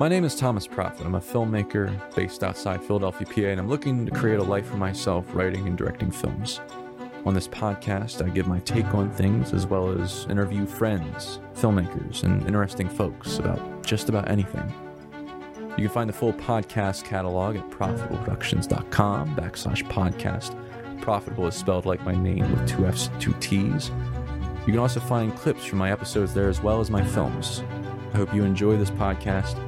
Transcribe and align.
My 0.00 0.08
name 0.08 0.24
is 0.24 0.34
Thomas 0.34 0.66
Prophet. 0.66 1.04
I'm 1.04 1.16
a 1.16 1.20
filmmaker 1.20 1.94
based 2.14 2.42
outside 2.42 2.82
Philadelphia, 2.82 3.26
PA, 3.26 3.50
and 3.50 3.60
I'm 3.60 3.68
looking 3.68 4.06
to 4.06 4.10
create 4.10 4.38
a 4.38 4.42
life 4.42 4.64
for 4.64 4.78
myself 4.78 5.26
writing 5.34 5.68
and 5.68 5.76
directing 5.76 6.10
films. 6.10 6.58
On 7.26 7.34
this 7.34 7.46
podcast, 7.46 8.24
I 8.24 8.30
give 8.30 8.46
my 8.46 8.60
take 8.60 8.94
on 8.94 9.10
things 9.10 9.52
as 9.52 9.66
well 9.66 9.90
as 9.90 10.24
interview 10.30 10.64
friends, 10.64 11.40
filmmakers, 11.54 12.22
and 12.22 12.46
interesting 12.46 12.88
folks 12.88 13.40
about 13.40 13.84
just 13.84 14.08
about 14.08 14.30
anything. 14.30 14.72
You 15.76 15.84
can 15.84 15.90
find 15.90 16.08
the 16.08 16.14
full 16.14 16.32
podcast 16.32 17.04
catalog 17.04 17.56
at 17.56 17.68
profitableproductions.com 17.68 19.36
backslash 19.36 19.86
podcast. 19.90 21.02
Profitable 21.02 21.46
is 21.46 21.54
spelled 21.54 21.84
like 21.84 22.02
my 22.06 22.14
name 22.14 22.50
with 22.50 22.66
two 22.66 22.86
F's 22.86 23.10
two 23.18 23.34
T's. 23.40 23.90
You 24.60 24.72
can 24.72 24.78
also 24.78 24.98
find 24.98 25.36
clips 25.36 25.66
from 25.66 25.78
my 25.78 25.92
episodes 25.92 26.32
there 26.32 26.48
as 26.48 26.62
well 26.62 26.80
as 26.80 26.90
my 26.90 27.04
films. 27.04 27.62
I 28.14 28.16
hope 28.16 28.34
you 28.34 28.44
enjoy 28.44 28.78
this 28.78 28.90
podcast. 28.90 29.62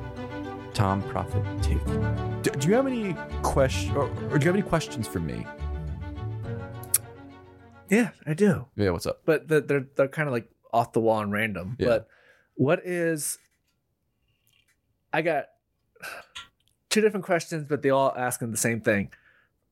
Tom 0.75 1.03
Prophet 1.03 1.45
Take. 1.63 1.85
Do, 2.43 2.51
do 2.51 2.69
you 2.69 2.75
have 2.75 2.87
any 2.87 3.15
question 3.43 3.95
or, 3.95 4.05
or 4.31 4.39
do 4.39 4.45
you 4.45 4.53
have 4.53 4.57
any 4.57 4.63
questions 4.63 5.07
for 5.07 5.21
me? 5.21 5.47
Yeah, 7.89 8.11
I 8.27 8.35
do. 8.35 8.67
Yeah, 8.75 8.91
what's 8.91 9.07
up? 9.07 9.21
But 9.27 9.49
the, 9.49 9.61
they're 9.61 9.87
they're 9.97 10.09
kind 10.09 10.29
of 10.29 10.33
like 10.33 10.49
off 10.73 10.93
the 10.93 11.01
wall 11.01 11.21
and 11.21 11.31
random. 11.31 11.77
Yeah. 11.79 11.87
But 11.89 12.09
what 12.55 12.81
is? 12.87 13.39
I 15.13 15.21
got 15.21 15.47
two 16.89 17.03
different 17.03 17.27
questions, 17.27 17.67
but 17.69 17.83
they 17.83 17.91
all 17.91 18.15
asking 18.17 18.51
the 18.51 18.57
same 18.57 18.81
thing. 18.81 19.11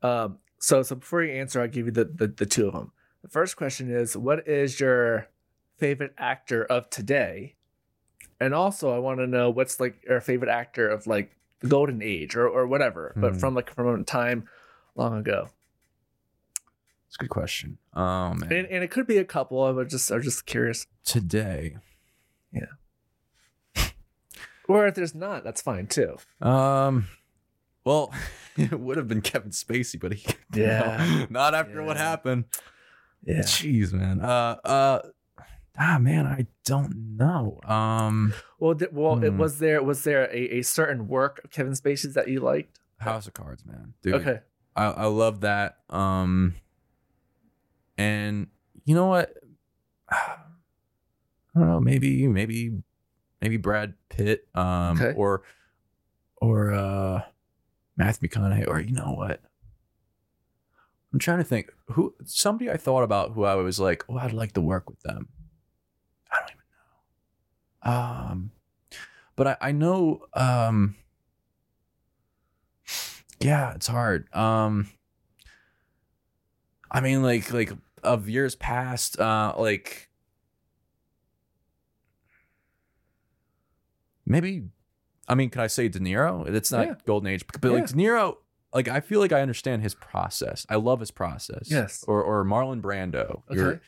Um, 0.02 0.38
so 0.58 0.82
so 0.82 0.96
before 0.96 1.22
you 1.22 1.32
answer, 1.32 1.62
I'll 1.62 1.68
give 1.68 1.86
you 1.86 1.92
the, 1.92 2.04
the 2.04 2.26
the 2.26 2.46
two 2.46 2.66
of 2.66 2.74
them. 2.74 2.92
The 3.22 3.28
first 3.28 3.56
question 3.56 3.90
is, 3.90 4.16
what 4.16 4.46
is 4.46 4.80
your 4.80 5.28
favorite 5.78 6.14
actor 6.18 6.64
of 6.64 6.90
today? 6.90 7.56
And 8.40 8.54
also, 8.54 8.94
I 8.94 8.98
want 8.98 9.18
to 9.20 9.26
know 9.26 9.50
what's 9.50 9.78
like 9.80 10.02
your 10.08 10.20
favorite 10.20 10.50
actor 10.50 10.88
of 10.88 11.06
like 11.06 11.36
the 11.60 11.68
golden 11.68 12.00
age 12.02 12.34
or 12.36 12.48
or 12.48 12.66
whatever, 12.66 13.12
but 13.16 13.32
Hmm. 13.32 13.38
from 13.38 13.54
like 13.54 13.74
from 13.74 14.00
a 14.00 14.04
time 14.04 14.48
long 14.96 15.18
ago. 15.18 15.48
It's 17.06 17.16
a 17.16 17.18
good 17.24 17.28
question. 17.30 17.78
Oh 17.94 18.34
man. 18.34 18.52
And, 18.52 18.66
and 18.68 18.84
it 18.84 18.90
could 18.90 19.06
be 19.06 19.18
a 19.18 19.24
couple. 19.24 19.62
I 19.62 19.84
just 19.84 20.10
I 20.10 20.16
was 20.16 20.24
just 20.24 20.46
curious. 20.46 20.86
Today. 21.04 21.76
Yeah. 22.52 23.84
or 24.68 24.86
if 24.86 24.94
there's 24.94 25.14
not, 25.14 25.44
that's 25.44 25.60
fine 25.62 25.86
too. 25.86 26.16
Um 26.40 27.08
well, 27.84 28.12
it 28.56 28.78
would 28.78 28.96
have 28.96 29.08
been 29.08 29.22
Kevin 29.22 29.50
Spacey, 29.50 29.98
but 30.00 30.12
he 30.14 30.26
Yeah. 30.54 31.26
not 31.30 31.54
after 31.54 31.82
what 31.82 31.96
happened. 31.96 32.44
Yeah. 33.24 33.40
Jeez, 33.40 33.92
man. 33.92 34.20
Uh 34.20 34.56
uh 34.64 34.98
ah 35.80 35.98
man, 35.98 36.26
I 36.26 36.46
don't 36.64 37.16
know. 37.16 37.58
Um 37.64 38.34
Well, 38.58 38.74
th- 38.76 38.92
well, 38.92 39.22
it 39.24 39.30
Hmm. 39.32 39.38
was 39.38 39.58
there. 39.58 39.82
Was 39.82 40.04
there 40.04 40.24
a, 40.30 40.58
a 40.58 40.62
certain 40.62 41.08
work 41.08 41.40
of 41.42 41.50
Kevin 41.50 41.72
Spacey's 41.72 42.14
that 42.14 42.28
you 42.28 42.40
liked? 42.40 42.78
House 42.98 43.26
of 43.26 43.32
Cards, 43.34 43.64
man. 43.64 43.94
Dude. 44.02 44.14
Okay. 44.16 44.40
I, 44.76 44.84
I 44.84 45.06
love 45.06 45.40
that. 45.40 45.78
Um, 45.88 46.54
and 47.98 48.48
you 48.84 48.94
know 48.94 49.06
what? 49.06 49.34
I 50.10 50.36
don't 51.58 51.66
know. 51.68 51.80
Maybe, 51.80 52.28
maybe, 52.28 52.82
maybe 53.40 53.56
Brad 53.56 53.94
Pitt. 54.08 54.46
Um, 54.54 55.00
Okay. 55.00 55.12
or 55.16 55.42
or 56.36 56.72
uh, 56.72 57.22
Matthew 57.96 58.28
McConaughey. 58.28 58.68
Or 58.68 58.80
you 58.80 58.92
know 58.92 59.12
what? 59.14 59.40
I'm 61.12 61.18
trying 61.18 61.38
to 61.38 61.44
think 61.44 61.72
who 61.88 62.14
somebody 62.24 62.70
I 62.70 62.76
thought 62.76 63.02
about 63.02 63.32
who 63.32 63.42
I 63.44 63.56
was 63.56 63.80
like, 63.80 64.04
oh, 64.08 64.16
I'd 64.18 64.32
like 64.32 64.52
to 64.52 64.60
work 64.60 64.88
with 64.88 65.00
them. 65.00 65.28
I 66.30 66.36
don't 66.38 66.50
even 66.50 66.58
know. 66.58 66.96
Um, 67.82 68.50
but 69.36 69.46
I, 69.46 69.56
I 69.60 69.72
know. 69.72 70.26
Um, 70.34 70.96
yeah, 73.40 73.74
it's 73.74 73.86
hard. 73.86 74.32
Um, 74.34 74.90
I 76.90 77.00
mean, 77.00 77.22
like 77.22 77.52
like 77.52 77.72
of 78.02 78.28
years 78.28 78.54
past, 78.54 79.18
uh, 79.20 79.54
like 79.56 80.10
maybe. 84.26 84.64
I 85.28 85.34
mean, 85.36 85.48
can 85.50 85.60
I 85.60 85.68
say 85.68 85.88
De 85.88 86.00
Niro? 86.00 86.48
It's 86.48 86.72
not 86.72 86.86
Yeah. 86.86 86.94
golden 87.06 87.28
age, 87.28 87.44
but 87.46 87.70
like 87.70 87.86
De 87.86 87.94
Niro, 87.94 88.38
like 88.74 88.88
I 88.88 89.00
feel 89.00 89.20
like 89.20 89.32
I 89.32 89.42
understand 89.42 89.82
his 89.82 89.94
process. 89.94 90.66
I 90.68 90.74
love 90.76 90.98
his 91.00 91.12
process. 91.12 91.70
Yes. 91.70 92.04
Or 92.08 92.22
or 92.22 92.44
Marlon 92.44 92.80
Brando. 92.82 93.42
Okay. 93.50 93.80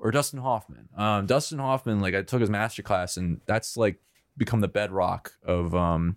Or 0.00 0.10
Dustin 0.10 0.40
Hoffman. 0.40 0.88
Um, 0.96 1.26
Dustin 1.26 1.58
Hoffman, 1.58 2.00
like 2.00 2.14
I 2.14 2.22
took 2.22 2.40
his 2.40 2.50
master 2.50 2.82
class, 2.82 3.16
and 3.16 3.40
that's 3.46 3.76
like 3.76 4.00
become 4.36 4.60
the 4.60 4.68
bedrock 4.68 5.32
of 5.44 5.74
um 5.74 6.16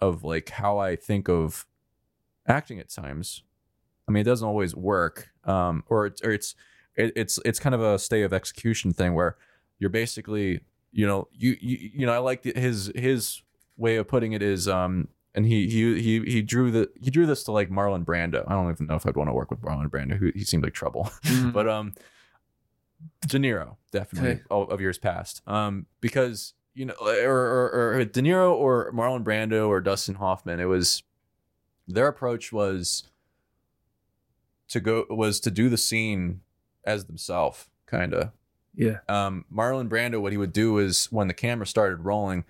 of 0.00 0.24
like 0.24 0.50
how 0.50 0.78
I 0.78 0.96
think 0.96 1.28
of 1.28 1.66
acting 2.46 2.78
at 2.78 2.88
times. 2.88 3.42
I 4.08 4.12
mean, 4.12 4.22
it 4.22 4.24
doesn't 4.24 4.46
always 4.46 4.74
work, 4.74 5.28
um, 5.44 5.84
or 5.88 6.06
it's 6.06 6.22
or 6.22 6.30
it's 6.30 6.54
it, 6.96 7.12
it's 7.16 7.38
it's 7.44 7.58
kind 7.58 7.74
of 7.74 7.82
a 7.82 7.98
stay 7.98 8.22
of 8.22 8.32
execution 8.32 8.92
thing 8.92 9.14
where 9.14 9.36
you're 9.78 9.90
basically 9.90 10.60
you 10.92 11.06
know 11.06 11.28
you 11.32 11.56
you, 11.60 11.90
you 11.94 12.06
know 12.06 12.12
I 12.12 12.18
like 12.18 12.44
his 12.44 12.90
his 12.94 13.42
way 13.76 13.96
of 13.96 14.08
putting 14.08 14.32
it 14.32 14.42
is 14.42 14.66
um 14.66 15.08
and 15.34 15.46
he 15.46 15.68
he 15.68 16.00
he 16.00 16.20
he 16.20 16.42
drew 16.42 16.70
the 16.70 16.90
he 17.00 17.10
drew 17.10 17.26
this 17.26 17.44
to 17.44 17.52
like 17.52 17.70
Marlon 17.70 18.04
Brando. 18.04 18.44
I 18.48 18.54
don't 18.54 18.70
even 18.70 18.86
know 18.86 18.94
if 18.94 19.06
I'd 19.06 19.16
want 19.16 19.28
to 19.28 19.34
work 19.34 19.50
with 19.50 19.60
Marlon 19.60 19.88
Brando. 19.88 20.16
Who 20.16 20.32
he 20.34 20.44
seemed 20.44 20.64
like 20.64 20.72
trouble, 20.72 21.10
but 21.52 21.68
um, 21.68 21.94
De 23.26 23.38
Niro 23.38 23.76
definitely 23.92 24.30
Okay. 24.30 24.42
of 24.50 24.80
years 24.80 24.98
past. 24.98 25.42
Um, 25.46 25.86
because 26.00 26.54
you 26.74 26.84
know, 26.84 26.94
or, 27.00 27.30
or 27.32 27.94
or 27.98 28.04
De 28.04 28.20
Niro 28.22 28.52
or 28.52 28.92
Marlon 28.92 29.24
Brando 29.24 29.68
or 29.68 29.80
Dustin 29.80 30.14
Hoffman, 30.16 30.60
it 30.60 30.66
was 30.66 31.02
their 31.86 32.06
approach 32.08 32.52
was 32.52 33.04
to 34.68 34.80
go 34.80 35.04
was 35.08 35.40
to 35.40 35.50
do 35.50 35.68
the 35.68 35.76
scene 35.78 36.40
as 36.84 37.06
themselves, 37.06 37.68
kind 37.86 38.14
of. 38.14 38.30
Yeah. 38.74 38.98
Um, 39.08 39.44
Marlon 39.52 39.88
Brando, 39.88 40.20
what 40.20 40.32
he 40.32 40.38
would 40.38 40.52
do 40.52 40.78
is 40.78 41.06
when 41.06 41.26
the 41.28 41.34
camera 41.34 41.66
started 41.66 42.04
rolling, 42.04 42.44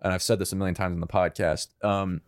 and 0.00 0.12
I've 0.12 0.22
said 0.22 0.38
this 0.38 0.52
a 0.52 0.56
million 0.56 0.74
times 0.74 0.94
in 0.94 1.00
the 1.00 1.06
podcast. 1.06 1.68
Um, 1.84 2.22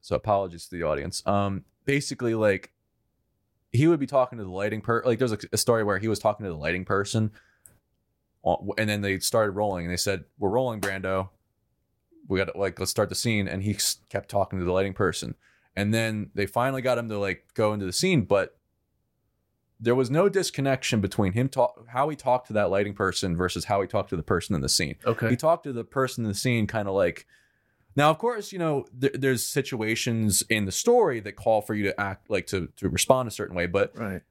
so 0.00 0.16
apologies 0.16 0.66
to 0.68 0.76
the 0.76 0.84
audience. 0.84 1.22
Um, 1.26 1.64
basically, 1.84 2.34
like 2.34 2.72
he 3.72 3.86
would 3.86 4.00
be 4.00 4.06
talking 4.06 4.38
to 4.38 4.44
the 4.44 4.50
lighting 4.50 4.80
per 4.80 5.02
like 5.04 5.18
there's 5.18 5.32
a, 5.32 5.38
a 5.52 5.56
story 5.58 5.84
where 5.84 5.98
he 5.98 6.08
was 6.08 6.18
talking 6.18 6.44
to 6.44 6.50
the 6.50 6.56
lighting 6.58 6.84
person, 6.84 7.30
uh, 8.44 8.56
and 8.78 8.88
then 8.88 9.02
they 9.02 9.18
started 9.18 9.52
rolling, 9.52 9.84
and 9.84 9.92
they 9.92 9.96
said, 9.98 10.24
"We're 10.38 10.50
rolling, 10.50 10.80
Brando. 10.80 11.28
We 12.28 12.38
got 12.38 12.52
to 12.52 12.58
like 12.58 12.78
let's 12.78 12.90
start 12.90 13.08
the 13.08 13.14
scene." 13.14 13.48
And 13.48 13.62
he 13.62 13.76
kept 14.08 14.28
talking 14.28 14.58
to 14.58 14.64
the 14.64 14.72
lighting 14.72 14.94
person, 14.94 15.34
and 15.76 15.92
then 15.92 16.30
they 16.34 16.46
finally 16.46 16.82
got 16.82 16.98
him 16.98 17.08
to 17.08 17.18
like 17.18 17.46
go 17.54 17.72
into 17.72 17.86
the 17.86 17.92
scene, 17.92 18.22
but 18.22 18.56
there 19.80 19.94
was 19.94 20.10
no 20.10 20.28
disconnection 20.28 21.00
between 21.00 21.32
him 21.34 21.48
talk 21.48 21.86
how 21.88 22.08
he 22.08 22.16
talked 22.16 22.48
to 22.48 22.52
that 22.52 22.68
lighting 22.68 22.94
person 22.94 23.36
versus 23.36 23.66
how 23.66 23.80
he 23.80 23.86
talked 23.86 24.10
to 24.10 24.16
the 24.16 24.24
person 24.24 24.56
in 24.56 24.60
the 24.60 24.68
scene 24.68 24.96
Okay. 25.06 25.28
he 25.30 25.36
talked 25.36 25.62
to 25.62 25.72
the 25.72 25.84
person 25.84 26.24
in 26.24 26.28
the 26.28 26.34
scene 26.34 26.66
kind 26.66 26.88
of 26.88 26.94
like 26.94 27.26
now 27.98 28.10
of 28.10 28.18
course 28.18 28.52
you 28.52 28.58
know 28.58 28.86
there, 28.92 29.10
there's 29.12 29.44
situations 29.44 30.42
in 30.48 30.64
the 30.64 30.72
story 30.72 31.20
that 31.20 31.36
call 31.36 31.60
for 31.60 31.74
you 31.74 31.84
to 31.84 32.00
act 32.00 32.30
like 32.30 32.46
to 32.46 32.68
to 32.76 32.88
respond 32.88 33.28
a 33.28 33.30
certain 33.30 33.54
way 33.54 33.66
but 33.66 33.92
right. 33.98 34.22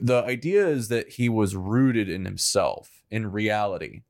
the 0.00 0.22
idea 0.24 0.66
is 0.68 0.88
that 0.88 1.08
he 1.14 1.28
was 1.28 1.56
rooted 1.56 2.08
in 2.08 2.24
himself 2.24 3.02
in 3.10 3.32
reality 3.32 4.02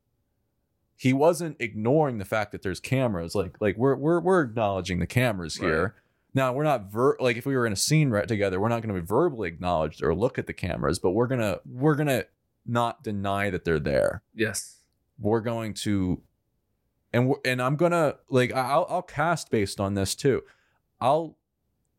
he 0.96 1.12
wasn't 1.12 1.56
ignoring 1.60 2.18
the 2.18 2.24
fact 2.24 2.52
that 2.52 2.62
there's 2.62 2.80
cameras 2.80 3.34
like 3.34 3.56
like 3.60 3.76
we're 3.78 3.96
we're, 3.96 4.20
we're 4.20 4.42
acknowledging 4.42 4.98
the 4.98 5.06
cameras 5.06 5.56
here 5.56 5.94
now 6.34 6.52
we're 6.52 6.64
not 6.64 6.90
ver- 6.92 7.16
like 7.20 7.36
if 7.36 7.46
we 7.46 7.56
were 7.56 7.66
in 7.66 7.72
a 7.72 7.76
scene 7.76 8.10
right 8.10 8.28
together 8.28 8.60
we're 8.60 8.68
not 8.68 8.82
going 8.82 8.94
to 8.94 9.00
be 9.00 9.06
verbally 9.06 9.48
acknowledged 9.48 10.02
or 10.02 10.14
look 10.14 10.38
at 10.38 10.46
the 10.46 10.52
cameras 10.52 10.98
but 10.98 11.12
we're 11.12 11.26
gonna 11.26 11.58
we're 11.64 11.94
gonna 11.94 12.24
not 12.66 13.02
deny 13.04 13.48
that 13.48 13.64
they're 13.64 13.78
there 13.78 14.22
Yes. 14.34 14.78
we're 15.18 15.40
going 15.40 15.72
to 15.72 16.20
and 17.16 17.34
and 17.44 17.60
I'm 17.62 17.76
gonna 17.76 18.16
like 18.28 18.52
I'll 18.52 18.86
I'll 18.88 19.02
cast 19.02 19.50
based 19.50 19.80
on 19.80 19.94
this 19.94 20.14
too. 20.14 20.42
I'll 21.00 21.36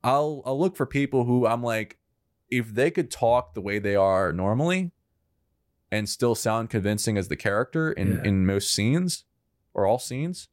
I'll 0.03 0.41
I'll 0.45 0.59
look 0.59 0.75
for 0.77 0.85
people 0.85 1.25
who 1.25 1.45
I'm 1.47 1.63
like 1.63 1.97
if 2.49 2.73
they 2.73 2.91
could 2.91 3.11
talk 3.11 3.53
the 3.53 3.61
way 3.61 3.79
they 3.79 3.95
are 3.95 4.31
normally 4.31 4.91
and 5.91 6.07
still 6.07 6.35
sound 6.35 6.69
convincing 6.69 7.17
as 7.17 7.27
the 7.27 7.35
character 7.35 7.91
in 7.91 8.07
Yeah. 8.15 8.23
in 8.23 8.45
most 8.45 8.73
scenes 8.73 9.25
or 9.73 9.85
all 9.85 9.99
scenes 9.99 10.49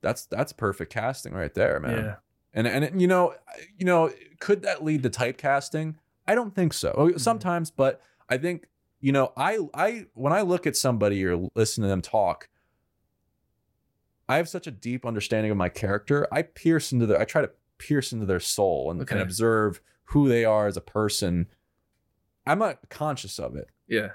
that's 0.00 0.26
that's 0.26 0.52
perfect 0.52 0.92
casting 0.92 1.32
right 1.32 1.54
there 1.54 1.78
man 1.80 1.96
Yeah. 2.04 2.14
and 2.54 2.66
and 2.66 3.00
you 3.00 3.06
know, 3.06 3.34
you 3.78 3.84
know, 3.84 4.10
could 4.40 4.62
that 4.62 4.82
lead 4.84 5.02
to 5.04 5.10
typecasting? 5.10 5.96
I 6.26 6.34
don't 6.34 6.54
think 6.54 6.72
so. 6.72 6.94
Oh, 6.96 7.06
mm-hmm. 7.08 7.18
Sometimes, 7.18 7.70
but 7.70 8.00
I 8.28 8.38
think 8.38 8.66
you 9.00 9.12
know, 9.12 9.32
I 9.36 9.58
I 9.74 10.06
when 10.14 10.32
I 10.32 10.42
look 10.42 10.66
at 10.66 10.76
somebody 10.76 11.24
or 11.24 11.50
listen 11.54 11.82
to 11.82 11.88
them 11.88 12.02
talk, 12.02 12.48
I 14.28 14.36
have 14.36 14.48
such 14.48 14.66
a 14.66 14.70
deep 14.70 15.04
understanding 15.04 15.50
of 15.50 15.56
my 15.56 15.68
character. 15.68 16.26
I 16.32 16.42
pierce 16.42 16.92
into 16.92 17.06
their, 17.06 17.20
I 17.20 17.24
try 17.24 17.42
to 17.42 17.50
pierce 17.78 18.12
into 18.12 18.26
their 18.26 18.40
soul 18.40 18.90
and, 18.90 19.00
Okay. 19.02 19.14
and 19.14 19.22
observe 19.22 19.80
who 20.04 20.28
they 20.28 20.44
are 20.44 20.66
as 20.66 20.76
a 20.76 20.80
person. 20.82 21.46
I'm 22.46 22.58
not 22.58 22.88
conscious 22.88 23.38
of 23.38 23.56
it, 23.56 23.68
Yeah. 23.88 24.12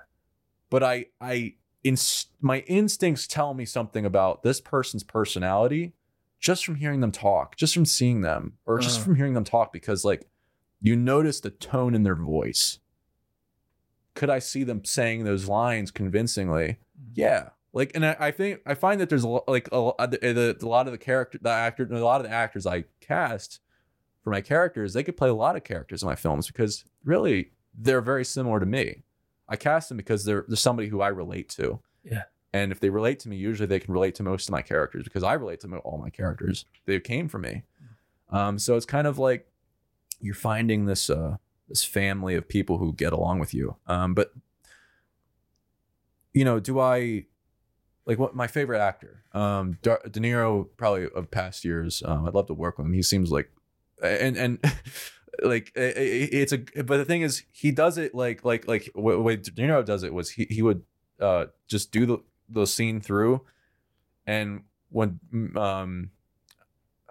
but 0.70 0.84
I 0.84 1.08
I 1.20 1.56
inst- 1.84 2.32
my 2.42 2.60
instincts 2.62 3.28
tell 3.28 3.54
me 3.54 3.66
something 3.66 4.06
about 4.06 4.44
this 4.44 4.60
person's 4.62 5.04
personality 5.04 5.94
just 6.40 6.66
from 6.66 6.76
hearing 6.76 7.00
them 7.00 7.12
talk, 7.12 7.56
just 7.56 7.74
from 7.74 7.86
seeing 7.86 8.22
them, 8.22 8.58
or 8.66 8.78
just 8.80 9.00
Uh. 9.00 9.04
from 9.04 9.16
hearing 9.16 9.34
them 9.34 9.44
talk, 9.44 9.74
because 9.74 10.06
like 10.06 10.28
you 10.82 10.96
notice 10.96 11.40
the 11.40 11.50
tone 11.50 11.96
in 11.96 12.04
their 12.04 12.16
voice. 12.16 12.80
Could 14.16 14.30
I 14.30 14.40
see 14.40 14.64
them 14.64 14.84
saying 14.84 15.24
those 15.24 15.48
lines 15.48 15.92
convincingly? 15.92 16.78
Yeah. 17.14 17.50
Like, 17.74 17.92
and 17.94 18.06
I, 18.06 18.16
I 18.20 18.32
think 18.32 18.62
I 18.66 18.74
find 18.74 19.02
that 19.02 19.10
there's 19.10 19.24
a 19.24 19.28
lot, 19.28 19.48
like 19.48 19.70
a, 19.72 19.78
lo- 19.78 19.96
the, 20.00 20.18
the, 20.18 20.58
a 20.62 20.68
lot 20.68 20.88
of 20.88 20.94
the 20.94 20.98
character, 20.98 21.38
the 21.42 21.50
actor, 21.50 21.88
a 21.92 22.00
lot 22.00 22.22
of 22.22 22.28
the 22.28 22.34
actors 22.34 22.66
I 22.66 22.86
cast 23.02 23.60
for 24.24 24.32
my 24.32 24.42
characters, 24.42 24.94
they 24.94 25.04
could 25.04 25.18
play 25.18 25.30
a 25.30 25.34
lot 25.34 25.56
of 25.56 25.64
characters 25.64 26.02
in 26.02 26.08
my 26.08 26.16
films 26.16 26.48
because 26.48 26.86
really 27.04 27.52
they're 27.78 28.02
very 28.02 28.26
similar 28.26 28.60
to 28.60 28.66
me. 28.66 29.04
I 29.48 29.56
cast 29.56 29.90
them 29.90 29.98
because 29.98 30.26
they're 30.26 30.46
they're 30.48 30.58
somebody 30.58 30.88
who 30.88 31.02
I 31.02 31.10
relate 31.10 31.50
to. 31.50 31.80
Yeah. 32.04 32.24
And 32.54 32.72
if 32.72 32.80
they 32.80 32.90
relate 32.90 33.20
to 33.20 33.30
me, 33.30 33.36
usually 33.36 33.68
they 33.68 33.80
can 33.80 33.94
relate 33.94 34.16
to 34.16 34.24
most 34.24 34.48
of 34.48 34.54
my 34.54 34.62
characters 34.62 35.04
because 35.04 35.24
I 35.24 35.34
relate 35.34 35.60
to 35.60 35.78
all 35.80 35.98
my 35.98 36.10
characters. 36.10 36.66
They 36.86 37.00
came 37.00 37.28
from 37.28 37.42
me. 37.42 37.64
Um, 38.30 38.58
so 38.58 38.76
it's 38.76 38.86
kind 38.86 39.06
of 39.06 39.20
like 39.20 39.48
you're 40.22 40.34
finding 40.34 40.86
this 40.86 41.10
uh 41.10 41.38
this 41.68 41.84
family 41.84 42.36
of 42.36 42.48
people 42.48 42.78
who 42.78 42.94
get 42.94 43.14
along 43.14 43.40
with 43.40 43.54
you. 43.54 43.76
Um, 43.88 44.14
but 44.14 44.32
you 46.34 46.44
know, 46.44 46.60
do 46.60 46.80
I 46.80 47.26
like 48.06 48.20
what 48.20 48.36
my 48.36 48.48
favorite 48.48 48.80
actor? 48.80 49.24
Um, 49.34 49.78
Dar- 49.82 50.02
De 50.10 50.20
Niro, 50.20 50.68
probably 50.78 51.08
of 51.16 51.32
past 51.32 51.66
years. 51.66 52.04
Um, 52.06 52.28
I'd 52.28 52.34
love 52.34 52.48
to 52.48 52.54
work 52.54 52.78
with 52.78 52.86
him. 52.88 52.94
He 52.94 53.02
seems 53.02 53.32
like, 53.32 53.52
and 54.04 54.38
and 54.38 54.60
like 55.44 55.72
it's 55.76 56.52
a. 56.52 56.58
But 56.58 56.98
the 56.98 57.06
thing 57.06 57.22
is, 57.22 57.44
he 57.52 57.72
does 57.72 57.98
it 57.98 58.14
like 58.14 58.44
like 58.44 58.68
like 58.68 58.92
the 58.94 59.02
way 59.02 59.38
De 59.38 59.52
Niro 59.52 59.84
does 59.84 60.04
it 60.04 60.14
was 60.14 60.32
he 60.32 60.46
he 60.50 60.62
would 60.62 60.84
uh 61.20 61.46
just 61.68 61.92
do 61.92 62.06
the 62.06 62.18
the 62.50 62.68
scene 62.68 63.02
through, 63.02 63.42
and 64.28 64.64
when 64.90 65.20
um 65.56 66.12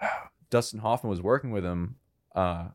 Dustin 0.51 0.81
Hoffman 0.81 1.11
was 1.11 1.23
working 1.23 1.51
with 1.51 1.65
him, 1.65 1.97
uh, 2.35 2.69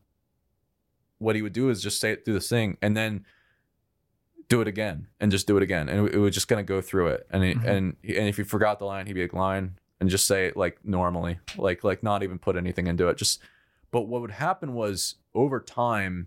what 1.20 1.36
he 1.36 1.42
would 1.42 1.52
do 1.52 1.70
is 1.70 1.80
just 1.82 2.00
say 2.00 2.10
it 2.10 2.24
through 2.24 2.34
the 2.34 2.40
thing 2.40 2.76
and 2.82 2.96
then 2.96 3.24
do 4.48 4.60
it 4.60 4.66
again 4.66 5.06
and 5.20 5.30
just 5.30 5.46
do 5.46 5.56
it 5.56 5.62
again, 5.62 5.88
and 5.88 6.08
it, 6.08 6.14
it 6.14 6.18
would 6.18 6.32
just 6.32 6.48
gonna 6.48 6.62
go 6.64 6.80
through 6.80 7.06
it. 7.08 7.26
And 7.30 7.44
it, 7.44 7.56
Mhm. 7.58 7.64
and 7.68 7.96
and 8.02 8.28
if 8.28 8.36
you 8.38 8.44
forgot 8.44 8.78
the 8.80 8.84
line, 8.86 9.06
he'd 9.06 9.12
be 9.12 9.22
like 9.22 9.32
line 9.32 9.78
and 10.00 10.10
just 10.10 10.26
say 10.26 10.46
it 10.46 10.56
like 10.56 10.84
normally, 10.84 11.38
like 11.56 11.84
like 11.84 12.02
not 12.02 12.22
even 12.24 12.38
put 12.38 12.56
anything 12.56 12.88
into 12.88 13.06
it. 13.08 13.16
Just 13.16 13.40
but 13.92 14.02
what 14.08 14.20
would 14.22 14.32
happen 14.32 14.74
was 14.74 15.16
over 15.34 15.60
time, 15.60 16.26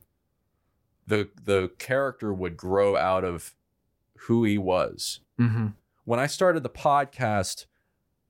the 1.05 1.29
the 1.43 1.71
character 1.79 2.33
would 2.33 2.55
grow 2.55 2.95
out 2.95 3.23
of 3.25 3.55
who 4.27 4.43
he 4.45 4.57
was 4.57 5.19
Mm-hmm. 5.39 5.67
when 6.05 6.19
I 6.19 6.27
started 6.27 6.63
the 6.63 6.69
podcast, 6.69 7.65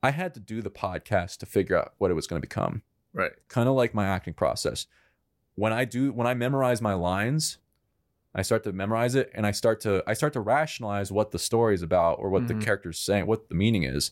I 0.01 0.11
had 0.11 0.33
to 0.33 0.39
do 0.39 0.61
the 0.61 0.71
podcast 0.71 1.37
to 1.39 1.45
figure 1.45 1.77
out 1.77 1.93
what 1.97 2.09
it 2.09 2.13
was 2.15 2.25
going 2.27 2.41
to 2.41 2.47
become. 2.47 2.81
Right. 3.13 3.33
Kind 3.47 3.67
of 3.69 3.75
like 3.75 3.93
my 3.93 4.05
acting 4.07 4.33
process. 4.33 4.87
When 5.55 5.71
I 5.73 5.85
do 5.85 6.11
when 6.11 6.27
I 6.27 6.33
memorize 6.33 6.81
my 6.81 6.93
lines, 6.93 7.57
I 8.35 8.41
start 8.41 8.63
to 8.63 8.73
memorize 8.73 9.13
it 9.15 9.29
and 9.35 9.45
I 9.45 9.51
start 9.51 9.79
to 9.81 10.03
I 10.07 10.13
start 10.13 10.33
to 10.33 10.41
rationalize 10.41 11.11
what 11.11 11.31
the 11.31 11.39
story 11.39 11.75
is 11.75 11.81
about 11.83 12.15
or 12.19 12.29
what 12.29 12.43
Mhm. 12.43 12.47
the 12.47 12.55
character's 12.55 12.97
saying, 12.99 13.27
what 13.27 13.49
the 13.49 13.55
meaning 13.55 13.83
is 13.83 14.11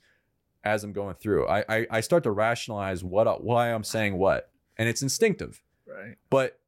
as 0.64 0.84
I'm 0.84 0.94
going 0.94 1.16
through. 1.16 1.48
I 1.48 1.66
I, 1.68 1.88
I 1.90 2.02
start 2.02 2.24
to 2.24 2.32
rationalize 2.32 3.04
what 3.04 3.44
why 3.44 3.72
I'm 3.74 3.84
saying 3.84 4.18
what. 4.18 4.52
And 4.78 4.88
it's 4.88 5.02
instinctive 5.02 5.62
Right. 5.86 6.16
but 6.30 6.60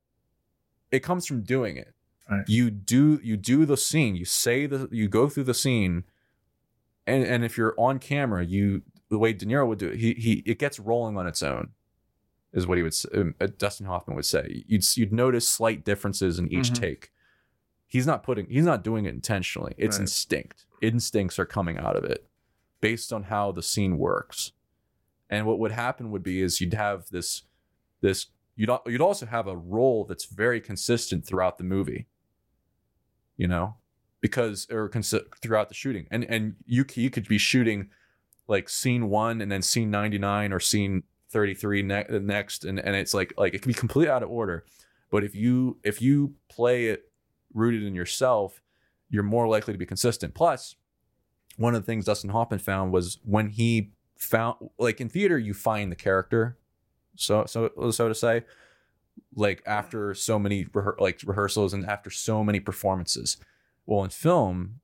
it 0.91 0.99
comes 1.01 1.25
from 1.25 1.41
doing 1.41 1.77
it 1.77 1.93
Right. 2.29 2.43
you 2.47 2.69
do 2.71 3.19
you 3.23 3.37
do 3.37 3.65
the 3.65 3.77
scene 3.77 4.15
you 4.15 4.25
say 4.25 4.65
the 4.65 4.87
you 4.91 5.07
go 5.07 5.29
through 5.29 5.43
the 5.45 5.53
scene 5.53 6.03
and 7.07 7.23
and 7.23 7.43
if 7.45 7.57
you're 7.57 7.73
on 7.77 7.99
camera 7.99 8.43
you 8.45 8.81
the 9.09 9.17
way 9.17 9.33
De 9.33 9.45
Niro 9.45 9.67
would 9.67 9.79
do 9.79 9.87
it 9.89 9.99
he 9.99 10.13
he 10.15 10.43
it 10.45 10.57
gets 10.59 10.79
rolling 10.79 11.17
on 11.17 11.25
its 11.27 11.41
own 11.43 11.69
is 12.53 12.67
what 12.67 12.77
he 12.77 12.83
would 12.83 12.95
um, 13.13 13.35
uh, 13.41 13.47
Dustin 13.57 13.85
Hoffman 13.87 14.15
would 14.15 14.25
say. 14.25 14.63
You'd 14.67 14.85
you'd 14.97 15.11
notice 15.13 15.47
slight 15.47 15.83
differences 15.83 16.39
in 16.39 16.47
each 16.51 16.69
Mhm. 16.71 16.79
take. 16.79 17.11
He's 17.87 18.07
not 18.07 18.23
putting 18.23 18.47
he's 18.49 18.65
not 18.65 18.83
doing 18.83 19.05
it 19.05 19.13
intentionally. 19.13 19.73
It's 19.77 19.97
Right. 19.97 20.01
instinct. 20.03 20.65
Instincts 20.81 21.37
are 21.39 21.45
coming 21.45 21.77
out 21.77 21.95
of 21.95 22.03
it 22.03 22.27
based 22.81 23.11
on 23.13 23.23
how 23.23 23.51
the 23.51 23.63
scene 23.63 23.97
works. 23.97 24.51
And 25.29 25.45
what 25.47 25.57
would 25.59 25.71
happen 25.71 26.11
would 26.11 26.23
be 26.23 26.41
is 26.41 26.59
you'd 26.61 26.73
have 26.73 27.09
this 27.09 27.43
this 28.01 28.27
you'd 28.55 28.69
you'd 28.85 29.01
also 29.01 29.25
have 29.25 29.47
a 29.47 29.55
role 29.57 30.05
that's 30.05 30.25
very 30.25 30.61
consistent 30.61 31.25
throughout 31.25 31.57
the 31.57 31.63
movie 31.63 32.07
you 33.35 33.47
know 33.47 33.75
because 34.21 34.67
or 34.69 34.87
consi- 34.89 35.25
throughout 35.41 35.69
the 35.69 35.75
shooting. 35.75 36.07
And 36.11 36.23
and 36.25 36.55
you 36.65 36.85
you 36.95 37.09
could 37.09 37.27
be 37.27 37.37
shooting 37.39 37.89
like 38.47 38.69
scene 38.69 39.09
1 39.09 39.41
and 39.41 39.51
then 39.51 39.61
scene 39.61 39.89
99 39.89 40.51
or 40.53 40.59
scene 40.59 41.03
33 41.33 41.81
ne- 41.81 42.05
next 42.21 42.63
and 42.63 42.79
and 42.79 42.95
it's 42.95 43.13
like 43.13 43.33
like 43.37 43.53
it 43.53 43.61
can 43.61 43.69
be 43.69 43.73
completely 43.73 44.09
out 44.11 44.23
of 44.23 44.29
order. 44.29 44.63
But 45.11 45.23
if 45.23 45.35
you 45.35 45.79
if 45.83 46.01
you 46.01 46.35
play 46.49 46.87
it 46.87 47.11
rooted 47.53 47.83
in 47.83 47.93
yourself 47.93 48.61
you're 49.09 49.23
more 49.23 49.47
likely 49.47 49.73
to 49.73 49.77
be 49.77 49.85
consistent. 49.85 50.33
Plus 50.33 50.75
one 51.57 51.75
of 51.75 51.81
the 51.81 51.85
things 51.85 52.05
Dustin 52.05 52.29
Hoffman 52.31 52.59
found 52.59 52.91
was 52.93 53.19
when 53.25 53.49
he 53.49 53.91
found 54.17 54.55
like 54.79 55.01
in 55.01 55.09
theater 55.09 55.37
you 55.37 55.53
find 55.53 55.91
the 55.91 55.95
character 55.95 56.57
so 57.15 57.45
so 57.45 57.69
so 57.91 58.07
to 58.07 58.15
say 58.15 58.43
like 59.35 59.61
after 59.67 60.13
so 60.15 60.39
many 60.39 60.65
rehe- 60.65 60.99
like 60.99 61.21
rehearsals 61.25 61.73
and 61.73 61.85
after 61.85 62.09
so 62.09 62.43
many 62.43 62.59
performances. 62.59 63.37
Well 63.85 64.03
in 64.03 64.09
film 64.09 64.79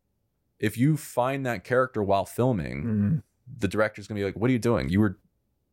if 0.59 0.77
you 0.77 0.97
find 0.97 1.45
that 1.45 1.63
character 1.63 2.03
while 2.03 2.25
filming 2.25 2.83
Mm-hmm. 2.83 3.17
the 3.59 3.67
director's 3.67 4.07
gonna 4.07 4.19
be 4.19 4.25
like 4.25 4.35
what 4.35 4.49
are 4.49 4.53
you 4.53 4.59
doing? 4.59 4.89
You 4.89 4.99
were 4.99 5.17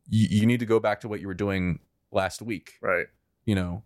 you, 0.09 0.27
you 0.41 0.45
need 0.45 0.59
to 0.59 0.65
go 0.65 0.79
back 0.79 1.01
to 1.01 1.07
what 1.07 1.19
you 1.21 1.27
were 1.27 1.33
doing 1.33 1.79
last 2.11 2.41
week 2.41 2.73
Right. 2.81 3.07
you 3.45 3.55
know 3.55 3.83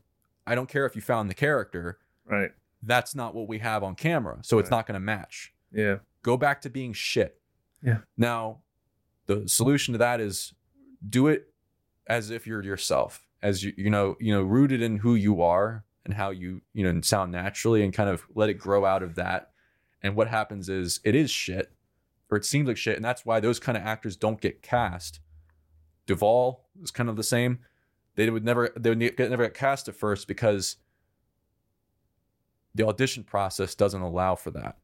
i 0.48 0.56
don't 0.56 0.70
care 0.70 0.86
if 0.86 0.96
you 0.96 1.02
found 1.02 1.30
the 1.30 1.34
character 1.36 2.00
Right. 2.26 2.52
that's 2.84 3.14
not 3.16 3.34
what 3.36 3.48
we 3.48 3.60
have 3.60 3.84
on 3.84 3.96
camera 3.96 4.40
so 4.42 4.60
it's 4.60 4.70
not 4.72 4.86
gonna 4.88 5.00
match 5.00 5.54
Yeah. 5.72 5.98
go 6.24 6.38
back 6.38 6.62
to 6.62 6.70
being 6.70 6.94
shit. 6.94 7.40
Yeah. 7.84 8.00
Now, 8.16 8.60
the 9.26 9.48
solution 9.50 9.94
to 9.94 9.98
that 9.98 10.20
is 10.22 10.54
do 11.10 11.28
it 11.28 11.52
as 12.06 12.30
if 12.30 12.46
you're 12.46 12.62
yourself, 12.62 13.26
as 13.42 13.64
you 13.64 13.74
you 13.76 13.90
know 13.90 14.16
you 14.20 14.32
know 14.32 14.44
rooted 14.44 14.82
in 14.84 14.98
who 14.98 15.16
you 15.16 15.42
are 15.42 15.84
and 16.06 16.14
how 16.14 16.30
you 16.30 16.62
you 16.74 16.84
know 16.84 17.02
sound 17.02 17.32
naturally, 17.32 17.84
and 17.84 17.92
kind 17.92 18.08
of 18.10 18.24
let 18.36 18.50
it 18.50 18.56
grow 18.56 18.86
out 18.86 19.02
of 19.02 19.16
that. 19.16 19.50
And 20.04 20.16
what 20.16 20.28
happens 20.28 20.70
is 20.70 21.00
it 21.04 21.16
is 21.16 21.32
shit, 21.32 21.72
or 22.30 22.38
it 22.38 22.46
seems 22.46 22.68
like 22.68 22.78
shit, 22.78 22.96
and 22.98 23.04
that's 23.06 23.26
why 23.26 23.40
those 23.40 23.60
kind 23.60 23.76
of 23.78 23.84
actors 23.84 24.16
don't 24.16 24.40
get 24.40 24.62
cast. 24.62 25.20
Duvall 26.06 26.65
is 26.84 26.91
kind 26.91 27.10
of 27.10 27.15
the 27.15 27.24
same. 27.24 27.60
They 28.15 28.29
would 28.29 28.43
never 28.43 28.72
they 28.75 28.89
would 28.89 29.00
get 29.00 29.29
never 29.29 29.43
get 29.43 29.53
cast 29.53 29.88
at 29.88 29.96
first 29.96 30.27
because 30.27 30.77
the 32.75 32.86
audition 32.88 33.24
process 33.24 33.75
doesn't 33.75 34.01
allow 34.01 34.36
for 34.36 34.51
that. 34.51 34.77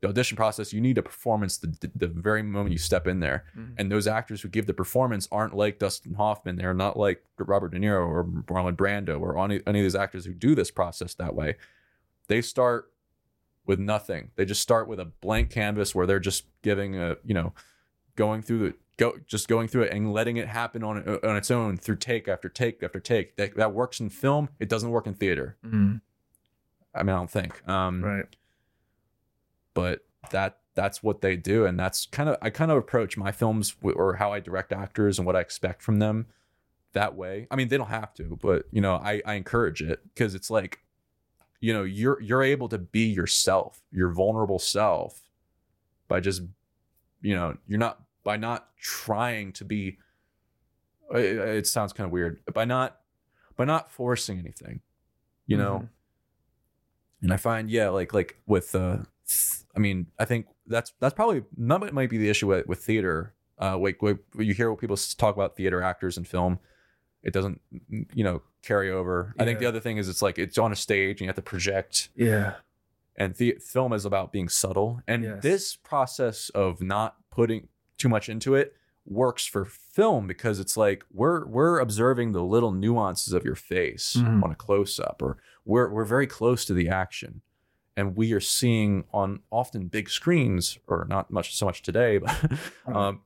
The 0.00 0.08
audition 0.08 0.36
process, 0.36 0.72
you 0.72 0.80
need 0.80 0.96
a 0.96 1.02
performance 1.02 1.58
the, 1.58 1.66
the, 1.80 1.90
the 1.94 2.08
very 2.08 2.42
moment 2.42 2.72
you 2.72 2.78
step 2.78 3.06
in 3.06 3.20
there. 3.20 3.44
Mhm. 3.56 3.74
And 3.76 3.92
those 3.92 4.06
actors 4.06 4.40
who 4.40 4.48
give 4.48 4.66
the 4.66 4.72
performance 4.72 5.28
aren't 5.30 5.54
like 5.54 5.78
Dustin 5.78 6.14
Hoffman. 6.14 6.56
They're 6.56 6.72
not 6.72 6.96
like 6.96 7.22
Robert 7.38 7.72
De 7.72 7.78
Niro 7.78 8.08
or 8.08 8.24
Marlon 8.24 8.76
Brando 8.76 9.20
or 9.20 9.38
any, 9.38 9.60
any 9.66 9.80
of 9.80 9.84
these 9.84 9.94
actors 9.94 10.24
who 10.24 10.32
do 10.32 10.54
this 10.54 10.70
process 10.70 11.14
that 11.14 11.34
way. 11.34 11.56
They 12.28 12.40
start 12.40 12.90
with 13.66 13.78
nothing. 13.78 14.30
They 14.36 14.46
just 14.46 14.62
start 14.62 14.88
with 14.88 15.00
a 15.00 15.04
blank 15.04 15.50
canvas 15.50 15.94
where 15.94 16.06
they're 16.06 16.18
just 16.18 16.44
giving 16.62 16.96
a, 16.96 17.16
you 17.24 17.34
know, 17.34 17.52
going 18.16 18.40
through 18.40 18.58
the 18.58 18.74
go 19.00 19.14
just 19.26 19.48
going 19.48 19.66
through 19.66 19.82
it 19.84 19.92
and 19.92 20.12
letting 20.12 20.36
it 20.36 20.46
happen 20.46 20.84
on 20.84 20.96
on 21.24 21.36
its 21.36 21.50
own 21.50 21.76
through 21.76 21.96
take 21.96 22.28
after 22.28 22.48
take 22.48 22.82
after 22.82 23.00
take. 23.00 23.36
That 23.36 23.56
that 23.56 23.72
works 23.74 23.98
in 24.00 24.10
film. 24.10 24.50
It 24.60 24.68
doesn't 24.68 24.90
work 24.90 25.06
in 25.06 25.14
theater. 25.14 25.56
Mhm. 25.64 26.00
I 26.94 27.02
mean, 27.02 27.14
I 27.14 27.18
don't 27.18 27.30
think. 27.30 27.66
Um, 27.68 28.04
Right. 28.04 28.26
but 29.74 30.04
that 30.30 30.58
that's 30.74 31.02
what 31.02 31.20
they 31.20 31.36
do 31.36 31.64
and 31.66 31.78
that's 31.78 32.06
kind 32.06 32.28
of 32.28 32.36
i 32.42 32.48
kind 32.50 32.70
of 32.70 32.76
approach 32.76 33.16
my 33.16 33.32
films 33.32 33.72
w- 33.76 33.96
or 33.96 34.14
how 34.16 34.32
i 34.32 34.38
direct 34.40 34.72
actors 34.72 35.18
and 35.18 35.26
what 35.26 35.34
i 35.34 35.40
expect 35.40 35.82
from 35.82 35.98
them 35.98 36.26
that 36.92 37.14
way 37.16 37.46
i 37.50 37.56
mean 37.56 37.68
they 37.68 37.76
don't 37.76 37.88
have 37.88 38.12
to 38.14 38.38
but 38.42 38.66
you 38.70 38.80
know 38.80 38.94
i, 38.96 39.20
I 39.26 39.34
encourage 39.34 39.82
it 39.82 40.00
because 40.14 40.34
it's 40.34 40.50
like 40.50 40.80
you 41.60 41.72
know 41.72 41.82
you're 41.82 42.20
you're 42.20 42.42
able 42.42 42.68
to 42.68 42.78
be 42.78 43.06
yourself 43.06 43.82
your 43.90 44.10
vulnerable 44.10 44.58
self 44.58 45.28
by 46.08 46.20
just 46.20 46.42
you 47.22 47.34
know 47.34 47.56
you're 47.66 47.78
not 47.78 48.00
by 48.24 48.36
not 48.36 48.68
trying 48.78 49.52
to 49.54 49.64
be 49.64 49.98
it, 51.14 51.38
it 51.38 51.66
sounds 51.66 51.92
kind 51.92 52.06
of 52.06 52.12
weird 52.12 52.40
by 52.52 52.64
not 52.64 52.98
by 53.56 53.64
not 53.64 53.90
forcing 53.90 54.38
anything 54.38 54.80
you 55.46 55.56
know 55.56 55.80
Mhm. 55.80 55.88
and 57.22 57.32
I 57.32 57.36
find 57.36 57.70
yeah, 57.70 57.88
like 57.90 58.12
like 58.14 58.38
with 58.46 58.74
uh, 58.74 58.98
I 59.76 59.78
mean, 59.78 60.06
I 60.18 60.24
think 60.24 60.46
that's 60.66 60.92
that's 61.00 61.14
probably 61.14 61.42
that 61.58 61.92
might 61.92 62.10
be 62.10 62.18
the 62.18 62.28
issue 62.30 62.46
with, 62.48 62.66
with 62.66 62.82
theater. 62.82 63.34
Uh, 63.60 63.76
like 63.78 64.00
you 64.38 64.54
hear 64.54 64.70
what 64.70 64.80
people 64.80 64.96
talk 64.96 65.34
about 65.34 65.54
theater 65.56 65.82
actors 65.82 66.16
and 66.16 66.26
film, 66.26 66.58
it 67.22 67.32
doesn't 67.32 67.60
you 67.90 68.24
know 68.24 68.42
carry 68.62 68.90
over. 68.90 69.34
I 69.38 69.44
think 69.44 69.58
the 69.58 69.66
other 69.66 69.80
thing 69.80 69.98
is 69.98 70.08
it's 70.08 70.22
like 70.22 70.38
it's 70.38 70.56
on 70.58 70.72
a 70.72 70.76
stage 70.76 71.16
and 71.20 71.22
you 71.22 71.26
have 71.28 71.36
to 71.36 71.42
project, 71.42 72.08
Yeah. 72.16 72.54
and 73.16 73.34
the 73.34 73.58
film 73.60 73.92
is 73.92 74.04
about 74.06 74.32
being 74.32 74.48
subtle 74.48 75.00
and 75.06 75.24
Yes. 75.24 75.42
this 75.42 75.76
process 75.76 76.48
of 76.50 76.80
not 76.80 77.16
putting 77.30 77.68
too 78.00 78.08
much 78.08 78.28
into 78.28 78.54
it 78.54 78.74
works 79.06 79.46
for 79.46 79.64
film 79.64 80.26
because 80.26 80.60
it's 80.60 80.76
like 80.76 81.04
we're 81.12 81.46
we're 81.46 81.78
observing 81.80 82.32
the 82.32 82.42
little 82.42 82.70
nuances 82.72 83.32
of 83.32 83.44
your 83.44 83.54
face 83.56 84.16
Mhm. 84.18 84.42
on 84.44 84.50
a 84.50 84.54
close 84.54 84.98
up 85.00 85.20
or 85.22 85.38
we're 85.64 85.88
we're 85.88 86.04
very 86.04 86.26
close 86.26 86.64
to 86.66 86.74
the 86.74 86.88
action. 86.88 87.42
And 87.96 88.16
we 88.16 88.32
are 88.32 88.40
seeing 88.40 89.04
on 89.12 89.40
often 89.50 89.88
big 89.88 90.08
screens 90.08 90.78
or 90.86 91.06
not 91.08 91.30
much 91.30 91.54
so 91.56 91.66
much 91.66 91.82
today 91.82 92.18
but 92.24 92.36
um 92.86 93.20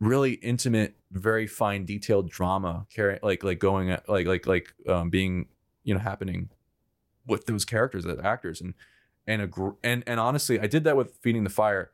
really 0.00 0.32
intimate 0.34 0.94
very 1.10 1.46
fine 1.46 1.84
detailed 1.86 2.28
drama 2.28 2.86
carrying 2.90 3.18
like 3.22 3.42
like 3.42 3.58
going 3.58 3.90
at 3.90 4.06
like 4.08 4.26
like 4.26 4.46
like 4.46 4.74
um 4.88 5.08
being 5.08 5.46
you 5.84 5.94
know 5.94 6.00
happening 6.00 6.50
with 7.26 7.46
those 7.46 7.64
characters 7.64 8.04
the 8.04 8.20
actors. 8.24 8.60
And 8.60 8.74
and 9.26 9.40
a 9.42 9.46
gr- 9.46 9.70
and 9.82 10.04
and 10.06 10.20
honestly 10.20 10.60
i 10.60 10.66
did 10.66 10.84
that 10.84 10.96
with 10.96 11.16
feeding 11.22 11.44
the 11.44 11.50
fire 11.50 11.90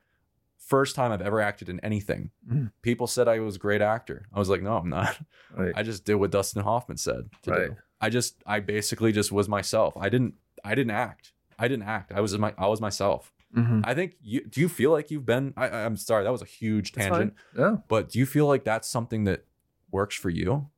first 0.66 0.94
time 0.94 1.12
i've 1.12 1.20
ever 1.22 1.40
acted 1.40 1.68
in 1.68 1.78
anything 1.80 2.30
Mhm. 2.50 2.70
people 2.82 3.06
said 3.06 3.28
i 3.28 3.38
was 3.40 3.56
a 3.56 3.58
great 3.58 3.82
actor 3.82 4.26
i 4.32 4.38
was 4.38 4.48
like 4.48 4.62
no 4.62 4.76
i'm 4.76 4.88
not 4.88 5.18
Right. 5.56 5.72
i 5.76 5.82
just 5.82 6.04
did 6.04 6.14
what 6.14 6.30
dustin 6.30 6.62
hoffman 6.62 6.96
said 6.96 7.28
to 7.42 7.50
Right. 7.50 7.68
do 7.70 7.76
i 8.00 8.08
just 8.08 8.42
i 8.46 8.60
basically 8.60 9.12
just 9.12 9.30
was 9.32 9.48
myself 9.48 9.96
i 9.96 10.08
didn't 10.08 10.34
i 10.64 10.74
didn't 10.74 10.92
act 10.92 11.32
i 11.58 11.68
didn't 11.68 11.86
act 11.86 12.12
i 12.12 12.20
was 12.20 12.36
my 12.38 12.54
i 12.56 12.66
was 12.68 12.80
myself 12.80 13.32
Mhm. 13.56 13.82
i 13.84 13.92
think 13.94 14.16
you 14.22 14.44
do 14.46 14.60
you 14.62 14.68
feel 14.68 14.90
like 14.92 15.10
you've 15.10 15.26
been 15.26 15.52
I, 15.56 15.68
i'm 15.68 15.96
sorry 15.96 16.24
that 16.24 16.32
was 16.32 16.42
a 16.42 16.46
huge 16.46 16.92
That's 16.92 17.08
tangent 17.08 17.34
fine. 17.54 17.60
Yeah. 17.64 17.76
but 17.88 18.08
do 18.10 18.18
you 18.18 18.24
feel 18.26 18.46
like 18.46 18.64
that's 18.64 18.88
something 18.88 19.24
that 19.24 19.44
works 19.90 20.16
for 20.16 20.30
you 20.30 20.68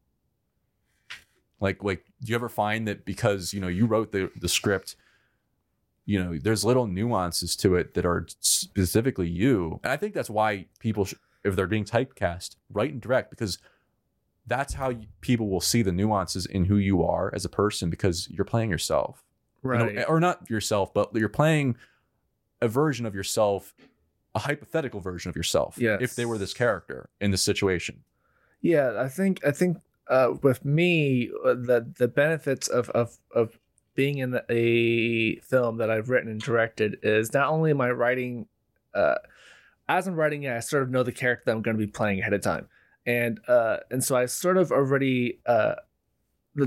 like 1.61 1.83
like 1.85 2.05
do 2.23 2.31
you 2.31 2.35
ever 2.35 2.49
find 2.49 2.89
that 2.89 3.05
because 3.05 3.53
you 3.55 3.61
know 3.61 3.69
you 3.69 3.87
wrote 3.87 4.13
the 4.13 4.31
the 4.41 4.49
script 4.49 4.97
you 6.07 6.23
know 6.23 6.39
there's 6.39 6.65
little 6.65 6.87
nuances 6.87 7.57
to 7.57 7.77
it 7.77 7.95
that 7.95 8.05
are 8.05 8.27
specifically 8.41 9.29
you 9.29 9.81
and 9.83 9.93
i 9.93 9.97
think 9.97 10.15
that's 10.15 10.31
why 10.31 10.67
people 10.79 11.05
sh- 11.05 11.15
if 11.45 11.57
they're 11.57 11.67
being 11.67 11.85
typecast 11.85 12.57
write 12.73 12.93
and 12.93 13.01
direct 13.01 13.31
because 13.31 13.59
that's 14.47 14.75
how 14.75 14.91
you, 14.91 15.07
people 15.23 15.49
will 15.49 15.61
see 15.61 15.81
the 15.83 15.93
nuances 15.93 16.45
in 16.45 16.67
who 16.67 16.77
you 16.77 17.03
are 17.03 17.35
as 17.35 17.45
a 17.45 17.49
person 17.49 17.89
because 17.89 18.29
you're 18.31 18.45
playing 18.45 18.71
yourself 18.71 19.23
you 19.63 19.71
know, 19.71 19.77
Right. 19.87 20.05
or 20.09 20.21
not 20.21 20.51
yourself 20.51 20.93
but 20.93 21.15
you're 21.15 21.29
playing 21.31 21.77
a 22.61 22.69
version 22.69 23.07
of 23.07 23.15
yourself 23.15 23.75
a 24.35 24.41
hypothetical 24.41 25.01
version 25.01 25.31
of 25.31 25.37
yourself 25.37 25.77
Yes. 25.79 26.01
if 26.03 26.17
they 26.17 26.27
were 26.27 26.37
this 26.39 26.53
character 26.53 27.09
in 27.21 27.31
this 27.31 27.43
situation 27.43 28.05
Yeah, 28.61 29.01
I 29.01 29.09
think 29.09 29.45
I 29.47 29.53
think 29.53 29.79
uh, 30.09 30.35
with 30.43 30.65
me 30.67 31.31
uh, 31.47 31.55
the 31.55 31.91
the 31.99 32.09
benefits 32.09 32.69
of 32.69 32.91
of 32.91 33.17
of 33.35 33.59
being 33.95 34.19
in 34.19 34.39
a 34.49 35.37
film 35.37 35.79
that 35.79 35.91
I've 35.91 36.09
written 36.09 36.31
and 36.31 36.41
directed 36.41 36.99
is 37.03 37.33
not 37.33 37.49
only 37.49 37.71
am 37.71 37.81
I 37.81 37.91
writing, 37.91 38.47
uh, 38.95 39.17
as 39.89 40.07
I'm 40.07 40.15
writing 40.15 40.45
it, 40.45 40.53
I 40.53 40.61
sort 40.61 40.83
of 40.83 40.91
know 40.91 41.03
the 41.03 41.13
character 41.13 41.45
that 41.47 41.53
I'm 41.53 41.63
going 41.63 41.77
to 41.77 41.87
be 41.87 41.91
playing 41.91 42.21
ahead 42.21 42.33
of 42.33 42.43
time, 42.43 42.69
and 43.07 43.41
uh, 43.49 43.79
and 43.91 44.03
so 44.03 44.17
I 44.17 44.27
sort 44.27 44.57
of 44.57 44.73
already. 44.73 45.41
Uh, 45.47 45.75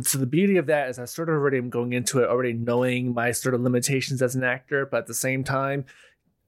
so 0.01 0.17
the 0.17 0.25
beauty 0.25 0.57
of 0.57 0.65
that 0.65 0.89
is 0.89 0.99
I 0.99 1.05
sort 1.05 1.29
of 1.29 1.35
already 1.35 1.57
am 1.57 1.69
going 1.69 1.93
into 1.93 2.19
it 2.19 2.29
already 2.29 2.51
knowing 2.51 3.13
my 3.13 3.31
sort 3.31 3.55
of 3.55 3.61
limitations 3.61 4.21
as 4.21 4.35
an 4.35 4.43
actor, 4.43 4.85
but 4.85 4.97
at 4.97 5.07
the 5.07 5.13
same 5.13 5.45
time, 5.45 5.85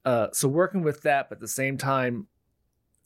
uh, 0.04 0.28
so 0.32 0.46
working 0.46 0.82
with 0.82 1.02
that, 1.02 1.30
but 1.30 1.36
at 1.36 1.40
the 1.40 1.48
same 1.48 1.78
time, 1.78 2.26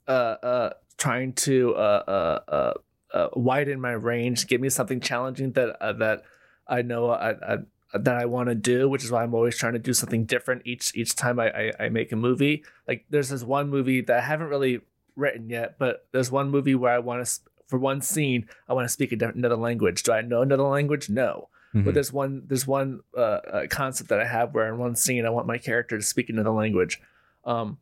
uh, 0.07 0.35
uh, 0.43 0.69
trying 0.97 1.33
to 1.33 1.73
uh, 1.75 2.03
uh, 2.07 2.39
uh, 2.51 2.73
uh, 3.15 3.29
widen 3.33 3.79
my 3.79 3.91
range, 3.91 4.47
give 4.47 4.61
me 4.61 4.69
something 4.69 4.99
challenging 4.99 5.51
that 5.53 5.81
uh, 5.81 5.93
that 5.93 6.23
I 6.67 6.81
know 6.81 7.09
I, 7.09 7.31
I 7.53 7.57
that 7.93 8.15
I 8.17 8.25
want 8.25 8.49
to 8.49 8.55
do, 8.55 8.89
which 8.89 9.03
is 9.03 9.11
why 9.11 9.23
I'm 9.23 9.33
always 9.33 9.57
trying 9.57 9.73
to 9.73 9.79
do 9.79 9.93
something 9.93 10.25
different 10.25 10.63
each 10.65 10.91
each 10.95 11.15
time 11.15 11.39
I, 11.39 11.49
I 11.49 11.71
I 11.85 11.89
make 11.89 12.11
a 12.11 12.15
movie. 12.15 12.63
Like 12.87 13.05
there's 13.09 13.29
this 13.29 13.43
one 13.43 13.69
movie 13.69 14.01
that 14.01 14.17
I 14.17 14.21
haven't 14.21 14.47
really 14.47 14.81
written 15.15 15.49
yet, 15.49 15.77
but 15.79 16.07
there's 16.11 16.29
one 16.31 16.49
movie 16.49 16.75
where 16.75 16.93
I 16.93 16.99
want 16.99 17.25
to 17.25 17.39
for 17.67 17.79
one 17.79 18.01
scene 18.01 18.47
I 18.67 18.73
want 18.73 18.85
to 18.85 18.89
speak 18.89 19.11
a 19.11 19.15
different, 19.15 19.37
another 19.37 19.55
language. 19.55 20.03
Do 20.03 20.11
I 20.11 20.21
know 20.21 20.41
another 20.41 20.63
language? 20.63 21.09
No. 21.09 21.49
Mhm. 21.73 21.85
But 21.85 21.93
there's 21.93 22.11
one 22.11 22.43
there's 22.47 22.67
one 22.67 23.01
uh, 23.15 23.19
uh, 23.21 23.67
concept 23.67 24.09
that 24.09 24.19
I 24.19 24.25
have 24.25 24.53
where 24.53 24.67
in 24.67 24.77
one 24.77 24.95
scene 24.95 25.25
I 25.25 25.29
want 25.29 25.47
my 25.47 25.57
character 25.57 25.97
to 25.97 26.03
speak 26.03 26.29
another 26.29 26.51
language. 26.51 27.01
Um, 27.45 27.77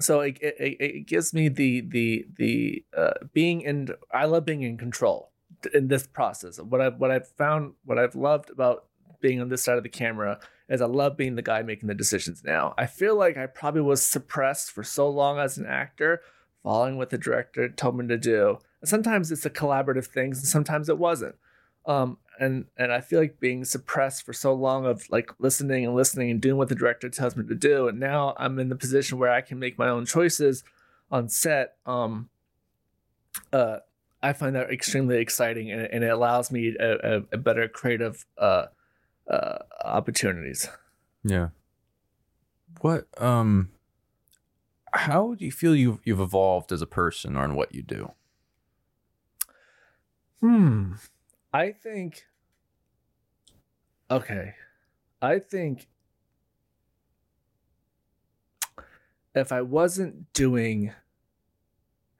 so 0.00 0.20
it, 0.20 0.38
it, 0.40 0.56
it 0.58 0.76
it 0.80 1.06
gives 1.06 1.32
me 1.34 1.48
the 1.48 1.80
the 1.82 2.26
the 2.36 2.84
uh, 2.96 3.12
being 3.32 3.60
in 3.60 3.88
I 4.10 4.24
love 4.24 4.44
being 4.44 4.62
in 4.62 4.76
control 4.76 5.30
in 5.66 5.88
this 5.88 6.06
process. 6.06 6.58
What 6.58 6.80
I've 6.80 6.96
what 6.98 7.10
I've 7.10 7.28
found 7.28 7.74
what 7.84 7.98
I've 7.98 8.14
loved 8.14 8.50
about 8.50 8.86
being 9.20 9.40
on 9.40 9.48
this 9.48 9.62
side 9.62 9.78
of 9.78 9.82
the 9.82 9.88
camera 9.88 10.38
is 10.68 10.80
I 10.80 10.86
love 10.86 11.16
being 11.16 11.34
the 11.34 11.42
guy 11.42 11.62
making 11.62 11.88
the 11.88 11.94
decisions 11.94 12.42
now. 12.44 12.74
I 12.76 12.86
feel 12.86 13.16
like 13.16 13.36
I 13.36 13.46
probably 13.46 13.82
was 13.82 14.04
suppressed 14.04 14.70
for 14.70 14.82
so 14.82 15.08
long 15.08 15.38
as 15.38 15.58
an 15.58 15.66
actor, 15.66 16.20
following 16.62 16.96
what 16.96 17.10
the 17.10 17.18
director 17.18 17.68
told 17.68 17.96
me 17.96 18.06
to 18.06 18.16
do. 18.16 18.58
And 18.80 18.88
sometimes 18.88 19.30
it's 19.30 19.46
a 19.46 19.50
collaborative 19.50 20.06
things, 20.06 20.38
and 20.38 20.48
sometimes 20.48 20.88
it 20.88 20.98
wasn't. 20.98 21.36
Um, 21.86 22.18
and 22.40 22.66
and 22.76 22.92
I 22.92 23.00
feel 23.00 23.20
like 23.20 23.40
being 23.40 23.64
suppressed 23.64 24.24
for 24.24 24.32
so 24.32 24.52
long 24.54 24.86
of 24.86 25.08
like 25.10 25.30
listening 25.38 25.84
and 25.84 25.94
listening 25.94 26.30
and 26.30 26.40
doing 26.40 26.56
what 26.56 26.68
the 26.68 26.74
director 26.74 27.08
tells 27.08 27.36
me 27.36 27.46
to 27.46 27.54
do, 27.54 27.88
and 27.88 28.00
now 28.00 28.34
I'm 28.38 28.58
in 28.58 28.68
the 28.68 28.76
position 28.76 29.18
where 29.18 29.30
I 29.30 29.40
can 29.40 29.58
make 29.58 29.78
my 29.78 29.88
own 29.88 30.06
choices 30.06 30.64
on 31.10 31.28
set. 31.28 31.76
Um, 31.86 32.30
uh, 33.52 33.78
I 34.24 34.32
find 34.32 34.56
that 34.56 34.70
extremely 34.70 35.18
exciting, 35.18 35.70
and, 35.70 35.82
and 35.82 36.02
it 36.02 36.08
allows 36.08 36.50
me 36.50 36.74
a, 36.80 37.18
a, 37.18 37.22
a 37.32 37.36
better 37.36 37.68
creative 37.68 38.24
uh, 38.38 38.66
uh, 39.30 39.58
opportunities. 39.84 40.66
Yeah. 41.22 41.48
What 42.80 43.06
um 43.20 43.70
how 44.92 45.34
do 45.34 45.44
you 45.44 45.52
feel 45.52 45.76
you've 45.76 46.00
you've 46.04 46.20
evolved 46.20 46.72
as 46.72 46.80
a 46.80 46.86
person 46.86 47.36
or 47.36 47.44
in 47.44 47.54
what 47.54 47.74
you 47.74 47.82
do? 47.82 48.12
Hmm. 50.40 50.94
I 51.52 51.72
think. 51.72 52.24
Okay. 54.10 54.54
I 55.20 55.38
think 55.38 55.88
if 59.34 59.52
I 59.52 59.60
wasn't 59.60 60.32
doing 60.32 60.92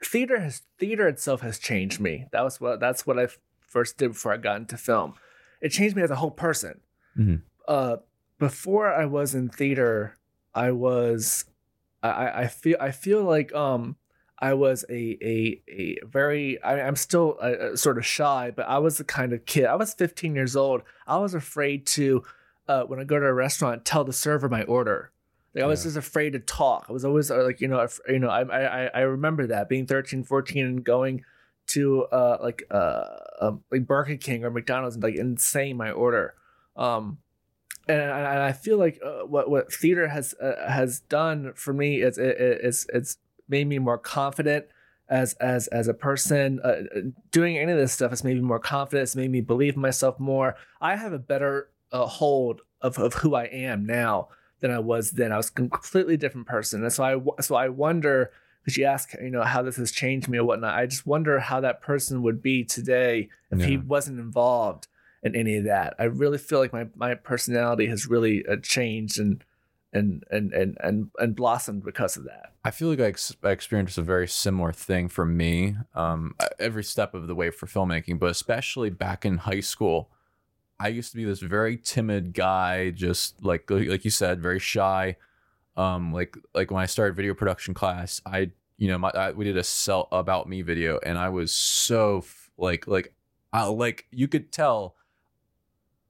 theater 0.04 0.40
has 0.40 0.62
theater 0.78 1.08
itself 1.08 1.40
has 1.40 1.58
changed 1.58 2.00
me. 2.00 2.26
That 2.32 2.42
was 2.42 2.61
what 2.61 2.80
that's 2.80 3.06
what 3.06 3.18
I 3.18 3.28
first 3.61 3.99
did 3.99 4.08
before 4.12 4.32
I 4.32 4.37
got 4.37 4.56
into 4.58 4.76
film. 4.76 5.14
It 5.61 5.70
changed 5.70 5.96
me 5.96 6.02
as 6.02 6.11
a 6.11 6.16
whole 6.16 6.30
person. 6.30 6.80
Mhm. 7.18 7.42
Uh, 7.66 7.96
before 8.38 8.92
I 8.92 9.06
was 9.06 9.34
in 9.34 9.49
theater, 9.49 10.18
I 10.54 10.70
was 10.73 11.44
I- 12.02 12.42
I, 12.42 12.46
feel 12.49 12.76
I 12.80 12.90
feel 12.90 13.23
like 13.25 13.54
um 13.54 13.96
I 14.38 14.52
was 14.54 14.84
a 14.90 15.16
a 15.23 15.62
a 15.68 15.99
very 16.06 16.61
I, 16.62 16.82
I'm 16.87 16.96
still 16.96 17.38
uh, 17.40 17.44
uh, 17.73 17.76
sort 17.76 17.96
of 17.96 18.04
shy, 18.04 18.52
but 18.54 18.68
I 18.68 18.78
was 18.78 18.99
the 18.99 19.04
kind 19.04 19.32
of 19.32 19.46
kid. 19.46 19.64
I 19.66 19.76
was 19.76 19.94
15 19.94 20.34
years 20.34 20.54
old. 20.54 20.82
I 21.06 21.16
was 21.18 21.34
afraid 21.34 21.87
to 21.96 22.23
uh, 22.68 22.82
when 22.84 22.99
I 23.00 23.04
go 23.04 23.18
to 23.18 23.26
a 23.26 23.32
restaurant 23.32 23.84
tell 23.84 24.04
the 24.04 24.12
server 24.12 24.49
my 24.49 24.62
order. 24.64 25.11
Like 25.54 25.64
I 25.64 25.66
was 25.66 25.80
Yeah. 25.80 25.88
just 25.88 25.96
afraid 25.96 26.32
to 26.32 26.40
talk. 26.40 26.87
I 26.88 26.92
was 26.92 27.04
always 27.04 27.30
uh, 27.30 27.42
like 27.44 27.61
you 27.61 27.68
know 27.68 27.87
you 28.08 28.18
know 28.18 28.28
I 28.28 28.42
I 28.42 28.87
I 28.94 29.00
remember 29.00 29.46
that 29.49 29.68
being 29.68 29.87
13, 29.87 30.25
14 30.25 30.66
and 30.66 30.84
going 30.84 31.25
to 31.68 32.02
uh 32.04 32.38
like 32.42 32.64
uh 32.70 33.04
um, 33.40 33.62
like 33.70 33.87
Burger 33.87 34.16
King 34.16 34.44
or 34.44 34.50
McDonald's 34.50 34.96
and 34.96 35.02
like 35.02 35.14
and 35.16 35.40
saying 35.40 35.76
my 35.76 35.90
order. 35.90 36.34
Um 36.76 37.18
and, 37.87 38.00
and 38.00 38.26
I 38.26 38.52
feel 38.52 38.78
like 38.78 38.99
uh, 39.04 39.26
what 39.26 39.50
what 39.50 39.73
theater 39.73 40.08
has 40.08 40.34
uh, 40.40 40.68
has 40.70 41.00
done 41.00 41.52
for 41.54 41.73
me 41.75 42.00
is 42.02 42.18
it, 42.18 42.40
it- 42.40 42.61
it's 42.64 42.87
it's 42.92 43.18
made 43.49 43.66
me 43.66 43.78
more 43.78 43.99
confident 43.99 44.66
as 45.08 45.34
as 45.34 45.66
as 45.68 45.87
a 45.87 45.94
person. 45.94 46.61
Uh, 46.64 46.68
uh, 46.68 47.00
doing 47.30 47.58
any 47.58 47.73
of 47.73 47.78
this 47.78 47.92
stuff 47.92 48.11
has 48.11 48.25
made 48.25 48.37
me 48.37 48.42
more 48.42 48.58
confident. 48.58 49.02
It's 49.02 49.14
made 49.16 49.30
me 49.30 49.42
believe 49.42 49.75
in 49.76 49.82
myself 49.82 50.18
more. 50.18 50.56
I 50.80 50.96
have 50.96 51.12
a 51.12 51.18
better 51.18 51.68
uh, 51.92 52.06
hold 52.06 52.62
of 52.80 52.99
of 52.99 53.14
who 53.14 53.34
I 53.34 53.44
am 53.44 53.84
now 53.84 54.28
than 54.64 54.73
I 54.75 54.78
was 54.78 55.11
then. 55.11 55.30
I 55.30 55.37
was 55.37 55.50
a 55.50 55.52
completely 55.52 56.16
different 56.16 56.47
person, 56.47 56.83
and 56.83 56.90
so 56.90 57.04
I 57.04 57.42
so 57.42 57.54
I 57.54 57.68
wonder. 57.68 58.33
Because 58.62 58.78
you 58.78 58.87
ask, 58.87 59.12
you 59.21 59.30
know, 59.30 59.42
how 59.42 59.61
this 59.61 59.76
has 59.76 59.92
changed 59.92 60.26
me 60.26 60.38
or 60.38 60.44
whatnot. 60.44 60.75
I 60.75 60.87
just 60.87 61.06
wonder 61.06 61.38
how 61.38 61.61
that 61.61 61.83
person 61.83 62.23
would 62.23 62.40
be 62.40 62.64
today 62.64 63.28
if 63.50 63.62
he 63.62 63.76
wasn't 63.76 64.18
involved 64.18 64.88
in 65.23 65.37
any 65.37 65.59
of 65.59 65.64
that. 65.64 65.94
I 65.99 66.04
really 66.04 66.38
feel 66.38 66.61
like 66.61 66.73
my 66.73 66.87
my 66.97 67.14
personality 67.14 67.88
has 67.88 68.06
really 68.06 68.42
uh, 68.47 68.56
changed 68.62 69.18
and 69.18 69.44
and 69.92 70.25
and 70.30 70.54
and 70.54 70.78
and 70.80 71.11
and 71.18 71.37
blossomed 71.37 71.85
because 71.85 72.16
of 72.16 72.25
that. 72.25 72.54
I 72.64 72.71
feel 72.71 72.88
like 72.88 73.00
I, 73.00 73.09
ex- 73.09 73.37
I 73.42 73.50
experienced 73.50 73.99
a 73.99 74.02
very 74.02 74.26
similar 74.26 74.73
thing 74.73 75.09
for 75.11 75.26
me 75.26 75.76
um, 75.94 76.35
every 76.59 76.85
step 76.85 77.12
of 77.12 77.26
the 77.26 77.35
way 77.35 77.50
for 77.50 77.66
filmmaking, 77.66 78.18
but 78.18 78.30
especially 78.30 78.88
back 78.88 79.26
in 79.26 79.37
high 79.37 79.61
school. 79.61 80.09
I 80.81 80.88
used 80.88 81.11
to 81.12 81.16
be 81.16 81.25
this 81.25 81.40
very 81.40 81.76
timid 81.76 82.33
guy, 82.35 82.90
just 82.90 83.43
like 83.45 83.71
like 83.71 84.04
you 84.04 84.11
said, 84.11 84.40
very 84.43 84.59
shy. 84.59 85.16
Um, 85.76 86.12
like 86.12 86.37
like 86.54 86.71
when 86.71 86.83
I 86.83 86.87
started 86.87 87.16
video 87.16 87.35
production 87.35 87.75
class, 87.75 88.21
I 88.26 88.50
you 88.76 88.88
know 88.88 88.99
my 88.99 89.11
I, 89.11 89.31
we 89.33 89.45
did 89.45 89.57
a 89.57 89.64
sell 89.64 90.09
about 90.12 90.49
me 90.49 90.62
video, 90.62 90.99
and 91.04 91.16
I 91.19 91.28
was 91.28 91.52
so 91.52 92.19
f- 92.19 92.50
like 92.59 92.87
like 92.87 93.14
I 93.52 93.64
like 93.66 94.07
you 94.11 94.28
could 94.28 94.50
tell 94.52 94.97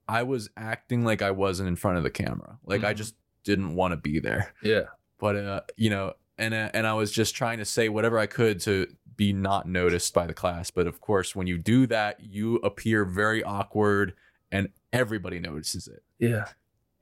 I 0.08 0.22
was 0.22 0.50
acting 0.56 1.04
like 1.04 1.22
I 1.22 1.30
wasn't 1.30 1.68
in 1.68 1.76
front 1.76 1.96
of 1.98 2.02
the 2.02 2.10
camera. 2.10 2.58
Like 2.64 2.84
I 2.84 2.92
Mhm. 2.92 2.96
just 2.98 3.14
didn't 3.44 3.74
want 3.74 3.92
to 3.92 3.96
be 3.96 4.18
there. 4.20 4.52
Yeah. 4.62 4.84
But 5.18 5.36
uh, 5.36 5.60
you 5.76 5.90
know, 5.90 6.14
and 6.36 6.52
uh, 6.52 6.70
and 6.74 6.86
I 6.86 6.94
was 6.94 7.10
just 7.12 7.34
trying 7.34 7.58
to 7.58 7.64
say 7.64 7.88
whatever 7.88 8.18
I 8.18 8.26
could 8.26 8.60
to 8.60 8.86
be 9.16 9.32
not 9.32 9.66
noticed 9.68 10.12
by 10.12 10.26
the 10.26 10.34
class. 10.34 10.70
But 10.70 10.86
of 10.86 11.00
course, 11.00 11.34
when 11.36 11.46
you 11.46 11.56
do 11.58 11.86
that, 11.86 12.20
you 12.20 12.56
appear 12.56 13.04
very 13.04 13.42
awkward, 13.44 14.14
and 14.54 14.68
everybody 14.92 15.38
notices 15.40 15.88
it. 15.88 16.02
Yeah. 16.18 16.46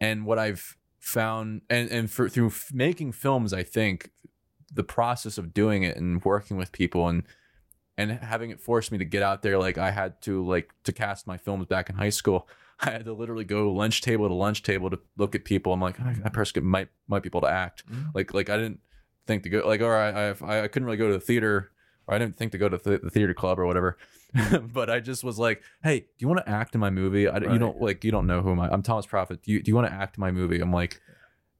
And 0.01 0.25
what 0.27 0.39
I've 0.39 0.77
found, 0.99 1.63
and 1.71 1.91
and 1.91 2.11
for 2.11 2.29
through 2.29 2.49
f- 2.49 2.71
making 2.73 3.13
films, 3.13 3.53
I 3.53 3.63
think 3.63 4.11
the 4.73 4.83
process 4.85 5.37
of 5.39 5.53
doing 5.53 5.83
it 5.83 5.97
and 5.97 6.25
working 6.25 6.57
with 6.57 6.73
people 6.73 7.07
and 7.09 7.23
and 7.99 8.11
having 8.11 8.51
it 8.51 8.59
force 8.61 8.91
me 8.91 8.97
to 8.97 9.05
get 9.05 9.23
out 9.23 9.43
there 9.43 9.59
like 9.59 9.77
i 9.77 9.91
had 9.91 10.19
to 10.23 10.43
like 10.47 10.73
to 10.83 10.93
cast 10.93 11.27
my 11.27 11.37
films 11.37 11.67
back 11.67 11.91
in 11.91 11.97
high 11.97 12.09
school 12.09 12.49
i 12.81 12.89
had 12.91 13.05
to 13.05 13.13
literally 13.13 13.45
go 13.45 13.71
lunch 13.71 14.01
table 14.01 14.27
to 14.29 14.33
lunch 14.35 14.63
table 14.63 14.89
to 14.89 14.99
look 15.19 15.35
at 15.35 15.45
people 15.45 15.75
i'm 15.75 15.81
like 15.83 15.97
oh, 16.01 16.15
that 16.23 16.33
person 16.33 16.65
might 16.65 16.89
might 17.07 17.23
be 17.23 17.29
able 17.29 17.43
to 17.43 17.51
act 17.51 17.85
Mhm. 17.87 18.07
like 18.15 18.33
like 18.33 18.49
i 18.49 18.57
didn't 18.57 18.81
think 19.27 19.43
to 19.43 19.51
go 19.51 19.59
like 19.69 19.83
or 19.83 19.95
i 19.95 20.31
i, 20.31 20.63
I 20.65 20.69
couldn't 20.69 20.87
really 20.87 20.97
go 20.97 21.09
to 21.09 21.13
the 21.13 21.21
theater 21.21 21.71
or 22.07 22.15
i 22.15 22.19
didn't 22.19 22.37
think 22.37 22.53
to 22.53 22.59
go 22.59 22.69
to 22.69 22.79
th- 22.79 23.01
the 23.03 23.11
theater 23.11 23.35
club 23.35 23.59
or 23.59 23.67
whatever 23.67 23.97
but 24.73 24.89
i 24.91 24.99
just 25.01 25.23
was 25.25 25.39
like 25.39 25.63
hey 25.83 26.01
do 26.01 26.07
you 26.19 26.29
want 26.29 26.39
to 26.45 26.49
act 26.49 26.75
in 26.75 26.81
my 26.81 26.91
movie 26.91 27.29
I, 27.29 27.39
you 27.53 27.59
don't 27.59 27.81
like 27.81 28.05
you 28.05 28.11
don't 28.11 28.27
know 28.27 28.41
who 28.43 28.51
I 28.51 28.53
am 28.53 28.61
i 28.61 28.69
i'm 28.71 28.83
thomas 28.83 29.07
prophet 29.07 29.43
do 29.43 29.53
you, 29.53 29.63
do 29.63 29.71
you 29.71 29.75
want 29.75 29.87
to 29.89 29.93
act 29.93 30.17
in 30.17 30.21
my 30.21 30.31
movie 30.31 30.61
i'm 30.61 30.73
like 30.73 31.01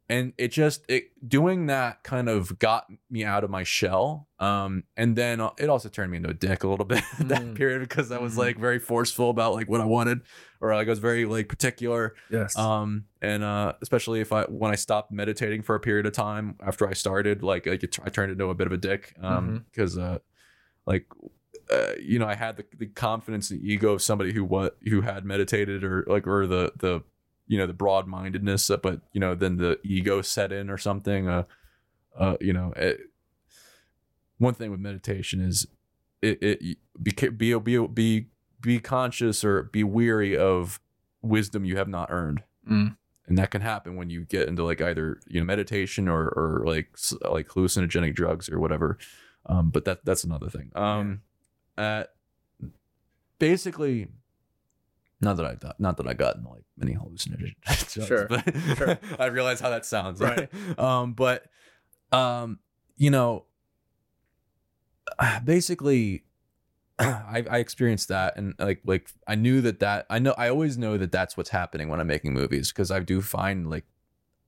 and 0.09 0.33
it 0.37 0.49
just 0.49 0.85
it 0.89 1.05
doing 1.27 1.67
that 1.67 2.03
kind 2.03 2.29
of 2.29 2.59
got 2.59 2.87
me 3.09 3.25
out 3.25 3.45
of 3.45 3.51
my 3.51 3.63
shell 3.63 4.27
um 4.41 4.83
and 4.97 5.15
then 5.17 5.41
uh, 5.41 5.51
it 5.59 5.69
also 5.71 5.89
turned 5.89 6.11
me 6.11 6.17
into 6.17 6.29
a 6.29 6.35
dick 6.35 6.65
a 6.65 6.69
little 6.69 6.85
bit 6.95 7.05
at 7.21 7.29
that 7.29 7.43
Mm. 7.43 7.55
period 7.55 7.81
because 7.81 8.11
i 8.11 8.19
was 8.19 8.35
Mhm. 8.35 8.39
like 8.39 8.59
very 8.59 8.79
forceful 8.79 9.31
about 9.31 9.55
like 9.55 9.69
what 9.69 9.81
i 9.81 9.85
wanted 9.85 10.23
or 10.61 10.75
like 10.75 10.87
i 10.89 10.91
was 10.91 10.99
very 10.99 11.25
like 11.25 11.49
particular 11.49 12.15
Yes. 12.31 12.57
um 12.57 13.05
and 13.23 13.45
uh 13.45 13.75
especially 13.81 14.21
if 14.21 14.33
i 14.33 14.43
when 14.45 14.73
i 14.73 14.75
stopped 14.77 15.13
meditating 15.13 15.63
for 15.63 15.75
a 15.77 15.81
period 15.81 16.05
of 16.07 16.13
time 16.15 16.57
after 16.61 16.89
i 16.89 16.95
started 16.95 17.43
like, 17.43 17.67
like 17.67 17.83
it, 17.85 17.97
i 18.05 18.09
turned 18.11 18.33
into 18.33 18.47
a 18.47 18.55
bit 18.55 18.67
of 18.67 18.73
a 18.73 18.77
dick 18.79 19.15
um 19.23 19.65
because 19.71 19.97
uh 19.97 20.19
like 20.87 21.07
uh, 21.71 21.93
you 22.01 22.19
know 22.19 22.27
i 22.27 22.35
had 22.35 22.57
the, 22.57 22.65
the 22.79 22.87
confidence 22.87 23.51
and 23.51 23.63
ego 23.63 23.93
of 23.93 24.03
somebody 24.03 24.33
who 24.33 24.45
what 24.45 24.77
who 24.89 25.01
had 25.01 25.25
meditated 25.25 25.85
or 25.85 26.05
like 26.07 26.27
or 26.27 26.47
the 26.47 26.73
the 26.77 27.03
you 27.47 27.59
know 27.59 27.67
the 27.67 27.73
broad-mindedness 27.73 28.71
uh, 28.71 28.77
but 28.77 29.01
you 29.13 29.21
know 29.21 29.35
then 29.35 29.57
the 29.57 29.79
ego 29.85 30.23
set 30.23 30.53
in 30.53 30.71
or 30.71 30.79
something 30.79 31.29
uh 31.29 31.45
uh 32.19 32.37
you 32.41 32.53
know 32.53 32.73
it, 32.77 33.01
one 34.39 34.55
thing 34.55 34.71
with 34.71 34.81
meditation 34.81 35.41
is 35.41 35.67
it, 36.21 36.39
it 36.43 36.79
be 37.03 37.13
be 37.31 37.55
be 37.59 37.87
be 37.87 38.27
be 38.61 38.79
conscious 38.81 39.45
or 39.45 39.65
be 39.65 39.83
weary 39.85 40.37
of 40.37 40.81
wisdom 41.21 41.65
you 41.65 41.77
have 41.77 41.89
not 41.89 42.11
earned 42.11 42.43
Mm. 42.71 42.97
and 43.27 43.37
that 43.39 43.51
can 43.51 43.61
happen 43.61 43.97
when 43.97 44.09
you 44.09 44.25
get 44.25 44.47
into 44.47 44.63
like 44.63 44.81
either 44.81 45.19
you 45.27 45.41
know 45.41 45.45
meditation 45.45 46.07
or 46.09 46.29
or 46.29 46.63
like 46.65 46.97
like 47.29 47.49
hallucinogenic 47.49 48.15
drugs 48.15 48.49
or 48.49 48.61
whatever 48.61 48.99
um 49.47 49.71
but 49.71 49.85
that 49.85 50.05
that's 50.05 50.25
another 50.25 50.49
thing 50.49 50.71
um 50.75 51.21
uh 51.79 52.05
basically 53.39 54.09
not 55.21 55.37
that 55.37 55.47
I 55.47 55.55
thought, 55.55 55.79
not 55.79 55.99
that 55.99 56.09
I 56.09 56.15
got 56.15 56.35
in 56.35 56.43
like 56.43 56.65
many 56.77 56.95
hallucinogen 56.95 57.55
drugs, 57.65 57.93
Sure, 58.09 58.27
but 58.29 58.77
sure. 58.77 58.99
I 59.21 59.27
realize 59.27 59.61
how 59.61 59.71
that 59.71 59.87
sounds, 59.87 60.21
Right. 60.21 60.51
um, 60.81 61.13
but 61.13 61.45
um, 62.11 62.59
you 62.97 63.11
know, 63.11 63.45
basically, 65.45 66.25
I, 66.99 67.45
I 67.51 67.59
experienced 67.59 68.09
that, 68.09 68.37
and 68.37 68.55
like 68.59 68.81
like 68.85 69.09
I 69.27 69.35
knew 69.37 69.61
that 69.61 69.79
that 69.81 70.07
I 70.11 70.19
know 70.19 70.35
I 70.37 70.49
always 70.49 70.77
know 70.77 70.99
that 70.99 71.13
that's 71.13 71.37
what's 71.37 71.51
happening 71.51 71.89
when 71.89 72.01
I'm 72.01 72.07
making 72.09 72.33
movies 72.33 72.73
because 72.73 72.91
I 72.91 73.01
do 73.01 73.21
find 73.23 73.71
like 73.71 73.85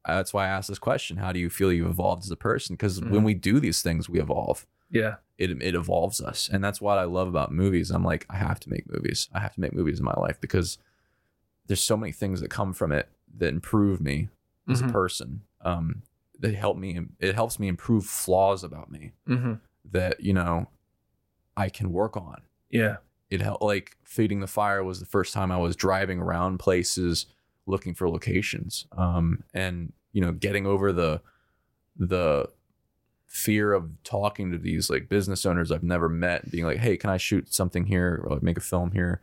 that's 0.06 0.34
why 0.34 0.44
I 0.46 0.48
asked 0.48 0.68
this 0.68 0.78
question: 0.78 1.18
How 1.18 1.32
do 1.32 1.38
you 1.38 1.50
feel 1.50 1.72
you've 1.72 1.88
evolved 1.90 2.24
as 2.24 2.30
a 2.30 2.36
person? 2.36 2.74
Because 2.74 3.00
when 3.00 3.22
Mhm. 3.22 3.24
we 3.24 3.34
do 3.34 3.60
these 3.60 3.80
things, 3.82 4.08
we 4.08 4.20
evolve 4.20 4.66
Yeah. 4.94 5.16
it 5.36 5.50
it 5.62 5.74
evolves 5.74 6.20
us 6.20 6.48
and 6.52 6.62
that's 6.64 6.80
what 6.80 6.96
i 6.98 7.04
love 7.04 7.28
about 7.28 7.52
movies 7.52 7.90
i'm 7.90 8.04
like 8.04 8.24
i 8.30 8.36
have 8.36 8.58
to 8.60 8.70
make 8.70 8.90
movies 8.90 9.28
i 9.34 9.40
have 9.40 9.52
to 9.54 9.60
make 9.60 9.72
movies 9.74 9.98
in 9.98 10.04
my 10.04 10.14
life 10.14 10.40
because 10.40 10.78
there's 11.66 11.82
so 11.82 11.96
many 11.96 12.12
things 12.12 12.40
that 12.40 12.50
come 12.50 12.72
from 12.72 12.92
it 12.92 13.08
that 13.36 13.48
improve 13.48 14.00
me 14.00 14.28
as 14.68 14.80
a 14.80 14.84
Mhm. 14.84 14.92
person 14.92 15.42
um 15.62 16.02
that 16.38 16.54
help 16.54 16.76
me 16.76 17.00
it 17.20 17.34
helps 17.34 17.58
me 17.58 17.68
improve 17.68 18.06
flaws 18.06 18.62
about 18.64 18.90
me 18.90 19.12
Mm-hmm. 19.28 19.54
that 19.92 20.20
you 20.20 20.32
know 20.32 20.68
i 21.56 21.68
can 21.68 21.92
work 21.92 22.16
on 22.16 22.42
Yeah. 22.70 22.96
it 23.30 23.40
helped 23.40 23.62
like 23.62 23.96
feeding 24.04 24.40
the 24.40 24.46
fire 24.46 24.82
was 24.84 25.00
the 25.00 25.06
first 25.06 25.32
time 25.34 25.50
i 25.50 25.56
was 25.58 25.74
driving 25.76 26.20
around 26.20 26.58
places 26.58 27.26
looking 27.66 27.94
for 27.94 28.08
locations 28.08 28.86
um 28.92 29.42
and 29.52 29.92
you 30.12 30.20
know 30.20 30.32
getting 30.32 30.66
over 30.66 30.92
the 30.92 31.20
the 31.96 32.48
fear 33.34 33.72
of 33.72 33.90
talking 34.04 34.52
to 34.52 34.58
these 34.58 34.88
like 34.88 35.08
business 35.08 35.44
owners 35.44 35.72
i've 35.72 35.82
never 35.82 36.08
met 36.08 36.48
being 36.52 36.64
like 36.64 36.78
hey 36.78 36.96
can 36.96 37.10
i 37.10 37.16
shoot 37.16 37.52
something 37.52 37.84
here 37.86 38.20
or 38.24 38.34
like 38.34 38.42
make 38.44 38.56
a 38.56 38.60
film 38.60 38.92
here 38.92 39.20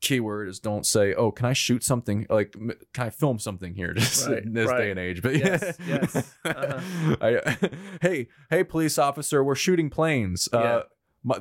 keyword 0.00 0.48
is 0.48 0.58
don't 0.58 0.84
say 0.84 1.14
oh 1.14 1.30
can 1.30 1.46
i 1.46 1.54
shoot 1.54 1.82
something 1.82 2.26
like 2.28 2.54
m- 2.60 2.72
can 2.92 3.06
i 3.06 3.10
film 3.10 3.38
something 3.38 3.74
here 3.74 3.94
just 3.96 4.28
Right, 4.28 4.42
in 4.44 4.52
this 4.52 4.68
right. 4.68 4.76
day 4.78 4.90
and 4.90 5.00
age 5.00 5.22
but 5.22 5.34
Yes, 5.34 5.78
yes. 5.88 6.34
Uh-huh. 6.44 7.16
I, 7.22 7.56
hey 8.02 8.28
hey 8.50 8.64
police 8.64 8.98
officer 8.98 9.42
we're 9.42 9.54
shooting 9.54 9.88
planes 9.88 10.46
Yeah. 10.52 10.58
uh 10.60 10.82
my, 11.26 11.38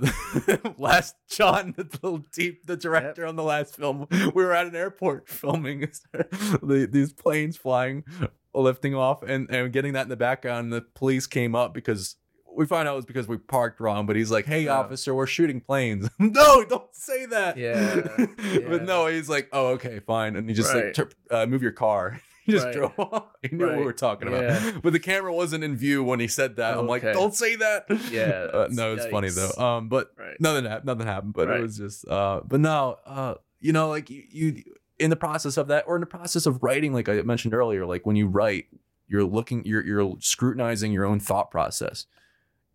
last 0.78 1.14
John, 1.30 1.74
the 1.76 1.84
little 2.02 2.20
deep, 2.32 2.66
the 2.68 2.78
director 2.78 3.26
on 3.26 3.36
the 3.36 3.44
last 3.44 3.76
film, 3.76 4.08
we 4.34 4.42
were 4.46 4.54
at 4.54 4.66
an 4.66 4.78
airport 4.78 5.28
filming 5.28 5.82
the, 6.14 6.88
these 6.90 7.12
planes 7.12 7.58
flying, 7.58 8.06
lifting 8.54 8.96
off, 8.96 9.24
and, 9.24 9.50
and 9.50 9.72
getting 9.74 9.94
that 9.94 10.04
in 10.04 10.10
the 10.10 10.16
background. 10.18 10.72
The 10.74 10.82
police 10.82 11.28
came 11.28 11.56
up 11.56 11.74
because 11.74 12.16
we 12.56 12.66
find 12.68 12.88
out 12.88 12.94
it 12.94 12.98
was 12.98 13.06
because 13.06 13.28
we 13.28 13.38
parked 13.38 13.80
wrong. 13.80 14.06
But 14.06 14.16
he's 14.16 14.30
like, 14.32 14.46
"Hey, 14.46 14.66
Yeah. 14.66 14.80
officer, 14.80 15.14
we're 15.16 15.26
shooting 15.28 15.60
planes." 15.62 16.10
no, 16.20 16.64
don't 16.66 16.94
say 16.96 17.26
that. 17.28 17.58
Yeah, 17.58 18.26
yeah. 18.52 18.60
but 18.70 18.84
no, 18.84 19.08
he's 19.08 19.28
like, 19.30 19.50
"Oh, 19.52 19.68
okay, 19.70 20.00
fine," 20.00 20.36
and 20.36 20.48
he 20.48 20.54
just 20.56 20.74
Right. 20.74 20.96
like 20.98 21.16
uh, 21.32 21.46
move 21.46 21.62
your 21.64 21.72
car. 21.72 22.20
He 22.46 22.52
just 22.52 22.66
Right. 22.66 22.76
drove 22.76 23.00
off. 23.00 23.28
He 23.42 23.56
knew 23.56 23.66
what 23.68 23.78
we 23.78 23.84
were 23.86 23.94
talking 23.94 24.28
about. 24.28 24.44
Yeah. 24.44 24.72
But 24.84 24.92
the 24.92 25.00
camera 25.00 25.34
wasn't 25.34 25.64
in 25.64 25.78
view 25.78 26.04
when 26.04 26.20
he 26.20 26.28
said 26.28 26.58
that. 26.58 26.78
I'm 26.78 26.88
like, 26.88 27.02
Okay. 27.02 27.14
don't 27.14 27.34
say 27.34 27.56
that. 27.56 27.86
Yeah, 28.12 28.50
Uh, 28.54 28.68
no, 28.70 28.94
it's 28.96 29.06
funny 29.06 29.30
though. 29.30 29.52
Um, 29.64 29.88
but 29.88 30.10
Right. 30.20 30.36
nothing 30.42 30.66
happened. 30.66 30.86
Nothing 30.88 31.08
happened. 31.08 31.34
But 31.36 31.48
Right. 31.48 31.60
it 31.60 31.64
was 31.64 31.78
just. 31.78 32.06
Uh, 32.06 32.42
but 32.46 32.60
no. 32.60 32.98
Uh, 33.06 33.36
you 33.62 33.72
know, 33.72 33.88
like 33.88 34.10
you, 34.10 34.24
you 34.30 34.64
in 35.04 35.10
the 35.10 35.16
process 35.16 35.58
of 35.58 35.68
that, 35.68 35.84
or 35.88 35.96
in 35.96 36.00
the 36.02 36.06
process 36.08 36.46
of 36.46 36.62
writing, 36.64 36.94
like 36.94 37.10
I 37.10 37.22
mentioned 37.22 37.54
earlier, 37.54 37.86
like 37.86 38.06
when 38.06 38.16
you 38.16 38.28
write, 38.28 38.66
you're 39.08 39.24
looking, 39.26 39.64
you're 39.66 39.86
you're 39.86 40.16
scrutinizing 40.20 40.92
your 40.92 41.06
own 41.06 41.20
thought 41.20 41.52
process. 41.52 42.06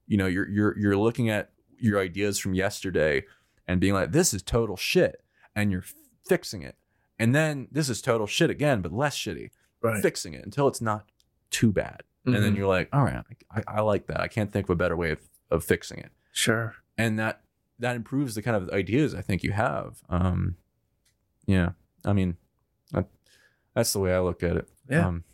You 0.06 0.16
know, 0.18 0.26
you're 0.26 0.48
you're 0.48 0.78
you're 0.78 0.96
looking 0.96 1.28
at 1.30 1.50
your 1.78 1.98
ideas 2.00 2.38
from 2.38 2.54
yesterday 2.54 3.24
and 3.66 3.80
being 3.80 3.94
like, 3.94 4.12
this 4.12 4.32
is 4.34 4.42
total 4.42 4.76
shit, 4.76 5.22
and 5.54 5.70
you're 5.72 5.84
fixing 6.26 6.62
it, 6.62 6.76
and 7.18 7.34
then 7.34 7.68
this 7.72 7.88
is 7.88 8.00
total 8.02 8.26
shit 8.26 8.50
again, 8.50 8.82
but 8.82 8.92
less 8.92 9.16
shitty 9.16 9.50
Right. 9.80 10.02
fixing 10.02 10.34
it 10.34 10.44
until 10.44 10.66
it's 10.68 10.80
not 10.80 11.04
too 11.50 11.70
bad. 11.72 12.02
And 12.26 12.34
then 12.34 12.52
Mhm. 12.52 12.56
you're 12.56 12.66
like, 12.66 12.88
all 12.92 13.04
right, 13.04 13.22
I, 13.50 13.62
I 13.68 13.80
like 13.80 14.06
that. 14.08 14.20
I 14.20 14.26
can't 14.28 14.52
think 14.52 14.66
of 14.66 14.70
a 14.70 14.76
better 14.76 14.96
way 14.96 15.12
of, 15.12 15.20
of 15.50 15.62
fixing 15.64 15.98
it. 15.98 16.10
Sure. 16.32 16.74
And 16.98 17.18
that 17.18 17.42
that 17.78 17.94
improves 17.96 18.34
the 18.34 18.42
kind 18.42 18.56
of 18.56 18.68
ideas 18.70 19.14
I 19.14 19.22
think 19.22 19.42
you 19.44 19.52
have. 19.52 20.02
Um, 20.08 20.56
yeah, 21.46 21.70
I 22.04 22.12
mean, 22.12 22.36
that, 22.92 23.06
that's 23.74 23.92
the 23.92 23.98
way 24.00 24.14
I 24.14 24.20
look 24.20 24.42
at 24.42 24.56
it. 24.56 24.68
Yeah. 24.90 25.06
Um, 25.06 25.24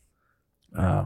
uh, 0.76 1.04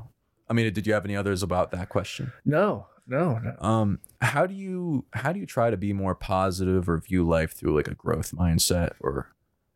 I 0.49 0.53
mean, 0.55 0.73
did 0.73 0.87
you 0.87 0.95
have 0.95 1.05
any 1.05 1.17
others 1.17 1.43
about 1.43 1.71
that 1.73 1.89
question? 1.89 2.33
No. 2.45 2.87
No. 3.07 3.39
No. 3.39 3.57
Um, 3.67 4.01
how 4.21 4.47
do 4.47 4.55
you 4.55 5.05
how 5.13 5.33
do 5.33 5.41
you 5.41 5.47
try 5.47 5.71
to 5.71 5.77
be 5.77 5.93
more 5.93 6.15
positive 6.15 6.89
or 6.89 6.99
view 6.99 7.27
life 7.27 7.53
through 7.53 7.75
like 7.77 7.89
a 7.89 7.95
growth 7.95 8.33
mindset, 8.33 8.93
or 9.01 9.29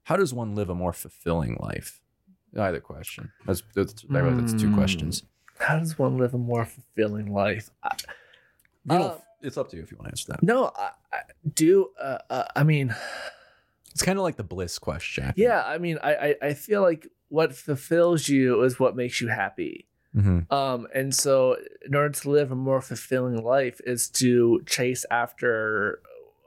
how 0.05 0.17
does 0.17 0.33
one 0.35 0.55
live 0.55 0.69
a 0.71 0.75
more 0.75 0.93
fulfilling 0.93 1.57
life? 1.61 2.01
Either 2.59 2.81
question. 2.81 3.33
That's 3.47 3.63
that's, 3.75 3.93
that's 4.09 4.53
two 4.55 4.69
Mm. 4.69 4.75
questions. 4.75 5.23
How 5.59 5.79
does 5.79 5.99
one 5.99 6.19
live 6.19 6.35
a 6.35 6.39
more 6.39 6.65
fulfilling 6.67 7.33
life? 7.33 7.71
I, 7.83 7.97
Uh, 8.91 9.17
it's 9.41 9.57
up 9.57 9.69
to 9.71 9.77
you 9.77 9.83
if 9.83 9.91
you 9.91 9.97
want 9.97 10.09
to 10.09 10.13
answer 10.13 10.33
that. 10.33 10.43
no. 10.43 10.71
I, 10.77 10.91
I 11.13 11.19
do. 11.55 11.91
Uh, 12.01 12.19
uh, 12.31 12.45
I 12.57 12.65
mean, 12.65 12.95
It's 13.93 14.03
kind 14.03 14.19
of 14.19 14.23
like 14.23 14.37
the 14.37 14.45
bliss 14.45 14.79
question. 14.79 15.25
I 15.25 15.33
yeah. 15.37 15.63
I 15.65 15.79
mean, 15.79 15.99
I, 16.03 16.15
I 16.15 16.35
I 16.49 16.55
feel 16.55 16.83
like 16.83 17.09
what 17.29 17.55
fulfills 17.55 18.29
you 18.29 18.63
is 18.63 18.79
what 18.81 18.97
makes 18.97 19.21
you 19.21 19.29
happy. 19.29 19.87
Mhm. 20.15 20.51
Um, 20.53 20.87
and 20.95 21.15
so 21.15 21.57
in 21.87 21.95
order 21.95 22.11
to 22.11 22.31
live 22.31 22.53
a 22.53 22.55
more 22.55 22.83
fulfilling 22.83 23.43
life 23.43 23.81
is 23.87 24.09
to 24.11 24.63
chase 24.67 25.07
after 25.11 26.01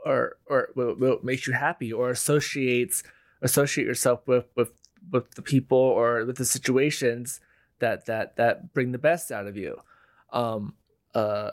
or 0.06 0.38
or 0.46 0.70
what, 0.76 1.00
what 1.00 1.24
makes 1.24 1.48
you 1.48 1.54
happy 1.54 1.92
or 1.92 2.12
associates 2.12 3.02
associate 3.42 3.86
yourself 3.88 4.28
with 4.28 4.46
with 4.56 4.72
with 5.12 5.32
the 5.36 5.42
people 5.42 5.78
or 5.78 6.26
with 6.26 6.38
the 6.38 6.46
situations 6.46 7.40
that 7.80 8.06
that 8.06 8.36
that 8.36 8.74
bring 8.74 8.92
the 8.92 9.00
best 9.00 9.32
out 9.32 9.48
of 9.48 9.58
you. 9.58 9.82
Um 10.32 10.76
uh 11.16 11.52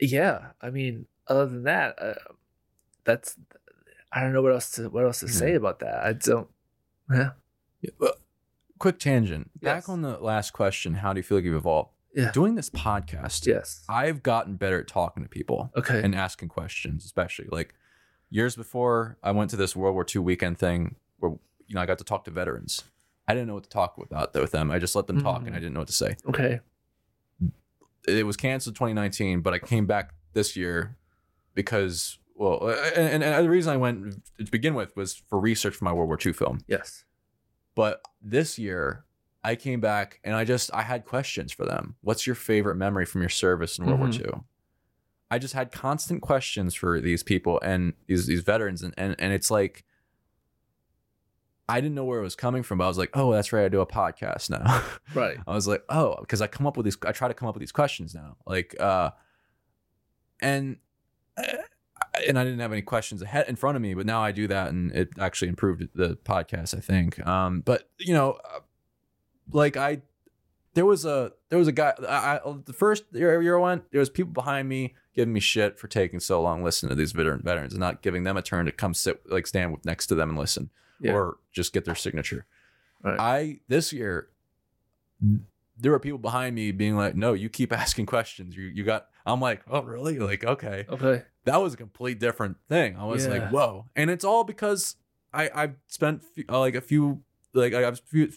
yeah, 0.00 0.48
I 0.60 0.70
mean 0.70 1.06
other 1.28 1.46
than 1.46 1.62
that 1.64 2.00
uh, 2.02 2.14
that's 3.04 3.36
I 4.12 4.20
don't 4.20 4.32
know 4.32 4.42
what 4.42 4.52
else 4.52 4.70
to 4.72 4.88
what 4.88 5.04
else 5.04 5.20
to 5.20 5.26
hmm. 5.26 5.32
say 5.32 5.54
about 5.54 5.80
that. 5.80 6.04
I 6.04 6.12
don't 6.12 6.48
Yeah. 7.10 7.30
Yeah, 7.80 7.90
well, 8.00 8.14
quick 8.78 8.98
tangent. 8.98 9.50
Back 9.60 9.88
on 9.88 10.02
the 10.02 10.18
last 10.18 10.52
question, 10.52 10.94
how 10.94 11.12
do 11.12 11.18
you 11.18 11.22
feel 11.22 11.38
like 11.38 11.44
you've 11.44 11.54
evolved? 11.54 11.90
Yeah. 12.14 12.32
Doing 12.32 12.54
this 12.54 12.70
podcast, 12.70 13.46
Yes. 13.46 13.84
I've 13.88 14.22
gotten 14.22 14.56
better 14.56 14.80
at 14.80 14.88
talking 14.88 15.22
to 15.22 15.28
people 15.28 15.70
Okay. 15.76 16.02
and 16.02 16.14
asking 16.14 16.48
questions, 16.48 17.04
especially 17.04 17.46
like 17.52 17.74
years 18.30 18.56
before 18.56 19.18
I 19.22 19.30
went 19.30 19.50
to 19.50 19.56
this 19.56 19.76
World 19.76 19.94
War 19.94 20.04
II 20.12 20.22
weekend 20.22 20.58
thing 20.58 20.96
where 21.18 21.32
you 21.66 21.74
know 21.74 21.80
I 21.80 21.86
got 21.86 21.98
to 21.98 22.04
talk 22.04 22.24
to 22.24 22.30
veterans. 22.30 22.82
I 23.28 23.34
didn't 23.34 23.46
know 23.46 23.54
what 23.54 23.64
to 23.64 23.70
talk 23.70 23.96
about 23.98 24.34
with 24.34 24.52
them. 24.52 24.70
I 24.70 24.78
just 24.78 24.96
let 24.96 25.06
them 25.06 25.20
talk 25.20 25.46
and 25.46 25.50
I 25.50 25.58
mm. 25.58 25.60
didn't 25.60 25.74
know 25.74 25.80
what 25.80 25.88
to 25.88 25.94
say. 25.94 26.16
okay. 26.28 26.60
It 28.06 28.24
was 28.24 28.38
canceled 28.38 28.74
2019, 28.76 29.42
but 29.42 29.52
I 29.52 29.58
came 29.58 29.84
back 29.84 30.14
this 30.32 30.56
year 30.56 30.96
because 31.54 32.18
well, 32.38 32.68
and, 32.96 33.08
and, 33.08 33.24
and 33.24 33.44
the 33.44 33.50
reason 33.50 33.72
I 33.72 33.76
went 33.76 34.22
to 34.38 34.44
begin 34.50 34.74
with 34.74 34.96
was 34.96 35.14
for 35.28 35.38
research 35.40 35.74
for 35.74 35.84
my 35.84 35.92
World 35.92 36.08
War 36.08 36.18
II 36.24 36.32
film. 36.32 36.60
Yes. 36.66 37.04
But 37.74 38.00
this 38.22 38.58
year, 38.58 39.04
I 39.44 39.54
came 39.56 39.80
back 39.80 40.20
and 40.24 40.34
I 40.34 40.44
just 40.44 40.72
I 40.74 40.82
had 40.82 41.04
questions 41.04 41.52
for 41.52 41.64
them. 41.66 41.96
What's 42.00 42.26
your 42.26 42.34
favorite 42.36 42.76
memory 42.76 43.04
from 43.06 43.20
your 43.22 43.28
service 43.28 43.78
in 43.78 43.86
World 43.86 44.00
Mhm. 44.00 44.02
War 44.02 44.34
II? 44.36 44.40
I 45.30 45.38
just 45.38 45.54
had 45.54 45.70
constant 45.72 46.22
questions 46.22 46.74
for 46.74 47.00
these 47.00 47.22
people 47.22 47.60
and 47.62 47.92
these 48.06 48.26
these 48.26 48.40
veterans, 48.42 48.82
and 48.82 48.94
and, 48.96 49.14
and 49.18 49.32
it's 49.32 49.50
like 49.50 49.84
I 51.68 51.80
didn't 51.82 51.94
know 51.96 52.04
where 52.06 52.18
it 52.18 52.22
was 52.22 52.34
coming 52.34 52.62
from, 52.62 52.78
but 52.78 52.84
I 52.84 52.88
was 52.88 52.96
like, 52.96 53.10
oh, 53.12 53.30
that's 53.32 53.52
right, 53.52 53.64
I 53.66 53.68
do 53.68 53.80
a 53.82 53.86
podcast 53.86 54.48
now. 54.48 54.82
Right. 55.14 55.36
I 55.46 55.52
was 55.54 55.68
like, 55.68 55.84
oh, 55.90 56.16
because 56.20 56.40
I 56.40 56.46
come 56.46 56.66
up 56.66 56.76
with 56.78 56.84
these, 56.84 56.96
I 57.04 57.12
try 57.12 57.28
to 57.28 57.34
come 57.34 57.46
up 57.48 57.54
with 57.54 57.60
these 57.60 57.72
questions 57.72 58.14
now, 58.14 58.36
like, 58.46 58.74
uh, 58.80 59.10
and 60.40 60.76
uh, 61.36 61.42
and 62.26 62.38
I 62.38 62.44
didn't 62.44 62.60
have 62.60 62.72
any 62.72 62.82
questions 62.82 63.22
ahead 63.22 63.48
in 63.48 63.56
front 63.56 63.76
of 63.76 63.82
me, 63.82 63.94
but 63.94 64.06
now 64.06 64.22
I 64.22 64.32
do 64.32 64.46
that, 64.48 64.68
and 64.70 64.90
it 64.92 65.10
actually 65.18 65.48
improved 65.48 65.88
the 65.94 66.16
podcast, 66.16 66.76
I 66.76 66.80
think. 66.80 67.24
Um, 67.26 67.60
but 67.60 67.88
you 67.98 68.14
know, 68.14 68.38
uh, 68.44 68.60
like 69.52 69.76
I, 69.76 70.02
there 70.74 70.86
was 70.86 71.04
a 71.04 71.32
there 71.48 71.58
was 71.58 71.68
a 71.68 71.72
guy. 71.72 71.94
I, 72.08 72.38
I 72.38 72.54
the 72.64 72.72
first 72.72 73.04
year, 73.12 73.40
year 73.42 73.58
I 73.58 73.60
went, 73.60 73.90
there 73.90 74.00
was 74.00 74.10
people 74.10 74.32
behind 74.32 74.68
me 74.68 74.94
giving 75.14 75.32
me 75.32 75.40
shit 75.40 75.78
for 75.78 75.88
taking 75.88 76.20
so 76.20 76.40
long 76.40 76.62
listening 76.62 76.90
to 76.90 76.94
these 76.94 77.12
veteran 77.12 77.42
veterans 77.42 77.72
and 77.72 77.80
not 77.80 78.02
giving 78.02 78.22
them 78.24 78.36
a 78.36 78.42
turn 78.42 78.66
to 78.66 78.72
come 78.72 78.94
sit 78.94 79.20
like 79.30 79.46
stand 79.46 79.76
next 79.84 80.06
to 80.06 80.14
them 80.14 80.28
and 80.30 80.38
listen 80.38 80.70
Yeah. 81.00 81.12
or 81.12 81.38
just 81.52 81.72
get 81.72 81.84
their 81.84 81.96
signature. 81.96 82.46
Right. 83.02 83.18
I 83.18 83.60
this 83.68 83.92
year 83.92 84.28
there 85.80 85.92
were 85.92 85.98
people 85.98 86.18
behind 86.18 86.54
me 86.54 86.72
being 86.72 86.96
like, 86.96 87.14
"No, 87.16 87.32
you 87.32 87.48
keep 87.48 87.72
asking 87.72 88.06
questions. 88.06 88.56
You 88.56 88.64
you 88.64 88.84
got." 88.84 89.08
I'm 89.26 89.40
like, 89.40 89.62
"Oh, 89.68 89.82
really? 89.82 90.18
Like, 90.18 90.44
okay." 90.44 90.86
okay. 90.88 91.24
That 91.48 91.60
was 91.62 91.74
a 91.74 91.76
complete 91.76 92.18
different 92.20 92.56
thing. 92.68 92.96
I 92.96 93.04
was 93.04 93.24
Yeah. 93.26 93.32
like, 93.32 93.50
"Whoa!" 93.50 93.86
And 93.96 94.10
it's 94.10 94.24
all 94.24 94.44
because 94.44 94.96
I 95.32 95.50
I've 95.54 95.76
spent 95.88 96.22
uh, 96.48 96.58
like 96.60 96.74
a 96.74 96.80
few 96.80 97.22
like 97.54 97.74
I've 97.74 98.00
few, 98.00 98.30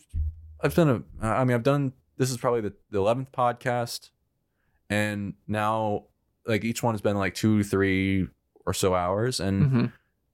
I've 0.62 0.74
done 0.74 0.89
a 1.21 1.26
I 1.26 1.43
mean 1.43 1.56
I've 1.56 1.63
done 1.63 1.93
this 2.17 2.32
is 2.32 2.38
probably 2.38 2.62
the 2.62 2.74
the 2.89 2.97
eleventh 3.00 3.32
podcast, 3.32 4.10
and 4.89 5.34
now 5.47 6.06
like 6.45 6.63
each 6.63 6.82
one 6.84 6.93
has 6.93 7.02
been 7.02 7.17
like 7.17 7.36
two 7.36 7.63
three 7.63 8.28
or 8.65 8.74
so 8.74 8.93
hours, 8.93 9.39
and 9.39 9.67
hmm 9.71 9.86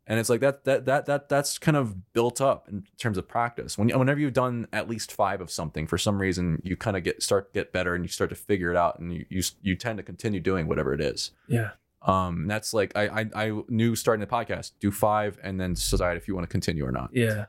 and 0.09 0.19
it's 0.21 0.29
like 0.29 0.39
that 0.39 0.63
that 0.63 0.85
that 0.85 1.05
that 1.07 1.27
that's 1.27 1.57
kind 1.57 1.75
of 1.75 2.13
built 2.13 2.39
up 2.39 2.69
in 2.69 2.85
terms 2.97 3.17
of 3.17 3.27
practice 3.27 3.77
when 3.77 3.89
whenever 3.89 4.21
you've 4.21 4.31
done 4.31 4.65
at 4.71 4.87
least 4.89 5.11
five 5.11 5.41
of 5.41 5.51
something 5.51 5.85
for 5.85 5.97
some 5.97 6.17
reason 6.17 6.61
you 6.63 6.77
kind 6.77 6.95
of 6.95 7.03
get 7.03 7.21
start 7.21 7.51
to 7.51 7.59
get 7.59 7.73
better 7.73 7.93
and 7.93 8.05
you 8.05 8.07
start 8.07 8.29
to 8.29 8.35
figure 8.35 8.71
it 8.71 8.77
out 8.77 8.99
and 8.99 9.13
you 9.13 9.25
you, 9.29 9.41
you 9.61 9.75
tend 9.75 9.97
to 9.97 10.03
continue 10.03 10.39
doing 10.39 10.65
whatever 10.65 10.93
it 10.93 11.01
is 11.01 11.31
Yeah. 11.49 11.71
Um 12.03 12.41
and 12.41 12.49
that's 12.51 12.73
like 12.73 12.91
I, 12.95 13.07
I 13.21 13.25
i 13.47 13.61
knew 13.69 13.95
starting 13.95 14.21
the 14.21 14.27
podcast 14.31 14.71
do 14.79 14.91
five 14.91 15.39
and 15.43 15.59
then 15.59 15.73
decide 15.73 16.17
if 16.17 16.27
you 16.27 16.35
want 16.35 16.43
to 16.45 16.51
continue 16.51 16.85
or 16.85 16.91
not 16.91 17.09
Yeah. 17.11 17.45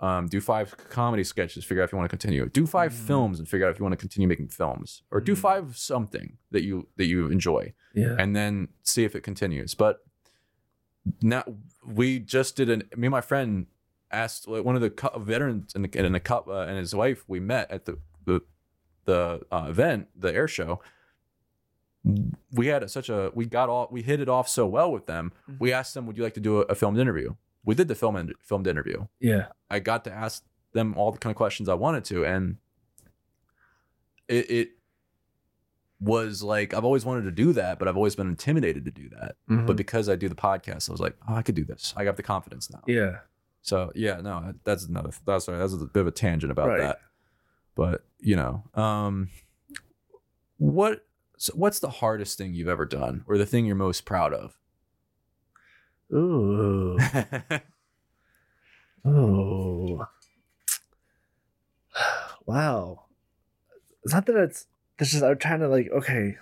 um 0.00 0.26
do 0.28 0.40
five 0.40 0.76
comedy 0.90 1.24
sketches 1.24 1.64
figure 1.64 1.82
out 1.82 1.86
if 1.86 1.92
you 1.92 1.98
want 1.98 2.10
to 2.10 2.16
continue 2.16 2.46
do 2.50 2.66
5 2.66 2.92
Mhm. 2.92 3.06
films 3.06 3.38
and 3.38 3.48
figure 3.48 3.66
out 3.66 3.70
if 3.70 3.78
you 3.78 3.84
want 3.84 3.94
to 3.94 3.96
continue 3.96 4.28
making 4.28 4.48
films 4.48 5.02
or 5.10 5.20
do 5.20 5.32
Mhm. 5.32 5.38
five 5.38 5.76
something 5.78 6.36
that 6.50 6.62
you 6.64 6.88
that 6.96 7.06
you 7.06 7.28
enjoy 7.30 7.72
Yeah. 7.94 8.14
and 8.18 8.36
then 8.36 8.68
see 8.82 9.04
if 9.04 9.14
it 9.16 9.22
continues. 9.22 9.74
But 9.74 10.04
now 11.22 11.44
we 11.86 12.18
just 12.18 12.56
did 12.56 12.68
an. 12.68 12.82
Me 12.96 13.06
and 13.06 13.10
my 13.12 13.20
friend 13.22 13.66
asked 14.10 14.46
like, 14.46 14.64
one 14.64 14.74
of 14.74 14.82
the 14.82 14.90
cu- 14.90 15.18
veterans 15.20 15.74
and 15.74 15.94
and 15.96 16.14
a 16.16 16.20
cup 16.20 16.48
uh, 16.48 16.60
and 16.68 16.76
his 16.78 16.94
wife. 16.94 17.24
We 17.26 17.40
met 17.40 17.70
at 17.70 17.86
the 17.86 17.98
the 18.26 18.40
the 19.06 19.40
uh, 19.50 19.66
event, 19.70 20.08
the 20.14 20.32
air 20.34 20.46
show. 20.48 20.80
We 22.52 22.66
had 22.68 22.82
a, 22.82 22.88
such 22.88 23.08
a 23.08 23.30
we 23.34 23.44
got 23.46 23.68
all 23.68 23.88
we 23.90 24.02
hit 24.02 24.20
it 24.20 24.28
off 24.28 24.48
so 24.48 24.66
well 24.66 24.90
with 24.90 25.06
them. 25.06 25.32
Mhm. 25.50 25.56
We 25.60 25.72
asked 25.72 25.94
them, 25.94 26.06
"Would 26.06 26.16
you 26.16 26.22
like 26.24 26.34
to 26.34 26.40
do 26.40 26.58
a, 26.58 26.62
a 26.62 26.74
filmed 26.74 26.98
interview?" 26.98 27.34
We 27.64 27.74
did 27.74 27.88
the 27.88 27.94
film 27.94 28.16
in, 28.16 28.32
filmed 28.40 28.66
interview. 28.66 29.06
Yeah. 29.20 29.48
I 29.68 29.78
got 29.80 30.04
to 30.04 30.12
ask 30.12 30.42
them 30.72 30.94
all 30.96 31.12
the 31.12 31.18
kind 31.18 31.30
of 31.32 31.36
questions 31.36 31.68
I 31.68 31.74
wanted 31.74 32.04
to, 32.06 32.24
and 32.24 32.56
it, 34.28 34.50
it 34.50 34.68
was 36.00 36.42
like 36.42 36.72
I've 36.72 36.84
always 36.84 37.04
wanted 37.04 37.22
to 37.24 37.30
do 37.32 37.52
that, 37.54 37.78
but 37.78 37.88
I've 37.88 37.96
always 37.96 38.14
been 38.14 38.28
intimidated 38.28 38.84
to 38.86 38.90
do 38.90 39.08
that. 39.10 39.36
Mhm. 39.50 39.66
But 39.66 39.76
because 39.76 40.08
I 40.08 40.16
do 40.16 40.28
the 40.28 40.34
podcast, 40.34 40.88
I 40.88 40.92
was 40.92 41.00
like, 41.00 41.16
oh, 41.28 41.34
I 41.34 41.42
could 41.42 41.56
do 41.56 41.64
this. 41.64 41.92
I 41.96 42.04
got 42.04 42.16
the 42.16 42.22
confidence 42.22 42.70
now. 42.70 42.82
yeah. 42.86 43.18
So 43.60 43.92
yeah, 43.94 44.20
no, 44.22 44.54
that's 44.64 44.84
another. 44.86 45.10
That's 45.26 45.44
sorry, 45.46 45.58
that's 45.58 45.74
a 45.74 45.78
bit 45.78 46.00
of 46.00 46.06
a 46.06 46.10
tangent 46.12 46.52
about 46.52 46.68
Right. 46.68 46.78
that. 46.80 47.00
But 47.74 48.04
you 48.20 48.36
know, 48.36 48.62
um, 48.74 49.28
what 50.58 51.04
so 51.38 51.52
what's 51.54 51.78
the 51.78 51.88
hardest 51.88 52.36
thing 52.36 52.52
you've 52.52 52.68
ever 52.68 52.84
done, 52.84 53.24
or 53.26 53.38
the 53.38 53.46
thing 53.46 53.64
you're 53.64 53.74
most 53.76 54.04
proud 54.04 54.34
of? 54.34 54.58
Ooh. 56.12 56.98
Oh. 59.04 60.06
Wow. 62.46 63.04
It's 64.04 64.14
not 64.14 64.24
that 64.24 64.36
it's 64.36 64.66
it's 64.98 65.10
just 65.10 65.22
I'm 65.22 65.36
trying 65.36 65.60
to 65.60 65.68
like, 65.68 65.90
okay. 65.92 66.36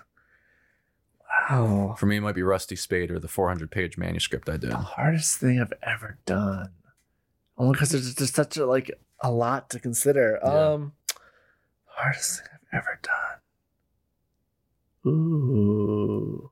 Wow. 1.49 1.95
For 1.97 2.05
me, 2.05 2.15
it 2.15 2.21
might 2.21 2.35
be 2.35 2.43
Rusty 2.43 2.77
Spade 2.77 3.11
or 3.11 3.19
the 3.19 3.27
400 3.27 3.69
page 3.69 3.97
manuscript 3.97 4.47
I 4.47 4.55
did. 4.55 4.71
The 4.71 4.77
hardest 4.77 5.37
thing 5.39 5.59
I've 5.59 5.73
ever 5.83 6.17
done. 6.25 6.69
Only 7.57 7.73
because 7.73 7.89
there's 7.89 8.15
just 8.15 8.35
such 8.35 8.55
a 8.55 8.65
like 8.65 8.89
a 9.19 9.29
lot 9.29 9.69
to 9.71 9.79
consider. 9.81 10.39
Yeah. 10.41 10.49
Um 10.49 10.93
hardest 11.87 12.39
thing 12.39 12.47
I've 12.53 12.77
ever 12.77 12.99
done. 13.03 13.26
Ooh. 15.07 16.51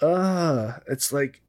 Uh, 0.00 0.72
it's 0.88 1.12
like 1.12 1.40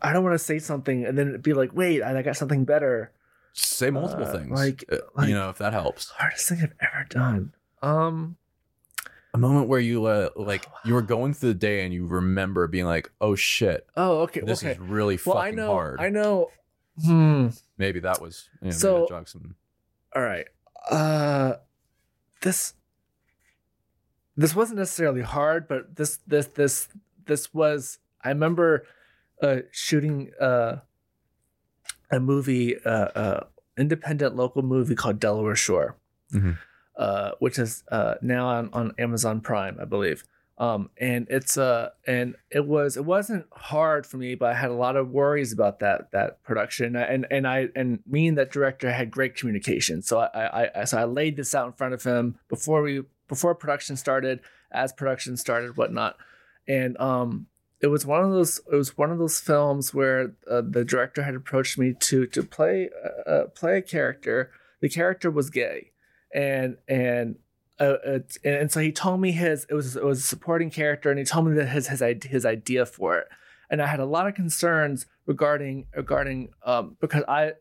I 0.00 0.12
don't 0.12 0.24
want 0.24 0.34
to 0.34 0.38
say 0.38 0.58
something 0.58 1.04
and 1.04 1.16
then 1.16 1.40
be 1.40 1.52
like, 1.52 1.70
wait, 1.74 2.02
I 2.02 2.22
got 2.22 2.36
something 2.36 2.64
better. 2.64 3.12
Say 3.52 3.90
multiple 3.90 4.24
Uh, 4.26 4.32
things, 4.32 4.50
like- 4.58 4.84
uh, 4.90 4.96
like- 5.14 5.28
you 5.28 5.34
know, 5.34 5.50
if 5.50 5.58
that 5.58 5.72
helps. 5.72 6.08
Hardest 6.10 6.48
thing 6.48 6.60
I've 6.62 6.72
ever 6.80 7.04
done. 7.08 7.52
Um, 7.82 8.36
A 9.34 9.38
moment 9.38 9.68
where 9.68 9.80
you 9.80 10.06
uh, 10.06 10.30
like 10.36 10.66
you 10.84 10.94
were 10.94 11.02
going 11.02 11.34
through 11.34 11.50
the 11.50 11.58
day 11.58 11.84
and 11.84 11.92
you 11.94 12.06
remember 12.06 12.66
being 12.66 12.86
like, 12.86 13.10
"Oh 13.20 13.34
shit, 13.34 13.86
oh, 13.96 14.20
okay, 14.22 14.40
this 14.40 14.62
okay. 14.62 14.72
is 14.72 14.78
really 14.78 15.18
well, 15.24 15.36
fucking 15.36 15.52
I 15.54 15.62
know, 15.62 15.66
hard." 15.72 16.00
I 16.00 16.08
know. 16.10 16.50
Hmm. 17.04 17.48
Maybe 17.78 18.00
that 18.00 18.20
was 18.20 18.48
you 18.60 18.66
know, 18.68 18.72
So- 18.72 19.06
all 20.14 20.22
right 20.22 20.46
uh 20.90 21.54
this 22.42 22.74
this 24.36 24.54
wasn't 24.54 24.78
necessarily 24.78 25.22
hard 25.22 25.66
but 25.68 25.96
this 25.96 26.18
this 26.26 26.46
this 26.48 26.88
this 27.26 27.52
was 27.54 27.98
i 28.24 28.28
remember 28.28 28.84
uh 29.42 29.58
shooting 29.70 30.30
uh 30.40 30.76
a 32.10 32.20
movie 32.20 32.76
uh 32.84 32.90
uh 32.90 33.44
independent 33.78 34.36
local 34.36 34.62
movie 34.62 34.94
called 34.94 35.18
delaware 35.20 35.56
shore 35.56 35.96
Mhm. 36.32 36.56
uh 36.96 37.32
which 37.40 37.58
is 37.58 37.84
uh 37.90 38.14
now 38.22 38.46
on 38.48 38.70
on 38.72 38.92
amazon 38.98 39.40
prime 39.40 39.76
i 39.80 39.84
believe 39.84 40.24
um 40.62 40.90
and 40.96 41.26
it's 41.28 41.58
uh 41.58 41.88
and 42.06 42.36
it 42.48 42.64
was 42.64 42.96
it 42.96 43.04
wasn't 43.04 43.44
hard 43.52 44.06
for 44.06 44.16
me 44.16 44.36
but 44.36 44.50
i 44.50 44.54
had 44.54 44.70
a 44.70 44.74
lot 44.74 44.94
of 44.94 45.10
worries 45.10 45.52
about 45.52 45.80
that 45.80 46.12
that 46.12 46.40
production. 46.44 46.94
And 46.94 47.26
and 47.30 47.48
i 47.48 47.68
and 47.74 47.98
me 48.06 48.28
and 48.28 48.38
that 48.38 48.52
director 48.52 48.92
had 48.92 49.10
great 49.10 49.34
communication. 49.34 50.02
So 50.02 50.20
i 50.20 50.28
i, 50.62 50.82
I 50.82 50.84
so 50.84 50.98
i 50.98 51.04
laid 51.04 51.36
this 51.36 51.54
out 51.54 51.66
in 51.66 51.72
front 51.72 51.94
of 51.94 52.04
him 52.04 52.38
before 52.48 52.80
we 52.82 53.02
before 53.26 53.56
production 53.56 53.96
started 53.96 54.40
as 54.70 54.92
production 54.92 55.36
started 55.36 55.76
whatnot. 55.76 56.16
And 56.68 56.96
um 56.98 57.46
it 57.80 57.88
was 57.88 58.06
one 58.06 58.22
of 58.22 58.30
those 58.30 58.60
it 58.70 58.76
was 58.76 58.96
one 58.96 59.10
of 59.10 59.18
those 59.18 59.40
films 59.40 59.92
where 59.92 60.36
uh, 60.48 60.62
the 60.64 60.84
director 60.84 61.24
had 61.24 61.34
approached 61.34 61.76
me 61.76 61.94
to 61.98 62.26
to 62.26 62.42
play 62.44 62.88
uh, 63.04 63.30
uh, 63.30 63.46
play 63.48 63.78
a 63.78 63.82
character. 63.82 64.52
The 64.80 64.88
character 64.88 65.28
was 65.28 65.50
gay. 65.50 65.90
And 66.32 66.76
and 66.86 67.36
uh, 67.82 68.18
and 68.44 68.70
so 68.70 68.80
he 68.80 68.92
told 68.92 69.20
me 69.20 69.32
his 69.32 69.66
it 69.68 69.74
was 69.74 69.96
it 69.96 70.04
was 70.04 70.20
a 70.20 70.26
supporting 70.26 70.70
character 70.70 71.10
and 71.10 71.18
he 71.18 71.24
told 71.24 71.46
me 71.46 71.54
that 71.54 71.66
his 71.66 71.88
his 71.88 72.02
his 72.24 72.44
idea 72.44 72.86
for 72.86 73.18
it 73.18 73.28
and 73.70 73.82
I 73.82 73.86
had 73.86 74.00
a 74.00 74.06
lot 74.06 74.26
of 74.26 74.34
concerns 74.34 75.06
regarding 75.26 75.86
regarding 75.94 76.50
um 76.64 76.96
because 77.00 77.24
I 77.28 77.52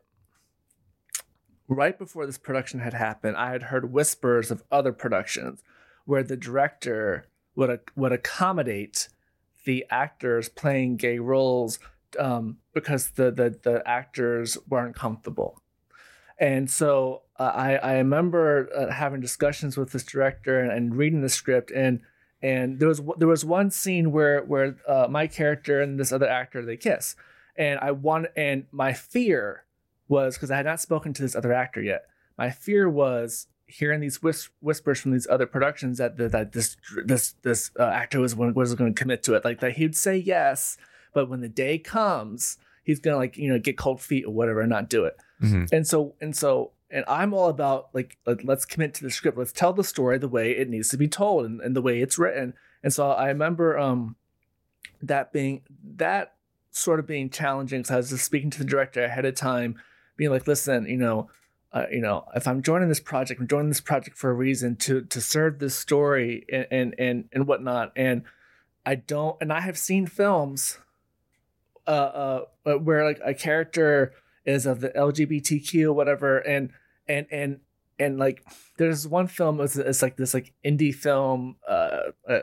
right 1.67 1.97
before 1.97 2.25
this 2.25 2.37
production 2.37 2.79
had 2.79 2.93
happened 2.93 3.37
I 3.37 3.51
had 3.51 3.63
heard 3.63 3.91
whispers 3.91 4.51
of 4.51 4.63
other 4.71 4.91
productions 4.91 5.63
where 6.05 6.23
the 6.23 6.37
director 6.37 7.27
would 7.55 7.79
would 7.95 8.11
accommodate 8.11 9.09
the 9.65 9.85
actors 9.89 10.49
playing 10.49 10.97
gay 10.97 11.19
roles 11.19 11.79
um, 12.19 12.57
because 12.73 13.11
the, 13.11 13.31
the 13.31 13.57
the 13.63 13.83
actors 13.85 14.57
weren't 14.67 14.95
comfortable. 14.95 15.61
And 16.41 16.69
so 16.69 17.21
uh, 17.39 17.51
I 17.53 17.75
I 17.75 17.93
remember 17.97 18.67
uh, 18.75 18.91
having 18.91 19.21
discussions 19.21 19.77
with 19.77 19.91
this 19.91 20.03
director 20.03 20.59
and, 20.59 20.71
and, 20.71 20.95
reading 20.95 21.21
the 21.21 21.29
script 21.29 21.71
and 21.71 22.01
and 22.41 22.79
there 22.79 22.87
was 22.87 22.99
there 23.17 23.27
was 23.27 23.45
one 23.45 23.69
scene 23.69 24.11
where 24.11 24.41
where 24.43 24.75
uh, 24.87 25.07
my 25.07 25.27
character 25.27 25.81
and 25.81 25.99
this 25.99 26.11
other 26.11 26.27
actor 26.27 26.65
they 26.65 26.77
kiss 26.77 27.15
and 27.55 27.79
I 27.79 27.91
want 27.91 28.27
and 28.35 28.65
my 28.71 28.91
fear 28.91 29.65
was 30.07 30.35
because 30.35 30.49
I 30.49 30.57
had 30.57 30.65
not 30.65 30.79
spoken 30.79 31.13
to 31.13 31.21
this 31.21 31.35
other 31.35 31.53
actor 31.53 31.81
yet. 31.81 32.05
My 32.37 32.49
fear 32.49 32.89
was 32.89 33.47
hearing 33.67 34.01
these 34.01 34.21
whis- 34.21 34.49
whispers 34.59 34.99
from 34.99 35.11
these 35.11 35.27
other 35.29 35.45
productions 35.45 35.99
that 35.99 36.17
the, 36.17 36.27
that 36.29 36.53
this 36.53 36.75
this 37.05 37.35
this 37.43 37.71
uh, 37.79 37.83
actor 37.83 38.19
was 38.19 38.35
was 38.35 38.73
going 38.75 38.93
to 38.93 38.99
commit 38.99 39.21
to 39.23 39.35
it, 39.35 39.45
like 39.45 39.59
that 39.59 39.73
he'd 39.73 39.95
say 39.95 40.17
yes, 40.17 40.77
but 41.13 41.29
when 41.29 41.41
the 41.41 41.49
day 41.49 41.77
comes, 41.77 42.57
he's 42.83 42.99
gonna 42.99 43.17
like 43.17 43.37
you 43.37 43.47
know 43.47 43.59
get 43.59 43.77
cold 43.77 44.01
feet 44.01 44.25
or 44.25 44.33
whatever 44.33 44.61
and 44.61 44.69
not 44.69 44.89
do 44.89 45.05
it. 45.05 45.15
Mm-hmm. 45.41 45.73
And 45.73 45.87
so 45.87 46.15
and 46.21 46.35
so 46.35 46.71
and 46.89 47.05
I'm 47.07 47.33
all 47.33 47.49
about 47.49 47.89
like 47.93 48.17
let's 48.43 48.65
commit 48.65 48.93
to 48.95 49.03
the 49.03 49.11
script. 49.11 49.37
Let's 49.37 49.51
tell 49.51 49.73
the 49.73 49.83
story 49.83 50.17
the 50.17 50.27
way 50.27 50.51
it 50.51 50.69
needs 50.69 50.89
to 50.89 50.97
be 50.97 51.07
told 51.07 51.45
and, 51.45 51.61
and 51.61 51.75
the 51.75 51.81
way 51.81 52.01
it's 52.01 52.17
written. 52.17 52.53
And 52.83 52.93
so 52.93 53.11
I 53.11 53.27
remember 53.27 53.77
um 53.77 54.15
that 55.01 55.33
being 55.33 55.61
that 55.97 56.35
sort 56.71 56.99
of 56.99 57.07
being 57.07 57.29
challenging 57.29 57.81
because 57.81 57.91
I 57.91 57.97
was 57.97 58.09
just 58.09 58.25
speaking 58.25 58.49
to 58.51 58.59
the 58.59 58.65
director 58.65 59.03
ahead 59.03 59.25
of 59.25 59.35
time, 59.35 59.75
being 60.15 60.31
like, 60.31 60.47
listen, 60.47 60.85
you 60.87 60.97
know, 60.97 61.29
uh, 61.73 61.85
you 61.91 62.01
know, 62.01 62.25
if 62.35 62.47
I'm 62.47 62.61
joining 62.61 62.89
this 62.89 62.99
project, 62.99 63.39
I'm 63.39 63.47
joining 63.47 63.69
this 63.69 63.81
project 63.81 64.17
for 64.17 64.29
a 64.29 64.33
reason 64.33 64.75
to 64.77 65.01
to 65.01 65.21
serve 65.21 65.59
this 65.59 65.75
story 65.75 66.45
and 66.51 66.67
and 66.71 66.95
and, 66.97 67.29
and 67.31 67.47
whatnot. 67.47 67.93
And 67.95 68.23
I 68.85 68.95
don't, 68.95 69.37
and 69.41 69.53
I 69.53 69.61
have 69.61 69.77
seen 69.77 70.07
films, 70.07 70.79
uh, 71.87 72.43
uh, 72.65 72.73
where 72.77 73.05
like 73.05 73.21
a 73.23 73.33
character 73.33 74.13
is 74.45 74.65
of 74.65 74.81
the 74.81 74.89
LGBTQ 74.89 75.85
or 75.85 75.93
whatever, 75.93 76.39
and 76.39 76.71
and 77.07 77.27
and 77.31 77.59
and 77.99 78.17
like 78.17 78.43
there's 78.77 79.07
one 79.07 79.27
film 79.27 79.59
it's, 79.61 79.75
it's 79.75 80.01
like 80.01 80.17
this 80.17 80.33
like 80.33 80.53
indie 80.65 80.93
film, 80.93 81.57
uh, 81.67 82.11
uh 82.27 82.39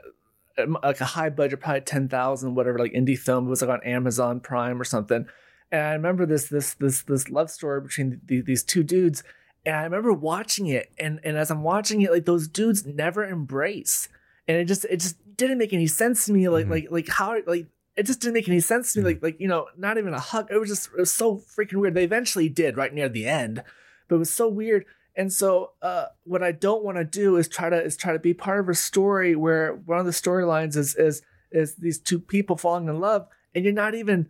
like 0.82 1.00
a 1.00 1.04
high 1.04 1.30
budget, 1.30 1.60
probably 1.60 1.80
ten 1.82 2.08
thousand, 2.08 2.54
whatever, 2.54 2.78
like 2.78 2.92
indie 2.92 3.18
film. 3.18 3.46
It 3.46 3.50
was 3.50 3.62
like 3.62 3.70
on 3.70 3.82
Amazon 3.84 4.40
Prime 4.40 4.80
or 4.80 4.84
something 4.84 5.26
and 5.70 5.82
I 5.82 5.92
remember 5.92 6.26
this 6.26 6.48
this 6.48 6.74
this 6.74 7.02
this 7.02 7.28
love 7.28 7.50
story 7.50 7.80
between 7.80 8.20
the, 8.24 8.40
these 8.40 8.62
two 8.62 8.82
dudes, 8.82 9.22
and 9.66 9.76
I 9.76 9.82
remember 9.82 10.12
watching 10.12 10.66
it, 10.66 10.90
and 10.98 11.20
and 11.24 11.36
as 11.36 11.50
I'm 11.50 11.62
watching 11.62 12.00
it, 12.00 12.10
like 12.10 12.24
those 12.24 12.48
dudes 12.48 12.86
never 12.86 13.24
embrace, 13.24 14.08
and 14.46 14.56
it 14.56 14.64
just 14.64 14.84
it 14.86 15.00
just 15.00 15.16
didn't 15.36 15.58
make 15.58 15.72
any 15.72 15.86
sense 15.86 16.26
to 16.26 16.32
me, 16.32 16.48
like 16.48 16.64
mm-hmm. 16.64 16.72
like 16.72 16.86
like 16.90 17.08
how 17.08 17.36
like 17.46 17.66
it 17.98 18.06
just 18.06 18.20
didn't 18.20 18.34
make 18.34 18.48
any 18.48 18.60
sense 18.60 18.92
to 18.92 19.00
me, 19.00 19.06
like 19.06 19.22
like 19.22 19.40
you 19.40 19.48
know 19.48 19.66
not 19.76 19.98
even 19.98 20.14
a 20.14 20.20
hug. 20.20 20.48
It 20.50 20.58
was 20.58 20.68
just 20.68 20.86
it 20.96 21.00
was 21.00 21.12
so 21.12 21.36
freaking 21.36 21.80
weird. 21.80 21.94
They 21.94 22.04
eventually 22.04 22.48
did 22.48 22.76
right 22.76 22.94
near 22.94 23.08
the 23.08 23.26
end, 23.26 23.62
but 24.08 24.14
it 24.14 24.18
was 24.18 24.32
so 24.32 24.48
weird. 24.48 24.84
And 25.16 25.32
so, 25.32 25.72
uh, 25.82 26.06
what 26.22 26.44
I 26.44 26.52
don't 26.52 26.84
want 26.84 26.96
to 26.98 27.04
do 27.04 27.36
is 27.36 27.48
try 27.48 27.68
to 27.68 27.82
is 27.82 27.96
try 27.96 28.12
to 28.12 28.20
be 28.20 28.34
part 28.34 28.60
of 28.60 28.68
a 28.68 28.74
story 28.74 29.34
where 29.34 29.74
one 29.74 29.98
of 29.98 30.06
the 30.06 30.12
storylines 30.12 30.76
is 30.76 30.94
is 30.94 31.22
is 31.50 31.74
these 31.74 31.98
two 31.98 32.20
people 32.20 32.56
falling 32.56 32.88
in 32.88 33.00
love, 33.00 33.26
and 33.52 33.64
you're 33.64 33.74
not 33.74 33.96
even 33.96 34.28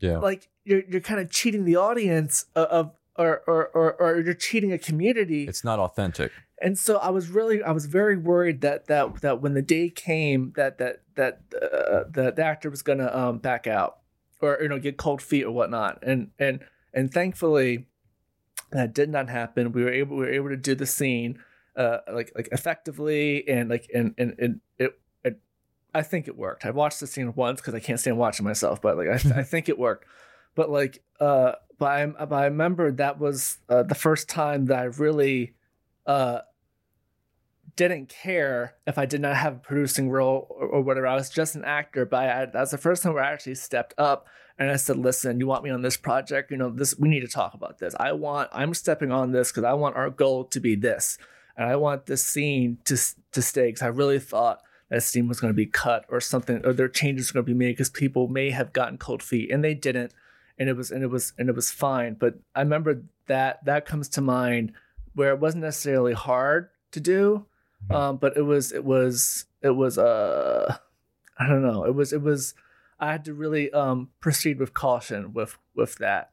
yeah. 0.00 0.18
Like 0.18 0.48
you're 0.64 0.82
you're 0.88 1.00
kind 1.00 1.20
of 1.20 1.30
cheating 1.30 1.64
the 1.64 1.76
audience 1.76 2.46
of, 2.56 2.92
or, 3.16 3.42
or 3.46 3.68
or 3.68 3.92
or 3.94 4.20
you're 4.20 4.34
cheating 4.34 4.72
a 4.72 4.78
community. 4.78 5.46
It's 5.46 5.64
not 5.64 5.78
authentic. 5.78 6.32
And 6.62 6.78
so 6.78 6.98
I 6.98 7.10
was 7.10 7.28
really 7.28 7.62
I 7.62 7.72
was 7.72 7.86
very 7.86 8.16
worried 8.16 8.60
that 8.62 8.86
that 8.86 9.20
that 9.22 9.40
when 9.40 9.54
the 9.54 9.62
day 9.62 9.90
came 9.90 10.52
that 10.56 10.78
that 10.78 11.02
that 11.16 11.42
uh, 11.54 12.04
the, 12.10 12.32
the 12.34 12.44
actor 12.44 12.70
was 12.70 12.82
gonna 12.82 13.10
um 13.14 13.38
back 13.38 13.66
out 13.66 13.98
or 14.40 14.58
you 14.60 14.68
know 14.68 14.78
get 14.78 14.96
cold 14.96 15.22
feet 15.22 15.44
or 15.44 15.50
whatnot. 15.50 16.02
And 16.02 16.30
and 16.38 16.60
and 16.92 17.12
thankfully 17.12 17.86
that 18.72 18.94
did 18.94 19.10
not 19.10 19.28
happen. 19.28 19.72
We 19.72 19.82
were 19.82 19.92
able 19.92 20.16
we 20.16 20.24
were 20.24 20.32
able 20.32 20.48
to 20.50 20.56
do 20.56 20.74
the 20.74 20.86
scene 20.86 21.38
uh 21.76 21.98
like 22.12 22.32
like 22.34 22.48
effectively 22.52 23.48
and 23.48 23.70
like 23.70 23.88
and 23.94 24.14
and, 24.18 24.34
and 24.38 24.60
it 24.78 25.00
I 25.94 26.02
think 26.02 26.28
it 26.28 26.36
worked. 26.36 26.64
I 26.64 26.70
watched 26.70 27.00
the 27.00 27.06
scene 27.06 27.32
once 27.34 27.60
because 27.60 27.74
I 27.74 27.80
can't 27.80 27.98
stand 27.98 28.18
watching 28.18 28.44
myself, 28.44 28.80
but 28.80 28.96
like 28.96 29.08
I, 29.08 29.40
I 29.40 29.42
think 29.42 29.68
it 29.68 29.78
worked. 29.78 30.06
But 30.54 30.70
like, 30.70 31.02
uh, 31.18 31.52
but 31.80 31.86
I, 31.86 32.06
but 32.06 32.32
I 32.32 32.44
remember 32.44 32.92
that 32.92 33.18
was 33.18 33.58
uh, 33.70 33.82
the 33.82 33.94
first 33.94 34.28
time 34.28 34.66
that 34.66 34.78
I 34.78 34.84
really 34.84 35.54
uh, 36.06 36.40
didn't 37.74 38.10
care 38.10 38.74
if 38.86 38.98
I 38.98 39.06
did 39.06 39.22
not 39.22 39.34
have 39.36 39.56
a 39.56 39.58
producing 39.60 40.10
role 40.10 40.46
or, 40.50 40.66
or 40.66 40.80
whatever. 40.82 41.06
I 41.06 41.14
was 41.14 41.30
just 41.30 41.54
an 41.54 41.64
actor, 41.64 42.04
but 42.04 42.22
I, 42.22 42.44
that 42.44 42.54
was 42.54 42.70
the 42.70 42.78
first 42.78 43.02
time 43.02 43.14
where 43.14 43.24
I 43.24 43.32
actually 43.32 43.54
stepped 43.54 43.94
up 43.96 44.26
and 44.58 44.70
I 44.70 44.76
said, 44.76 44.98
"Listen, 44.98 45.40
you 45.40 45.46
want 45.46 45.64
me 45.64 45.70
on 45.70 45.80
this 45.80 45.96
project? 45.96 46.50
You 46.50 46.58
know, 46.58 46.68
this 46.68 46.98
we 46.98 47.08
need 47.08 47.20
to 47.20 47.28
talk 47.28 47.54
about 47.54 47.78
this. 47.78 47.94
I 47.98 48.12
want. 48.12 48.50
I'm 48.52 48.74
stepping 48.74 49.10
on 49.10 49.32
this 49.32 49.50
because 49.50 49.64
I 49.64 49.72
want 49.72 49.96
our 49.96 50.10
goal 50.10 50.44
to 50.44 50.60
be 50.60 50.74
this, 50.74 51.16
and 51.56 51.66
I 51.66 51.76
want 51.76 52.04
this 52.04 52.22
scene 52.22 52.76
to 52.84 52.98
to 53.32 53.40
stay 53.40 53.68
because 53.68 53.82
I 53.82 53.88
really 53.88 54.20
thought." 54.20 54.60
that 54.90 55.04
scene 55.04 55.28
was 55.28 55.38
going 55.38 55.52
to 55.52 55.56
be 55.56 55.66
cut 55.66 56.04
or 56.08 56.20
something, 56.20 56.66
or 56.66 56.72
their 56.72 56.88
changes 56.88 57.32
were 57.32 57.38
going 57.38 57.46
to 57.46 57.52
be 57.52 57.56
made 57.56 57.74
because 57.74 57.88
people 57.88 58.26
may 58.26 58.50
have 58.50 58.72
gotten 58.72 58.98
cold 58.98 59.22
feet 59.22 59.48
and 59.48 59.62
they 59.62 59.72
didn't, 59.72 60.12
and 60.60 60.68
it 60.68 60.76
was 60.76 60.92
and 60.92 61.02
it 61.02 61.08
was 61.08 61.32
and 61.38 61.48
it 61.48 61.56
was 61.56 61.72
fine. 61.72 62.14
But 62.14 62.34
I 62.54 62.60
remember 62.60 63.02
that 63.26 63.64
that 63.64 63.86
comes 63.86 64.10
to 64.10 64.20
mind 64.20 64.74
where 65.14 65.30
it 65.30 65.40
wasn't 65.40 65.64
necessarily 65.64 66.12
hard 66.12 66.68
to 66.92 67.00
do, 67.00 67.46
mm-hmm. 67.84 67.96
um, 67.96 68.16
but 68.18 68.36
it 68.36 68.42
was 68.42 68.70
it 68.70 68.84
was 68.84 69.46
it 69.62 69.70
was 69.70 69.98
uh 69.98 70.76
I 71.38 71.48
don't 71.48 71.62
know 71.62 71.84
it 71.84 71.94
was 71.94 72.12
it 72.12 72.22
was 72.22 72.54
I 73.00 73.10
had 73.10 73.24
to 73.24 73.34
really 73.34 73.72
um, 73.72 74.10
proceed 74.20 74.60
with 74.60 74.74
caution 74.74 75.32
with 75.32 75.56
with 75.74 75.96
that. 75.96 76.30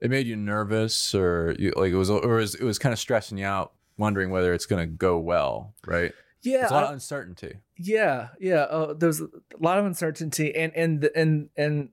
It 0.00 0.10
made 0.10 0.26
you 0.26 0.36
nervous, 0.36 1.14
or 1.14 1.56
you 1.58 1.72
like 1.76 1.92
it 1.92 1.96
was, 1.96 2.10
or 2.10 2.38
it 2.38 2.40
was, 2.40 2.54
it 2.54 2.64
was 2.64 2.78
kind 2.78 2.92
of 2.92 2.98
stressing 2.98 3.38
you 3.38 3.46
out, 3.46 3.72
wondering 3.96 4.30
whether 4.30 4.52
it's 4.54 4.66
going 4.66 4.80
to 4.80 4.86
go 4.86 5.18
well, 5.18 5.74
right? 5.86 6.12
Yeah, 6.42 6.58
There's 6.58 6.70
a 6.70 6.74
lot 6.74 6.84
I, 6.84 6.86
of 6.88 6.92
uncertainty. 6.92 7.56
Yeah, 7.78 8.28
yeah. 8.38 8.62
Uh, 8.62 8.92
there's 8.92 9.20
a 9.20 9.28
lot 9.58 9.78
of 9.78 9.86
uncertainty, 9.86 10.54
and 10.54 10.74
and 10.76 11.10
and 11.16 11.48
and 11.56 11.88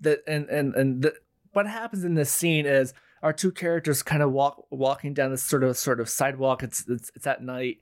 that 0.00 0.22
and 0.26 0.48
and 0.48 0.74
and 0.74 1.02
the, 1.02 1.14
what 1.52 1.66
happens 1.66 2.04
in 2.04 2.14
this 2.14 2.32
scene 2.32 2.66
is 2.66 2.94
our 3.22 3.32
two 3.32 3.52
characters 3.52 4.02
kind 4.02 4.22
of 4.22 4.32
walk 4.32 4.66
walking 4.70 5.14
down 5.14 5.30
this 5.30 5.42
sort 5.42 5.64
of 5.64 5.76
sort 5.76 6.00
of 6.00 6.08
sidewalk. 6.08 6.62
It's 6.62 6.84
it's, 6.88 7.10
it's 7.14 7.26
at 7.26 7.42
night, 7.42 7.78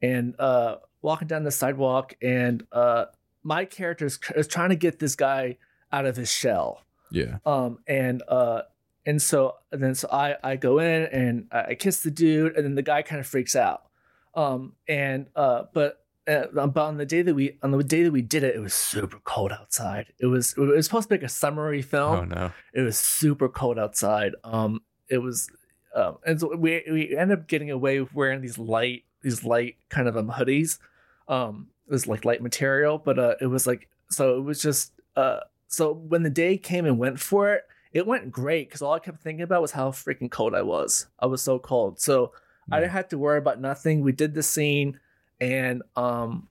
and 0.00 0.34
uh, 0.38 0.76
walking 1.00 1.28
down 1.28 1.44
the 1.44 1.50
sidewalk, 1.50 2.14
and 2.22 2.66
uh, 2.72 3.06
my 3.42 3.64
character 3.64 4.06
is, 4.06 4.18
is 4.36 4.46
trying 4.46 4.70
to 4.70 4.76
get 4.76 4.98
this 4.98 5.14
guy 5.14 5.58
out 5.92 6.06
of 6.06 6.16
his 6.16 6.30
shell. 6.30 6.82
Yeah. 7.10 7.38
Um. 7.44 7.78
And 7.86 8.22
uh. 8.28 8.62
And 9.04 9.20
so 9.20 9.56
and 9.72 9.82
then 9.82 9.96
so 9.96 10.08
I 10.12 10.36
I 10.44 10.54
go 10.54 10.78
in 10.78 11.02
and 11.06 11.48
I 11.50 11.74
kiss 11.74 12.02
the 12.02 12.10
dude, 12.12 12.54
and 12.56 12.64
then 12.64 12.76
the 12.76 12.82
guy 12.82 13.02
kind 13.02 13.18
of 13.18 13.26
freaks 13.26 13.56
out 13.56 13.86
um, 14.34 14.74
and 14.88 15.26
uh, 15.36 15.64
but 15.72 16.01
uh, 16.28 16.46
but 16.52 16.80
on 16.82 16.98
the 16.98 17.06
day 17.06 17.22
that 17.22 17.34
we 17.34 17.58
on 17.62 17.72
the 17.72 17.82
day 17.82 18.04
that 18.04 18.12
we 18.12 18.22
did 18.22 18.44
it, 18.44 18.54
it 18.54 18.60
was 18.60 18.74
super 18.74 19.18
cold 19.24 19.52
outside. 19.52 20.12
It 20.20 20.26
was 20.26 20.54
it 20.56 20.60
was 20.60 20.86
supposed 20.86 21.08
to 21.08 21.08
be 21.08 21.14
like 21.16 21.24
a 21.24 21.28
summery 21.28 21.82
film. 21.82 22.18
Oh 22.18 22.24
no! 22.24 22.52
It 22.72 22.82
was 22.82 22.98
super 22.98 23.48
cold 23.48 23.78
outside. 23.78 24.34
Um, 24.44 24.82
it 25.08 25.18
was, 25.18 25.50
um, 25.94 26.18
and 26.24 26.40
so 26.40 26.54
we 26.56 26.82
we 26.90 27.16
ended 27.16 27.38
up 27.38 27.48
getting 27.48 27.70
away 27.70 28.00
with 28.00 28.14
wearing 28.14 28.40
these 28.40 28.56
light 28.56 29.04
these 29.22 29.44
light 29.44 29.76
kind 29.88 30.06
of 30.06 30.16
um 30.16 30.28
hoodies. 30.30 30.78
Um, 31.26 31.68
it 31.88 31.92
was 31.92 32.06
like 32.06 32.24
light 32.24 32.42
material, 32.42 32.98
but 32.98 33.18
uh, 33.18 33.34
it 33.40 33.46
was 33.46 33.66
like 33.66 33.88
so 34.08 34.38
it 34.38 34.42
was 34.42 34.62
just 34.62 34.92
uh, 35.16 35.40
so 35.66 35.92
when 35.92 36.22
the 36.22 36.30
day 36.30 36.56
came 36.56 36.86
and 36.86 36.98
went 36.98 37.18
for 37.18 37.52
it, 37.52 37.64
it 37.92 38.06
went 38.06 38.30
great 38.30 38.68
because 38.68 38.80
all 38.80 38.94
I 38.94 39.00
kept 39.00 39.22
thinking 39.22 39.42
about 39.42 39.62
was 39.62 39.72
how 39.72 39.90
freaking 39.90 40.30
cold 40.30 40.54
I 40.54 40.62
was. 40.62 41.08
I 41.18 41.26
was 41.26 41.42
so 41.42 41.58
cold. 41.58 42.00
So 42.00 42.32
I 42.70 42.78
didn't 42.78 42.92
have 42.92 43.08
to 43.08 43.18
worry 43.18 43.38
about 43.38 43.60
nothing. 43.60 44.02
We 44.02 44.12
did 44.12 44.34
the 44.34 44.42
scene 44.42 45.00
and 45.40 45.82
um 45.96 46.48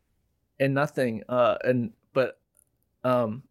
and 0.59 0.73
nothing. 0.73 1.23
Uh 1.27 1.57
and 1.63 1.91
but 2.13 2.39
um 3.03 3.43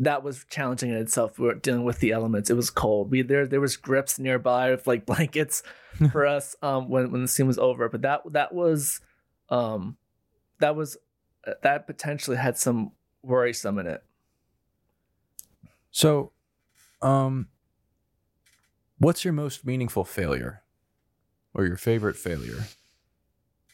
that 0.00 0.22
was 0.22 0.44
challenging 0.48 0.90
in 0.90 0.96
itself. 0.96 1.38
We 1.38 1.46
were 1.46 1.54
dealing 1.54 1.84
with 1.84 2.00
the 2.00 2.10
elements. 2.10 2.50
It 2.50 2.54
was 2.54 2.70
cold. 2.70 3.10
We 3.10 3.22
there 3.22 3.46
there 3.46 3.60
was 3.60 3.76
grips 3.76 4.18
nearby 4.18 4.70
with 4.70 4.86
like 4.86 5.06
blankets 5.12 5.62
for 6.12 6.26
us 6.26 6.56
um 6.62 6.88
when 6.88 7.10
when 7.10 7.22
the 7.22 7.28
scene 7.28 7.46
was 7.46 7.58
over. 7.58 7.88
But 7.88 8.02
that 8.02 8.22
that 8.32 8.54
was 8.54 9.00
um 9.48 9.96
that 10.60 10.76
was 10.76 10.96
that 11.62 11.86
potentially 11.86 12.36
had 12.36 12.56
some 12.56 12.92
worrisome 13.22 13.78
in 13.78 13.86
it. 13.86 14.02
So 15.90 16.32
um 17.00 17.48
what's 18.98 19.24
your 19.24 19.32
most 19.32 19.66
meaningful 19.66 20.04
failure? 20.04 20.62
or 21.54 21.66
your 21.66 21.76
favorite 21.76 22.16
failure? 22.16 22.64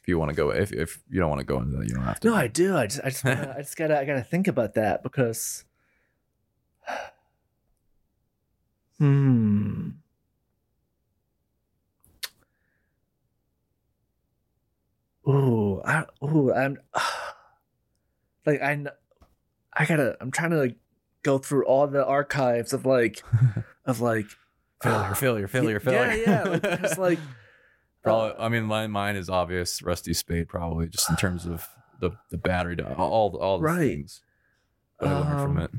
You 0.08 0.18
want 0.18 0.30
to 0.30 0.34
go, 0.34 0.48
if 0.48 0.72
if 0.72 1.00
you 1.10 1.20
don't 1.20 1.28
want 1.28 1.40
to 1.40 1.44
go 1.44 1.58
into 1.58 1.76
that, 1.76 1.86
you 1.86 1.94
don't 1.94 2.02
have 2.04 2.18
to. 2.20 2.28
No, 2.28 2.34
I 2.34 2.46
do. 2.46 2.74
I 2.74 2.86
just 2.86 3.04
I 3.04 3.10
just 3.10 3.26
I 3.26 3.58
just 3.58 3.76
gotta 3.76 4.00
I 4.00 4.06
gotta 4.06 4.22
think 4.22 4.48
about 4.48 4.72
that 4.74 5.02
because. 5.02 5.64
Hmm. 8.98 9.90
Ooh, 15.28 15.80
I 15.84 16.04
ooh, 16.24 16.52
I'm 16.52 16.78
like 18.46 18.60
I 18.60 18.86
I 19.72 19.84
gotta 19.84 20.16
I'm 20.20 20.32
trying 20.32 20.50
to 20.50 20.56
like 20.56 20.74
go 21.22 21.38
through 21.38 21.64
all 21.66 21.86
the 21.86 22.04
archives 22.04 22.72
of 22.72 22.86
like 22.86 23.22
of 23.84 24.00
like 24.00 24.26
failure, 24.82 25.14
failure, 25.14 25.48
failure, 25.48 25.80
failure. 25.80 26.16
Yeah, 26.16 26.44
yeah. 26.44 26.58
Like, 26.64 26.98
like 26.98 27.18
Probably, 28.08 28.44
I 28.44 28.48
mean, 28.48 28.64
mine, 28.64 28.90
mine 28.90 29.16
is 29.16 29.28
obvious. 29.30 29.82
Rusty 29.82 30.12
Spade, 30.14 30.48
probably, 30.48 30.88
just 30.88 31.08
in 31.10 31.16
terms 31.16 31.46
of 31.46 31.66
the 32.00 32.12
the 32.30 32.38
battery, 32.38 32.76
di- 32.76 32.84
all 32.84 33.36
all 33.36 33.58
the 33.58 33.64
Right. 33.64 33.88
things 33.90 34.22
that 35.00 35.08
I 35.08 35.12
learned 35.12 35.40
from 35.40 35.58
Um, 35.58 35.64
it. 35.64 35.70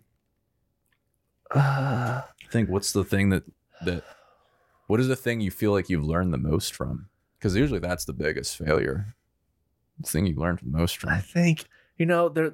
uh, 1.51 2.21
I 2.23 2.51
think 2.51 2.69
what's 2.69 2.91
the 2.91 3.03
thing 3.03 3.29
that 3.29 3.43
that 3.85 4.03
what 4.87 4.99
is 4.99 5.07
the 5.07 5.15
thing 5.15 5.39
you 5.41 5.51
feel 5.51 5.71
like 5.71 5.89
you've 5.89 6.03
learned 6.03 6.33
the 6.33 6.37
most 6.37 6.73
from? 6.75 7.09
Because 7.37 7.55
usually 7.55 7.79
that's 7.79 8.05
the 8.05 8.13
biggest 8.13 8.57
failure. 8.57 9.15
The 9.99 10.09
thing 10.09 10.25
you 10.25 10.35
learned 10.35 10.59
the 10.59 10.77
most 10.77 10.97
from. 10.97 11.09
I 11.11 11.19
from. 11.19 11.29
think 11.41 11.65
you 11.97 12.05
know 12.05 12.29
there 12.29 12.53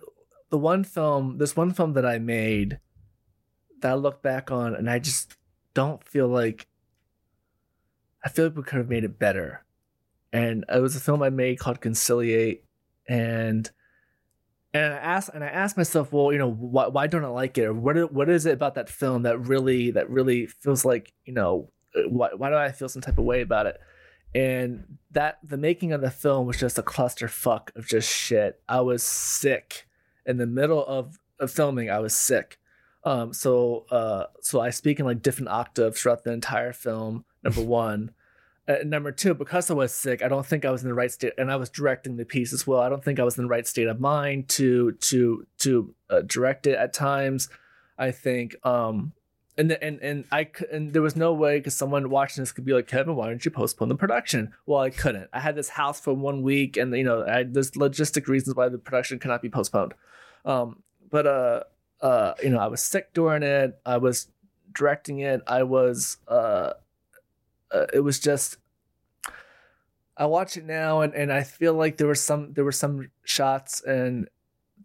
the 0.50 0.58
one 0.58 0.84
film 0.84 1.38
this 1.38 1.56
one 1.56 1.74
film 1.74 1.94
that 1.94 2.06
I 2.06 2.20
made 2.20 2.80
that 3.82 3.92
I 3.92 3.96
look 3.96 4.22
back 4.22 4.52
on 4.52 4.76
and 4.76 4.90
I 4.90 5.00
just 5.00 5.36
don't 5.74 6.04
feel 6.04 6.28
like 6.28 6.68
I 8.24 8.30
feel 8.30 8.46
like 8.46 8.56
we 8.58 8.64
could 8.64 8.78
have 8.78 8.90
made 8.90 9.04
it 9.04 9.20
better. 9.20 9.64
And 10.36 10.66
it 10.74 10.82
was 10.82 10.96
a 10.96 11.00
film 11.00 11.24
I 11.24 11.30
made 11.30 11.60
called 11.60 11.82
Conciliate 11.82 12.64
and 13.08 13.70
and 14.74 14.94
I 14.94 14.98
asked 14.98 15.30
and 15.34 15.44
I 15.44 15.48
asked 15.48 15.78
myself, 15.78 16.12
well, 16.12 16.34
you 16.34 16.38
know, 16.38 16.52
why, 16.52 16.88
why 16.88 17.08
don't 17.08 17.24
I 17.24 17.30
like 17.30 17.58
it? 17.58 17.66
Or 17.66 17.74
what 17.74 18.12
what 18.12 18.30
is 18.30 18.46
it 18.46 18.54
about 18.54 18.76
that 18.76 18.90
film 18.90 19.24
that 19.24 19.40
really 19.40 19.92
that 19.92 20.10
really 20.10 20.48
feels 20.48 20.84
like, 20.84 21.14
you 21.24 21.34
know, 21.34 21.72
why 22.08 22.30
why 22.36 22.50
do 22.50 22.56
I 22.56 22.72
feel 22.72 22.90
some 22.90 23.02
type 23.02 23.18
of 23.18 23.26
way 23.26 23.42
about 23.42 23.68
it? 23.68 23.80
and 24.36 24.98
that 25.12 25.38
the 25.42 25.58
making 25.58 25.94
of 25.94 26.02
the 26.02 26.12
film 26.12 26.46
was 26.46 26.60
just 26.60 26.78
a 26.78 26.84
clusterfuck 26.84 27.74
of 27.78 27.88
just 27.88 28.12
shit. 28.12 28.62
I 28.68 28.82
was 28.82 29.02
sick 29.02 29.88
in 30.26 30.38
the 30.38 30.46
middle 30.46 30.86
of, 30.86 31.18
of 31.40 31.50
filming. 31.52 31.90
I 31.90 32.00
was 32.00 32.16
sick. 32.16 32.60
Um, 33.06 33.32
so 33.32 33.86
uh, 33.92 34.26
so 34.42 34.60
I 34.60 34.72
speak 34.72 35.00
in 35.00 35.06
like 35.06 35.22
different 35.22 35.50
octaves 35.50 36.02
throughout 36.02 36.26
the 36.26 36.34
entire 36.34 36.74
film. 36.74 37.24
Number 37.44 37.62
one. 37.64 38.12
Uh, 38.68 38.78
number 38.84 39.12
two, 39.12 39.36
because 39.36 39.70
I 39.70 39.76
was 39.76 39.94
sick, 39.94 40.24
I 40.24 40.28
don't 40.28 40.46
think 40.46 40.66
I 40.66 40.72
was 40.72 40.82
in 40.82 40.90
the 40.90 40.96
right 40.96 41.12
state, 41.12 41.34
and 41.38 41.52
I 41.52 41.56
was 41.56 41.70
directing 41.70 42.18
the 42.18 42.26
piece 42.26 42.52
as 42.52 42.66
well. 42.66 42.82
I 42.82 42.90
don't 42.90 43.04
think 43.04 43.20
I 43.20 43.24
was 43.24 43.38
in 43.38 43.44
the 43.44 43.50
right 43.50 43.68
state 43.68 43.88
of 43.88 44.00
mind 44.00 44.50
to 44.50 44.94
to 44.94 45.46
to 45.60 45.94
uh, 46.10 46.22
direct 46.22 46.66
it 46.66 46.76
at 46.76 46.92
times. 46.92 47.48
I 47.98 48.10
think 48.10 48.56
um, 48.66 49.14
and 49.58 49.72
and 49.72 50.00
and 50.02 50.26
I 50.32 50.50
and 50.72 50.94
there 50.94 51.02
was 51.02 51.16
no 51.16 51.34
way 51.34 51.60
because 51.60 51.76
someone 51.76 52.10
watching 52.10 52.42
this 52.42 52.52
could 52.52 52.66
be 52.66 52.74
like 52.74 52.88
Kevin, 52.88 53.16
why 53.16 53.28
don't 53.28 53.44
you 53.46 53.52
postpone 53.52 53.90
the 53.90 53.96
production? 53.96 54.54
Well, 54.66 54.82
I 54.82 54.90
couldn't. 54.90 55.30
I 55.32 55.40
had 55.40 55.56
this 55.56 55.70
house 55.70 56.00
for 56.00 56.14
one 56.14 56.42
week, 56.42 56.76
and 56.76 56.96
you 56.96 57.04
know, 57.04 57.26
I, 57.26 57.44
there's 57.44 57.72
logistic 57.72 58.28
reasons 58.28 58.56
why 58.56 58.70
the 58.70 58.78
production 58.78 59.20
cannot 59.20 59.42
be 59.42 59.50
postponed. 59.50 59.94
Um, 60.44 60.82
but 61.10 61.28
uh, 61.28 61.64
uh, 62.02 62.34
you 62.44 62.50
know, 62.50 62.60
I 62.60 62.68
was 62.68 62.82
sick 62.82 63.14
during 63.14 63.44
it. 63.44 63.80
I 63.86 63.98
was 63.98 64.28
directing 64.74 65.20
it. 65.20 65.42
I 65.48 65.64
was 65.64 66.18
uh, 66.28 66.74
uh 67.72 67.86
it 67.94 68.02
was 68.02 68.20
just. 68.20 68.58
I 70.18 70.28
watch 70.28 70.56
it 70.56 70.64
now, 70.64 71.02
and 71.02 71.14
and 71.14 71.32
I 71.32 71.44
feel 71.44 71.74
like 71.74 71.98
there 71.98 72.08
were 72.08 72.16
some 72.16 72.54
there 72.54 72.64
were 72.64 72.72
some 72.72 73.10
shots 73.26 73.82
and 73.82 74.30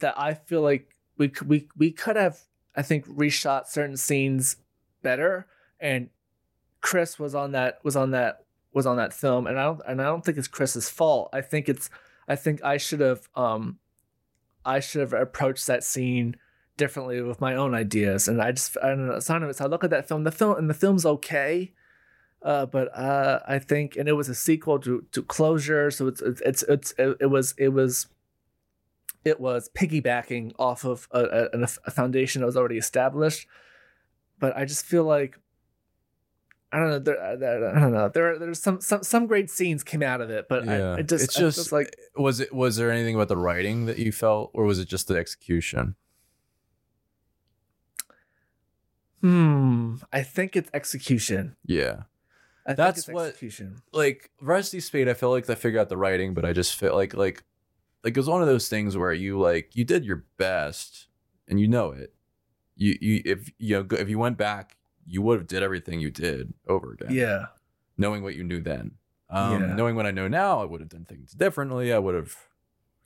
that 0.00 0.18
I 0.18 0.34
feel 0.34 0.60
like 0.60 0.96
we 1.16 1.28
could 1.28 1.48
we 1.48 1.68
we 1.76 1.92
could 1.92 2.16
have 2.16 2.40
I 2.74 2.82
think 2.82 3.06
reshot 3.06 3.66
certain 3.66 3.96
scenes 3.96 4.56
better 5.02 5.46
and 5.78 6.08
Chris 6.80 7.18
was 7.18 7.34
on 7.34 7.52
that 7.52 7.78
was 7.84 7.96
on 7.96 8.10
that 8.12 8.44
was 8.72 8.86
on 8.86 8.96
that 8.96 9.12
film 9.12 9.46
and 9.46 9.58
I 9.58 9.64
don't 9.64 9.80
and 9.86 10.00
I 10.00 10.04
don't 10.04 10.24
think 10.24 10.38
it's 10.38 10.48
Chris's 10.48 10.88
fault. 10.88 11.28
I 11.32 11.40
think 11.40 11.68
it's 11.68 11.90
I 12.26 12.36
think 12.36 12.62
I 12.64 12.76
should 12.76 13.00
have 13.00 13.28
um 13.34 13.78
I 14.64 14.80
should 14.80 15.00
have 15.00 15.12
approached 15.12 15.66
that 15.66 15.84
scene 15.84 16.36
differently 16.76 17.20
with 17.20 17.40
my 17.40 17.54
own 17.54 17.74
ideas 17.74 18.28
and 18.28 18.40
I 18.40 18.52
just 18.52 18.76
I 18.82 18.88
don't 18.88 19.06
know 19.06 19.20
some 19.20 19.42
of 19.42 19.50
it 19.50 19.56
so 19.56 19.64
I 19.64 19.68
look 19.68 19.84
at 19.84 19.90
that 19.90 20.08
film 20.08 20.24
the 20.24 20.32
film 20.32 20.56
and 20.56 20.70
the 20.70 20.74
film's 20.74 21.04
okay 21.04 21.72
uh, 22.42 22.66
but 22.66 22.96
uh, 22.96 23.40
I 23.46 23.58
think, 23.58 23.96
and 23.96 24.08
it 24.08 24.12
was 24.12 24.28
a 24.28 24.34
sequel 24.34 24.78
to, 24.80 25.04
to 25.12 25.22
Closure, 25.22 25.90
so 25.90 26.06
it's 26.06 26.20
it's 26.22 26.40
it's, 26.42 26.62
it's 26.64 26.94
it, 26.98 27.16
it 27.20 27.26
was 27.26 27.54
it 27.58 27.68
was 27.68 28.06
it 29.24 29.40
was 29.40 29.68
piggybacking 29.74 30.52
off 30.58 30.84
of 30.84 31.06
a, 31.10 31.48
a, 31.52 31.68
a 31.84 31.90
foundation 31.90 32.40
that 32.40 32.46
was 32.46 32.56
already 32.56 32.78
established. 32.78 33.46
But 34.38 34.56
I 34.56 34.64
just 34.64 34.86
feel 34.86 35.04
like 35.04 35.38
I 36.72 36.78
don't 36.78 36.88
know. 36.90 36.98
There, 37.00 37.36
there, 37.36 37.76
I 37.76 37.80
don't 37.80 37.92
know. 37.92 38.08
There, 38.08 38.38
there's 38.38 38.62
some 38.62 38.80
some 38.80 39.02
some 39.02 39.26
great 39.26 39.50
scenes 39.50 39.82
came 39.82 40.02
out 40.02 40.20
of 40.20 40.30
it, 40.30 40.46
but 40.48 40.64
Yeah, 40.64 40.92
I, 40.92 41.00
it 41.00 41.08
just 41.08 41.24
it's 41.24 41.36
I 41.36 41.40
just, 41.40 41.72
like 41.72 41.94
was 42.16 42.40
it 42.40 42.54
was 42.54 42.76
there 42.76 42.90
anything 42.90 43.16
about 43.16 43.28
the 43.28 43.36
writing 43.36 43.86
that 43.86 43.98
you 43.98 44.12
felt, 44.12 44.50
or 44.54 44.64
was 44.64 44.78
it 44.78 44.88
just 44.88 45.08
the 45.08 45.16
execution? 45.16 45.96
hmm. 49.20 49.96
I 50.12 50.22
think 50.22 50.56
it's 50.56 50.70
execution. 50.72 51.56
Yeah, 51.66 52.02
I 52.66 52.74
That's 52.74 53.06
think 53.06 53.16
what- 53.16 53.26
execution. 53.28 53.82
like 53.92 54.30
Rusty 54.40 54.80
Spade, 54.80 55.08
I 55.08 55.14
feel 55.14 55.30
like 55.30 55.48
I 55.48 55.54
figured 55.54 55.80
out 55.80 55.88
the 55.88 55.96
writing, 55.96 56.34
but 56.34 56.44
I 56.44 56.52
just 56.52 56.76
felt 56.76 56.94
like 56.94 57.14
like 57.14 57.42
like 58.04 58.16
it 58.16 58.20
was 58.20 58.28
one 58.28 58.40
of 58.42 58.48
those 58.48 58.68
things 58.68 58.96
where 58.96 59.12
you 59.12 59.38
like 59.38 59.74
you 59.76 59.84
did 59.84 60.04
your 60.04 60.24
best 60.36 61.08
and 61.48 61.58
you 61.60 61.68
know 61.68 61.90
it. 61.92 62.12
You 62.76 62.96
you 63.00 63.22
if 63.24 63.50
you 63.58 63.78
know 63.78 63.96
if 63.98 64.08
you 64.08 64.18
went 64.18 64.36
back, 64.38 64.76
you 65.06 65.22
would 65.22 65.38
have 65.38 65.46
did 65.48 65.62
everything 65.62 66.00
you 66.00 66.10
did 66.10 66.52
over 66.68 66.92
again. 66.92 67.12
Yeah. 67.12 67.46
knowing 67.98 68.22
what 68.22 68.34
you 68.34 68.42
knew 68.44 68.60
then. 68.60 68.92
Um, 69.28 69.60
Yeah. 69.62 69.74
Knowing 69.74 69.94
what 69.96 70.06
I 70.06 70.10
know 70.10 70.26
now, 70.28 70.60
I 70.62 70.64
would 70.64 70.80
have 70.80 70.88
done 70.88 71.04
things 71.04 71.32
differently. 71.32 71.92
I 71.92 71.98
would 71.98 72.14
have 72.14 72.34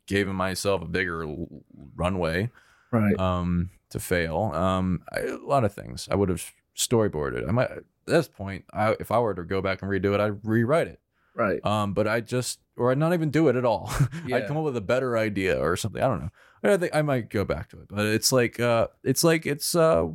given 0.07 0.37
myself 0.37 0.83
a 0.83 0.87
bigger 0.87 1.23
l- 1.25 1.49
runway 1.97 2.51
Right. 2.93 3.19
um, 3.19 3.71
to 3.91 3.99
fail. 3.99 4.53
Um, 4.55 5.03
I, 5.13 5.21
a 5.21 5.37
lot 5.39 5.65
of 5.65 5.73
things. 5.75 6.09
I 6.11 6.15
would 6.15 6.29
have 6.29 6.53
storyboarded. 6.77 7.49
I 7.49 7.53
might 7.53 7.71
this 8.07 8.29
point. 8.29 8.65
I, 8.73 8.97
if 9.01 9.11
I 9.11 9.19
were 9.19 9.35
to 9.35 9.43
go 9.43 9.61
back 9.63 9.83
and 9.83 9.91
redo 9.91 10.15
it, 10.15 10.21
I'd 10.21 10.45
rewrite 10.47 10.89
it. 10.89 11.01
right. 11.35 11.65
Um, 11.65 11.95
but 11.95 12.07
I 12.09 12.21
just, 12.21 12.61
or 12.77 12.91
I'd 12.91 12.99
not 12.99 13.13
even 13.13 13.31
do 13.31 13.49
it 13.49 13.57
at 13.57 13.65
all. 13.65 13.93
Yeah. 14.27 14.37
I'd 14.37 14.47
come 14.47 14.57
up 14.57 14.65
with 14.65 14.77
a 14.77 14.81
better 14.81 15.17
idea 15.19 15.59
or 15.61 15.77
something. 15.77 16.03
I 16.03 16.09
don't 16.09 16.21
know. 16.21 16.31
I 16.63 16.77
think 16.79 16.95
I 16.95 17.03
might 17.03 17.29
go 17.29 17.45
back 17.45 17.69
to 17.71 17.81
it, 17.81 17.89
but 17.91 18.07
it's 18.07 18.33
like, 18.33 18.59
uh, 18.59 18.89
it's 19.03 19.23
like 19.23 19.45
it's 19.47 19.75
uh, 19.75 20.09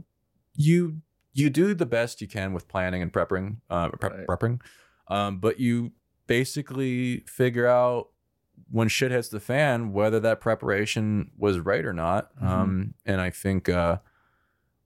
you 0.55 1.01
you 1.33 1.49
do 1.51 1.73
the 1.75 1.85
best 1.85 2.21
you 2.21 2.27
can 2.27 2.53
with 2.53 2.67
planning 2.67 3.01
and 3.03 3.13
prepping, 3.13 3.57
uh, 3.69 3.89
prep, 3.89 4.11
Right. 4.13 4.27
prepping, 4.27 4.61
um, 5.09 5.37
but 5.39 5.59
you 5.59 5.91
basically 6.25 7.19
figure 7.27 7.67
out 7.67 8.09
when 8.71 8.87
shit 8.87 9.11
hits 9.11 9.29
the 9.29 9.39
fan 9.39 9.91
whether 9.93 10.19
that 10.19 10.41
preparation 10.41 11.31
was 11.37 11.59
right 11.59 11.85
or 11.85 11.93
not. 11.93 12.35
Mhm. 12.41 12.47
Um, 12.47 12.93
and 13.05 13.19
I 13.21 13.29
think, 13.29 13.67
uh, 13.69 13.97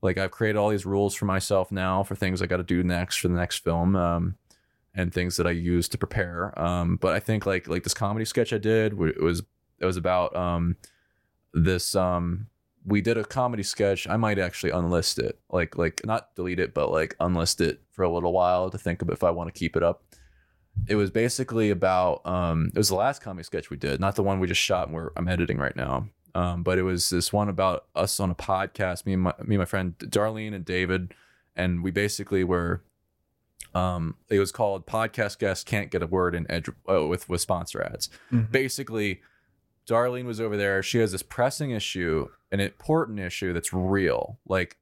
like 0.04 0.18
I've 0.18 0.30
created 0.30 0.58
all 0.58 0.68
these 0.68 0.86
rules 0.86 1.14
for 1.14 1.24
myself 1.24 1.72
now 1.72 2.04
for 2.04 2.14
things 2.14 2.40
I 2.40 2.46
got 2.46 2.58
to 2.58 2.62
do 2.62 2.84
next 2.84 3.16
for 3.16 3.28
the 3.28 3.34
next 3.34 3.64
film. 3.64 3.96
Um, 3.96 4.36
and 4.94 5.12
things 5.12 5.36
that 5.36 5.46
I 5.46 5.50
use 5.50 5.88
to 5.88 5.98
prepare. 5.98 6.58
Um, 6.60 6.96
but 6.96 7.14
I 7.14 7.20
think 7.20 7.46
like 7.46 7.66
like 7.68 7.82
this 7.82 7.94
comedy 7.94 8.24
sketch 8.24 8.52
I 8.52 8.58
did, 8.58 8.92
it 8.92 9.20
was 9.20 9.42
it 9.78 9.86
was 9.86 9.96
about 9.96 10.34
um, 10.36 10.76
this. 11.52 11.94
Um, 11.94 12.46
we 12.86 13.00
did 13.00 13.16
a 13.16 13.24
comedy 13.24 13.62
sketch. 13.62 14.06
I 14.06 14.16
might 14.16 14.38
actually 14.38 14.72
unlist 14.72 15.18
it, 15.18 15.38
like 15.50 15.76
like 15.76 16.04
not 16.04 16.34
delete 16.34 16.60
it, 16.60 16.74
but 16.74 16.90
like 16.90 17.16
unlist 17.18 17.60
it 17.60 17.82
for 17.90 18.02
a 18.02 18.12
little 18.12 18.32
while 18.32 18.70
to 18.70 18.78
think 18.78 19.02
of 19.02 19.10
if 19.10 19.24
I 19.24 19.30
want 19.30 19.52
to 19.52 19.58
keep 19.58 19.76
it 19.76 19.82
up. 19.82 20.04
It 20.88 20.96
was 20.96 21.10
basically 21.10 21.70
about 21.70 22.24
um, 22.26 22.70
it 22.74 22.78
was 22.78 22.88
the 22.88 22.96
last 22.96 23.20
comedy 23.20 23.44
sketch 23.44 23.70
we 23.70 23.76
did, 23.76 24.00
not 24.00 24.16
the 24.16 24.22
one 24.22 24.38
we 24.38 24.46
just 24.46 24.60
shot 24.60 24.86
and 24.86 24.94
we're 24.94 25.10
I'm 25.16 25.28
editing 25.28 25.58
right 25.58 25.76
now. 25.76 26.08
Um, 26.34 26.62
but 26.64 26.78
it 26.78 26.82
was 26.82 27.10
this 27.10 27.32
one 27.32 27.48
about 27.48 27.86
us 27.94 28.18
on 28.18 28.30
a 28.30 28.34
podcast, 28.34 29.06
me 29.06 29.12
and 29.12 29.22
my 29.22 29.34
me 29.44 29.54
and 29.54 29.58
my 29.60 29.64
friend 29.64 29.96
Darlene 29.98 30.54
and 30.54 30.64
David, 30.64 31.14
and 31.54 31.82
we 31.84 31.90
basically 31.90 32.42
were 32.44 32.82
um 33.74 34.16
it 34.28 34.38
was 34.38 34.52
called 34.52 34.86
podcast 34.86 35.38
guests 35.38 35.64
can't 35.64 35.90
get 35.90 36.02
a 36.02 36.06
word 36.06 36.34
in 36.34 36.48
edge 36.50 36.68
uh, 36.88 37.06
with 37.06 37.28
with 37.28 37.40
sponsor 37.40 37.82
ads. 37.82 38.08
Mhm. 38.32 38.50
basically 38.50 39.20
darlene 39.86 40.24
was 40.24 40.40
over 40.40 40.56
there. 40.56 40.82
She 40.82 40.98
has 40.98 41.12
this 41.12 41.22
pressing 41.22 41.70
issue 41.70 42.28
an 42.50 42.60
important 42.60 43.18
issue 43.20 43.52
that's 43.52 43.72
real. 43.72 44.38
Like 44.46 44.76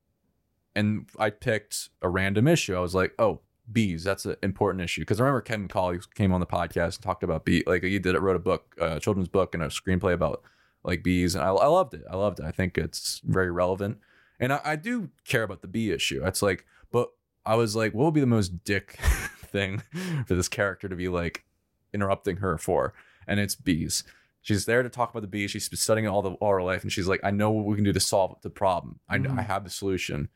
and 0.74 1.06
i 1.18 1.28
picked 1.30 1.90
a 2.00 2.08
random 2.08 2.46
issue. 2.48 2.74
I 2.76 2.80
was 2.80 2.94
like 2.94 3.12
oh 3.18 3.40
bees 3.70 4.04
that's 4.04 4.24
an 4.26 4.36
important 4.42 4.82
issue. 4.82 5.02
Because 5.02 5.20
i 5.20 5.24
remember 5.24 5.40
kevin 5.42 5.68
colley 5.68 5.98
came 6.14 6.32
on 6.32 6.40
the 6.40 6.46
podcast 6.46 6.96
and 6.96 7.02
talked 7.02 7.22
about 7.22 7.44
bee 7.44 7.62
like 7.66 7.82
he 7.82 7.98
did 7.98 8.14
it 8.14 8.20
wrote 8.20 8.36
a 8.36 8.40
book 8.40 8.74
a 8.80 8.98
children's 9.00 9.28
book 9.28 9.54
and 9.54 9.62
a 9.62 9.68
screenplay 9.68 10.12
about 10.14 10.42
like 10.84 11.02
bees 11.02 11.34
and 11.34 11.44
I, 11.44 11.48
I 11.48 11.66
loved 11.66 11.94
it 11.94 12.02
i 12.10 12.16
loved 12.16 12.40
it 12.40 12.44
i 12.46 12.50
think 12.50 12.76
it's 12.78 13.20
very 13.24 13.50
relevant 13.50 13.98
and 14.40 14.52
I, 14.52 14.60
I 14.64 14.76
do 14.76 15.10
care 15.24 15.42
about 15.44 15.62
the 15.62 15.68
bee 15.68 15.90
issue 15.92 16.22
it's 16.24 16.42
like 16.42 16.64
but 16.90 17.08
I 17.44 17.56
was 17.56 17.74
like, 17.74 17.92
what 17.92 18.04
would 18.04 18.14
be 18.14 18.20
the 18.20 18.26
most 18.26 18.62
dick 18.62 18.92
thing 19.46 19.82
for 20.26 20.36
this 20.36 20.46
character 20.48 20.88
to 20.88 20.94
be 20.94 21.08
like 21.08 21.44
interrupting 21.92 22.36
her 22.36 22.56
for? 22.56 22.94
And 23.26 23.40
it's 23.40 23.56
bees. 23.56 24.04
She's 24.42 24.64
there 24.64 24.84
to 24.84 24.88
talk 24.88 25.10
about 25.10 25.22
the 25.22 25.26
bees. 25.26 25.50
She's 25.50 25.68
been 25.68 25.76
studying 25.76 26.04
it 26.04 26.08
all 26.08 26.22
the 26.22 26.30
all 26.34 26.52
her 26.52 26.62
life, 26.62 26.82
and 26.82 26.92
she's 26.92 27.08
like, 27.08 27.18
I 27.24 27.32
know 27.32 27.50
what 27.50 27.64
we 27.66 27.74
can 27.74 27.82
do 27.82 27.92
to 27.92 27.98
solve 27.98 28.36
the 28.42 28.50
problem. 28.50 29.00
I 29.08 29.18
know 29.18 29.30
Mhm. 29.30 29.40
I 29.40 29.42
have 29.42 29.64
the 29.64 29.70
solution. 29.70 30.28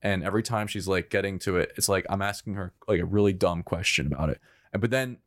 And 0.00 0.24
every 0.24 0.42
time 0.42 0.66
she's 0.66 0.88
like 0.88 1.10
getting 1.10 1.38
to 1.40 1.58
it, 1.58 1.72
it's 1.76 1.88
like 1.88 2.06
I'm 2.08 2.22
asking 2.22 2.54
her 2.54 2.72
like 2.88 3.00
a 3.00 3.04
really 3.04 3.34
dumb 3.34 3.62
question 3.62 4.06
about 4.06 4.30
it. 4.30 4.40
And 4.72 4.80
but 4.80 4.90
then 4.90 5.18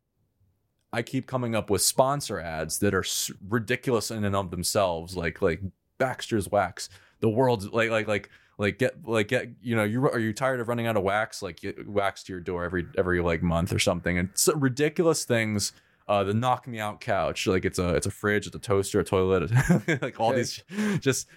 I 0.98 1.02
keep 1.04 1.28
coming 1.28 1.54
up 1.56 1.70
with 1.70 1.82
sponsor 1.82 2.40
ads 2.40 2.80
that 2.80 2.94
are 2.94 3.04
s- 3.04 3.32
ridiculous 3.48 4.10
in 4.12 4.24
and 4.26 4.36
of 4.36 4.52
themselves, 4.52 5.16
like 5.16 5.42
like 5.42 5.62
Baxter's 5.98 6.50
Wax, 6.50 6.90
the 7.20 7.30
world's 7.30 7.68
like 7.72 7.90
like 7.90 8.08
like 8.08 8.30
like 8.58 8.80
get 8.80 9.08
like 9.08 9.28
get 9.28 9.50
you 9.62 9.76
know 9.76 9.84
you 9.84 10.04
are 10.10 10.20
you 10.20 10.34
tired 10.34 10.60
of 10.60 10.68
running 10.68 10.88
out 10.88 10.98
of 10.98 11.04
wax 11.04 11.42
like 11.44 11.60
wax 11.86 12.24
to 12.24 12.34
your 12.34 12.40
door 12.40 12.64
every 12.66 12.86
every 12.98 13.22
like 13.22 13.44
month 13.44 13.72
or 13.72 13.78
something 13.80 14.18
and 14.18 14.30
so 14.34 14.52
ridiculous 14.56 15.26
things 15.26 15.74
uh 16.08 16.24
the 16.24 16.34
knock 16.34 16.68
me 16.68 16.80
out 16.80 17.00
couch 17.00 17.46
like 17.46 17.66
it's 17.66 17.78
a 17.78 17.90
it's 17.96 18.08
a 18.08 18.12
fridge 18.12 18.48
it's 18.48 18.56
a 18.56 18.60
toaster 18.60 19.00
a 19.00 19.04
toilet 19.04 19.52
like 20.02 20.20
all 20.20 20.30
Okay. 20.32 20.38
these 20.38 20.64
just 21.00 21.28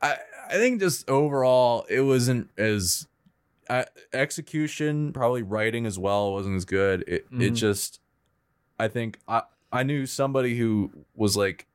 i 0.00 0.16
i 0.48 0.54
think 0.54 0.80
just 0.80 1.06
overall 1.10 1.84
it 1.90 2.00
wasn't 2.00 2.48
as 2.56 3.06
uh, 3.68 3.84
execution 4.14 5.12
probably 5.12 5.42
writing 5.42 5.84
as 5.84 5.98
well 5.98 6.32
wasn't 6.32 6.56
as 6.56 6.64
good 6.64 7.02
it 7.06 7.26
it 7.30 7.52
Mhm. 7.52 7.56
just 7.56 8.00
i 8.78 8.88
think 8.88 9.18
i 9.28 9.42
i 9.72 9.82
knew 9.82 10.06
somebody 10.06 10.56
who 10.56 10.90
was 11.14 11.36
like 11.36 11.66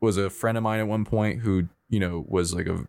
was 0.00 0.16
a 0.16 0.28
friend 0.30 0.56
of 0.58 0.62
mine 0.64 0.80
at 0.80 0.88
one 0.88 1.04
point 1.04 1.40
who 1.40 1.68
you 1.88 2.00
know 2.00 2.24
was 2.28 2.54
like 2.54 2.66
a 2.66 2.86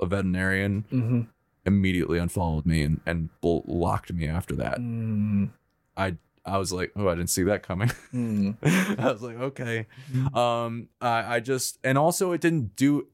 a 0.00 0.06
veterinarian 0.06 0.84
Mm-hmm. 0.92 1.20
immediately 1.64 2.18
unfollowed 2.18 2.66
me 2.66 2.82
and 2.82 3.00
and 3.06 3.28
blo- 3.40 3.64
locked 3.66 4.12
me 4.12 4.26
after 4.28 4.54
that 4.56 4.78
Mm. 4.78 5.50
i 5.96 6.58
was 6.58 6.72
like 6.72 6.92
oh 6.96 7.08
i 7.08 7.14
didn't 7.14 7.30
see 7.30 7.42
that 7.44 7.62
coming 7.62 7.88
Mm. 8.14 8.56
i 9.00 9.10
was 9.12 9.22
like 9.22 9.36
okay 9.36 9.86
um 10.34 10.88
I, 11.00 11.36
I 11.36 11.40
just 11.40 11.78
and 11.82 11.98
also 11.98 12.32
it 12.32 12.40
didn't 12.40 12.76
do 12.76 13.08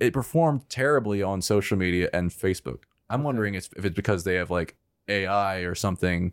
it 0.00 0.12
performed 0.12 0.68
terribly 0.68 1.22
on 1.22 1.40
social 1.42 1.76
media 1.78 2.10
and 2.12 2.30
facebook 2.30 2.80
i'm 3.08 3.20
Okay. 3.20 3.24
wondering 3.26 3.54
if, 3.54 3.68
if 3.76 3.84
it's 3.84 3.94
because 3.94 4.24
they 4.24 4.34
have 4.34 4.50
like 4.50 4.76
ai 5.08 5.58
or 5.58 5.74
something 5.76 6.32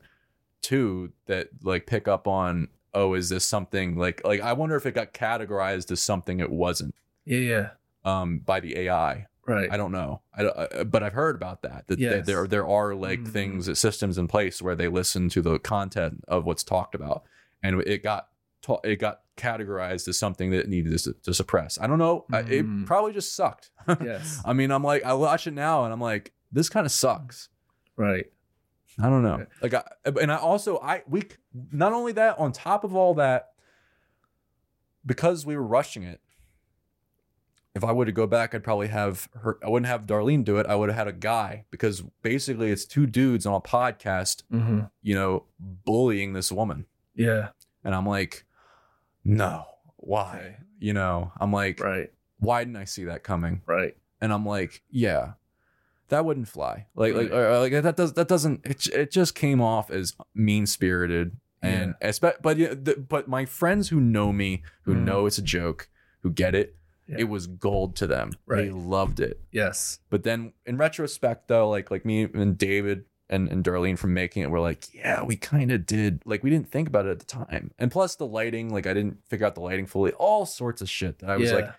too 0.64 1.12
that 1.28 1.50
like 1.62 1.86
pick 1.86 2.08
up 2.08 2.28
on 2.28 2.68
oh 2.94 3.14
is 3.14 3.30
this 3.30 3.44
something 3.46 3.96
like 3.98 4.22
like 4.26 4.42
i 4.42 4.54
wonder 4.54 4.76
if 4.76 4.86
it 4.86 4.94
got 4.96 5.14
categorized 5.14 5.92
as 5.92 6.00
something 6.02 6.40
it 6.40 6.50
wasn't 6.52 6.96
Yeah, 7.26 7.38
yeah. 7.40 7.70
um 8.06 8.40
by 8.40 8.60
the 8.60 8.78
ai 8.78 9.28
Right. 9.46 9.70
I 9.70 9.76
don't 9.76 9.92
know, 9.92 10.22
I, 10.34 10.44
don't- 10.44 10.56
uh, 10.58 10.84
but 10.86 11.04
I've 11.04 11.12
heard 11.12 11.36
about 11.36 11.64
that. 11.64 11.88
That, 11.88 12.00
that 12.00 12.00
Yes. 12.00 12.26
there 12.26 12.48
there 12.48 12.66
are 12.66 12.96
like 12.96 13.20
Mhm. 13.20 13.28
things, 13.28 13.78
systems 13.78 14.18
in 14.18 14.30
place 14.30 14.62
where 14.62 14.74
they 14.74 14.88
listen 14.88 15.28
to 15.36 15.42
the 15.42 15.60
content 15.60 16.24
of 16.30 16.46
what's 16.46 16.64
talked 16.64 16.96
about, 16.96 17.24
and 17.62 17.82
it 17.82 18.02
got 18.04 18.30
ta- 18.62 18.80
it 18.86 19.02
got 19.02 19.20
categorized 19.36 20.08
as 20.08 20.18
something 20.18 20.50
that 20.52 20.60
it 20.62 20.70
needed 20.70 20.98
to, 20.98 21.12
to 21.24 21.34
suppress. 21.34 21.78
I 21.78 21.88
don't 21.88 22.00
know. 22.00 22.24
I, 22.32 22.40
it 22.40 22.66
Mhm. 22.66 22.86
probably 22.86 23.12
just 23.12 23.36
sucked. 23.36 23.70
yes. 24.02 24.42
I 24.46 24.54
mean, 24.54 24.72
I'm 24.72 24.82
like, 24.82 25.04
I 25.04 25.12
watch 25.12 25.46
it 25.46 25.52
now, 25.54 25.84
and 25.84 25.92
I'm 25.92 26.00
like, 26.00 26.32
this 26.50 26.70
kind 26.70 26.86
of 26.86 26.94
sucks. 26.94 27.50
Right. 27.98 28.28
I 29.02 29.10
don't 29.10 29.24
know. 29.24 29.46
Like, 29.62 29.74
I, 29.74 29.84
and 30.22 30.32
I 30.32 30.38
also 30.38 30.78
I 30.80 31.04
we 31.08 31.24
not 31.72 31.94
only 31.94 32.12
that 32.14 32.38
on 32.40 32.52
top 32.52 32.84
of 32.84 32.96
all 32.96 33.16
that, 33.16 33.50
because 35.06 35.46
we 35.46 35.56
were 35.56 35.64
rushing 35.64 36.04
it. 36.04 36.22
If 37.76 37.84
I 37.84 37.92
were 37.92 38.06
to 38.06 38.12
go 38.12 38.28
back, 38.28 38.54
I'd 38.54 38.64
probably 38.64 38.90
have 38.90 39.28
her. 39.34 39.58
I 39.66 39.70
wouldn't 39.70 39.88
have 39.88 40.06
Darlene 40.06 40.44
do 40.44 40.58
it. 40.58 40.68
I 40.68 40.76
would 40.76 40.90
have 40.90 40.98
had 40.98 41.08
a 41.08 41.12
guy 41.14 41.66
because 41.72 42.04
basically 42.22 42.70
it's 42.72 42.86
two 42.86 43.08
dudes 43.08 43.46
on 43.48 43.56
a 43.56 43.62
podcast, 43.62 44.44
Mm-hmm. 44.52 44.82
you 45.02 45.16
know, 45.16 45.46
bullying 45.60 46.34
this 46.34 46.52
woman, 46.52 46.86
Yeah. 47.16 47.50
and 47.84 47.96
I'm 47.96 48.06
like, 48.06 48.46
no, 49.24 49.66
why? 49.98 50.58
You 50.78 50.94
know, 50.94 51.32
I'm 51.40 51.52
like, 51.52 51.80
Right. 51.80 52.12
why 52.40 52.64
didn't 52.64 52.76
I 52.78 52.84
see 52.86 53.06
that 53.06 53.24
coming? 53.24 53.62
Right. 53.66 53.98
and 54.22 54.32
I'm 54.32 54.46
like, 54.46 54.84
yeah, 54.92 55.34
that 56.10 56.26
wouldn't 56.26 56.48
fly. 56.48 56.88
Like, 56.96 57.14
like, 57.16 57.32
Right. 57.32 57.38
or, 57.40 57.60
like 57.60 57.72
that 57.84 57.96
does 57.96 58.14
that 58.14 58.28
doesn't. 58.28 58.66
It, 58.66 58.88
it 58.88 59.12
just 59.12 59.36
came 59.36 59.62
off 59.62 59.90
as 59.90 60.14
mean 60.36 60.66
spirited, 60.66 61.38
and 61.62 61.96
espe- 62.02 62.42
but 62.42 62.58
yeah, 62.58 62.70
the, 62.74 62.96
but 62.96 63.28
my 63.28 63.46
friends 63.46 63.90
who 63.90 64.00
know 64.00 64.32
me, 64.34 64.64
who 64.84 64.94
Mhm. 64.96 65.04
know 65.06 65.26
it's 65.26 65.38
a 65.38 65.42
joke, 65.44 65.90
who 66.22 66.32
get 66.32 66.54
it, 66.56 66.76
Yeah. 67.08 67.18
it 67.20 67.30
was 67.30 67.48
gold 67.48 67.96
to 67.98 68.08
them. 68.08 68.32
They 68.48 68.70
loved 68.70 69.20
it. 69.20 69.42
Yes. 69.52 70.00
But 70.10 70.24
then 70.24 70.54
in 70.66 70.78
retrospect, 70.78 71.48
though, 71.48 71.70
like 71.70 71.90
like 71.92 72.06
me 72.06 72.24
and 72.24 72.58
David. 72.58 73.06
And, 73.30 73.48
and 73.50 73.64
Darlene 73.64 73.98
from 73.98 74.14
making 74.14 74.44
it 74.44 74.52
were 74.52 74.60
like, 74.60 74.94
yeah, 74.94 75.24
we 75.24 75.38
kind 75.38 75.72
of 75.72 75.88
did. 75.88 76.22
Like, 76.24 76.44
we 76.44 76.52
didn't 76.52 76.70
think 76.70 76.88
about 76.88 77.08
it 77.08 77.12
at 77.12 77.20
the 77.20 77.26
time. 77.26 77.72
And 77.80 77.90
plus, 77.90 78.16
the 78.16 78.28
lighting, 78.28 78.70
like, 78.72 78.86
I 78.86 78.94
didn't 78.94 79.26
figure 79.28 79.48
out 79.48 79.56
the 79.56 79.62
lighting 79.62 79.88
fully. 79.88 80.12
All 80.12 80.46
sorts 80.46 80.84
of 80.84 80.90
shit 80.90 81.18
that 81.20 81.32
I 81.32 81.38
was 81.38 81.50
yeah. 81.50 81.56
like, 81.56 81.74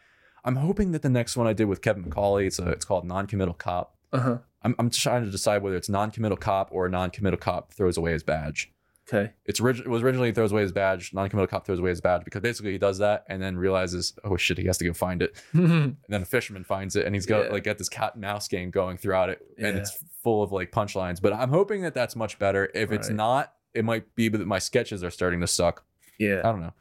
I'm 0.45 0.57
hoping 0.57 0.91
that 0.93 1.03
the 1.03 1.11
next 1.11 1.37
one 1.37 1.47
I 1.47 1.53
did 1.53 1.67
with 1.67 1.81
Kevin 1.81 2.03
McCauley, 2.05 2.47
it's 2.47 2.59
a, 2.59 2.71
it's 2.71 2.85
called 2.85 3.05
Non-Committal 3.05 3.55
Cop. 3.55 3.94
Uh 4.15 4.21
huh. 4.21 4.39
I'm, 4.63 4.75
I'm 4.79 4.89
trying 4.91 5.25
to 5.25 5.31
decide 5.31 5.63
whether 5.63 5.77
it's 5.77 5.91
non-committal 5.91 6.39
cop 6.39 6.71
or 6.73 6.87
a 6.87 6.91
non-committal 6.91 7.39
cop 7.39 7.73
throws 7.75 7.99
away 7.99 8.13
his 8.13 8.23
badge. 8.23 8.73
Okay. 9.07 9.33
It's 9.45 9.61
orig- 9.61 9.81
it 9.81 9.89
was 9.89 10.03
originally 10.03 10.33
throws 10.33 10.53
away 10.53 10.63
his 10.63 10.73
badge. 10.73 11.13
Non-committal 11.13 11.49
cop 11.49 11.67
throws 11.67 11.79
away 11.79 11.91
his 11.91 12.01
badge 12.01 12.25
because 12.25 12.41
basically 12.41 12.73
he 12.73 12.79
does 12.79 12.97
that 12.99 13.25
and 13.29 13.43
then 13.43 13.59
realizes, 13.59 14.15
oh 14.25 14.39
shit, 14.39 14.57
he 14.57 14.65
has 14.65 14.79
to 14.79 14.85
go 14.87 14.95
find 14.95 15.21
it. 15.21 15.37
And 15.53 15.97
then 16.09 16.23
a 16.23 16.25
fisherman 16.25 16.65
finds 16.65 16.97
it 16.97 17.05
and 17.05 17.15
he's 17.15 17.27
got 17.27 17.45
Yeah. 17.47 17.53
like 17.53 17.65
got 17.65 17.77
this 17.77 17.91
cat 17.91 18.15
and 18.15 18.23
mouse 18.23 18.49
game 18.49 18.71
going 18.71 18.97
throughout 18.97 19.29
it, 19.29 19.41
and 19.59 19.77
it's 19.77 20.03
full 20.23 20.43
of 20.43 20.53
like 20.53 20.73
punchlines. 20.73 21.21
But 21.21 21.35
I'm 21.35 21.51
hoping 21.51 21.83
that 21.83 21.93
that's 21.93 22.17
much 22.17 22.39
better. 22.39 22.71
If 22.75 22.91
it's 22.93 23.11
not, 23.11 23.53
it 23.75 23.85
might 23.85 24.15
be 24.15 24.29
that 24.29 24.47
my 24.47 24.59
sketches 24.59 25.05
are 25.05 25.11
starting 25.11 25.41
to 25.43 25.47
suck. 25.47 25.85
yeah. 26.19 26.39
I 26.43 26.51
don't 26.53 26.61
know. 26.63 26.73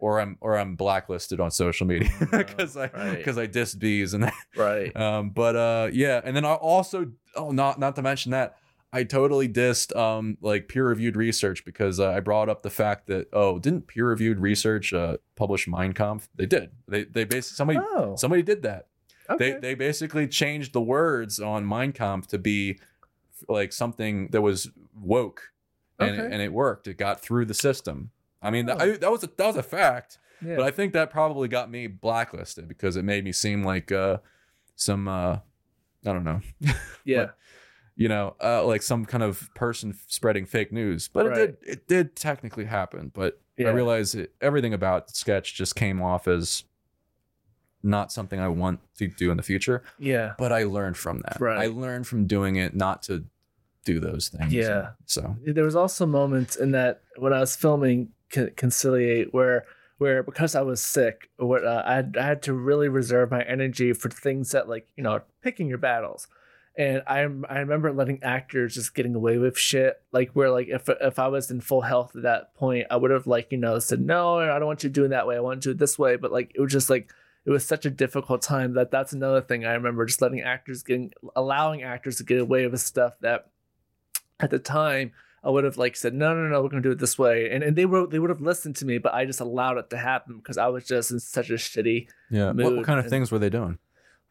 Or 0.00 0.18
I'm 0.20 0.38
or 0.40 0.56
I'm 0.58 0.76
blacklisted 0.76 1.40
on 1.40 1.50
social 1.50 1.86
media 1.86 2.10
because 2.30 2.76
I 2.76 2.86
right. 2.88 3.18
because 3.18 3.36
I 3.38 3.46
dissed 3.46 3.78
bees 3.78 4.14
and 4.14 4.24
that. 4.24 4.34
Right. 4.56 4.96
um, 4.96 5.30
but 5.30 5.54
uh, 5.56 5.90
yeah, 5.92 6.20
and 6.24 6.34
then 6.34 6.44
I 6.44 6.54
also 6.54 7.12
oh 7.36 7.50
not 7.52 7.78
not 7.78 7.96
to 7.96 8.02
mention 8.02 8.32
that 8.32 8.56
I 8.92 9.04
totally 9.04 9.46
dissed 9.48 9.94
um 9.94 10.38
like 10.40 10.68
peer 10.68 10.86
reviewed 10.88 11.16
research 11.16 11.64
because 11.66 12.00
uh, 12.00 12.10
I 12.10 12.20
brought 12.20 12.48
up 12.48 12.62
the 12.62 12.70
fact 12.70 13.08
that 13.08 13.28
oh 13.34 13.58
didn't 13.58 13.88
peer 13.88 14.08
reviewed 14.08 14.38
research 14.40 14.92
uh, 14.94 15.18
publish 15.36 15.68
Mein 15.68 15.92
Kampf? 15.92 16.28
They 16.34 16.46
did. 16.46 16.70
They 16.88 17.04
they 17.04 17.24
basically 17.24 17.56
somebody 17.56 17.78
Oh. 17.80 18.16
somebody 18.16 18.42
did 18.42 18.62
that. 18.62 18.86
okay. 19.28 19.52
They 19.52 19.58
they 19.58 19.74
basically 19.74 20.26
changed 20.28 20.72
the 20.72 20.80
words 20.80 21.38
on 21.38 21.68
Mein 21.68 21.92
Kampf 21.92 22.26
to 22.28 22.38
be 22.38 22.78
like 23.48 23.72
something 23.72 24.28
that 24.32 24.40
was 24.42 24.70
woke, 24.98 25.52
and 25.98 26.14
it, 26.16 26.32
and 26.32 26.42
it 26.42 26.52
worked. 26.52 26.88
It 26.88 26.96
got 26.96 27.20
through 27.20 27.44
the 27.46 27.54
system. 27.54 28.10
I 28.42 28.50
mean, 28.50 28.68
Oh. 28.70 28.76
I, 28.78 28.96
that 28.96 29.10
was 29.10 29.22
a 29.24 29.30
that 29.36 29.46
was 29.46 29.56
a 29.56 29.62
fact. 29.62 30.18
yeah. 30.44 30.56
But 30.56 30.64
I 30.64 30.70
think 30.70 30.92
that 30.94 31.10
probably 31.10 31.48
got 31.48 31.70
me 31.70 31.86
blacklisted 31.86 32.68
because 32.68 32.96
it 32.96 33.04
made 33.04 33.24
me 33.24 33.32
seem 33.32 33.62
like 33.62 33.92
uh, 33.92 34.18
some 34.76 35.08
uh, 35.08 35.38
I 36.06 36.12
don't 36.12 36.24
know, 36.24 36.40
yeah. 37.04 37.30
you 37.96 38.08
know, 38.08 38.34
uh, 38.42 38.64
like 38.64 38.82
some 38.82 39.04
kind 39.04 39.22
of 39.22 39.50
person 39.54 39.94
spreading 40.06 40.46
fake 40.46 40.72
news. 40.72 41.08
But 41.08 41.26
Right. 41.26 41.38
it 41.38 41.60
did 41.62 41.70
it 41.70 41.88
did 41.88 42.16
technically 42.16 42.64
happen. 42.64 43.10
But 43.12 43.40
Yeah. 43.58 43.68
I 43.68 43.72
realized 43.72 44.14
it, 44.14 44.32
everything 44.40 44.72
about 44.72 45.10
sketch 45.10 45.54
just 45.54 45.76
came 45.76 46.00
off 46.00 46.26
as 46.26 46.64
not 47.82 48.12
something 48.12 48.38
I 48.38 48.48
want 48.48 48.80
to 48.98 49.08
do 49.08 49.30
in 49.30 49.36
the 49.36 49.42
future. 49.42 49.82
Yeah. 49.98 50.34
But 50.38 50.52
I 50.52 50.64
learned 50.64 50.96
from 50.98 51.20
that. 51.24 51.38
Right. 51.40 51.58
I 51.58 51.66
learned 51.66 52.06
from 52.06 52.26
doing 52.26 52.56
it 52.56 52.74
not 52.74 53.02
to 53.04 53.24
do 53.86 54.00
those 54.00 54.28
things. 54.28 54.52
Yeah. 54.52 54.90
So 55.06 55.36
There 55.44 55.64
was 55.64 55.76
also 55.76 56.04
moments 56.06 56.56
in 56.56 56.72
that 56.72 57.00
when 57.16 57.32
I 57.32 57.40
was 57.40 57.56
filming 57.56 58.10
Con- 58.30 58.50
Conciliate 58.56 59.32
where 59.32 59.64
where 60.00 60.22
because 60.22 60.54
I 60.54 60.62
was 60.62 60.80
sick, 60.80 61.28
where 61.36 61.64
uh, 61.64 61.82
I 61.84 61.96
had, 61.96 62.16
I 62.18 62.24
had 62.24 62.42
to 62.44 62.54
really 62.54 62.88
reserve 62.88 63.30
my 63.30 63.42
energy 63.42 63.92
for 63.92 64.08
things 64.08 64.50
that 64.52 64.68
like 64.68 64.88
you 64.96 65.04
know 65.04 65.20
picking 65.42 65.68
your 65.68 65.78
battles. 65.78 66.26
And 66.76 67.02
I 67.06 67.18
I 67.18 67.58
remember 67.58 67.92
letting 67.92 68.22
actors 68.22 68.74
just 68.74 68.94
getting 68.94 69.14
away 69.14 69.36
with 69.36 69.58
shit 69.58 70.00
like 70.12 70.30
where 70.32 70.50
like 70.50 70.68
if 70.68 70.88
if 70.88 71.18
I 71.18 71.28
was 71.28 71.50
in 71.50 71.60
full 71.60 71.82
health 71.82 72.16
at 72.16 72.22
that 72.22 72.54
point 72.54 72.86
I 72.90 72.96
would 72.96 73.10
have 73.10 73.26
like 73.26 73.48
you 73.50 73.58
know 73.58 73.78
said 73.80 74.00
no 74.00 74.38
I 74.38 74.58
don't 74.58 74.68
want 74.68 74.84
you 74.84 74.88
doing 74.88 75.10
that 75.10 75.26
way 75.26 75.36
I 75.36 75.40
want 75.40 75.60
to 75.62 75.68
do 75.68 75.72
it 75.72 75.78
this 75.78 75.98
way 75.98 76.16
but 76.16 76.30
like 76.32 76.52
it 76.54 76.60
was 76.60 76.72
just 76.72 76.88
like 76.88 77.12
it 77.44 77.50
was 77.50 77.66
such 77.66 77.86
a 77.86 77.90
difficult 77.90 78.40
time 78.40 78.74
that 78.74 78.92
that's 78.92 79.12
another 79.12 79.40
thing 79.40 79.66
I 79.66 79.72
remember 79.72 80.06
just 80.06 80.22
letting 80.22 80.40
actors 80.40 80.84
getting 80.84 81.12
allowing 81.34 81.82
actors 81.82 82.16
to 82.16 82.24
get 82.24 82.40
away 82.40 82.66
with 82.68 82.80
stuff 82.80 83.14
that 83.20 83.50
at 84.38 84.50
the 84.50 84.60
time 84.60 85.12
I 85.42 85.50
would 85.50 85.64
have 85.64 85.76
like 85.76 85.96
said 85.96 86.14
no 86.14 86.34
no 86.34 86.48
no 86.48 86.62
we're 86.62 86.68
gonna 86.68 86.82
do 86.82 86.90
it 86.90 86.98
this 86.98 87.18
way 87.18 87.50
and 87.50 87.62
and 87.62 87.76
they 87.76 87.86
were 87.86 88.06
they 88.06 88.18
would 88.18 88.30
have 88.30 88.40
listened 88.40 88.76
to 88.76 88.84
me 88.84 88.98
but 88.98 89.14
I 89.14 89.24
just 89.24 89.40
allowed 89.40 89.78
it 89.78 89.90
to 89.90 89.96
happen 89.96 90.36
because 90.38 90.58
I 90.58 90.68
was 90.68 90.84
just 90.84 91.10
in 91.10 91.20
such 91.20 91.50
a 91.50 91.54
shitty 91.54 92.08
yeah, 92.30 92.46
what, 92.46 92.56
Mood 92.56 92.76
what 92.76 92.86
kind 92.86 92.98
of 92.98 93.06
and- 93.06 93.10
things 93.10 93.30
were 93.32 93.38
they 93.38 93.50
doing? 93.50 93.78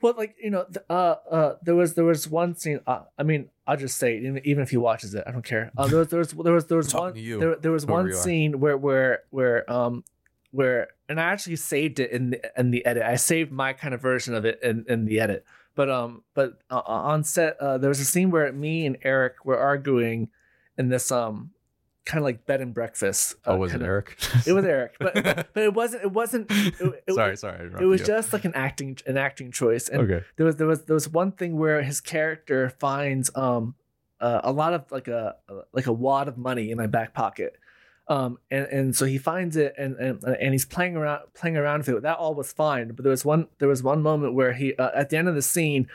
well, 0.01 0.13
like 0.17 0.35
you 0.41 0.49
know, 0.49 0.65
uh, 0.89 1.15
uh, 1.29 1.55
there 1.61 1.75
was 1.75 1.93
there 1.95 2.05
was 2.05 2.27
one 2.27 2.55
scene. 2.55 2.79
Uh, 2.87 3.01
I 3.17 3.23
mean, 3.23 3.49
I'll 3.67 3.77
just 3.77 3.97
say 3.97 4.15
it, 4.15 4.23
even, 4.23 4.41
even 4.45 4.63
if 4.63 4.69
he 4.69 4.77
watches 4.77 5.13
it, 5.13 5.23
I 5.27 5.31
don't 5.31 5.43
care. 5.43 5.71
Uh, 5.77 5.87
there 5.87 5.99
was 5.99 6.07
there 6.07 6.19
was 6.19 6.31
there 6.31 6.53
was 6.53 6.65
there 6.67 6.77
was 6.77 6.93
one 6.93 7.13
there, 7.13 7.55
there 7.55 7.71
was 7.71 7.85
one 7.85 8.13
scene 8.13 8.59
where 8.59 8.77
where 8.77 9.23
where 9.29 9.69
um 9.71 10.03
where 10.51 10.89
and 11.09 11.19
I 11.19 11.23
actually 11.23 11.57
saved 11.57 11.99
it 11.99 12.11
in 12.11 12.31
the 12.31 12.51
in 12.57 12.71
the 12.71 12.85
edit. 12.85 13.03
I 13.03 13.15
saved 13.17 13.51
my 13.51 13.73
kind 13.73 13.93
of 13.93 14.01
version 14.01 14.33
of 14.35 14.45
it 14.45 14.59
in 14.63 14.85
in 14.87 15.05
the 15.05 15.19
edit. 15.19 15.45
But 15.75 15.89
um 15.89 16.23
but 16.33 16.59
uh, 16.69 16.81
on 16.85 17.23
set 17.23 17.57
uh, 17.59 17.77
there 17.77 17.89
was 17.89 17.99
a 17.99 18.05
scene 18.05 18.31
where 18.31 18.51
me 18.53 18.85
and 18.85 18.97
Eric 19.03 19.43
were 19.43 19.57
arguing 19.57 20.29
in 20.79 20.89
this 20.89 21.11
um 21.11 21.51
kind 22.05 22.17
of 22.17 22.23
like 22.23 22.47
bed 22.47 22.59
and 22.61 22.73
breakfast. 22.73 23.35
uh, 23.45 23.51
Oh, 23.51 23.57
was 23.57 23.71
it 23.71 23.73
kinda- 23.75 23.85
Eric? 23.85 24.17
It 24.47 24.53
was 24.53 24.65
Eric, 24.65 24.95
but 24.99 25.13
but 25.53 25.63
it 25.63 25.73
wasn't 25.75 26.03
it 26.05 26.11
wasn't. 26.11 26.47
It, 26.49 27.03
it, 27.07 27.13
sorry, 27.13 27.37
sorry. 27.37 27.69
It 27.79 27.85
was 27.85 28.01
you. 28.01 28.07
just 28.07 28.33
like 28.33 28.45
an 28.45 28.55
acting 28.55 28.97
an 29.05 29.17
acting 29.17 29.51
choice, 29.51 29.87
and 29.89 30.01
okay. 30.01 30.25
there 30.37 30.45
was 30.47 30.55
there 30.55 30.65
was 30.65 30.85
there 30.85 30.95
was 30.95 31.07
one 31.07 31.31
thing 31.33 31.57
where 31.57 31.83
his 31.83 32.01
character 32.01 32.69
finds 32.79 33.29
um 33.35 33.75
uh, 34.19 34.41
a 34.43 34.51
lot 34.51 34.73
of 34.73 34.91
like 34.91 35.07
a 35.07 35.35
like 35.71 35.85
a 35.85 35.93
wad 35.93 36.27
of 36.27 36.37
money 36.37 36.71
in 36.71 36.77
my 36.77 36.87
back 36.87 37.13
pocket 37.13 37.55
um 38.09 38.37
and 38.51 38.65
and 38.65 38.95
so 38.95 39.05
he 39.05 39.17
finds 39.17 39.55
it 39.55 39.73
and 39.77 39.95
and, 39.95 40.21
and 40.25 40.51
he's 40.53 40.65
playing 40.65 40.97
around 40.97 41.21
playing 41.33 41.55
around 41.55 41.79
with 41.79 41.89
it 41.89 42.01
that 42.01 42.17
all 42.17 42.35
was 42.35 42.51
fine 42.51 42.89
but 42.89 43.03
there 43.03 43.11
was 43.11 43.23
one 43.23 43.47
there 43.59 43.69
was 43.69 43.81
one 43.81 44.01
moment 44.01 44.33
where 44.33 44.51
he 44.51 44.75
uh, 44.75 44.89
at 44.93 45.09
the 45.09 45.15
end 45.15 45.29
of 45.29 45.35
the 45.35 45.41
scene 45.41 45.87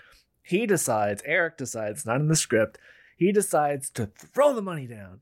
he 0.47 0.67
decides, 0.67 1.23
Eric 1.25 1.57
decides, 1.57 2.05
not 2.05 2.21
in 2.21 2.29
the 2.29 2.37
script, 2.37 2.77
he 3.25 3.33
decides 3.33 3.91
to 3.91 4.07
throw 4.35 4.53
the 4.55 4.63
money 4.63 4.87
down. 4.87 5.21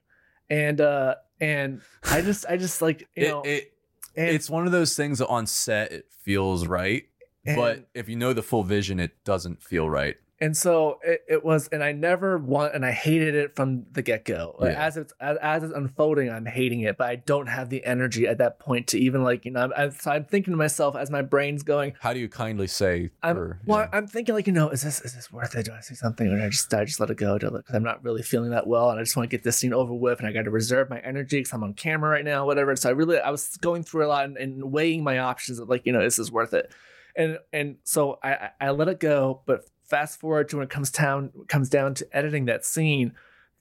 And 0.50 0.80
uh 0.80 1.14
and 1.40 1.80
I 2.10 2.20
just 2.22 2.44
I 2.48 2.56
just 2.56 2.82
like 2.82 3.00
you 3.00 3.06
It- 3.24 3.28
know 3.28 3.42
it, 3.42 3.72
and, 4.16 4.28
it's 4.28 4.50
one 4.50 4.66
of 4.66 4.72
those 4.72 4.94
things 4.94 5.18
that 5.20 5.28
on 5.28 5.46
set 5.46 5.90
it 5.92 6.06
feels 6.22 6.66
right, 6.66 7.04
and- 7.46 7.56
but 7.56 7.88
if 7.94 8.08
you 8.08 8.16
know 8.16 8.32
the 8.32 8.42
full 8.42 8.62
vision, 8.64 9.00
it 9.00 9.12
doesn't 9.24 9.62
feel 9.62 9.88
right. 9.88 10.16
And 10.42 10.56
so 10.56 10.98
it, 11.04 11.22
it 11.28 11.44
was 11.44 11.68
and 11.68 11.82
i 11.82 11.92
never 11.92 12.36
want 12.36 12.74
and 12.74 12.84
i 12.84 12.90
hated 12.90 13.34
it 13.34 13.54
from 13.56 13.84
the 13.92 14.02
get-go 14.02 14.56
like, 14.58 14.72
Yeah. 14.72 14.86
as 14.86 14.96
it's 14.96 15.12
as, 15.20 15.38
as 15.40 15.62
it's 15.62 15.72
unfolding 15.72 16.28
i'm 16.30 16.44
hating 16.46 16.80
it 16.80 16.98
but 16.98 17.08
i 17.08 17.16
don't 17.16 17.46
have 17.46 17.70
the 17.70 17.84
energy 17.84 18.26
at 18.26 18.38
that 18.38 18.58
point 18.58 18.88
to 18.88 18.98
even 18.98 19.22
like 19.22 19.44
you 19.44 19.52
know 19.52 19.60
i'm, 19.60 19.72
I'm, 19.76 19.90
so 19.92 20.10
I'm 20.10 20.24
thinking 20.24 20.52
to 20.52 20.56
myself 20.58 20.96
as 20.96 21.10
my 21.10 21.22
brain's 21.22 21.62
going 21.62 21.94
How 22.00 22.12
do 22.12 22.18
you 22.18 22.28
kindly 22.28 22.66
say? 22.66 23.10
I'm, 23.22 23.38
or, 23.38 23.60
well. 23.64 23.88
I'm 23.92 24.06
thinking 24.06 24.34
like 24.34 24.46
you 24.46 24.52
know, 24.52 24.68
is 24.70 24.82
this 24.82 25.00
is 25.00 25.14
this 25.14 25.30
worth 25.32 25.54
it? 25.54 25.66
Do 25.66 25.72
I 25.72 25.80
see 25.80 25.94
something, 25.94 26.26
or 26.28 26.40
I 26.40 26.48
just 26.48 26.72
I 26.74 26.84
just 26.84 26.98
let 27.00 27.10
it 27.10 27.16
go? 27.16 27.38
Because 27.38 27.74
I'm 27.74 27.82
not 27.82 28.02
really 28.02 28.22
feeling 28.22 28.50
that 28.50 28.66
well, 28.66 28.90
and 28.90 28.98
I 28.98 29.02
just 29.02 29.16
want 29.16 29.30
to 29.30 29.36
get 29.36 29.44
this 29.44 29.56
scene 29.58 29.72
over 29.72 29.94
with, 29.94 30.18
and 30.18 30.26
I 30.26 30.32
got 30.32 30.42
to 30.42 30.50
reserve 30.50 30.90
my 30.90 30.98
energy 31.00 31.38
because 31.38 31.52
I'm 31.52 31.62
on 31.62 31.74
camera 31.74 32.10
right 32.10 32.24
now, 32.24 32.44
whatever. 32.46 32.74
So 32.76 32.88
I 32.88 32.92
really 32.92 33.18
I 33.18 33.30
was 33.30 33.56
going 33.58 33.82
through 33.84 34.06
a 34.06 34.08
lot 34.08 34.24
and, 34.24 34.36
and 34.36 34.72
weighing 34.72 35.04
my 35.04 35.18
options 35.18 35.58
of 35.58 35.68
like 35.68 35.86
you 35.86 35.92
know, 35.92 36.00
is 36.00 36.16
this 36.16 36.30
worth 36.30 36.52
it? 36.54 36.72
And 37.16 37.38
and 37.52 37.76
so 37.84 38.18
I 38.22 38.50
I 38.60 38.70
let 38.70 38.88
it 38.88 38.98
go, 39.00 39.42
but 39.46 39.64
fast 39.92 40.18
forward 40.18 40.48
to 40.48 40.56
when 40.56 40.64
it 40.64 40.70
comes 40.70 40.90
down 40.90 41.30
comes 41.48 41.68
down 41.68 41.92
to 41.94 42.16
editing 42.16 42.46
that 42.46 42.64
scene, 42.64 43.12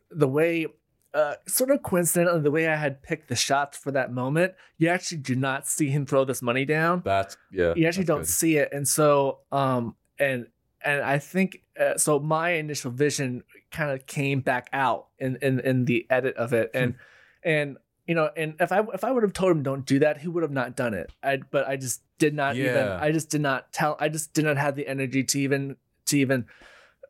the 0.09 0.27
way. 0.27 0.67
Uh, 1.13 1.33
sort 1.45 1.69
of 1.69 1.83
coincidentally, 1.83 2.39
the 2.39 2.49
way 2.49 2.69
I 2.69 2.77
had 2.77 3.03
picked 3.03 3.27
the 3.27 3.35
shots 3.35 3.77
for 3.77 3.91
that 3.91 4.13
moment, 4.13 4.53
you 4.77 4.87
actually 4.87 5.17
do 5.17 5.35
not 5.35 5.67
see 5.67 5.89
him 5.89 6.05
throw 6.05 6.23
this 6.23 6.41
money 6.41 6.63
down 6.63 7.01
that's 7.03 7.35
yeah. 7.51 7.73
you 7.75 7.85
actually 7.85 8.05
don't 8.05 8.19
good. 8.19 8.27
see 8.29 8.55
it 8.55 8.69
and 8.71 8.87
so 8.87 9.39
um 9.51 9.93
and 10.17 10.47
and 10.83 11.01
i 11.01 11.19
think 11.19 11.61
uh, 11.79 11.97
so 11.97 12.17
my 12.19 12.51
initial 12.51 12.91
vision 12.91 13.43
kind 13.71 13.91
of 13.91 14.05
came 14.05 14.39
back 14.39 14.69
out 14.71 15.07
in 15.19 15.37
in 15.41 15.59
in 15.59 15.83
the 15.83 16.07
edit 16.09 16.35
of 16.37 16.53
it 16.53 16.71
and 16.73 16.95
and 17.43 17.77
you 18.07 18.15
know 18.15 18.29
and 18.37 18.55
if 18.59 18.71
i 18.71 18.81
if 18.93 19.03
i 19.03 19.11
would 19.11 19.23
have 19.23 19.33
told 19.33 19.51
him 19.51 19.63
don't 19.63 19.85
do 19.85 19.99
that 19.99 20.17
he 20.17 20.27
would 20.27 20.43
have 20.43 20.51
not 20.51 20.75
done 20.75 20.93
it 20.93 21.11
i 21.23 21.37
but 21.51 21.67
i 21.67 21.75
just 21.75 22.01
did 22.17 22.33
not 22.33 22.55
even 22.55 22.87
i 22.87 23.11
just 23.11 23.29
did 23.29 23.41
not 23.41 23.71
tell 23.73 23.95
i 23.99 24.09
just 24.09 24.33
did 24.33 24.45
not 24.45 24.57
have 24.57 24.75
the 24.75 24.87
energy 24.87 25.23
to 25.23 25.39
even 25.39 25.75
to 26.11 26.19
even 26.19 26.45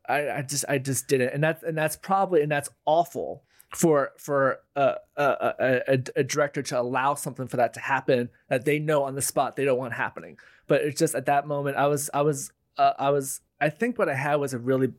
i 0.08 0.30
i 0.30 0.42
just 0.42 0.64
i 0.68 0.78
just 0.78 1.08
didn't. 1.08 1.30
And 1.30 1.42
that's 1.42 1.62
and 1.62 1.76
that's 1.76 1.96
probably 1.96 2.42
and 2.42 2.50
that's 2.50 2.70
awful 2.84 3.44
for 3.74 4.12
for 4.18 4.60
a, 4.76 4.96
a, 5.16 5.80
a, 5.88 6.02
a, 6.16 6.24
director 6.24 6.60
to 6.62 6.78
allow 6.78 7.14
something 7.14 7.48
for 7.48 7.56
that 7.56 7.72
to 7.72 7.80
happen 7.80 8.28
that 8.50 8.66
they 8.66 8.78
know 8.78 9.04
on 9.04 9.14
the 9.14 9.22
spot 9.22 9.56
they 9.56 9.64
don't 9.64 9.78
want 9.78 9.94
happening. 9.94 10.38
But 10.66 10.82
it's 10.82 10.98
just 10.98 11.14
at 11.14 11.26
that 11.26 11.46
moment 11.46 11.76
i 11.76 11.86
was 11.86 12.10
i 12.12 12.22
was 12.22 12.52
uh, 12.76 12.92
i 12.98 13.10
was 13.10 13.40
i 13.60 13.68
think 13.68 13.98
what 13.98 14.08
i 14.08 14.14
had 14.14 14.36
was 14.36 14.54
a 14.54 14.58
really 14.58 14.92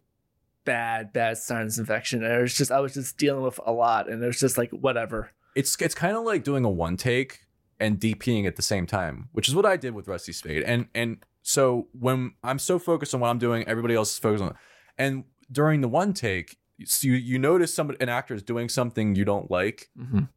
bad 0.66 1.14
bad 1.14 1.38
sinus 1.38 1.78
infection. 1.78 2.24
And 2.24 2.34
it 2.34 2.42
was 2.42 2.56
just 2.56 2.72
i 2.72 2.80
was 2.80 2.94
just 2.94 3.18
dealing 3.18 3.44
with 3.44 3.60
a 3.66 3.72
lot 3.72 4.10
and 4.10 4.24
it 4.24 4.28
was 4.28 4.40
just 4.40 4.58
like 4.58 4.72
whatever. 4.72 5.32
It's 5.56 5.80
it's 5.82 5.96
kind 5.96 6.18
of 6.18 6.24
like 6.24 6.44
doing 6.44 6.66
a 6.66 6.70
one 6.70 6.98
take 6.98 7.43
and 7.80 8.00
DPing 8.00 8.46
at 8.46 8.56
the 8.56 8.62
same 8.62 8.86
time, 8.86 9.30
which 9.32 9.48
is 9.48 9.56
what 9.56 9.66
I 9.66 9.78
did 9.78 9.94
with 9.94 10.08
Rusty 10.08 10.34
Spade. 10.34 10.64
And 10.64 10.88
and 10.94 11.18
so 11.42 11.88
when 11.98 12.34
I'm 12.44 12.60
so 12.60 12.80
focused 12.80 13.14
on 13.14 13.20
what 13.20 13.30
I'm 13.30 13.40
doing, 13.40 13.64
everybody 13.68 13.96
else 13.96 14.14
is 14.14 14.20
focused 14.20 14.44
on. 14.44 14.56
And 14.98 15.26
during 15.52 15.82
the 15.82 15.88
one 15.88 16.14
take, 16.14 16.58
so 16.86 17.08
you 17.08 17.14
you 17.14 17.40
notice 17.40 17.74
somebody 17.74 18.00
an 18.02 18.10
actor 18.10 18.34
is 18.34 18.44
doing 18.44 18.70
something 18.70 19.16
you 19.16 19.26
don't 19.26 19.52
like, 19.52 19.90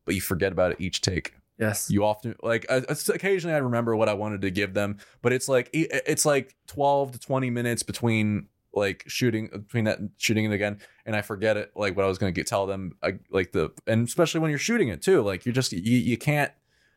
but 0.04 0.14
you 0.14 0.20
forget 0.20 0.52
about 0.52 0.72
it 0.72 0.80
each 0.80 1.00
take. 1.00 1.34
yes 1.58 1.90
You 1.90 2.04
often 2.04 2.34
like 2.42 2.66
uh, 2.68 2.82
occasionally 3.08 3.54
I 3.54 3.58
remember 3.58 3.96
what 3.96 4.08
I 4.08 4.14
wanted 4.14 4.42
to 4.42 4.50
give 4.50 4.74
them, 4.74 4.98
but 5.22 5.32
it's 5.32 5.48
like 5.48 5.70
it's 5.72 6.24
like 6.26 6.54
12 6.66 7.12
to 7.12 7.18
20 7.18 7.50
minutes 7.50 7.82
between 7.82 8.48
like 8.74 9.04
shooting 9.06 9.48
between 9.48 9.84
that 9.84 9.98
shooting 10.18 10.44
it 10.44 10.52
again 10.52 10.78
and 11.06 11.16
I 11.16 11.22
forget 11.22 11.56
it 11.56 11.72
like 11.74 11.96
what 11.96 12.04
I 12.04 12.08
was 12.08 12.18
going 12.18 12.34
to 12.34 12.44
tell 12.44 12.66
them 12.66 12.92
I, 13.02 13.18
like 13.30 13.52
the 13.52 13.70
and 13.86 14.06
especially 14.06 14.40
when 14.40 14.50
you're 14.50 14.58
shooting 14.58 14.88
it 14.88 15.00
too 15.00 15.22
like 15.22 15.46
you're 15.46 15.54
just 15.54 15.72
you, 15.72 15.80
you 15.80 16.18
can't 16.18 16.52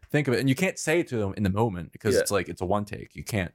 think 0.09 0.27
of 0.27 0.33
it 0.33 0.39
and 0.39 0.49
you 0.49 0.55
can't 0.55 0.79
say 0.79 0.99
it 0.99 1.07
to 1.09 1.17
them 1.17 1.33
in 1.37 1.43
the 1.43 1.49
moment 1.49 1.91
because 1.91 2.15
Yeah. 2.15 2.21
it's 2.21 2.31
like 2.31 2.49
it's 2.49 2.61
a 2.61 2.65
one 2.65 2.85
take. 2.85 3.15
You 3.15 3.23
can't 3.23 3.53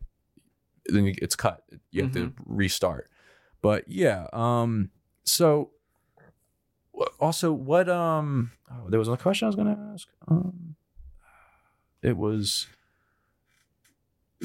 then 0.87 1.15
it's 1.21 1.37
cut. 1.37 1.63
You 1.91 2.03
have 2.03 2.13
to 2.13 2.33
restart. 2.45 3.11
But 3.63 3.85
yeah 3.89 4.27
um 4.33 4.91
so 5.25 5.71
also 7.19 7.53
what 7.53 7.89
um 7.89 8.53
oh, 8.71 8.89
there 8.89 8.99
was 8.99 9.09
a 9.09 9.17
question 9.17 9.47
I 9.47 9.49
was 9.49 9.57
going 9.57 9.75
to 9.75 9.83
ask. 9.93 10.09
Um 10.29 10.77
it 12.03 12.17
was 12.17 12.67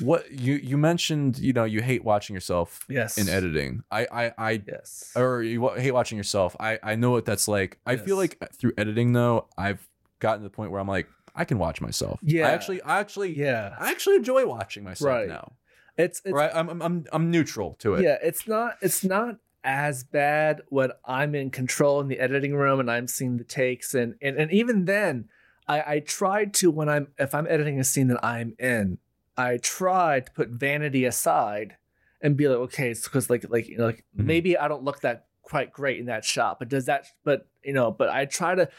what 0.01 0.31
you 0.31 0.53
you 0.53 0.77
mentioned 0.77 1.37
you 1.39 1.51
know 1.51 1.65
you 1.65 1.81
hate 1.81 2.05
watching 2.05 2.33
yourself 2.33 2.85
yes. 2.89 3.17
in 3.17 3.27
editing. 3.27 3.83
I 3.91 4.07
i 4.11 4.33
i 4.37 4.61
yes. 4.65 5.11
or 5.15 5.43
you 5.43 5.67
hate 5.75 5.91
watching 5.91 6.17
yourself. 6.17 6.55
I 6.59 6.79
i 6.81 6.95
know 6.95 7.11
what 7.11 7.25
that's 7.25 7.47
like. 7.47 7.77
I 7.85 7.97
feel 7.97 8.15
like 8.15 8.37
through 8.53 8.73
editing 8.77 9.11
though 9.13 9.47
i've 9.57 9.85
gotten 10.19 10.41
to 10.41 10.43
the 10.43 10.49
point 10.49 10.71
where 10.71 10.81
i'm 10.81 10.87
like 10.87 11.07
i 11.39 11.43
can 11.45 11.57
watch 11.57 11.81
myself 11.81 12.19
Yeah. 12.21 12.47
i 12.47 12.51
actually 12.51 12.81
i 12.83 12.99
actually 12.99 13.31
yeah 13.37 13.75
i 13.79 13.89
actually 13.91 14.17
enjoy 14.17 14.45
watching 14.45 14.83
myself 14.83 15.07
Right. 15.09 15.27
now 15.27 15.53
it's 15.97 16.21
it's 16.25 16.33
right 16.33 16.51
I'm, 16.53 16.81
I'm 16.81 17.05
i'm 17.11 17.31
neutral 17.31 17.75
to 17.79 17.95
it 17.95 18.03
Yeah, 18.03 18.17
it's 18.21 18.47
not 18.47 18.75
it's 18.81 19.03
not 19.03 19.37
as 19.61 20.05
bad 20.05 20.61
when 20.69 20.91
I'm 21.03 21.35
in 21.35 21.49
control 21.51 21.99
in 21.99 22.07
the 22.07 22.17
editing 22.19 22.55
room 22.55 22.79
and 22.79 22.89
I'm 22.89 23.07
seeing 23.07 23.35
the 23.37 23.43
takes 23.43 23.93
and 23.93 24.15
and, 24.21 24.37
and 24.37 24.49
even 24.53 24.85
then 24.85 25.27
I, 25.67 25.95
I 25.95 25.99
tried 25.99 26.53
to 26.55 26.71
when 26.71 26.87
I'm 26.87 27.05
if 27.17 27.35
I'm 27.35 27.45
editing 27.47 27.77
a 27.79 27.83
scene 27.83 28.07
that 28.07 28.23
I'm 28.23 28.55
in, 28.57 28.99
I 29.35 29.57
tried 29.57 30.27
to 30.27 30.31
put 30.31 30.49
vanity 30.49 31.03
aside 31.03 31.75
and 32.21 32.37
be 32.37 32.47
like, 32.47 32.57
okay, 32.67 32.89
it's 32.91 33.03
because 33.03 33.29
like 33.29 33.45
like 33.49 33.67
you 33.67 33.77
know, 33.77 33.87
like 33.87 34.05
Mhm. 34.17 34.25
maybe 34.31 34.57
I 34.57 34.67
don't 34.69 34.85
look 34.85 35.01
that 35.01 35.25
quite 35.41 35.73
great 35.73 35.99
in 35.99 36.05
that 36.05 36.23
shot, 36.23 36.57
but 36.59 36.69
does 36.69 36.85
that 36.85 37.07
but 37.25 37.45
you 37.61 37.73
know, 37.73 37.91
but 37.91 38.07
I 38.09 38.23
try 38.25 38.55
to 38.55 38.69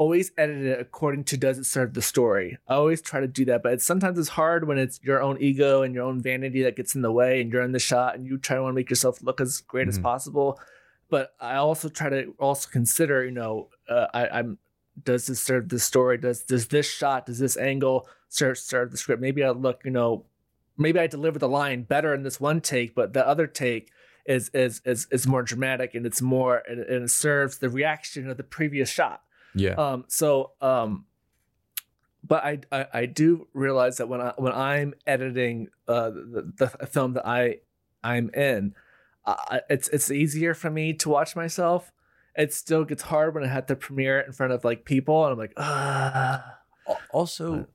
always 0.00 0.32
edit 0.38 0.64
it 0.64 0.80
according 0.80 1.22
to 1.22 1.36
does 1.36 1.58
it 1.58 1.64
serve 1.66 1.92
the 1.92 2.00
story. 2.00 2.56
I 2.66 2.74
always 2.76 3.02
try 3.02 3.20
to 3.20 3.28
do 3.28 3.44
that, 3.44 3.62
but 3.62 3.74
it's, 3.74 3.84
sometimes 3.84 4.18
it's 4.18 4.30
hard 4.30 4.66
when 4.66 4.78
it's 4.78 4.98
your 5.02 5.20
own 5.20 5.36
ego 5.42 5.82
and 5.82 5.94
your 5.94 6.04
own 6.04 6.22
vanity 6.22 6.62
that 6.62 6.74
gets 6.74 6.94
in 6.94 7.02
the 7.02 7.12
way, 7.12 7.42
and 7.42 7.52
you're 7.52 7.62
in 7.62 7.72
the 7.72 7.78
shot 7.78 8.14
and 8.14 8.26
you 8.26 8.38
try 8.38 8.56
to 8.56 8.62
want 8.62 8.72
to 8.72 8.76
make 8.76 8.88
yourself 8.88 9.22
look 9.22 9.42
as 9.42 9.60
great 9.60 9.88
as 9.88 9.98
Mhm. 9.98 10.02
possible. 10.02 10.58
But 11.10 11.34
I 11.38 11.56
also 11.56 11.90
try 11.90 12.08
to 12.08 12.34
also 12.38 12.70
consider, 12.70 13.22
you 13.22 13.30
know, 13.30 13.68
uh, 13.90 14.06
I, 14.14 14.28
I'm 14.38 14.58
does 15.04 15.26
this 15.26 15.40
serve 15.40 15.68
the 15.68 15.78
story? 15.78 16.16
Does 16.16 16.44
does 16.44 16.68
this 16.68 16.90
shot, 16.90 17.26
does 17.26 17.38
this 17.38 17.58
angle 17.58 18.08
serve 18.30 18.56
serve 18.56 18.92
the 18.92 18.96
script? 18.96 19.20
Maybe 19.20 19.44
I 19.44 19.50
look, 19.50 19.82
you 19.84 19.90
know, 19.90 20.24
maybe 20.78 20.98
I 20.98 21.08
deliver 21.08 21.38
the 21.38 21.48
line 21.48 21.82
better 21.82 22.14
in 22.14 22.22
this 22.22 22.40
one 22.40 22.62
take, 22.62 22.94
but 22.94 23.12
the 23.12 23.26
other 23.28 23.46
take 23.46 23.90
is 24.24 24.48
is 24.54 24.80
is 24.86 25.08
is 25.10 25.26
more 25.26 25.42
dramatic 25.42 25.94
and 25.94 26.06
it's 26.06 26.22
more 26.22 26.62
and, 26.66 26.80
and 26.80 27.04
it 27.04 27.10
serves 27.10 27.58
the 27.58 27.68
reaction 27.68 28.30
of 28.30 28.38
the 28.38 28.44
previous 28.44 28.88
shot. 28.88 29.20
Yeah 29.54 29.74
Um, 29.74 30.04
so, 30.08 30.52
um, 30.60 31.04
but 32.22 32.44
I, 32.44 32.58
I, 32.70 32.86
I 32.92 33.06
do 33.06 33.48
realize 33.54 33.96
that 33.96 34.08
when 34.08 34.20
I 34.20 34.32
when 34.36 34.52
I'm 34.52 34.94
editing 35.06 35.68
uh 35.88 36.10
the, 36.10 36.52
the 36.78 36.86
film 36.86 37.14
that 37.14 37.26
I 37.26 37.58
I'm 38.04 38.30
in, 38.34 38.74
uh, 39.24 39.60
it's 39.68 39.88
it's 39.88 40.10
easier 40.10 40.54
for 40.54 40.70
me 40.70 40.92
to 40.94 41.08
watch 41.08 41.34
myself. 41.36 41.92
It 42.36 42.54
still 42.54 42.84
gets 42.84 43.02
hard 43.02 43.34
when 43.34 43.44
I 43.44 43.48
have 43.48 43.66
to 43.66 43.76
premiere 43.76 44.20
it 44.20 44.26
in 44.26 44.32
front 44.32 44.52
of 44.52 44.64
like 44.64 44.84
people, 44.84 45.24
and 45.24 45.32
I'm 45.32 45.38
like, 45.38 45.54
ah. 45.56 46.58
Al- 46.88 47.00
also 47.10 47.66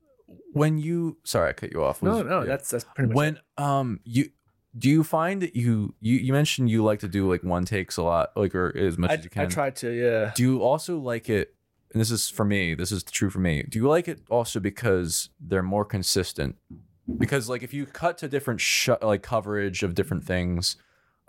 when 0.54 0.78
you 0.78 1.18
sorry 1.24 1.50
i 1.50 1.54
cut 1.54 1.72
you 1.72 1.84
off 1.84 2.02
No, 2.02 2.18
Was- 2.18 2.26
no, 2.26 2.42
yeah. 2.42 2.48
that's 2.48 2.70
that's 2.70 2.84
pretty 2.84 3.10
much 3.10 3.16
when 3.16 3.40
um 3.58 4.00
you 4.04 4.30
do 4.78 4.90
you 4.90 5.04
find 5.04 5.42
that 5.42 5.56
you 5.56 5.94
you 6.02 6.18
you 6.18 6.34
mentioned 6.34 6.70
you 6.70 6.84
like 6.84 7.00
to 7.00 7.08
do 7.08 7.30
like 7.30 7.44
one 7.44 7.64
takes 7.66 7.98
a 7.98 8.04
lot 8.04 8.32
like 8.36 8.54
or 8.56 8.76
as 8.76 8.98
much 8.98 9.12
I, 9.12 9.14
as 9.14 9.24
you 9.24 9.30
can 9.30 9.42
I 9.44 9.46
try 9.46 9.70
to, 9.70 9.90
yeah. 9.92 10.32
do 10.36 10.44
you 10.44 10.62
also 10.64 10.98
like 11.00 11.30
it 11.30 11.55
and 11.96 12.02
this 12.02 12.12
is 12.12 12.30
for 12.30 12.44
me 12.44 12.76
this 12.76 12.92
is 12.92 13.02
true 13.04 13.30
for 13.30 13.40
me. 13.40 13.64
Do 13.64 13.80
you 13.80 13.88
like 13.88 14.08
it 14.10 14.20
also 14.30 14.60
because 14.60 15.30
they're 15.40 15.64
more 15.64 15.86
consistent? 15.86 16.58
Because 17.18 17.48
like 17.50 17.64
if 17.64 17.74
you 17.74 17.86
cut 17.86 18.18
to 18.18 18.28
different 18.28 18.60
sh- 18.60 18.90
like 19.02 19.24
coverage 19.24 19.82
of 19.82 19.96
different 19.96 20.24
things 20.26 20.76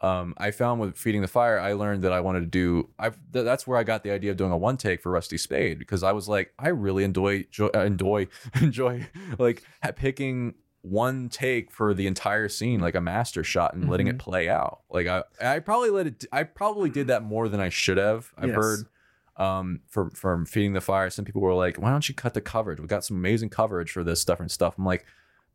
um 0.03 0.35
i 0.37 0.51
found 0.51 0.79
with 0.79 0.95
feeding 0.95 1.23
the 1.23 1.29
fire 1.29 1.59
i 1.59 1.73
learned 1.73 2.03
that 2.05 2.13
i 2.13 2.21
wanted 2.21 2.41
to 2.41 2.47
do 2.47 2.87
i 2.99 3.09
th- 3.09 3.47
that's 3.47 3.67
where 3.67 3.79
i 3.79 3.83
got 3.83 4.03
the 4.03 4.11
idea 4.11 4.31
of 4.31 4.37
doing 4.37 4.53
a 4.53 4.57
one 4.57 4.77
take 4.77 5.01
for 5.01 5.11
rusty 5.11 5.39
spade 5.39 5.79
because 5.79 6.03
i 6.03 6.13
was 6.13 6.29
like 6.29 6.53
i 6.59 6.69
really 6.69 7.03
enjoy 7.03 7.43
jo- 7.51 7.71
uh, 7.75 7.79
enjoy 7.81 8.27
enjoy 8.61 9.07
like 9.39 9.63
picking 9.97 10.53
one 10.83 11.31
take 11.31 11.71
for 11.73 11.95
the 11.95 12.07
entire 12.07 12.47
scene 12.47 12.79
like 12.79 12.95
a 12.95 13.01
master 13.01 13.43
shot 13.43 13.73
and 13.73 13.89
letting 13.89 14.07
it 14.07 14.19
play 14.19 14.51
out. 14.51 14.81
Like 14.91 15.07
i 15.07 15.23
i 15.41 15.59
probably 15.61 15.89
let 15.89 16.07
it 16.07 16.25
i 16.31 16.43
probably 16.43 16.91
did 16.91 17.07
that 17.07 17.23
more 17.23 17.49
than 17.49 17.61
i 17.61 17.71
should 17.71 17.97
have 17.97 18.31
i've 18.37 18.49
Yes. 18.51 18.57
heard 18.57 18.81
um 19.39 19.81
from 19.89 20.11
from 20.11 20.47
feeding 20.47 20.73
the 20.73 20.81
fire 20.81 21.11
some 21.11 21.25
people 21.25 21.43
were 21.43 21.53
like 21.55 21.77
why 21.77 21.91
don't 21.91 22.09
you 22.09 22.15
cut 22.15 22.33
the 22.35 22.41
coverage 22.41 22.81
we 22.81 22.87
got 22.87 23.05
some 23.05 23.17
amazing 23.17 23.49
coverage 23.51 23.91
for 23.91 24.03
this 24.03 24.25
different 24.25 24.51
stuff 24.51 24.75
i'm 24.79 24.85
like 24.85 25.05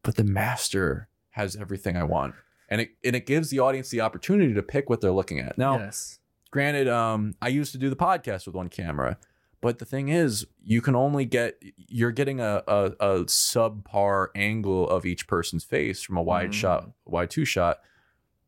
but 0.04 0.16
the 0.16 0.24
master 0.24 1.08
has 1.32 1.56
everything 1.56 1.98
i 1.98 2.04
want 2.04 2.36
and 2.70 2.82
it 2.82 2.90
and 3.04 3.16
it 3.16 3.26
gives 3.26 3.50
the 3.50 3.60
audience 3.60 3.90
the 3.90 4.02
opportunity 4.02 4.54
to 4.54 4.62
pick 4.62 4.90
what 4.90 5.02
they're 5.02 5.12
looking 5.12 5.40
at 5.40 5.58
now 5.58 5.78
yes. 5.80 6.20
granted 6.52 6.88
um 6.88 7.34
i 7.42 7.48
used 7.48 7.72
to 7.72 7.78
do 7.80 7.90
the 7.90 7.96
podcast 7.96 8.46
with 8.46 8.54
one 8.56 8.70
camera 8.70 9.18
but 9.62 9.80
the 9.80 9.86
thing 9.86 10.10
is 10.10 10.46
you 10.64 10.82
can 10.82 10.96
only 10.96 11.26
get 11.26 11.62
you're 11.76 12.12
getting 12.12 12.40
a 12.40 12.62
a, 12.68 12.86
a 13.00 13.20
subpar 13.26 14.28
angle 14.36 14.90
of 14.90 15.06
each 15.06 15.28
person's 15.28 15.64
face 15.64 16.02
from 16.04 16.18
a 16.18 16.22
wide 16.22 16.50
Mhm. 16.50 16.54
shot 16.54 16.92
wide 17.06 17.30
two 17.30 17.46
shot 17.46 17.80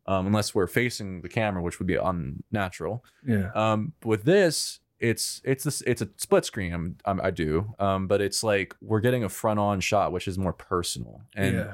um, 0.05 0.27
unless 0.27 0.53
we're 0.53 0.67
facing 0.67 1.21
the 1.21 1.29
camera, 1.29 1.61
which 1.63 1.79
would 1.79 1.87
be 1.87 1.95
unnatural. 1.95 3.05
Yeah. 3.25 3.51
Um, 3.55 3.93
with 4.03 4.25
this, 4.25 4.81
it's 5.03 5.41
it's 5.43 5.65
this 5.65 5.81
it's 5.81 6.01
a 6.01 6.09
split 6.15 6.45
screen. 6.45 6.73
I'm, 6.73 6.97
I'm, 7.03 7.19
I 7.21 7.29
do, 7.29 7.75
um, 7.77 8.07
but 8.07 8.21
it's 8.21 8.41
like 8.43 8.73
we're 8.81 9.01
getting 9.01 9.23
a 9.25 9.29
front 9.29 9.59
on 9.59 9.81
shot, 9.81 10.13
which 10.13 10.27
is 10.29 10.37
more 10.37 10.53
personal. 10.53 11.21
And 11.35 11.55
yeah. 11.55 11.73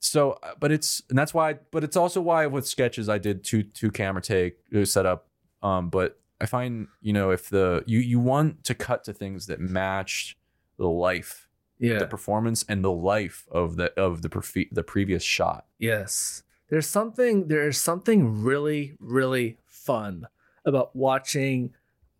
so, 0.00 0.38
uh, 0.42 0.54
but 0.58 0.72
it's 0.72 1.02
and 1.10 1.18
that's 1.18 1.34
why. 1.34 1.58
But 1.70 1.84
it's 1.84 1.96
also 1.96 2.20
why 2.22 2.46
with 2.46 2.66
sketches 2.66 3.08
I 3.10 3.18
did 3.18 3.44
two 3.44 3.62
two 3.62 3.90
camera 3.90 4.22
take 4.22 4.56
uh, 4.74 4.86
setup. 4.86 5.28
Um, 5.62 5.90
but 5.90 6.18
I 6.40 6.46
find 6.46 6.88
you 7.02 7.12
know 7.12 7.30
if 7.30 7.50
the 7.50 7.84
you 7.86 7.98
you 7.98 8.18
want 8.18 8.64
to 8.64 8.74
cut 8.74 9.04
to 9.04 9.12
things 9.12 9.46
that 9.48 9.60
match 9.60 10.36
the 10.78 10.88
life, 10.88 11.48
Yeah. 11.78 11.98
the 11.98 12.06
performance, 12.06 12.64
and 12.68 12.82
the 12.82 12.92
life 12.92 13.46
of 13.52 13.76
the 13.76 13.92
of 14.00 14.22
the 14.22 14.66
the 14.72 14.82
previous 14.82 15.22
shot. 15.22 15.66
Yes. 15.78 16.42
There's 16.68 16.88
something 16.88 17.48
there's 17.48 17.78
something 17.78 18.42
really 18.42 18.96
really 18.98 19.58
fun 19.66 20.26
about 20.64 20.96
watching 20.96 21.72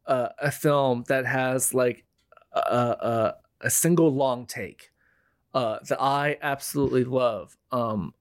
uh, 0.07 0.29
a 0.41 0.51
film 0.51 1.05
that 1.09 1.27
has 1.27 1.75
like 1.75 2.05
a, 2.53 2.59
a, 2.59 3.35
a 3.63 3.71
single 3.71 4.13
long 4.15 4.47
take 4.47 4.91
uh, 5.55 5.79
that 5.89 6.01
I 6.01 6.39
absolutely 6.43 7.05
love. 7.05 7.57
Um, 7.73 8.15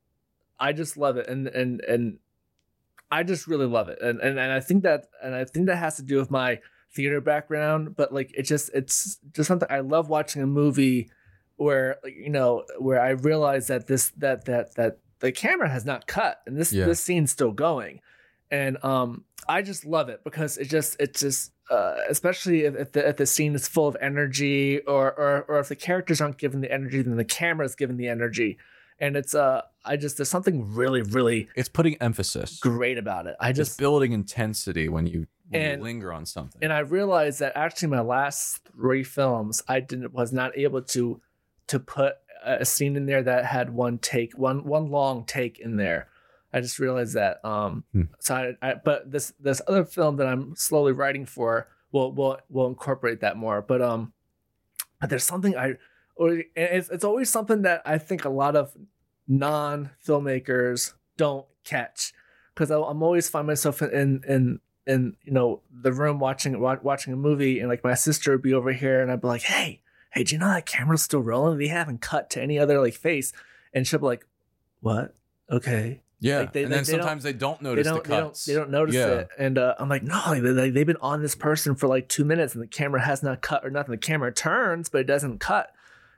I 0.60 0.74
just 0.74 0.98
love 0.98 1.18
it, 1.18 1.28
and 1.28 1.48
and 1.48 1.82
and 1.82 2.20
I 3.12 3.24
just 3.24 3.48
really 3.48 3.66
love 3.66 3.90
it, 3.90 4.00
and 4.02 4.20
and 4.20 4.40
and 4.40 4.52
I 4.52 4.60
think 4.60 4.84
that 4.84 5.08
and 5.22 5.36
I 5.36 5.46
think 5.46 5.68
that 5.68 5.78
has 5.78 5.98
to 5.98 6.04
do 6.04 6.18
with 6.18 6.32
my 6.32 6.60
theater 6.94 7.20
background, 7.22 7.96
but 7.96 8.14
like 8.14 8.32
it 8.38 8.44
just 8.44 8.70
it's 8.74 9.18
just 9.34 9.48
something 9.48 9.68
I 9.70 9.82
love 9.82 10.10
watching 10.10 10.42
a 10.42 10.48
movie 10.48 11.10
where 11.58 11.98
like, 12.04 12.16
you 12.16 12.30
know 12.30 12.64
where 12.80 13.02
I 13.02 13.10
realize 13.10 13.68
that 13.68 13.88
this 13.88 14.10
that 14.18 14.46
that 14.46 14.76
that 14.76 15.00
the 15.20 15.32
camera 15.32 15.70
has 15.70 15.86
not 15.86 16.08
cut 16.08 16.42
and 16.46 16.58
this 16.58 16.72
Yeah. 16.72 16.86
this 16.86 17.02
scene's 17.02 17.32
still 17.32 17.52
going, 17.52 18.00
and 18.50 18.82
um 18.84 19.26
I 19.48 19.62
just 19.62 19.86
love 19.86 20.10
it 20.10 20.24
because 20.24 20.58
it 20.58 20.70
just 20.70 20.96
it 21.00 21.16
just 21.16 21.52
uh, 21.70 21.96
especially 22.10 22.66
if, 22.66 22.76
if 22.76 22.92
the 22.92 23.08
if 23.10 23.18
the 23.18 23.26
scene 23.26 23.56
is 23.56 23.68
full 23.68 23.88
of 23.88 23.98
energy 24.02 24.80
or 24.82 25.12
or 25.14 25.44
or 25.48 25.60
if 25.60 25.70
the 25.70 25.76
characters 25.76 26.22
aren't 26.22 26.38
given 26.38 26.62
the 26.62 26.72
energy 26.72 27.02
then 27.02 27.18
the 27.18 27.26
camera 27.26 27.66
is 27.66 27.76
given 27.76 27.98
the 27.98 28.08
energy, 28.08 28.58
and 29.00 29.16
it's 29.18 29.34
uh 29.36 29.62
I 29.84 29.98
just 29.98 30.18
there's 30.18 30.30
something 30.30 30.74
really 30.76 31.02
really 31.02 31.50
It's 31.56 31.70
putting 31.70 31.96
emphasis. 32.02 32.60
great 32.60 32.98
about 32.98 33.28
it. 33.28 33.36
I 33.40 33.52
Just 33.52 33.72
just 33.72 33.80
building 33.80 34.12
intensity 34.14 34.90
when 34.90 35.08
you 35.08 35.28
when 35.50 35.62
And- 35.62 35.80
you 35.80 35.84
linger 35.84 36.12
on 36.14 36.26
something. 36.26 36.60
and 36.64 36.72
I 36.74 36.80
realized 36.80 37.40
that 37.40 37.54
actually 37.56 37.90
my 37.90 38.02
last 38.02 38.68
three 38.76 39.04
films 39.04 39.64
I 39.68 39.80
didn't 39.80 40.14
was 40.14 40.32
not 40.34 40.58
able 40.58 40.82
to 40.82 41.22
to 41.68 41.80
put 41.80 42.14
a 42.44 42.64
scene 42.66 42.96
in 42.96 43.08
there 43.08 43.24
that 43.24 43.46
had 43.46 43.72
one 43.72 43.98
take 43.98 44.38
one 44.38 44.64
one 44.66 44.90
long 44.92 45.26
take 45.26 45.58
in 45.60 45.78
there. 45.78 46.08
I 46.56 46.62
just 46.62 46.80
realized 46.80 47.14
that. 47.16 47.44
Um, 47.44 47.84
Hmm. 47.92 48.04
so 48.20 48.36
I, 48.36 48.70
I 48.70 48.74
but 48.76 49.12
this 49.12 49.34
this 49.40 49.62
other 49.68 49.84
film 49.86 50.16
that 50.18 50.28
I'm 50.28 50.56
slowly 50.56 50.94
writing 50.94 51.26
for 51.26 51.68
will 51.92 52.12
will 52.14 52.40
will 52.50 52.68
incorporate 52.68 53.20
that 53.20 53.36
more. 53.38 53.62
But 53.62 53.82
um, 53.82 54.14
but 55.02 55.10
there's 55.10 55.24
something 55.26 55.56
I 55.58 55.76
or 56.16 56.42
it's 56.56 56.90
it's 56.90 57.04
always 57.04 57.30
something 57.30 57.64
that 57.64 57.82
I 57.86 57.98
think 57.98 58.24
a 58.26 58.30
lot 58.30 58.56
of 58.56 58.74
non 59.28 59.90
filmmakers 60.06 60.94
don't 61.18 61.46
catch 61.64 62.14
because 62.54 62.72
I'm 62.72 63.04
always 63.04 63.28
find 63.30 63.48
myself 63.48 63.82
in 63.82 64.24
in 64.28 64.60
in 64.88 65.18
you 65.24 65.34
know 65.34 65.62
the 65.72 65.92
room 65.92 66.20
watching 66.20 66.60
watching 66.60 67.12
a 67.12 67.18
movie 67.18 67.60
and 67.60 67.68
like 67.68 67.84
my 67.84 67.96
sister 67.96 68.32
would 68.32 68.42
be 68.42 68.54
over 68.54 68.72
here 68.72 69.02
and 69.02 69.12
I'd 69.12 69.22
be 69.22 69.28
like 69.28 69.42
hey 69.42 69.82
hey 70.14 70.24
do 70.24 70.36
you 70.36 70.40
know 70.40 70.48
that 70.48 70.66
camera's 70.66 71.02
still 71.02 71.22
rolling 71.22 71.58
they 71.58 71.68
haven't 71.68 72.02
cut 72.02 72.30
to 72.32 72.42
any 72.42 72.58
other 72.60 72.80
like 72.80 72.94
face 72.94 73.34
and 73.74 73.86
she'll 73.86 74.00
be 74.00 74.06
like 74.06 74.26
what 74.82 75.16
okay 75.50 76.02
yeah, 76.26 76.40
like, 76.40 76.54
they- 76.54 76.64
and 76.64 76.72
then 76.72 76.84
they 76.84 76.92
don't- 76.94 77.02
sometimes 77.02 77.24
they 77.24 77.34
don't 77.34 77.60
they 77.62 77.70
notice 77.70 77.86
don't, 77.88 78.04
the 78.04 78.10
they 78.10 78.16
don't 78.18 78.44
they 78.48 78.54
don't 78.54 78.70
notice 78.70 78.96
Yeah. 78.96 79.08
it. 79.08 79.30
And 79.38 79.58
uh, 79.58 79.76
I'm 79.80 79.90
like 79.90 80.04
no 80.04 80.22
they, 80.34 80.52
they, 80.52 80.70
they've 80.70 80.86
been 80.86 80.98
on 81.02 81.22
this 81.22 81.36
person 81.36 81.76
for 81.76 81.88
like 81.88 82.08
two 82.10 82.26
minutes 82.26 82.54
and 82.54 82.64
the 82.64 82.68
camera 82.68 83.02
has 83.02 83.22
not 83.24 83.42
cut 83.42 83.66
or 83.66 83.70
nothing. 83.70 83.92
The 83.92 83.98
camera 83.98 84.34
turns 84.34 84.90
but 84.90 85.02
it 85.02 85.08
doesn't 85.08 85.40
cut. 85.40 85.72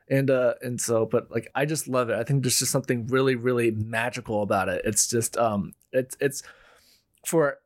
And 0.09 0.29
uh 0.31 0.53
and 0.61 0.79
so 0.79 1.05
but 1.05 1.29
like 1.29 1.49
I 1.53 1.65
just 1.65 1.87
love 1.87 2.09
it. 2.09 2.15
I 2.17 2.23
think 2.23 2.43
there's 2.43 2.59
just 2.59 2.71
something 2.71 3.07
really 3.07 3.35
really 3.35 3.71
magical 3.71 4.41
about 4.41 4.69
it. 4.69 4.81
It's 4.85 5.07
just 5.07 5.35
um 5.37 5.73
it's 5.91 6.15
it's 6.19 6.43
for 7.25 7.59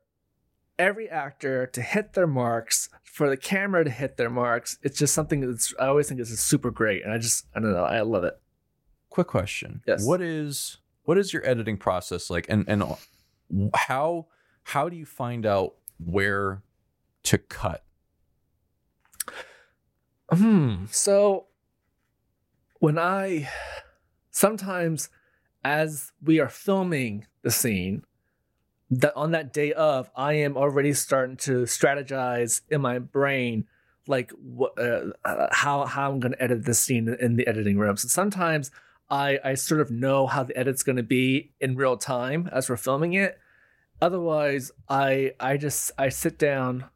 every 0.78 1.08
actor 1.08 1.66
to 1.66 1.80
hit 1.82 2.14
their 2.14 2.26
marks 2.26 2.88
for 3.04 3.28
the 3.28 3.36
camera 3.36 3.84
to 3.84 3.90
hit 3.90 4.16
their 4.16 4.30
marks 4.30 4.78
it's 4.82 4.98
just 4.98 5.12
something 5.12 5.40
that's 5.42 5.74
i 5.78 5.86
always 5.86 6.08
think 6.08 6.18
is 6.18 6.40
super 6.40 6.70
great. 6.70 7.04
And 7.04 7.12
i 7.12 7.18
just 7.18 7.46
i 7.54 7.60
don't 7.60 7.72
know 7.72 7.84
i 7.84 8.00
love 8.00 8.24
it. 8.24 8.34
Quick 9.10 9.26
question. 9.26 9.82
Yes. 9.86 10.04
What 10.06 10.22
is 10.22 10.78
what 11.04 11.18
is 11.18 11.32
your 11.32 11.46
editing 11.46 11.76
process 11.76 12.30
like, 12.30 12.46
and 12.48 12.64
and 12.68 12.82
how 13.74 14.26
how 14.64 14.88
do 14.88 14.96
you 14.96 15.06
find 15.06 15.46
out 15.46 15.74
where 15.98 16.62
to 17.24 17.38
cut? 17.38 17.84
hmm. 20.30 20.86
So 20.90 21.46
when 22.82 22.98
i 22.98 23.48
sometimes 24.32 25.08
as 25.62 26.10
we 26.20 26.40
are 26.40 26.48
filming 26.48 27.24
the 27.42 27.50
scene 27.50 28.02
that 28.90 29.14
on 29.14 29.30
that 29.30 29.52
day 29.52 29.72
of 29.72 30.10
i 30.16 30.32
am 30.32 30.56
already 30.56 30.92
starting 30.92 31.36
to 31.36 31.62
strategize 31.62 32.60
in 32.70 32.80
my 32.80 32.98
brain 32.98 33.64
like 34.08 34.32
what 34.32 34.76
uh, 34.78 35.12
uh, 35.24 35.46
how 35.52 35.86
how 35.86 36.10
i'm 36.10 36.18
going 36.18 36.32
to 36.32 36.42
edit 36.42 36.64
this 36.64 36.80
scene 36.80 37.08
in 37.20 37.36
the 37.36 37.46
editing 37.46 37.78
room. 37.78 37.96
So 37.96 38.08
sometimes 38.08 38.72
i 39.12 39.38
i 39.44 39.54
sort 39.54 39.80
of 39.80 39.90
know 39.90 40.26
how 40.26 40.42
the 40.42 40.56
edit's 40.56 40.82
going 40.82 40.96
to 40.96 41.02
be 41.02 41.52
in 41.60 41.76
real 41.76 41.96
time 41.96 42.48
as 42.50 42.68
we're 42.68 42.76
filming 42.76 43.12
it 43.12 43.38
otherwise 44.00 44.72
i 44.88 45.30
i 45.38 45.56
just 45.56 45.92
i 45.98 46.08
sit 46.08 46.38
down 46.38 46.86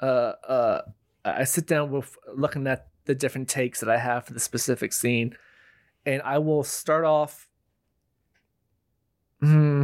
uh 0.00 0.32
uh 0.48 0.82
i 1.24 1.44
sit 1.44 1.66
down 1.66 1.90
with 1.90 2.16
looking 2.34 2.66
at 2.66 2.86
the 3.04 3.14
different 3.14 3.48
takes 3.48 3.80
that 3.80 3.90
i 3.90 3.98
have 3.98 4.24
for 4.24 4.32
the 4.32 4.40
specific 4.40 4.92
scene 4.92 5.36
and 6.06 6.22
i 6.22 6.38
will 6.38 6.62
start 6.62 7.04
off 7.04 7.48
hmm, 9.40 9.82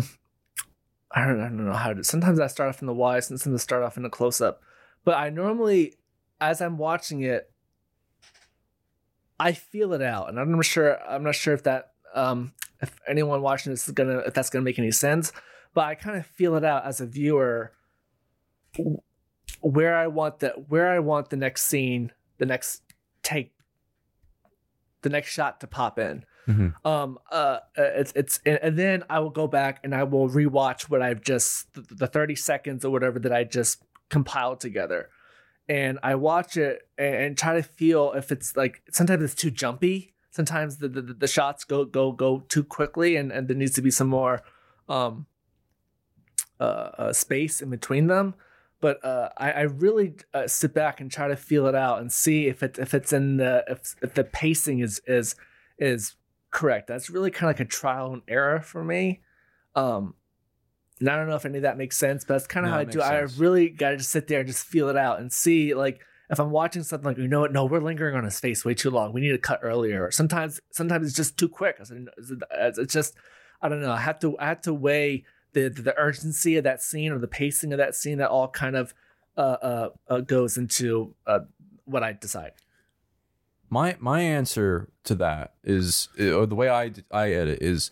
I 1.10 1.26
don't, 1.26 1.40
I 1.40 1.44
don't 1.44 1.64
know 1.64 1.72
how 1.72 1.94
to. 1.94 2.04
Sometimes 2.04 2.38
I 2.38 2.46
start 2.46 2.68
off 2.68 2.82
in 2.82 2.86
the 2.86 2.94
wide, 2.94 3.24
sometimes 3.24 3.54
I 3.54 3.62
start 3.62 3.82
off 3.82 3.96
in 3.96 4.02
the 4.02 4.10
close 4.10 4.40
up. 4.40 4.60
But 5.04 5.16
I 5.16 5.30
normally, 5.30 5.94
as 6.40 6.60
I'm 6.60 6.76
watching 6.76 7.22
it, 7.22 7.50
I 9.38 9.52
feel 9.52 9.92
it 9.92 10.02
out, 10.02 10.28
and 10.28 10.38
I'm 10.40 10.52
not 10.52 10.64
sure. 10.64 10.98
I'm 11.06 11.22
not 11.22 11.34
sure 11.34 11.52
if 11.54 11.62
that, 11.64 11.92
um, 12.14 12.52
if 12.80 12.98
anyone 13.06 13.42
watching 13.42 13.72
this 13.72 13.86
is 13.86 13.92
gonna, 13.94 14.18
if 14.20 14.34
that's 14.34 14.50
gonna 14.50 14.64
make 14.64 14.78
any 14.78 14.90
sense. 14.90 15.32
But 15.74 15.84
I 15.86 15.94
kind 15.94 16.16
of 16.16 16.24
feel 16.26 16.54
it 16.56 16.64
out 16.64 16.84
as 16.86 17.00
a 17.00 17.06
viewer, 17.06 17.72
where 19.60 19.96
I 19.96 20.06
want 20.06 20.40
the 20.40 20.48
where 20.68 20.90
I 20.90 20.98
want 21.00 21.30
the 21.30 21.36
next 21.36 21.64
scene, 21.64 22.12
the 22.38 22.46
next 22.46 22.82
take, 23.22 23.52
the 25.02 25.08
next 25.10 25.28
shot 25.30 25.60
to 25.60 25.66
pop 25.66 25.98
in 25.98 26.24
Mhm. 26.48 26.74
um 26.86 27.18
uh 27.32 27.58
it's 27.76 28.12
it's 28.14 28.38
and, 28.46 28.60
and 28.62 28.78
then 28.78 29.02
i 29.10 29.18
will 29.18 29.30
go 29.30 29.48
back 29.48 29.80
and 29.82 29.92
i 29.92 30.04
will 30.04 30.28
rewatch 30.28 30.82
what 30.88 31.02
i've 31.02 31.20
just 31.20 31.74
the, 31.74 31.80
the 31.92 32.06
30 32.06 32.36
seconds 32.36 32.84
or 32.84 32.90
whatever 32.92 33.18
that 33.18 33.32
i 33.32 33.42
just 33.42 33.82
compiled 34.10 34.60
together 34.60 35.08
and 35.68 35.98
i 36.02 36.14
watch 36.14 36.56
it 36.56 36.88
and, 36.98 37.36
try 37.36 37.54
to 37.54 37.62
feel 37.62 38.12
if 38.12 38.30
it's 38.32 38.56
like 38.56 38.82
sometimes 38.90 39.22
it's 39.22 39.34
too 39.34 39.50
jumpy 39.50 40.14
sometimes 40.30 40.78
the 40.78 40.88
the, 40.88 41.02
the 41.02 41.26
shots 41.26 41.64
go 41.64 41.84
go 41.84 42.12
go 42.12 42.40
too 42.48 42.64
quickly 42.64 43.16
and 43.16 43.32
and 43.32 43.48
there 43.48 43.56
needs 43.56 43.72
to 43.72 43.82
be 43.82 43.90
some 43.90 44.08
more 44.08 44.42
um 44.88 45.26
uh, 46.58 46.90
uh 46.98 47.12
space 47.12 47.60
in 47.60 47.68
between 47.68 48.06
them 48.06 48.34
but 48.80 49.02
uh, 49.04 49.30
I, 49.38 49.52
I 49.52 49.60
really 49.62 50.14
uh, 50.34 50.46
sit 50.46 50.74
back 50.74 51.00
and 51.00 51.10
try 51.10 51.28
to 51.28 51.36
feel 51.36 51.66
it 51.66 51.74
out 51.74 52.00
and 52.00 52.12
see 52.12 52.46
if 52.46 52.62
it 52.62 52.78
if 52.78 52.92
it's 52.92 53.12
in 53.12 53.38
the 53.38 53.64
if, 53.68 53.96
if 54.02 54.14
the 54.14 54.24
pacing 54.24 54.80
is 54.80 55.00
is 55.06 55.34
is 55.78 56.14
correct. 56.50 56.86
That's 56.86 57.10
really 57.10 57.30
kind 57.30 57.50
of 57.50 57.58
like 57.58 57.66
a 57.66 57.70
trial 57.70 58.12
and 58.12 58.22
error 58.28 58.60
for 58.60 58.84
me. 58.84 59.20
Um, 59.74 60.14
and 61.00 61.08
I 61.08 61.16
don't 61.16 61.28
know 61.28 61.36
if 61.36 61.44
any 61.44 61.58
of 61.58 61.62
that 61.62 61.76
makes 61.76 61.96
sense, 61.96 62.24
but 62.24 62.34
that's 62.34 62.46
kind 62.46 62.64
of 62.64 62.70
No, 62.70 62.74
how 62.74 62.80
I 62.80 62.84
do. 62.84 62.98
makes 62.98 63.10
I 63.38 63.40
really 63.40 63.68
got 63.68 63.90
to 63.90 63.96
just 63.98 64.10
sit 64.10 64.28
there 64.28 64.40
and 64.40 64.48
just 64.48 64.64
feel 64.66 64.88
it 64.88 64.96
out 64.96 65.20
and 65.20 65.32
see 65.32 65.74
like 65.74 66.00
if 66.30 66.40
I'm 66.40 66.50
watching 66.50 66.82
something 66.82 67.06
like 67.06 67.18
you 67.18 67.28
know 67.28 67.40
what, 67.40 67.52
no, 67.52 67.66
we're 67.66 67.80
lingering 67.80 68.16
on 68.16 68.24
his 68.24 68.40
face 68.40 68.64
way 68.64 68.74
too 68.74 68.90
long. 68.90 69.12
We 69.12 69.20
need 69.20 69.32
to 69.32 69.38
cut 69.38 69.60
earlier. 69.62 70.06
Or 70.06 70.10
sometimes 70.10 70.60
sometimes 70.72 71.06
it's 71.06 71.16
just 71.16 71.36
too 71.38 71.48
quick. 71.48 71.76
It's 71.78 71.92
it's 72.78 72.92
just 72.92 73.14
I 73.62 73.68
don't 73.68 73.80
know. 73.80 73.92
I 73.92 74.00
have 74.00 74.18
to 74.20 74.38
I 74.38 74.46
have 74.46 74.62
to 74.62 74.74
weigh 74.74 75.24
the 75.52 75.68
the 75.68 75.96
urgency 75.96 76.56
of 76.56 76.64
that 76.64 76.82
scene 76.82 77.12
or 77.12 77.18
the 77.18 77.28
pacing 77.28 77.72
of 77.72 77.78
that 77.78 77.94
scene. 77.94 78.18
That 78.18 78.30
all 78.30 78.48
kind 78.48 78.76
of 78.76 78.94
uh, 79.36 79.40
uh, 79.40 79.88
uh 80.08 80.20
goes 80.20 80.56
into 80.56 81.14
uh, 81.26 81.40
what 81.84 82.02
I 82.02 82.12
decide. 82.12 82.52
My 83.68 83.96
my 83.98 84.20
answer 84.20 84.90
to 85.04 85.14
that 85.16 85.54
is, 85.64 86.08
or 86.18 86.46
the 86.46 86.54
way 86.54 86.68
I 86.68 86.92
I 87.10 87.32
edit 87.32 87.62
is, 87.62 87.90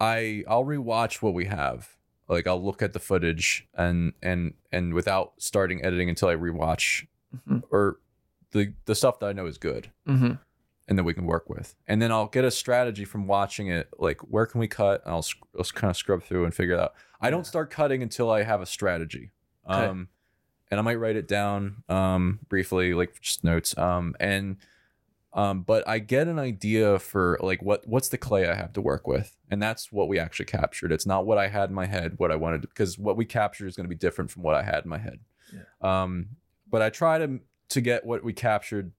I 0.00 0.44
I'll 0.48 0.64
rewatch 0.64 1.22
what 1.22 1.34
we 1.34 1.46
have. 1.46 1.96
Like 2.32 2.46
I'll 2.46 2.62
look 2.62 2.82
at 2.82 2.92
the 2.92 2.98
footage 2.98 3.66
and 3.74 4.12
and 4.22 4.54
and 4.72 4.94
without 4.94 5.34
starting 5.38 5.84
editing 5.84 6.08
until 6.08 6.28
I 6.28 6.34
rewatch 6.36 7.06
Mhm. 7.48 7.62
or 7.70 7.98
the 8.50 8.74
the 8.84 8.94
stuff 8.94 9.18
that 9.20 9.26
I 9.26 9.32
know 9.32 9.46
is 9.46 9.58
good. 9.58 9.90
Mm-hmm. 10.06 10.32
and 10.88 10.98
that 10.98 11.04
we 11.04 11.14
can 11.14 11.24
work 11.26 11.48
with. 11.48 11.74
And 11.86 12.02
then 12.02 12.10
I'll 12.10 12.26
get 12.26 12.44
a 12.44 12.50
strategy 12.50 13.04
from 13.04 13.26
watching 13.28 13.68
it, 13.68 13.88
like 13.98 14.20
where 14.22 14.46
can 14.46 14.58
we 14.60 14.66
cut? 14.66 15.00
And 15.04 15.14
I'll, 15.14 15.24
I'll 15.56 15.64
kind 15.64 15.90
of 15.90 15.96
scrub 15.96 16.22
through 16.24 16.44
and 16.44 16.52
figure 16.52 16.74
it 16.74 16.80
out. 16.80 16.94
I 17.20 17.30
don't 17.30 17.46
start 17.46 17.70
cutting 17.70 18.02
until 18.02 18.30
I 18.30 18.42
have 18.42 18.60
a 18.60 18.66
strategy. 18.66 19.30
Okay. 19.70 19.86
Um, 19.86 20.08
and 20.70 20.80
I 20.80 20.82
might 20.82 20.96
write 20.96 21.14
it 21.16 21.28
down 21.28 21.84
um, 21.88 22.40
briefly, 22.48 22.94
like 22.94 23.18
just 23.20 23.44
notes. 23.44 23.78
Um, 23.78 24.16
and 24.18 24.56
um, 25.34 25.62
but 25.62 25.86
I 25.88 25.98
get 25.98 26.28
an 26.28 26.38
idea 26.38 26.98
for 26.98 27.38
like 27.40 27.62
what 27.62 27.86
what's 27.86 28.08
the 28.08 28.18
clay 28.18 28.46
I 28.48 28.54
have 28.54 28.72
to 28.74 28.82
work 28.82 29.06
with, 29.06 29.36
and 29.50 29.62
that's 29.62 29.90
what 29.90 30.08
we 30.08 30.18
actually 30.18 30.46
captured. 30.46 30.92
It's 30.92 31.06
not 31.06 31.26
what 31.26 31.38
I 31.38 31.48
had 31.48 31.70
in 31.70 31.74
my 31.74 31.86
head, 31.86 32.14
what 32.18 32.30
I 32.30 32.36
wanted, 32.36 32.62
because 32.62 32.98
what 32.98 33.16
we 33.16 33.24
captured 33.24 33.66
is 33.66 33.76
going 33.76 33.84
to 33.84 33.88
be 33.88 33.94
different 33.94 34.30
from 34.30 34.42
what 34.42 34.54
I 34.54 34.62
had 34.62 34.84
in 34.84 34.90
my 34.90 34.98
head. 34.98 35.20
Um, 35.80 36.28
but 36.68 36.82
I 36.82 36.90
try 36.90 37.18
to 37.18 37.40
to 37.70 37.80
get 37.80 38.04
what 38.04 38.22
we 38.22 38.32
captured 38.34 38.92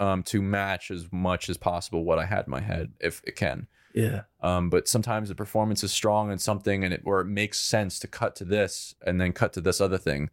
um, 0.00 0.22
to 0.24 0.40
match 0.40 0.90
as 0.90 1.06
much 1.12 1.50
as 1.50 1.58
possible 1.58 2.04
what 2.04 2.18
I 2.18 2.24
had 2.24 2.46
in 2.46 2.50
my 2.50 2.60
head, 2.60 2.92
if 2.98 3.22
it 3.24 3.36
can. 3.36 3.66
Yeah. 3.94 4.22
Um, 4.40 4.70
but 4.70 4.88
sometimes 4.88 5.28
the 5.28 5.34
performance 5.34 5.84
is 5.84 5.92
strong 5.92 6.32
in 6.32 6.38
something, 6.38 6.82
and 6.82 6.94
it 6.94 7.02
or 7.04 7.20
it 7.20 7.26
makes 7.26 7.60
sense 7.60 7.98
to 8.00 8.08
cut 8.08 8.34
to 8.36 8.44
this 8.44 8.94
and 9.06 9.20
then 9.20 9.32
cut 9.32 9.52
to 9.52 9.60
this 9.60 9.80
other 9.80 9.98
thing. 9.98 10.30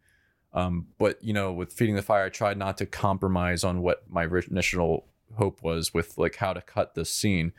Um, 0.52 0.86
but 0.98 1.22
you 1.22 1.32
know, 1.32 1.52
with 1.52 1.72
feeding 1.72 1.94
the 1.94 2.02
fire, 2.02 2.24
I 2.24 2.28
tried 2.28 2.58
not 2.58 2.76
to 2.78 2.86
compromise 2.86 3.62
on 3.64 3.82
what 3.82 4.02
my 4.08 4.24
initial 4.24 5.06
hope 5.36 5.62
was 5.62 5.94
with 5.94 6.18
like 6.18 6.36
how 6.36 6.52
to 6.52 6.60
cut 6.60 6.94
this 6.94 7.10
scene, 7.10 7.52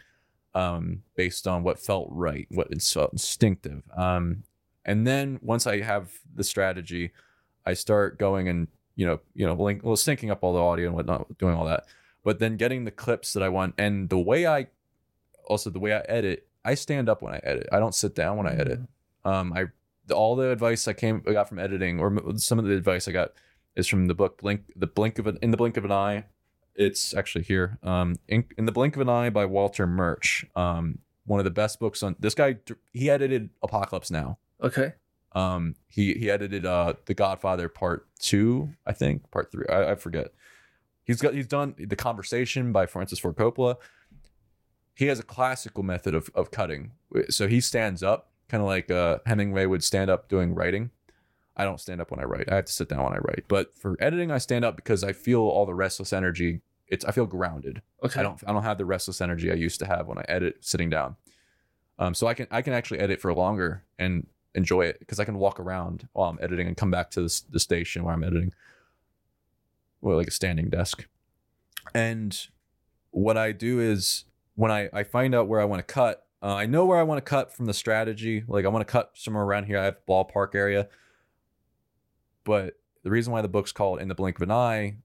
um, 0.54 1.04
based 1.16 1.48
on 1.48 1.64
what 1.64 1.80
felt 1.80 2.10
right, 2.12 2.48
what 2.50 2.68
is 2.72 2.92
felt 2.92 3.14
instinctive. 3.14 3.84
Um, 3.96 4.44
and 4.84 5.08
then 5.08 5.39
once 5.42 5.68
I 5.68 5.82
have 5.82 6.12
the 6.36 6.44
strategy, 6.44 7.12
I 7.66 7.74
start 7.74 8.18
going 8.18 8.50
and 8.50 8.68
you 8.96 9.06
know, 9.06 9.20
you 9.34 9.46
know, 9.46 9.54
link, 9.54 9.84
well, 9.84 9.96
syncing 9.96 10.32
up 10.32 10.44
all 10.44 10.54
the 10.54 10.60
audio 10.60 10.88
and 10.88 10.96
whatnot, 10.96 11.38
doing 11.38 11.56
all 11.56 11.66
that. 11.66 11.86
But 12.24 12.39
then 12.39 12.58
getting 12.58 12.84
the 12.84 12.92
clips 12.92 13.34
that 13.34 13.42
I 13.42 13.50
want, 13.50 13.74
and 13.78 14.10
the 14.10 14.20
way 14.20 14.46
I, 14.46 14.68
also 15.48 15.70
the 15.70 15.80
way 15.80 15.94
I 15.94 16.02
edit, 16.02 16.48
I 16.64 16.76
stand 16.76 17.10
up 17.10 17.22
when 17.22 17.34
I 17.34 17.39
edit. 17.44 17.68
I 17.72 17.80
don't 17.80 17.96
sit 17.96 18.14
down 18.14 18.38
when 18.38 18.48
I 18.48 18.54
edit. 18.54 18.82
Um, 19.26 19.54
I 19.54 19.66
all 20.12 20.36
the 20.36 20.49
advice 20.51 20.88
I 20.88 20.93
came 20.93 21.24
I 21.28 21.34
got 21.34 21.49
from 21.49 21.59
editing, 21.59 21.99
or 21.99 22.16
some 22.38 22.59
of 22.59 22.66
the 22.66 22.76
advice 22.76 23.07
I 23.07 23.12
got 23.12 23.32
is 23.76 23.88
from 23.88 24.07
the 24.07 24.14
book 24.14 24.41
Blink, 24.41 24.62
the 24.76 24.88
blink 24.88 25.20
of 25.20 25.28
an 25.28 25.38
in 25.41 25.51
the 25.51 25.57
blink 25.57 25.78
of 25.78 25.86
an 25.86 25.91
eye. 25.91 26.26
It's 26.76 27.14
actually 27.14 27.43
here. 27.43 27.80
Um, 27.84 28.16
in, 28.28 28.45
in 28.57 28.66
the 28.66 28.72
blink 28.72 28.95
of 28.95 29.01
an 29.01 29.09
eye 29.09 29.30
by 29.30 29.45
Walter 29.45 29.86
Murch. 29.86 30.45
Um, 30.55 30.99
one 31.26 31.39
of 31.39 31.43
the 31.43 31.51
best 31.51 31.80
books 31.80 32.01
on 32.03 32.16
this 32.20 32.34
guy. 32.34 32.57
He 32.91 33.09
edited 33.09 33.49
Apocalypse 33.62 34.09
Now. 34.09 34.39
Okay. 34.62 34.93
Um, 35.34 35.76
he 35.88 36.14
he 36.14 36.30
edited 36.30 36.66
uh 36.66 36.93
The 37.05 37.14
Godfather 37.14 37.70
Part 37.70 38.07
Two, 38.20 38.72
I 38.86 38.93
think 38.93 39.30
Part 39.32 39.51
Three. 39.51 39.66
I, 39.70 39.91
I 39.91 39.95
forget. 39.95 40.34
He's 41.03 41.22
got 41.22 41.34
he's 41.34 41.47
done 41.47 41.76
The 41.78 41.95
Conversation 41.95 42.72
by 42.72 42.86
Francis 42.86 43.20
Ford 43.20 43.36
Coppola. 43.36 43.76
He 44.93 45.05
has 45.07 45.20
a 45.20 45.24
classical 45.24 45.84
method 45.84 46.16
of 46.16 46.30
of 46.36 46.51
cutting. 46.51 46.91
So 47.30 47.47
he 47.47 47.62
stands 47.62 48.03
up, 48.03 48.31
kind 48.52 48.62
of 48.62 48.68
like 48.68 48.91
uh, 48.91 49.20
Hemingway 49.26 49.66
would 49.66 49.82
stand 49.82 50.12
up 50.12 50.28
doing 50.28 50.54
writing. 50.54 50.91
I 51.56 51.64
don't 51.64 51.80
stand 51.80 52.02
up 52.02 52.12
when 52.12 52.20
I 52.20 52.24
write. 52.24 52.52
I 52.52 52.56
have 52.56 52.66
to 52.66 52.74
sit 52.74 52.89
down 52.89 53.04
when 53.04 53.14
I 53.14 53.18
write. 53.18 53.45
But 53.47 53.78
for 53.78 53.95
editing, 54.02 54.30
I 54.30 54.39
stand 54.39 54.66
up 54.66 54.76
because 54.76 55.06
I 55.06 55.14
feel 55.14 55.39
all 55.39 55.66
the 55.66 55.74
restless 55.74 56.12
energy. 56.12 56.60
It's 56.88 57.06
I 57.06 57.12
feel 57.12 57.26
grounded. 57.26 57.82
Okay. 58.04 58.20
I 58.20 58.24
don't 58.24 58.43
I 58.45 58.52
don't 58.52 58.64
have 58.64 58.78
the 58.78 58.86
restless 58.86 59.22
energy 59.22 59.49
I 59.49 59.56
used 59.56 59.80
to 59.80 59.86
have 59.86 60.08
when 60.08 60.18
I 60.18 60.26
edit 60.28 60.58
sitting 60.60 60.89
down. 60.89 61.16
Um, 61.97 62.14
so 62.14 62.28
I 62.28 62.34
can 62.34 62.47
I 62.52 62.62
can 62.62 62.74
actually 62.74 62.99
edit 62.99 63.22
for 63.22 63.34
longer 63.34 63.84
and 63.97 64.28
enjoy 64.54 64.82
it 64.82 64.99
because 64.99 65.20
I 65.20 65.24
can 65.24 65.38
walk 65.38 65.60
around 65.60 66.10
while 66.12 66.30
I'm 66.30 66.39
editing 66.41 66.68
and 66.68 66.76
come 66.76 66.91
back 66.91 67.10
to 67.12 67.22
the, 67.22 67.41
the 67.52 67.60
station 67.60 68.04
where 68.04 68.14
I'm 68.14 68.24
editing, 68.24 68.52
well, 70.02 70.18
like 70.18 70.28
a 70.28 70.32
standing 70.32 70.70
desk. 70.70 71.08
And 71.95 72.38
what 73.12 73.38
I 73.38 73.54
do 73.54 73.80
is 73.80 74.26
when 74.56 74.72
I 74.72 74.89
I 74.91 75.04
find 75.04 75.34
out 75.34 75.47
where 75.47 75.62
I 75.62 75.66
want 75.66 75.80
to 75.88 75.93
cut, 75.93 76.26
uh, 76.42 76.56
I 76.56 76.66
know 76.66 76.86
where 76.86 76.98
I 76.98 77.04
want 77.04 77.18
to 77.24 77.30
cut 77.30 77.54
from 77.54 77.66
the 77.66 77.74
strategy. 77.74 78.44
Like 78.48 78.66
I 78.66 78.70
want 78.70 78.86
to 78.88 78.92
cut 78.92 79.12
somewhere 79.14 79.44
around 79.44 79.66
here. 79.66 79.78
I 79.78 79.86
have 79.86 79.98
ballpark 80.08 80.56
area, 80.56 80.88
but 82.44 82.80
the 83.04 83.12
reason 83.12 83.32
why 83.34 83.42
the 83.42 83.48
book's 83.48 83.72
called 83.72 84.02
"In 84.02 84.08
the 84.08 84.16
Blink 84.16 84.38
of 84.38 84.42
an 84.42 84.52
Eye," 84.52 84.98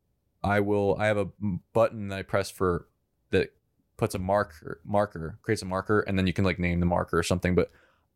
I 0.43 0.61
will 0.61 0.97
I 0.99 1.07
have 1.07 1.19
a 1.19 1.29
button 1.73 2.09
that 2.09 2.19
I 2.19 2.23
press 2.23 2.51
for 2.51 2.87
that 3.31 3.53
puts 3.97 4.15
a 4.15 4.19
marker 4.19 4.81
marker 4.85 5.39
creates 5.43 5.63
a 5.63 5.67
marker 5.67 6.01
and 6.01 6.19
then 6.19 6.27
you 6.27 6.33
can 6.33 6.45
like 6.45 6.59
name 6.59 6.81
the 6.81 6.87
marker 6.87 7.19
or 7.19 7.23
something 7.23 7.55
but 7.55 7.71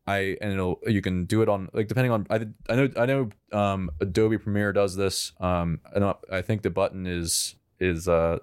i 0.07 0.37
and 0.41 0.53
it'll 0.53 0.79
you 0.87 1.01
can 1.01 1.25
do 1.25 1.43
it 1.43 1.49
on 1.49 1.69
like 1.73 1.89
depending 1.89 2.13
on 2.13 2.27
i, 2.31 2.47
I 2.69 2.77
know 2.77 2.89
i 2.97 3.07
know 3.07 3.31
um 3.53 3.91
adobe 4.01 4.39
premiere 4.39 4.73
does 4.73 4.95
this 4.97 5.33
um 5.41 5.81
i 5.95 5.99
know 5.99 6.19
i 6.31 6.43
think 6.43 6.63
the 6.63 6.71
button 6.71 7.07
is 7.07 7.55
is 7.79 8.09
uh 8.09 8.39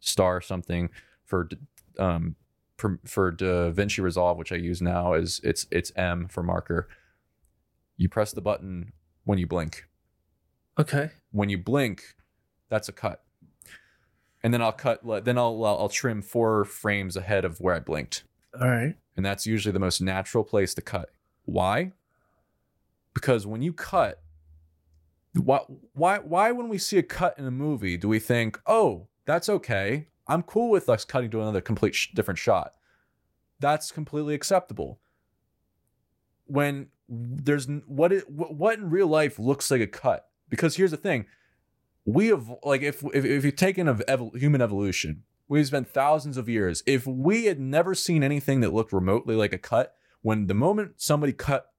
star 0.00 0.40
something 0.40 0.90
for 1.24 1.48
um 1.98 2.36
for, 2.78 2.98
for 3.04 3.30
da 3.30 3.70
vinci 3.70 4.00
resolve 4.00 4.38
which 4.38 4.50
i 4.52 4.56
use 4.56 4.80
now 4.80 5.12
is 5.12 5.40
it's 5.44 5.66
it's 5.70 5.92
m 5.96 6.26
for 6.28 6.42
marker 6.42 6.88
you 7.98 8.08
press 8.08 8.32
the 8.32 8.40
button 8.40 8.92
when 9.24 9.36
you 9.38 9.46
blink 9.46 9.84
Okay. 10.78 11.10
when 11.32 11.48
you 11.48 11.58
blink, 11.58 12.14
that's 12.68 12.88
a 12.88 12.92
cut. 12.92 13.24
And 14.44 14.54
then 14.54 14.62
I'll 14.62 14.70
cut. 14.70 15.00
Then 15.24 15.36
I'll 15.36 15.64
I'll 15.64 15.76
I'll 15.80 15.88
trim 15.88 16.22
four 16.22 16.64
frames 16.64 17.16
ahead 17.16 17.44
of 17.44 17.60
where 17.60 17.74
I 17.74 17.80
blinked, 17.80 18.22
All 18.54 18.68
right. 18.68 18.94
and 19.16 19.26
that's 19.26 19.44
usually 19.44 19.72
the 19.72 19.80
most 19.80 20.00
natural 20.00 20.44
place 20.44 20.74
to 20.74 20.80
cut. 20.80 21.10
Why? 21.46 21.90
Because 23.12 23.44
when 23.44 23.60
you 23.60 23.72
cut, 23.72 24.22
why 25.34 25.62
why 25.94 26.18
why 26.20 26.52
when 26.52 26.68
we 26.68 26.78
see 26.78 26.98
a 26.98 27.02
cut 27.02 27.36
in 27.36 27.44
a 27.44 27.50
movie 27.50 27.96
do 27.96 28.06
we 28.06 28.20
think, 28.20 28.60
oh, 28.64 29.08
that's 29.24 29.48
okay? 29.48 30.06
I'm 30.28 30.42
cool 30.42 30.70
with 30.70 30.88
us 30.88 31.04
cutting 31.04 31.30
to 31.30 31.40
another 31.40 31.60
complete 31.60 31.94
sh- 31.94 32.08
different 32.14 32.38
shot. 32.38 32.74
That's 33.60 33.90
completely 33.90 34.34
acceptable. 34.34 35.00
When 36.46 36.88
there's 37.08 37.66
what 37.86 38.12
it 38.12 38.28
what 38.28 38.78
in 38.78 38.90
real 38.90 39.06
life 39.06 39.38
looks 39.38 39.70
like 39.70 39.80
a 39.80 39.86
cut 39.86 40.28
because 40.50 40.76
here's 40.76 40.90
the 40.90 40.96
thing 40.96 41.24
we 42.04 42.26
have 42.26 42.52
like 42.62 42.82
if 42.82 43.02
if, 43.14 43.24
if 43.24 43.42
you're 43.42 43.50
taking 43.50 43.88
of 43.88 44.02
evol- 44.06 44.36
human 44.36 44.60
evolution 44.60 45.22
we've 45.48 45.66
spent 45.66 45.88
thousands 45.88 46.36
of 46.36 46.48
years 46.48 46.82
if 46.86 47.06
we 47.06 47.46
had 47.46 47.58
never 47.58 47.94
seen 47.94 48.22
anything 48.22 48.60
that 48.60 48.74
looked 48.74 48.92
remotely 48.92 49.34
like 49.34 49.54
a 49.54 49.58
cut 49.58 49.94
when 50.20 50.48
the 50.48 50.54
moment 50.54 50.92
somebody 50.98 51.32
cut 51.32 51.72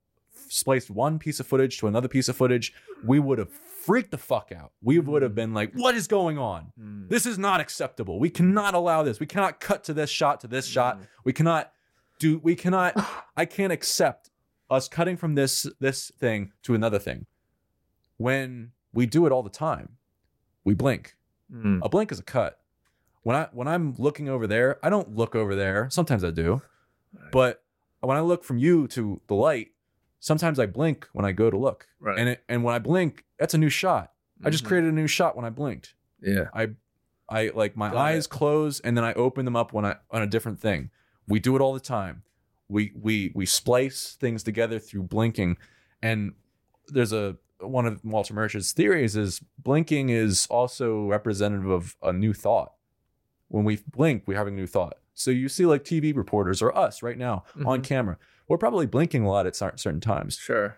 spliced 0.47 0.89
one 0.89 1.19
piece 1.19 1.39
of 1.39 1.45
footage 1.45 1.77
to 1.77 1.85
another 1.85 2.07
piece 2.07 2.27
of 2.27 2.35
footage 2.35 2.73
we 3.03 3.19
would 3.19 3.37
have 3.37 3.51
freaked 3.89 4.11
the 4.11 4.19
fuck 4.19 4.51
out. 4.55 4.71
We 4.83 4.99
would 4.99 5.23
have 5.23 5.33
been 5.33 5.55
like 5.55 5.73
what 5.73 5.95
is 5.95 6.07
going 6.07 6.37
on? 6.37 6.71
This 7.07 7.25
is 7.25 7.39
not 7.39 7.59
acceptable. 7.59 8.19
We 8.19 8.29
cannot 8.29 8.75
allow 8.75 9.01
this. 9.01 9.19
We 9.19 9.25
cannot 9.25 9.59
cut 9.59 9.83
to 9.85 9.95
this 9.95 10.11
shot 10.11 10.41
to 10.41 10.47
this 10.47 10.67
shot. 10.67 10.99
We 11.23 11.33
cannot 11.33 11.71
do 12.19 12.37
we 12.37 12.55
cannot 12.55 12.93
i 13.37 13.45
can't 13.45 13.73
accept 13.73 14.29
us 14.69 14.87
cutting 14.87 15.17
from 15.17 15.33
this 15.33 15.65
this 15.79 16.11
thing 16.19 16.51
to 16.63 16.75
another 16.75 16.99
thing. 16.99 17.25
When 18.17 18.73
we 18.93 19.07
do 19.07 19.25
it 19.25 19.31
all 19.31 19.41
the 19.41 19.49
time 19.49 19.97
we 20.63 20.75
blink. 20.75 21.15
Mm. 21.51 21.79
a 21.81 21.89
blink 21.89 22.11
is 22.11 22.19
a 22.19 22.23
cut. 22.23 22.59
When 23.23 23.35
i 23.35 23.47
when 23.51 23.67
i'm 23.67 23.95
looking 23.97 24.29
over 24.29 24.45
there 24.45 24.77
i 24.85 24.89
don't 24.91 25.15
look 25.15 25.35
over 25.35 25.55
there. 25.55 25.89
Sometimes 25.89 26.23
i 26.23 26.29
do. 26.29 26.61
But 27.31 27.63
when 28.01 28.17
i 28.17 28.21
look 28.21 28.43
from 28.43 28.59
you 28.59 28.87
to 28.89 29.19
the 29.25 29.33
light 29.33 29.69
sometimes 30.19 30.59
i 30.59 30.65
blink 30.65 31.07
when 31.13 31.25
i 31.25 31.31
go 31.31 31.49
to 31.49 31.57
look 31.57 31.87
Right. 31.99 32.17
and 32.19 32.29
it, 32.29 32.43
and 32.49 32.63
when 32.63 32.75
i 32.75 32.79
blink 32.79 33.23
that's 33.37 33.53
a 33.53 33.57
new 33.57 33.69
shot 33.69 34.11
i 34.43 34.49
just 34.49 34.63
Mhm. 34.63 34.67
created 34.67 34.89
a 34.89 34.93
new 34.93 35.07
shot 35.07 35.35
when 35.35 35.45
i 35.45 35.49
blinked 35.49 35.93
Yeah. 36.21 36.49
I 36.53 36.69
I 37.31 37.51
like 37.53 37.77
my 37.77 37.89
Got 37.89 37.97
eyes 37.97 38.25
it. 38.25 38.29
close 38.29 38.79
and 38.79 38.97
then 38.97 39.03
I 39.03 39.13
open 39.13 39.45
them 39.45 39.55
up 39.55 39.71
when 39.71 39.85
I 39.85 39.97
on 40.09 40.23
a 40.23 40.27
different 40.27 40.59
thing. 40.59 40.89
We 41.27 41.39
do 41.39 41.55
it 41.55 41.61
all 41.61 41.73
the 41.75 41.79
time. 41.79 42.23
We 42.67 42.91
we 42.95 43.31
we 43.35 43.45
splice 43.45 44.17
things 44.19 44.41
together 44.43 44.79
through 44.79 45.03
blinking, 45.03 45.57
and 46.01 46.33
there's 46.87 47.13
a 47.13 47.37
one 47.59 47.85
of 47.85 48.03
Walter 48.03 48.33
Murch's 48.33 48.71
theories 48.73 49.15
is 49.15 49.41
blinking 49.59 50.09
is 50.09 50.47
also 50.47 51.05
representative 51.07 51.69
of 51.69 51.95
a 52.01 52.11
new 52.11 52.33
thought. 52.33 52.73
When 53.47 53.63
we 53.63 53.77
blink, 53.91 54.23
we're 54.25 54.37
having 54.37 54.55
a 54.55 54.57
new 54.57 54.67
thought. 54.67 54.97
So 55.13 55.29
you 55.29 55.49
see 55.49 55.67
like 55.67 55.83
TV 55.83 56.11
reporters 56.15 56.63
or 56.63 56.75
us 56.75 57.03
right 57.03 57.17
now 57.17 57.43
on 57.63 57.81
Mhm. 57.81 57.83
camera, 57.83 58.17
we're 58.49 58.57
probably 58.57 58.85
blinking 58.85 59.23
a 59.23 59.29
lot 59.29 59.47
at 59.47 59.55
certain 59.55 60.01
times 60.01 60.35
Sure. 60.37 60.75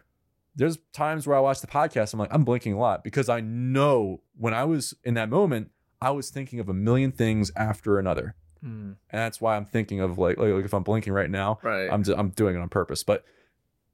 there's 0.56 0.78
times 0.94 1.26
where 1.26 1.36
I 1.38 1.40
watch 1.40 1.62
the 1.62 1.68
podcast, 1.68 2.14
I'm 2.14 2.20
like, 2.20 2.34
I'm 2.34 2.44
blinking 2.44 2.74
a 2.74 2.80
lot 2.80 3.04
because 3.04 3.30
I 3.30 3.40
know 3.42 4.22
when 4.38 4.54
I 4.54 4.66
was 4.66 4.94
in 5.04 5.16
that 5.16 5.30
moment, 5.30 5.72
I 6.02 6.12
was 6.12 6.30
thinking 6.30 6.60
of 6.60 6.68
a 6.70 6.74
million 6.74 7.12
things 7.12 7.52
after 7.56 7.98
another. 7.98 8.36
Mm. 8.64 8.96
And 9.10 9.20
that's 9.20 9.40
why 9.42 9.56
I'm 9.56 9.66
thinking 9.66 10.02
of 10.02 10.18
like, 10.20 10.38
like, 10.38 10.52
like 10.54 10.66
if 10.66 10.74
I'm 10.74 10.84
blinking 10.84 11.14
right 11.14 11.30
now, 11.30 11.58
Right. 11.64 11.88
I'm, 11.90 12.04
I'm 12.16 12.30
doing 12.30 12.56
it 12.56 12.60
on 12.60 12.70
purpose. 12.70 13.04
But 13.04 13.24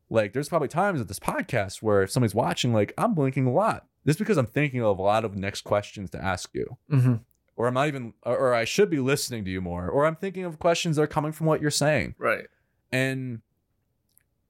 like, 0.09 0.34
there's 0.34 0.49
probably 0.49 0.67
times 0.69 0.99
at 1.01 1.07
this 1.07 1.19
podcast 1.19 1.82
where 1.84 2.01
if 2.03 2.11
somebody's 2.11 2.34
watching, 2.36 2.73
like, 2.73 2.93
I'm 2.97 3.13
blinking 3.13 3.45
a 3.45 3.51
lot. 3.51 3.86
This 4.05 4.15
because 4.17 4.38
I'm 4.38 4.45
thinking 4.45 4.82
of 4.82 4.97
a 4.99 5.01
lot 5.01 5.25
of 5.25 5.36
next 5.36 5.61
questions 5.61 6.09
to 6.11 6.23
ask 6.23 6.49
you. 6.53 6.78
hmm 6.89 7.15
Or 7.57 7.67
I'm 7.67 7.73
not 7.73 7.88
even, 7.89 8.13
or, 8.23 8.38
or 8.38 8.53
I 8.53 8.63
should 8.63 8.89
be 8.89 8.99
listening 8.99 9.43
to 9.45 9.51
you 9.51 9.59
more. 9.61 9.88
Or 9.89 10.05
I'm 10.05 10.15
thinking 10.15 10.45
of 10.45 10.59
questions 10.59 10.95
that 10.95 11.01
are 11.03 11.07
coming 11.07 11.34
from 11.34 11.45
what 11.47 11.61
you're 11.61 11.69
saying 11.71 12.15
Right. 12.17 12.47
and 12.91 13.41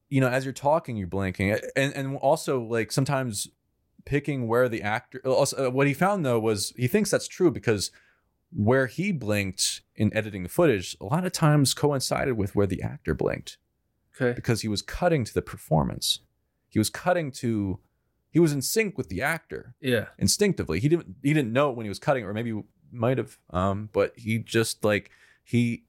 you 0.10 0.22
know 0.22 0.28
as 0.30 0.46
you're 0.46 0.54
talking 0.54 0.96
you're 0.98 1.08
blinking 1.08 1.58
and 1.76 1.94
and 1.94 2.18
also 2.18 2.62
like 2.62 2.92
sometimes 2.92 3.48
picking 4.06 4.48
where 4.48 4.70
the 4.70 4.82
actor 4.82 5.20
also 5.26 5.68
uh, 5.68 5.70
what 5.70 5.86
he 5.88 5.94
found 5.94 6.26
though 6.26 6.40
was 6.40 6.72
he 6.78 6.88
thinks 6.88 7.12
that's 7.12 7.28
true 7.28 7.52
because 7.52 7.92
where 8.54 8.88
he 8.88 9.12
blinked 9.12 9.82
in 9.96 10.14
editing 10.16 10.44
the 10.44 10.50
footage 10.50 10.96
a 11.02 11.06
lot 11.06 11.26
of 11.26 11.32
times 11.34 11.74
coincided 11.74 12.38
with 12.38 12.56
where 12.56 12.68
the 12.68 12.82
actor 12.82 13.14
blinked 13.14 13.58
Okay. 14.20 14.34
because 14.34 14.62
he 14.62 14.68
was 14.68 14.82
cutting 14.82 15.24
to 15.26 15.32
the 15.34 15.44
performance. 15.44 16.22
He 16.70 16.80
was 16.80 16.90
cutting 16.90 17.32
to 17.34 17.80
he 18.32 18.40
was 18.40 18.52
in 18.52 18.62
sync 18.64 18.98
with 18.98 19.10
the 19.10 19.22
actor 19.22 19.76
Yeah. 19.80 20.06
instinctively. 20.18 20.80
He 20.80 20.90
didn't 20.90 21.16
he 21.22 21.34
didn't 21.34 21.54
know 21.54 21.70
it 21.70 21.76
when 21.76 21.86
he 21.86 21.90
was 21.90 22.00
cutting 22.00 22.24
or 22.24 22.34
maybe 22.34 22.60
might 22.92 23.18
have 23.20 23.38
um 23.52 23.90
but 23.94 24.14
he 24.18 24.40
just 24.40 24.84
like 24.84 25.12
he 25.44 25.84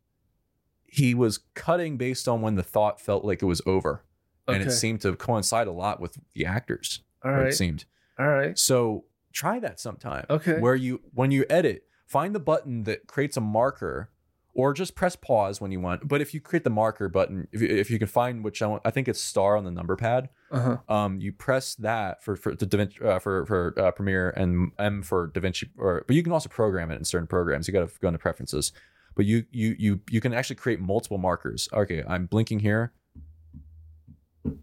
he 0.84 1.14
was 1.14 1.38
cutting 1.54 1.96
based 1.96 2.26
on 2.28 2.42
when 2.42 2.56
the 2.56 2.62
thought 2.62 3.00
felt 3.00 3.24
like 3.24 3.40
it 3.42 3.46
was 3.46 3.62
over. 3.66 4.02
Okay. 4.48 4.58
And 4.58 4.66
it 4.66 4.72
seemed 4.72 5.02
to 5.02 5.14
coincide 5.14 5.66
a 5.66 5.72
lot 5.72 6.00
with 6.00 6.18
the 6.34 6.46
actors. 6.46 7.00
All 7.24 7.30
or 7.30 7.46
It 7.46 7.54
seemed. 7.54 7.84
All 8.18 8.28
right. 8.28 8.58
So 8.58 9.04
try 9.32 9.58
that 9.60 9.78
sometime. 9.78 10.24
Okay. 10.30 10.58
Where 10.58 10.74
you 10.74 11.00
when 11.12 11.30
you 11.30 11.44
edit, 11.50 11.84
find 12.06 12.34
the 12.34 12.40
button 12.40 12.84
that 12.84 13.06
creates 13.06 13.36
a 13.36 13.40
marker, 13.40 14.10
or 14.54 14.72
just 14.72 14.94
press 14.94 15.14
pause 15.14 15.60
when 15.60 15.70
you 15.70 15.80
want. 15.80 16.08
But 16.08 16.20
if 16.20 16.34
you 16.34 16.40
create 16.40 16.64
the 16.64 16.70
marker 16.70 17.08
button, 17.08 17.46
if 17.52 17.60
you, 17.62 17.68
if 17.68 17.90
you 17.90 17.98
can 17.98 18.08
find 18.08 18.42
which 18.42 18.62
I 18.62 18.66
want, 18.66 18.82
I 18.84 18.90
think 18.90 19.06
it's 19.06 19.20
star 19.20 19.56
on 19.56 19.64
the 19.64 19.70
number 19.70 19.94
pad. 19.96 20.30
Uh 20.50 20.60
huh. 20.60 20.94
Um, 20.94 21.20
you 21.20 21.32
press 21.32 21.74
that 21.76 22.24
for 22.24 22.34
for 22.34 22.54
the 22.54 22.66
DaVinci 22.66 23.04
uh, 23.04 23.18
for 23.18 23.46
for 23.46 23.74
uh, 23.78 23.90
Premiere 23.92 24.30
and 24.30 24.72
M 24.78 25.02
for 25.02 25.28
DaVinci, 25.28 25.68
or 25.76 26.04
but 26.06 26.16
you 26.16 26.22
can 26.22 26.32
also 26.32 26.48
program 26.48 26.90
it 26.90 26.96
in 26.96 27.04
certain 27.04 27.28
programs. 27.28 27.68
You 27.68 27.72
got 27.72 27.88
to 27.88 28.00
go 28.00 28.08
into 28.08 28.18
preferences. 28.18 28.72
But 29.14 29.26
you 29.26 29.44
you 29.50 29.74
you 29.78 30.00
you 30.08 30.20
can 30.20 30.32
actually 30.32 30.56
create 30.56 30.80
multiple 30.80 31.18
markers. 31.18 31.68
Okay, 31.72 32.04
I'm 32.06 32.26
blinking 32.26 32.60
here. 32.60 32.92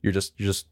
You're 0.02 0.14
just 0.14 0.34
you're 0.40 0.48
just 0.48 0.68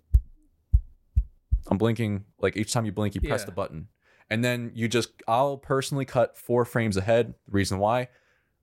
I'm 1.70 1.78
blinking 1.78 2.26
like 2.40 2.58
each 2.58 2.74
time 2.74 2.86
you 2.86 2.92
blink, 2.92 3.16
you 3.16 3.22
press 3.22 3.42
Yeah. 3.42 3.46
the 3.46 3.52
button, 3.54 3.88
and 4.30 4.44
then 4.44 4.72
you 4.76 4.88
just 4.88 5.10
I'll 5.28 5.58
personally 5.58 6.06
cut 6.06 6.38
four 6.38 6.66
frames 6.66 6.98
ahead. 6.98 7.34
The 7.46 7.52
reason 7.52 7.80
why, 7.80 8.10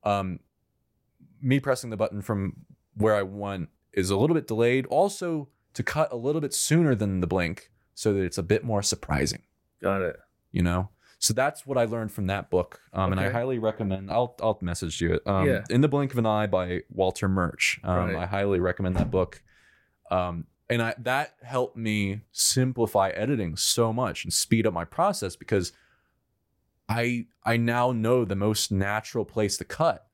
um, 0.05 0.41
me 1.41 1.61
pressing 1.61 1.91
the 1.91 1.97
button 1.97 2.21
from 2.23 2.57
where 2.95 3.15
I 3.17 3.23
want 3.23 3.71
is 3.93 4.11
a 4.11 4.17
little 4.17 4.35
bit 4.35 4.47
delayed. 4.47 4.87
Also 4.87 5.49
to 5.75 5.83
cut 5.83 6.13
a 6.13 6.17
little 6.17 6.41
bit 6.41 6.53
sooner 6.53 6.95
than 6.95 7.21
the 7.21 7.27
blink, 7.27 7.71
so 7.95 8.13
that 8.13 8.21
it's 8.23 8.39
a 8.39 8.43
bit 8.43 8.65
more 8.65 8.83
surprising. 8.83 9.43
Got 9.83 10.03
it. 10.03 10.17
You 10.53 10.63
know. 10.63 10.91
So 11.23 11.35
that's 11.35 11.67
what 11.67 11.77
I 11.77 11.85
learned 11.85 12.13
from 12.13 12.29
that 12.29 12.49
book, 12.51 12.81
um, 12.95 13.13
and 13.13 13.21
I 13.21 13.25
Okay. 13.27 13.33
highly 13.35 13.59
recommend. 13.59 14.11
I'll 14.11 14.35
I'll 14.43 14.59
message 14.63 15.01
you 15.01 15.15
it. 15.15 15.27
Um, 15.27 15.47
Yeah. 15.47 15.65
In 15.71 15.81
the 15.81 15.89
Blink 15.89 16.13
of 16.13 16.19
an 16.19 16.25
Eye 16.27 16.47
by 16.47 16.81
Walter 16.91 17.29
Murch. 17.29 17.79
Um, 17.85 17.97
Right. 17.99 18.17
I 18.17 18.27
highly 18.27 18.59
recommend 18.61 18.97
that 18.97 19.11
book. 19.11 19.43
Um, 20.11 20.47
and 20.69 20.83
I 20.83 20.95
that 20.99 21.35
helped 21.43 21.77
me 21.77 22.23
simplify 22.33 23.11
editing 23.11 23.57
so 23.57 23.93
much 23.93 24.25
and 24.25 24.33
speed 24.33 24.67
up 24.67 24.73
my 24.75 24.85
process 24.85 25.37
because 25.37 25.73
I 26.89 27.27
I 27.45 27.57
now 27.57 27.93
know 27.93 28.25
the 28.25 28.37
most 28.37 28.73
natural 28.73 29.25
place 29.25 29.57
to 29.59 29.65
cut. 29.65 30.07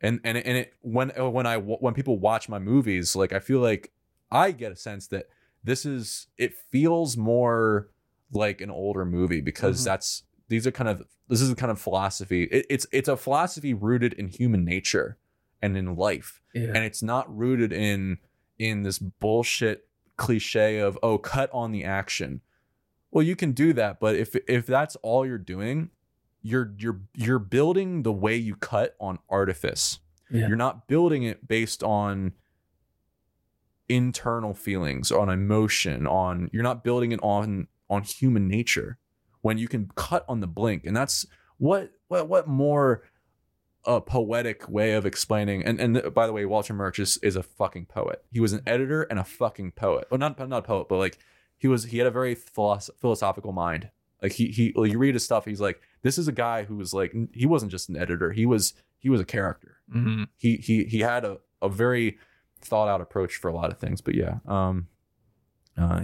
And 0.00 0.20
and 0.24 0.36
and 0.36 0.58
it 0.58 0.74
when 0.80 1.10
when 1.10 1.46
I 1.46 1.56
when 1.56 1.94
people 1.94 2.18
watch 2.18 2.48
my 2.48 2.58
movies, 2.58 3.14
like 3.16 3.32
I 3.32 3.38
feel 3.40 3.60
like 3.60 3.92
I 4.30 4.50
get 4.50 4.72
a 4.72 4.76
sense 4.76 5.06
that 5.08 5.26
this 5.62 5.86
is 5.86 6.26
it 6.36 6.54
feels 6.70 7.16
more 7.16 7.90
like 8.32 8.60
an 8.60 8.70
older 8.70 9.04
movie 9.04 9.40
because 9.40 9.80
Mhm. 9.80 9.84
that's 9.84 10.24
these 10.48 10.66
are 10.66 10.72
kind 10.72 10.88
of 10.90 11.02
this 11.28 11.40
is 11.40 11.50
a 11.50 11.54
kind 11.54 11.70
of 11.72 11.80
philosophy. 11.80 12.44
It, 12.44 12.66
it's 12.68 12.86
it's 12.92 13.08
a 13.08 13.16
philosophy 13.16 13.72
rooted 13.72 14.12
in 14.14 14.28
human 14.28 14.64
nature 14.64 15.16
and 15.62 15.76
in 15.76 15.96
life 15.96 16.42
Yeah. 16.54 16.72
and 16.74 16.78
it's 16.78 17.02
not 17.02 17.34
rooted 17.34 17.72
in 17.72 18.18
in 18.58 18.82
this 18.82 18.98
bullshit 18.98 19.88
cliche 20.16 20.78
of 20.78 20.98
oh 21.02 21.18
cut 21.18 21.50
on 21.52 21.72
the 21.72 21.84
action. 21.84 22.40
Well 23.10 23.22
you 23.22 23.36
can 23.36 23.52
do 23.52 23.72
that 23.72 24.00
but 24.00 24.16
if 24.16 24.36
if 24.48 24.66
that's 24.66 24.96
all 24.96 25.26
you're 25.26 25.38
doing 25.38 25.90
you're 26.42 26.74
you're 26.78 27.00
you're 27.16 27.38
building 27.38 28.02
the 28.02 28.12
way 28.12 28.36
you 28.36 28.54
cut 28.56 28.94
on 29.00 29.18
artifice. 29.28 29.98
Yeah. 30.30 30.48
you're 30.48 30.56
not 30.56 30.88
building 30.88 31.22
it 31.22 31.46
based 31.46 31.82
on 31.82 32.32
internal 33.88 34.54
feelings 34.54 35.12
on 35.12 35.28
emotion 35.28 36.06
on 36.06 36.48
you're 36.52 36.62
not 36.62 36.82
building 36.82 37.12
it 37.12 37.20
on 37.22 37.68
on 37.90 38.02
human 38.02 38.48
nature 38.48 38.98
when 39.42 39.58
you 39.58 39.68
can 39.68 39.90
cut 39.94 40.24
on 40.28 40.40
the 40.40 40.46
blink. 40.46 40.84
And 40.84 40.96
that's 40.96 41.26
what 41.58 41.92
what 42.08 42.28
what 42.28 42.48
more 42.48 43.02
a 43.86 44.00
poetic 44.00 44.68
way 44.68 44.92
of 44.92 45.04
explaining 45.06 45.62
and 45.64 45.80
and 45.80 46.14
by 46.14 46.26
the 46.26 46.32
way 46.32 46.44
Walter 46.44 46.72
Murch 46.74 46.98
is, 46.98 47.18
is 47.22 47.36
a 47.36 47.42
fucking 47.42 47.86
poet. 47.86 48.24
He 48.30 48.40
was 48.40 48.52
an 48.52 48.62
editor 48.66 49.02
and 49.02 49.18
a 49.18 49.24
fucking 49.24 49.72
poet. 49.72 50.06
Well 50.10 50.18
not 50.18 50.38
not 50.38 50.58
a 50.58 50.62
poet 50.62 50.88
but 50.88 50.96
like 50.98 51.18
he 51.56 51.68
was 51.68 51.84
he 51.84 51.98
had 51.98 52.06
a 52.06 52.10
very 52.10 52.34
philosoph- 52.34 52.96
philosophical 52.98 53.52
mind. 53.52 53.90
Like 54.22 54.32
he 54.32 54.46
he 54.48 54.72
like 54.74 54.90
you 54.90 54.98
read 54.98 55.14
his 55.14 55.24
stuff 55.24 55.44
he's 55.44 55.60
like 55.60 55.80
this 56.02 56.16
is 56.18 56.28
a 56.28 56.32
guy 56.32 56.64
who 56.64 56.76
was 56.76 56.94
like 56.94 57.14
he 57.32 57.46
wasn't 57.46 57.70
just 57.72 57.88
an 57.88 57.96
editor 57.96 58.32
he 58.32 58.46
was 58.46 58.72
he 58.98 59.10
was 59.10 59.20
a 59.20 59.24
character. 59.24 59.76
Mhm. 59.94 60.28
he 60.38 60.56
he 60.56 60.84
he 60.84 61.00
had 61.00 61.24
a, 61.26 61.38
a 61.60 61.68
very 61.68 62.18
thought 62.62 62.88
out 62.88 63.02
approach 63.02 63.36
for 63.36 63.48
a 63.48 63.54
lot 63.54 63.70
of 63.70 63.78
things 63.78 64.00
but 64.00 64.14
yeah 64.14 64.38
um 64.46 64.86
uh 65.76 66.02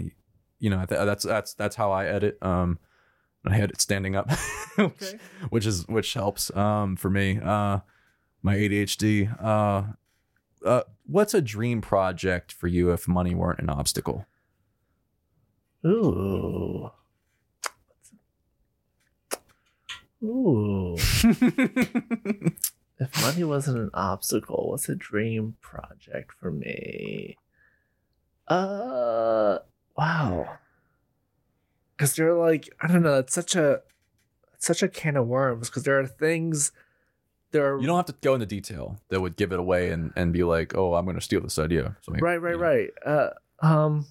you 0.58 0.68
know 0.68 0.84
th- 0.84 1.00
that's 1.06 1.24
that's 1.24 1.54
that's 1.54 1.76
how 1.76 1.90
i 1.92 2.04
edit 2.06 2.36
um 2.42 2.78
i 3.46 3.54
had 3.54 3.70
it 3.70 3.80
standing 3.80 4.16
up 4.16 4.30
Okay. 4.78 5.18
which 5.50 5.66
is 5.66 5.86
which 5.88 6.14
helps 6.14 6.54
um 6.56 6.96
for 6.96 7.10
me 7.10 7.38
uh 7.42 7.80
my 8.42 8.56
adhd 8.56 9.42
uh 9.42 9.82
uh 10.66 10.82
what's 11.06 11.34
a 11.34 11.40
dream 11.40 11.80
project 11.80 12.52
for 12.52 12.66
you 12.68 12.90
if 12.92 13.06
money 13.08 13.34
weren't 13.34 13.60
an 13.60 13.70
obstacle 13.70 14.26
Ooh. 15.86 16.90
Ooh. 20.22 20.96
If 23.02 23.22
money 23.22 23.44
wasn't 23.44 23.78
an 23.78 23.90
obstacle, 23.94 24.68
what's 24.68 24.90
a 24.90 24.94
dream 24.94 25.56
project 25.62 26.32
for 26.38 26.50
me? 26.52 27.38
Uh, 28.46 29.60
wow. 29.96 30.58
Because 32.00 32.14
they're 32.16 32.34
like, 32.34 32.68
I 32.80 32.88
don't 32.88 33.02
know. 33.02 33.18
It's 33.18 33.34
such 33.34 33.54
a, 33.54 33.82
it's 34.54 34.66
such 34.66 34.82
a 34.82 34.88
can 34.88 35.16
of 35.18 35.26
worms. 35.26 35.68
Because 35.68 35.82
there 35.82 36.00
are 36.00 36.06
things, 36.06 36.72
there 37.50 37.74
are 37.74 37.78
you 37.78 37.86
don't 37.86 37.96
have 37.96 38.06
to 38.06 38.14
go 38.22 38.32
into 38.32 38.46
detail 38.46 38.98
that 39.10 39.20
would 39.20 39.36
give 39.36 39.52
it 39.52 39.58
away 39.58 39.90
and 39.90 40.12
and 40.16 40.32
be 40.32 40.44
like 40.44 40.74
oh 40.76 40.94
i'm 40.94 41.04
gonna 41.04 41.20
steal 41.20 41.40
this 41.40 41.58
idea 41.58 41.96
so 42.02 42.12
right, 42.12 42.40
right, 42.40 42.52
you 42.52 42.58
know. 42.58 42.64
right. 42.64 42.90
Uh, 43.04 43.30
um, 43.60 44.06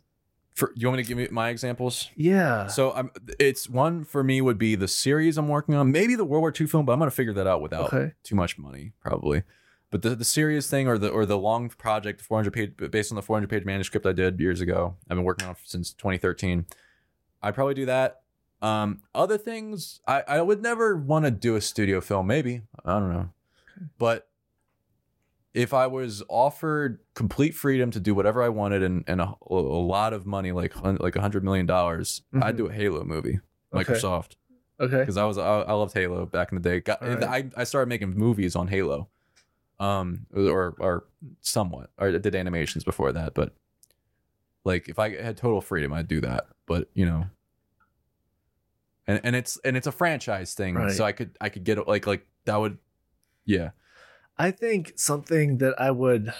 for 0.53 0.73
you 0.75 0.87
want 0.87 0.97
me 0.97 1.03
to 1.03 1.07
give 1.07 1.17
me 1.17 1.27
my 1.31 1.49
examples 1.49 2.09
yeah. 2.15 2.67
So 2.67 2.91
I'm 2.91 3.11
it's 3.39 3.69
one 3.69 4.03
for 4.03 4.23
me 4.23 4.41
would 4.41 4.57
be 4.57 4.75
the 4.75 4.89
series 4.89 5.37
I'm 5.37 5.47
working 5.47 5.73
on, 5.73 5.91
maybe 5.91 6.15
the 6.15 6.25
World 6.25 6.41
War 6.41 6.53
II 6.59 6.67
film, 6.67 6.85
but 6.85 6.91
I'm 6.91 6.99
gonna 6.99 7.11
figure 7.11 7.33
that 7.33 7.47
out 7.47 7.61
without 7.61 7.93
Okay. 7.93 8.11
too 8.23 8.35
much 8.35 8.57
money, 8.57 8.91
probably. 8.99 9.43
But 9.89 10.01
the 10.01 10.15
the 10.15 10.25
serious 10.25 10.69
thing 10.69 10.87
or 10.89 10.97
the 10.97 11.09
or 11.09 11.25
the 11.25 11.37
long 11.37 11.69
project, 11.69 12.21
400 12.21 12.51
page 12.51 12.91
based 12.91 13.11
on 13.11 13.15
the 13.15 13.21
400 13.21 13.49
page 13.49 13.63
manuscript 13.63 14.05
I 14.05 14.11
did 14.11 14.39
years 14.39 14.59
ago, 14.59 14.97
I've 15.09 15.15
been 15.15 15.23
working 15.23 15.47
on 15.47 15.55
since 15.63 15.93
2013. 15.93 16.65
I'd 17.41 17.55
probably 17.55 17.73
do 17.73 17.85
that. 17.85 18.21
Um, 18.61 19.01
other 19.15 19.37
things, 19.37 20.01
I 20.07 20.23
I 20.27 20.41
would 20.41 20.61
never 20.61 20.95
want 20.97 21.25
to 21.25 21.31
do 21.31 21.55
a 21.55 21.61
studio 21.61 22.01
film. 22.01 22.27
Maybe 22.27 22.63
I 22.85 22.99
don't 22.99 23.13
know, 23.13 23.29
but 23.97 24.27
if 25.53 25.73
I 25.73 25.87
was 25.87 26.21
offered 26.29 26.99
complete 27.15 27.55
freedom 27.55 27.89
to 27.91 27.99
do 27.99 28.13
whatever 28.13 28.43
I 28.43 28.49
wanted 28.49 28.83
and, 28.83 29.03
and 29.07 29.19
a, 29.19 29.33
a 29.49 29.53
lot 29.55 30.13
of 30.13 30.25
money, 30.25 30.51
like 30.51 30.73
like 30.83 31.15
a 31.15 31.21
hundred 31.21 31.43
million 31.43 31.65
dollars, 31.65 32.21
I'd 32.33 32.53
Mhm. 32.55 32.57
do 32.57 32.67
a 32.67 32.73
Halo 32.73 33.03
movie, 33.03 33.39
Microsoft, 33.73 34.35
Okay. 34.79 34.99
because 34.99 35.17
I 35.17 35.25
was 35.25 35.37
I, 35.37 35.61
I 35.61 35.73
loved 35.73 35.93
Halo 35.93 36.25
back 36.25 36.51
in 36.51 36.61
the 36.61 36.69
day. 36.69 36.81
Got, 36.81 37.01
right. 37.01 37.23
I 37.23 37.49
I 37.57 37.63
started 37.63 37.87
making 37.89 38.13
movies 38.15 38.55
on 38.55 38.67
Halo, 38.67 39.07
um, 39.79 40.27
or 40.35 40.75
or 40.79 41.05
somewhat, 41.41 41.89
or 41.97 42.09
I 42.09 42.17
did 42.17 42.35
animations 42.35 42.83
before 42.83 43.11
that, 43.13 43.33
but 43.33 43.55
like 44.65 44.89
if 44.89 44.99
I 44.99 45.15
had 45.21 45.37
total 45.37 45.61
freedom, 45.61 45.93
I'd 45.93 46.07
do 46.07 46.21
that. 46.21 46.47
But 46.65 46.89
you 46.93 47.05
know. 47.05 47.25
And, 49.07 49.19
and 49.23 49.35
it's 49.35 49.57
and 49.63 49.75
it's 49.75 49.87
a 49.87 49.91
franchise 49.91 50.53
thing, 50.53 50.75
Right. 50.75 50.91
so 50.91 51.03
I 51.03 51.13
could 51.13 51.31
I 51.41 51.49
could 51.49 51.63
get 51.63 51.79
it 51.79 51.87
like 51.87 52.05
like 52.05 52.27
that 52.45 52.57
would, 52.57 52.77
yeah. 53.43 53.71
I 54.37 54.51
think 54.51 54.93
something 54.97 55.57
that 55.57 55.81
I 55.81 55.89
would, 55.89 56.31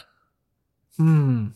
hmm. 0.98 1.48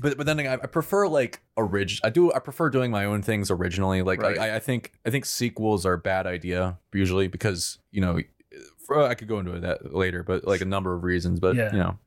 but 0.00 0.16
but 0.16 0.26
then 0.26 0.38
again, 0.38 0.60
I, 0.60 0.62
I 0.62 0.66
prefer 0.66 1.08
like 1.08 1.40
orig. 1.56 1.92
I 2.04 2.10
do. 2.10 2.32
I 2.32 2.38
prefer 2.38 2.70
doing 2.70 2.92
my 2.92 3.04
own 3.04 3.20
things 3.20 3.50
originally. 3.50 4.02
Like 4.02 4.22
Right. 4.22 4.38
I, 4.38 4.56
I 4.56 4.58
think 4.60 4.92
I 5.04 5.10
think 5.10 5.24
sequels 5.26 5.84
are 5.84 5.94
a 5.94 5.98
bad 5.98 6.28
idea 6.28 6.78
usually 6.92 7.26
because 7.26 7.78
you 7.90 8.00
know, 8.00 8.20
for, 8.86 9.02
I 9.02 9.14
could 9.14 9.26
go 9.26 9.40
into 9.40 9.58
that 9.58 9.92
later, 9.92 10.22
but 10.22 10.46
like 10.46 10.60
a 10.60 10.66
number 10.66 10.94
of 10.94 11.02
reasons. 11.02 11.40
But 11.40 11.56
Yeah. 11.56 11.72
you 11.72 11.78
know, 11.78 11.98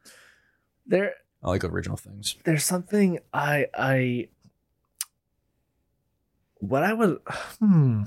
There, 0.88 1.14
I 1.44 1.50
like 1.50 1.64
original 1.64 1.98
things. 1.98 2.36
there's 2.46 2.64
something 2.64 3.20
I 3.34 3.68
I 3.74 4.28
what 6.60 6.84
I 6.84 6.94
was 6.94 7.18
hmm 7.60 8.04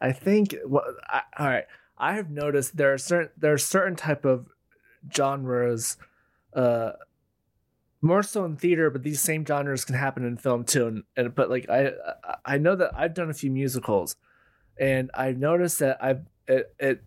I 0.00 0.12
think 0.12 0.54
what 0.66 0.84
I, 1.08 1.22
all 1.38 1.46
right 1.46 1.64
I 1.96 2.14
have 2.14 2.30
noticed 2.30 2.76
there 2.76 2.92
are 2.92 2.98
certain 2.98 3.30
there 3.36 3.52
are 3.52 3.58
certain 3.58 3.96
type 3.96 4.24
of 4.24 4.48
genres 5.14 5.96
uh 6.54 6.92
more 8.00 8.22
so 8.22 8.44
in 8.44 8.56
theater 8.56 8.90
but 8.90 9.02
these 9.02 9.20
same 9.20 9.46
genres 9.46 9.84
can 9.84 9.94
happen 9.94 10.24
in 10.24 10.36
film 10.36 10.64
too 10.64 10.86
and, 10.86 11.04
and 11.16 11.34
but 11.34 11.48
like 11.50 11.68
I 11.70 11.92
I- 12.44 12.58
know 12.58 12.74
that 12.76 12.90
I've 12.96 13.14
done 13.14 13.30
a 13.30 13.34
few 13.34 13.50
musicals 13.50 14.16
and 14.78 15.10
I've 15.14 15.38
noticed 15.38 15.78
that 15.78 16.02
I've 16.02 16.22
it, 16.48 16.74
it 16.78 17.04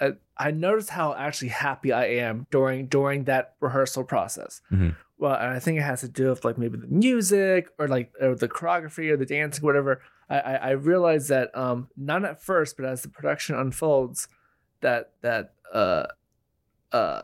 I, 0.00 0.12
I 0.38 0.50
noticed 0.50 0.88
how 0.90 1.14
actually 1.14 1.48
happy 1.48 1.92
I 1.92 2.06
am 2.06 2.46
during 2.50 2.86
during 2.86 3.24
that 3.24 3.54
rehearsal 3.60 4.04
process. 4.04 4.62
Mhm. 4.72 4.96
Well, 5.20 5.32
I 5.32 5.58
think 5.58 5.78
it 5.78 5.82
has 5.82 6.00
to 6.00 6.08
do 6.08 6.30
with 6.30 6.46
like 6.46 6.56
maybe 6.56 6.78
the 6.78 6.86
music 6.86 7.68
or 7.78 7.86
like 7.88 8.10
or 8.22 8.34
the 8.34 8.48
choreography 8.48 9.10
or 9.10 9.18
the 9.18 9.26
dancing, 9.26 9.62
whatever. 9.62 10.00
I 10.30 10.40
I, 10.40 10.54
I 10.54 10.70
realized 10.70 11.28
that 11.28 11.54
um 11.54 11.88
not 11.94 12.24
at 12.24 12.42
first, 12.42 12.78
but 12.78 12.86
as 12.86 13.02
the 13.02 13.10
production 13.10 13.54
unfolds, 13.54 14.28
that 14.80 15.12
that 15.20 15.52
uh 15.74 16.06
uh 16.90 17.20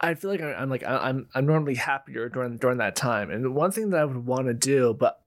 I 0.00 0.14
feel 0.14 0.30
like 0.30 0.40
I'm, 0.40 0.70
like 0.70 0.84
I'm 0.84 1.26
I'm 1.34 1.46
normally 1.46 1.74
happier 1.74 2.28
during 2.28 2.58
during 2.58 2.78
that 2.78 2.94
time. 2.94 3.32
And 3.32 3.44
the 3.44 3.50
one 3.50 3.72
thing 3.72 3.90
that 3.90 4.00
I 4.00 4.04
would 4.04 4.24
want 4.24 4.46
to 4.46 4.54
do, 4.54 4.94
but 4.94 5.20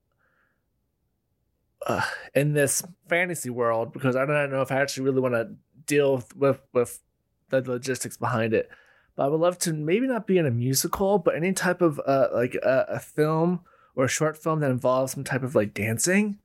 uh, 1.85 2.01
in 2.33 2.53
this 2.53 2.81
fantasy 3.09 3.49
world, 3.49 3.91
because 3.91 4.15
I 4.15 4.25
don't 4.25 4.51
know 4.51 4.61
if 4.61 4.71
I 4.71 4.77
actually 4.79 5.03
really 5.03 5.19
want 5.19 5.35
to 5.35 5.49
deal 5.85 6.23
with 6.33 6.61
with 6.73 7.01
the 7.49 7.61
logistics 7.61 8.15
behind 8.15 8.53
it. 8.53 8.69
But 9.15 9.25
I 9.25 9.27
would 9.27 9.39
love 9.39 9.57
to 9.59 9.73
maybe 9.73 10.07
not 10.07 10.27
be 10.27 10.37
in 10.37 10.45
a 10.45 10.51
musical, 10.51 11.17
but 11.19 11.35
any 11.35 11.53
type 11.53 11.81
of 11.81 11.99
uh 12.05 12.27
like 12.33 12.55
a, 12.55 12.85
a 12.89 12.99
film 12.99 13.61
or 13.95 14.05
a 14.05 14.09
short 14.09 14.37
film 14.37 14.59
that 14.59 14.71
involves 14.71 15.13
some 15.13 15.23
type 15.23 15.43
of 15.43 15.55
like 15.55 15.73
dancing. 15.73 16.37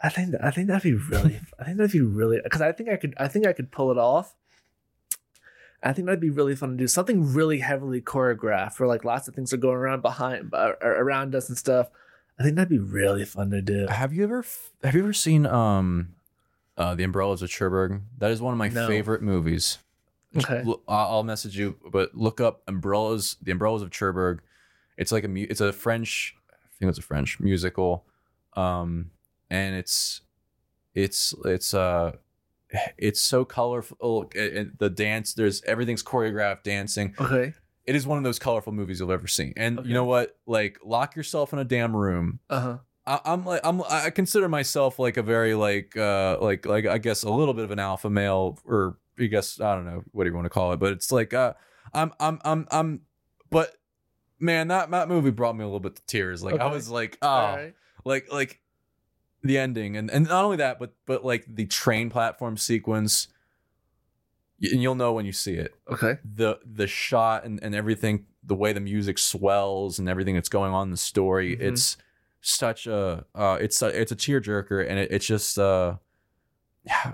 I 0.00 0.08
think 0.10 0.34
I 0.42 0.50
think 0.50 0.68
that'd 0.68 0.82
be 0.82 0.92
really 0.94 1.40
I 1.58 1.64
think 1.64 1.76
that'd 1.78 1.92
be 1.92 2.00
really 2.00 2.40
because 2.42 2.60
I 2.60 2.72
think 2.72 2.88
I 2.88 2.96
could 2.96 3.14
I 3.18 3.28
think 3.28 3.46
I 3.46 3.52
could 3.52 3.70
pull 3.72 3.90
it 3.90 3.98
off. 3.98 4.34
I 5.82 5.92
think 5.92 6.06
that'd 6.06 6.20
be 6.20 6.30
really 6.30 6.56
fun 6.56 6.70
to 6.70 6.76
do 6.76 6.88
something 6.88 7.34
really 7.34 7.58
heavily 7.58 8.00
choreographed 8.00 8.78
where 8.80 8.88
like 8.88 9.04
lots 9.04 9.28
of 9.28 9.34
things 9.34 9.52
are 9.52 9.58
going 9.58 9.76
around 9.76 10.00
behind 10.00 10.50
uh, 10.54 10.72
around 10.82 11.34
us 11.34 11.48
and 11.48 11.58
stuff. 11.58 11.88
I 12.38 12.42
think 12.42 12.56
that'd 12.56 12.68
be 12.70 12.78
really 12.78 13.24
fun 13.24 13.50
to 13.50 13.60
do. 13.60 13.86
Have 13.88 14.12
you 14.12 14.24
ever 14.24 14.44
have 14.82 14.94
you 14.94 15.02
ever 15.02 15.12
seen 15.12 15.46
um 15.46 16.14
uh 16.76 16.94
The 16.94 17.04
Umbrellas 17.04 17.42
of 17.42 17.50
Cherbourg? 17.50 18.00
That 18.18 18.30
is 18.30 18.40
one 18.40 18.52
of 18.54 18.58
my 18.58 18.68
No. 18.68 18.86
favorite 18.86 19.22
movies. 19.22 19.78
Okay. 20.36 20.64
I'll 20.88 21.22
message 21.22 21.56
you, 21.58 21.76
but 21.90 22.14
look 22.16 22.40
up 22.40 22.62
Umbrellas, 22.66 23.36
The 23.42 23.52
Umbrellas 23.52 23.82
of 23.82 23.90
Cherbourg. 23.90 24.42
It's 24.96 25.12
like 25.12 25.24
a 25.24 25.28
mu- 25.28 25.46
it's 25.48 25.60
a 25.60 25.72
French, 25.72 26.34
I 26.52 26.56
think 26.78 26.88
it's 26.88 26.98
a 26.98 27.02
French 27.02 27.38
musical, 27.40 28.04
um, 28.54 29.10
and 29.50 29.74
it's 29.76 30.20
it's 30.94 31.34
it's 31.44 31.74
uh 31.74 32.12
it's 32.98 33.20
so 33.20 33.44
colorful. 33.44 34.30
It, 34.34 34.56
it- 34.56 34.78
the 34.78 34.90
dance, 34.90 35.34
there's 35.34 35.62
everything's 35.64 36.02
choreographed 36.02 36.62
dancing. 36.64 37.14
Okay. 37.20 37.54
It 37.86 37.94
is 37.94 38.06
one 38.06 38.16
of 38.18 38.24
those 38.24 38.38
colorful 38.38 38.72
movies 38.72 38.98
you'll 39.00 39.12
ever 39.12 39.26
see. 39.26 39.52
And 39.58 39.78
Okay. 39.78 39.88
you 39.88 39.94
know 39.94 40.04
what? 40.06 40.38
Like, 40.46 40.78
lock 40.82 41.14
yourself 41.16 41.52
in 41.52 41.58
a 41.58 41.64
damn 41.64 41.94
room. 41.94 42.38
Uh 42.48 42.60
huh. 42.60 42.78
I, 43.06 43.20
I'm 43.26 43.44
like 43.44 43.60
I'm 43.64 43.82
I 43.90 44.08
consider 44.10 44.48
myself 44.48 44.98
like 44.98 45.18
a 45.18 45.22
very 45.22 45.54
like 45.54 45.94
uh 45.96 46.38
like 46.40 46.64
like 46.64 46.86
I 46.86 46.96
guess 46.98 47.22
a 47.22 47.30
little 47.30 47.52
bit 47.52 47.64
of 47.64 47.70
an 47.70 47.78
alpha 47.78 48.08
male 48.08 48.58
or 48.64 48.96
I 49.18 49.26
guess 49.26 49.60
I 49.60 49.74
don't 49.74 49.84
know 49.84 50.02
what 50.12 50.24
do 50.24 50.30
you 50.30 50.34
want 50.34 50.46
to 50.46 50.50
call 50.50 50.72
it 50.72 50.78
but 50.78 50.92
it's 50.92 51.12
like 51.12 51.32
uh 51.34 51.54
I'm 51.92 52.12
I'm 52.18 52.40
I'm 52.44 52.66
I'm 52.70 53.00
but 53.50 53.74
man 54.38 54.68
that 54.68 54.90
that 54.90 55.08
movie 55.08 55.30
brought 55.30 55.56
me 55.56 55.62
a 55.62 55.66
little 55.66 55.80
bit 55.80 55.96
to 55.96 56.02
tears 56.06 56.42
like 56.42 56.60
I 56.60 56.66
was 56.66 56.88
like 56.88 57.18
oh 57.22 57.54
right. 57.54 57.74
like 58.04 58.32
like 58.32 58.60
the 59.42 59.58
ending 59.58 59.96
and 59.96 60.10
and 60.10 60.26
not 60.26 60.44
only 60.44 60.56
that 60.56 60.78
but 60.78 60.94
but 61.06 61.24
like 61.24 61.44
the 61.46 61.66
train 61.66 62.10
platform 62.10 62.56
sequence 62.56 63.28
and 64.62 64.82
you'll 64.82 64.94
know 64.94 65.12
when 65.12 65.26
you 65.26 65.32
see 65.32 65.54
it 65.54 65.74
Okay. 65.90 66.18
the 66.24 66.58
the 66.64 66.86
shot 66.86 67.44
and, 67.44 67.62
and 67.62 67.74
everything 67.74 68.26
the 68.42 68.54
way 68.54 68.72
the 68.72 68.80
music 68.80 69.18
swells 69.18 69.98
and 69.98 70.08
everything 70.08 70.34
that's 70.34 70.48
going 70.48 70.72
on 70.72 70.88
in 70.88 70.90
the 70.90 70.96
story 70.96 71.56
Mhm. 71.56 71.60
it's 71.60 71.96
such 72.40 72.86
a 72.86 73.24
uh 73.34 73.58
it's 73.60 73.80
a, 73.82 73.86
it's 74.00 74.12
a 74.12 74.16
tearjerker 74.16 74.86
and 74.88 74.98
it, 74.98 75.10
it's 75.10 75.26
just 75.26 75.58
uh, 75.58 75.96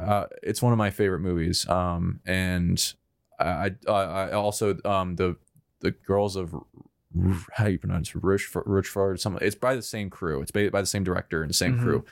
uh 0.00 0.26
it's 0.42 0.60
one 0.62 0.72
of 0.72 0.78
my 0.78 0.90
favorite 0.90 1.20
movies 1.20 1.68
um 1.68 2.20
and 2.26 2.94
i 3.38 3.70
i, 3.88 3.92
I 3.92 4.32
also 4.32 4.76
um 4.84 5.16
the 5.16 5.36
the 5.80 5.92
girls 5.92 6.36
of 6.36 6.54
how 7.54 7.64
do 7.64 7.72
you 7.72 7.78
pronounce? 7.78 8.14
Rochefort, 8.14 8.66
Rochefort 8.66 9.20
something 9.20 9.44
it's 9.44 9.56
by 9.56 9.74
the 9.74 9.82
same 9.82 10.10
crew 10.10 10.40
it's 10.42 10.50
by, 10.50 10.68
by 10.68 10.80
the 10.80 10.86
same 10.86 11.02
director 11.04 11.42
and 11.42 11.50
the 11.50 11.54
same 11.54 11.76
Mhm. 11.76 11.82
crew 11.82 12.04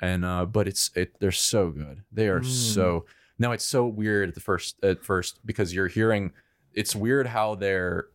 and 0.00 0.24
uh 0.24 0.44
but 0.46 0.66
it's 0.66 0.90
it 0.96 1.18
they're 1.20 1.30
so 1.32 1.70
good 1.70 2.02
they 2.12 2.28
are 2.28 2.40
Mm. 2.40 2.46
so 2.46 3.04
now 3.38 3.52
it's 3.52 3.64
so 3.64 3.86
weird 3.86 4.28
at 4.30 4.34
the 4.34 4.40
first 4.40 4.82
at 4.82 5.04
first 5.04 5.44
because 5.46 5.74
you're 5.74 5.88
hearing 5.88 6.32
it's 6.72 6.94
weird 6.96 7.26
how 7.28 7.54
they're 7.54 8.06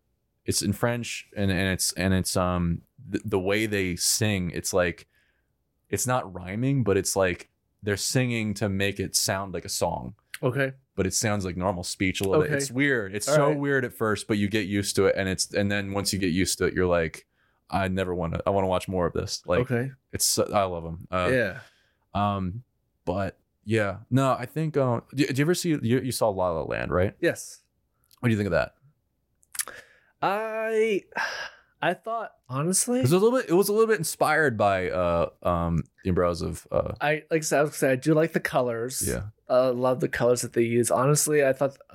it's 0.46 0.62
in 0.62 0.74
French 0.74 1.28
and, 1.36 1.52
and 1.52 1.68
it's 1.74 1.92
and 1.94 2.14
it's 2.14 2.36
um 2.38 2.82
the, 3.10 3.22
the 3.26 3.40
way 3.40 3.66
they 3.66 3.96
sing 3.96 4.52
it's 4.52 4.74
like 4.74 5.08
it's 5.90 6.08
not 6.08 6.34
rhyming 6.34 6.84
but 6.84 6.98
it's 6.98 7.16
like 7.16 7.50
they're 7.86 7.98
singing 7.98 8.54
to 8.56 8.68
make 8.70 9.00
it 9.00 9.16
sound 9.16 9.54
like 9.54 9.64
a 9.66 9.70
song 9.70 10.16
Okay. 10.44 10.74
but 10.96 11.06
it 11.08 11.14
sounds 11.14 11.46
like 11.46 11.56
normal 11.56 11.84
speech 11.84 12.20
a 12.22 12.24
little 12.26 12.44
bit 12.44 12.52
it's 12.54 12.70
weird 12.72 13.16
it's 13.16 13.28
All 13.30 13.36
so 13.36 13.48
right. 13.50 13.58
weird 13.58 13.86
at 13.86 13.94
first 13.94 14.28
but 14.28 14.38
you 14.38 14.50
get 14.50 14.66
used 14.68 14.96
to 14.98 15.06
it 15.06 15.16
and 15.18 15.30
it's 15.30 15.54
and 15.54 15.72
then 15.72 15.94
once 15.94 16.12
you 16.12 16.20
get 16.20 16.32
used 16.32 16.58
to 16.58 16.66
it 16.66 16.74
you're 16.74 16.86
like 16.88 17.26
I 17.70 17.88
never 17.88 18.14
want 18.14 18.34
to 18.34 18.44
I 18.46 18.50
want 18.50 18.64
to 18.64 18.68
watch 18.68 18.88
more 18.88 19.06
of 19.08 19.14
this 19.14 19.42
like 19.48 19.62
okay. 19.72 19.92
it's 20.12 20.26
so- 20.26 20.50
I 20.54 20.64
love 20.64 20.84
them 20.84 21.08
uh, 21.10 21.30
yeah. 21.32 21.60
um 22.14 22.64
but 23.06 23.38
yeah 23.64 23.98
no 24.12 24.34
I 24.34 24.46
think 24.46 24.76
um 24.78 25.04
do, 25.16 25.26
do 25.26 25.34
you 25.34 25.44
ever 25.46 25.56
see 25.56 25.70
you, 25.70 26.00
you 26.00 26.12
saw 26.12 26.30
La 26.30 26.52
La 26.52 26.64
Land 26.64 26.92
right 26.92 27.16
Yes. 27.22 27.62
what 28.20 28.28
do 28.30 28.32
you 28.34 28.38
think 28.38 28.48
of 28.48 28.52
that 28.52 28.76
I 30.22 31.04
I 31.90 31.94
thought 31.94 32.32
honestly 32.50 33.00
It 33.00 33.04
was 33.04 33.12
a 33.12 33.20
little 33.20 33.38
bit. 33.38 33.50
It 33.50 33.54
was 33.54 33.70
a 33.70 33.74
little 33.74 33.88
bit 33.88 34.00
inspired 34.00 34.58
by 34.58 34.90
uh 34.90 35.30
um 35.44 35.84
the 36.04 36.10
umbrellas 36.10 36.42
of 36.42 36.66
uh 36.72 36.94
I 37.00 37.24
like 37.32 37.42
I 37.42 37.48
said, 37.50 37.60
I 37.60 37.62
was 37.64 37.70
gonna 37.72 37.78
say 37.78 37.92
I 37.92 37.96
do 37.96 38.14
like 38.14 38.34
the 38.34 38.40
colors. 38.40 39.04
yeah 39.08 39.24
Uh 39.50 39.72
love 39.72 40.00
the 40.00 40.10
colors 40.10 40.42
that 40.42 40.54
they 40.54 40.64
use. 40.64 40.90
Honestly, 40.92 41.46
I 41.46 41.54
thought 41.54 41.78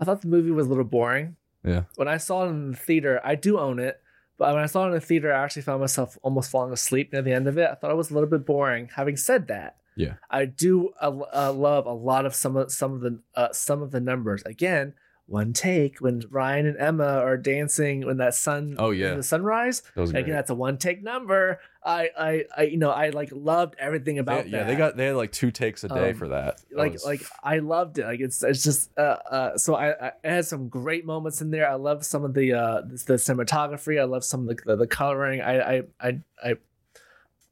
I 0.00 0.04
thought 0.04 0.22
the 0.22 0.28
movie 0.28 0.50
was 0.50 0.66
a 0.66 0.68
little 0.68 0.84
boring. 0.84 1.36
Yeah. 1.64 1.82
When 1.96 2.08
I 2.08 2.16
saw 2.16 2.44
it 2.44 2.48
in 2.50 2.70
the 2.72 2.76
theater, 2.76 3.20
I 3.24 3.34
do 3.34 3.58
own 3.58 3.78
it. 3.78 4.00
But 4.38 4.52
when 4.54 4.62
I 4.62 4.66
saw 4.66 4.84
it 4.84 4.88
in 4.88 4.94
the 4.94 5.00
theater, 5.00 5.32
I 5.32 5.44
actually 5.44 5.62
found 5.62 5.80
myself 5.80 6.18
almost 6.22 6.50
falling 6.50 6.72
asleep 6.72 7.12
near 7.12 7.22
the 7.22 7.32
end 7.32 7.46
of 7.46 7.58
it. 7.58 7.68
I 7.70 7.74
thought 7.76 7.92
it 7.92 7.96
was 7.96 8.10
a 8.10 8.14
little 8.14 8.28
bit 8.28 8.44
boring. 8.44 8.88
Having 8.96 9.18
said 9.18 9.46
that, 9.48 9.76
Yeah. 9.94 10.14
I 10.30 10.46
do 10.46 10.90
uh, 11.00 11.12
uh, 11.32 11.52
love 11.52 11.86
a 11.86 11.92
lot 11.92 12.26
of 12.26 12.34
some 12.34 12.56
of 12.56 12.72
some 12.72 12.92
of 12.94 13.00
the 13.00 13.20
uh, 13.36 13.52
some 13.52 13.82
of 13.82 13.90
the 13.92 14.00
numbers. 14.00 14.42
Again, 14.44 14.94
one 15.32 15.54
take 15.54 15.98
when 15.98 16.22
Ryan 16.30 16.66
and 16.66 16.76
Emma 16.78 17.04
are 17.06 17.38
dancing 17.38 18.04
when 18.04 18.18
that 18.18 18.34
sun 18.34 18.76
Oh, 18.78 18.90
yeah. 18.90 19.14
the 19.14 19.22
sunrise. 19.22 19.82
that 19.96 20.10
Again, 20.10 20.30
that's 20.34 20.50
a 20.50 20.54
one 20.54 20.76
take 20.76 21.02
number. 21.02 21.58
I, 21.82 22.10
I, 22.16 22.44
I, 22.56 22.62
you 22.64 22.76
know, 22.76 22.90
I 22.90 23.08
like 23.08 23.30
loved 23.32 23.74
everything 23.78 24.16
They- 24.16 24.20
about 24.20 24.48
yeah 24.48 24.64
they 24.64 24.76
got 24.76 24.96
they 24.96 25.06
had 25.06 25.16
like 25.16 25.32
two 25.32 25.50
takes 25.50 25.82
a 25.84 25.88
day 25.88 26.10
Um, 26.10 26.16
for 26.16 26.28
that 26.28 26.58
That 26.70 26.76
like, 26.78 26.92
was- 26.92 27.04
like 27.04 27.22
I 27.42 27.58
loved 27.60 27.98
it. 27.98 28.04
Like 28.04 28.20
it's, 28.20 28.42
it's 28.42 28.62
just, 28.62 28.90
uh, 28.98 29.00
uh. 29.30 29.56
So 29.58 29.74
I, 29.74 29.88
I, 29.90 30.06
it 30.22 30.30
had 30.30 30.44
some 30.46 30.68
great 30.68 31.06
moments 31.06 31.40
in 31.40 31.50
there. 31.50 31.68
I 31.68 31.74
love 31.74 32.04
some 32.04 32.24
of 32.24 32.34
the, 32.34 32.52
uh, 32.52 32.80
the, 32.82 33.02
the 33.06 33.14
cinematography. 33.14 33.98
I 34.00 34.04
love 34.04 34.24
some 34.24 34.42
of 34.48 34.54
the, 34.54 34.62
the, 34.66 34.76
the 34.76 34.86
coloring. 34.86 35.40
I, 35.40 35.60
I, 35.78 35.82
I, 36.00 36.18
I, 36.44 36.54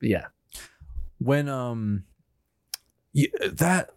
yeah. 0.03 0.27
when 1.19 1.49
um 1.49 2.05
yeah 3.13 3.27
that 3.53 3.91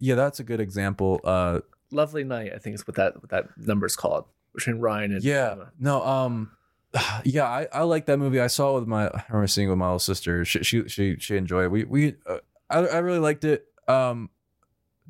yeah 0.00 0.14
that's 0.16 0.38
a 0.40 0.44
good 0.44 0.60
example 0.60 1.20
uh 1.24 1.60
Lovely 1.90 2.24
night. 2.24 2.52
I 2.54 2.58
think 2.58 2.74
is 2.74 2.86
what 2.86 2.96
that, 2.96 3.16
what 3.16 3.30
that 3.30 3.46
number's 3.56 3.96
called 3.96 4.24
between 4.54 4.78
Ryan 4.78 5.12
and 5.12 5.22
yeah 5.24 5.52
Emma. 5.52 5.72
no 5.78 6.04
um 6.04 6.50
yeah 7.24 7.44
I, 7.44 7.68
I 7.72 7.82
like 7.82 8.06
that 8.06 8.18
movie 8.18 8.40
I 8.40 8.46
saw 8.48 8.76
it 8.76 8.80
with 8.80 8.88
my 8.88 9.06
I 9.08 9.24
remember 9.28 9.46
seeing 9.46 9.68
it 9.68 9.70
with 9.70 9.78
my 9.78 9.86
little 9.86 9.98
sister 9.98 10.44
she 10.44 10.62
she 10.64 10.88
she, 10.88 11.16
she 11.18 11.36
enjoyed 11.36 11.66
it 11.66 11.68
we 11.70 11.84
we 11.84 12.16
uh, 12.26 12.38
I 12.70 12.78
I 12.78 12.98
really 12.98 13.18
liked 13.20 13.44
it 13.44 13.66
um 13.86 14.30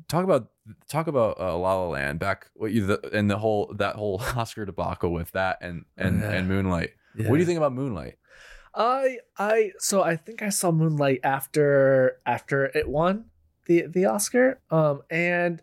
talk 0.07 0.23
about 0.23 0.49
talk 0.87 1.07
about 1.07 1.39
uh, 1.39 1.57
La 1.57 1.75
La 1.75 1.87
Land 1.87 2.19
back 2.19 2.51
what 2.53 2.71
you 2.71 2.85
the, 2.85 3.09
and 3.13 3.29
the 3.31 3.37
whole 3.37 3.73
that 3.77 3.95
whole 3.95 4.21
Oscar 4.35 4.65
debacle 4.65 5.11
with 5.11 5.31
that 5.31 5.57
and 5.61 5.85
and 5.97 6.21
Yeah. 6.21 6.31
and 6.31 6.47
Moonlight 6.47 6.91
what 7.15 7.31
do 7.33 7.37
you 7.39 7.45
think 7.45 7.57
about 7.57 7.73
Moonlight 7.73 8.17
I 8.75 9.17
I 9.37 9.71
so 9.79 10.03
I 10.03 10.15
think 10.15 10.41
I 10.43 10.49
saw 10.49 10.71
Moonlight 10.71 11.21
after 11.23 12.19
after 12.25 12.65
it 12.65 12.87
won 12.87 13.25
the 13.65 13.87
the 13.87 14.05
Oscar. 14.05 14.59
Um 14.69 15.01
and 15.09 15.61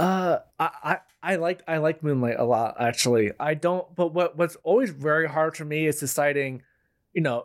uh 0.00 0.38
I 0.58 0.70
I 0.82 0.98
I 1.22 1.36
like 1.36 1.62
I 1.68 1.76
like 1.78 2.02
Moonlight 2.02 2.36
a 2.38 2.44
lot 2.44 2.76
actually. 2.80 3.30
I 3.38 3.54
don't 3.54 3.94
but 3.94 4.14
what 4.14 4.36
what's 4.36 4.56
always 4.62 4.90
very 4.90 5.28
hard 5.28 5.56
for 5.56 5.64
me 5.64 5.86
is 5.86 6.00
deciding, 6.00 6.62
you 7.12 7.22
know, 7.22 7.44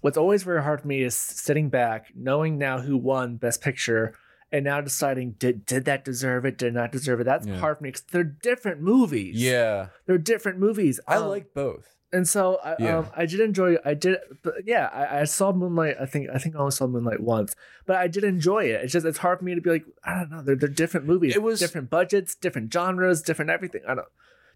what's 0.00 0.16
always 0.16 0.42
very 0.42 0.62
hard 0.62 0.80
for 0.82 0.86
me 0.88 1.02
is 1.02 1.14
sitting 1.16 1.68
back, 1.68 2.12
knowing 2.14 2.58
now 2.58 2.80
who 2.80 2.96
won 2.96 3.36
best 3.36 3.60
picture 3.60 4.14
and 4.52 4.64
now 4.64 4.80
deciding 4.80 5.32
did 5.32 5.66
did 5.66 5.84
that 5.84 6.04
deserve 6.04 6.44
it, 6.44 6.58
did 6.58 6.74
not 6.74 6.92
deserve 6.92 7.20
it. 7.20 7.24
That's 7.24 7.46
Yeah. 7.46 7.58
hard 7.58 7.78
for 7.78 7.84
me 7.84 7.92
cuz 7.92 8.02
they're 8.10 8.24
different 8.24 8.80
movies. 8.80 9.36
yeah 9.36 9.88
They're 10.06 10.18
different 10.18 10.58
movies. 10.58 11.00
I 11.06 11.16
Um, 11.16 11.28
like 11.28 11.52
both 11.54 11.96
and 12.12 12.28
so 12.28 12.58
I, 12.64 12.76
Yeah. 12.78 12.98
um, 12.98 13.06
I 13.14 13.26
did 13.26 13.40
enjoy 13.40 13.76
I 13.84 13.94
did 13.94 14.18
but 14.42 14.54
yeah 14.66 14.88
I, 14.92 15.20
I 15.20 15.24
saw 15.24 15.52
Moonlight 15.52 15.96
I 16.00 16.06
think 16.06 16.28
I 16.32 16.38
think 16.38 16.56
I 16.56 16.58
only 16.58 16.72
saw 16.72 16.86
Moonlight 16.86 17.20
once 17.20 17.54
but 17.86 17.96
I 17.96 18.08
did 18.08 18.24
enjoy 18.24 18.64
it 18.64 18.82
it's 18.82 18.92
just 18.92 19.06
it's 19.06 19.18
hard 19.18 19.38
for 19.38 19.44
me 19.44 19.54
to 19.54 19.60
be 19.60 19.70
like 19.70 19.84
I 20.04 20.14
don't 20.14 20.30
know 20.30 20.42
they're, 20.42 20.56
they're 20.56 20.68
different 20.68 21.06
movies 21.06 21.34
It 21.36 21.42
was- 21.42 21.60
different 21.60 21.88
budgets 21.90 22.34
different 22.34 22.72
genres 22.72 23.22
different 23.22 23.50
everything 23.50 23.82
I 23.86 23.94
don't 23.94 24.08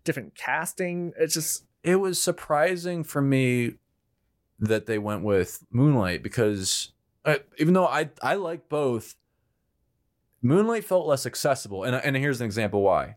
different 0.04 0.34
casting 0.34 1.12
it's 1.18 1.34
just 1.34 1.64
it 1.82 1.96
was 1.96 2.20
surprising 2.22 3.04
for 3.04 3.20
me 3.22 3.74
that 4.58 4.86
they 4.86 4.98
went 4.98 5.22
with 5.22 5.64
Moonlight 5.70 6.22
because 6.22 6.92
uh, 7.24 7.36
even 7.58 7.74
though 7.74 7.86
I 7.86 8.10
I 8.22 8.34
like 8.34 8.68
both, 8.68 9.16
Moonlight 10.42 10.84
felt 10.84 11.06
less 11.06 11.24
accessible, 11.26 11.84
and 11.84 11.96
and 11.96 12.16
here's 12.16 12.40
an 12.40 12.44
example 12.44 12.82
why. 12.82 13.16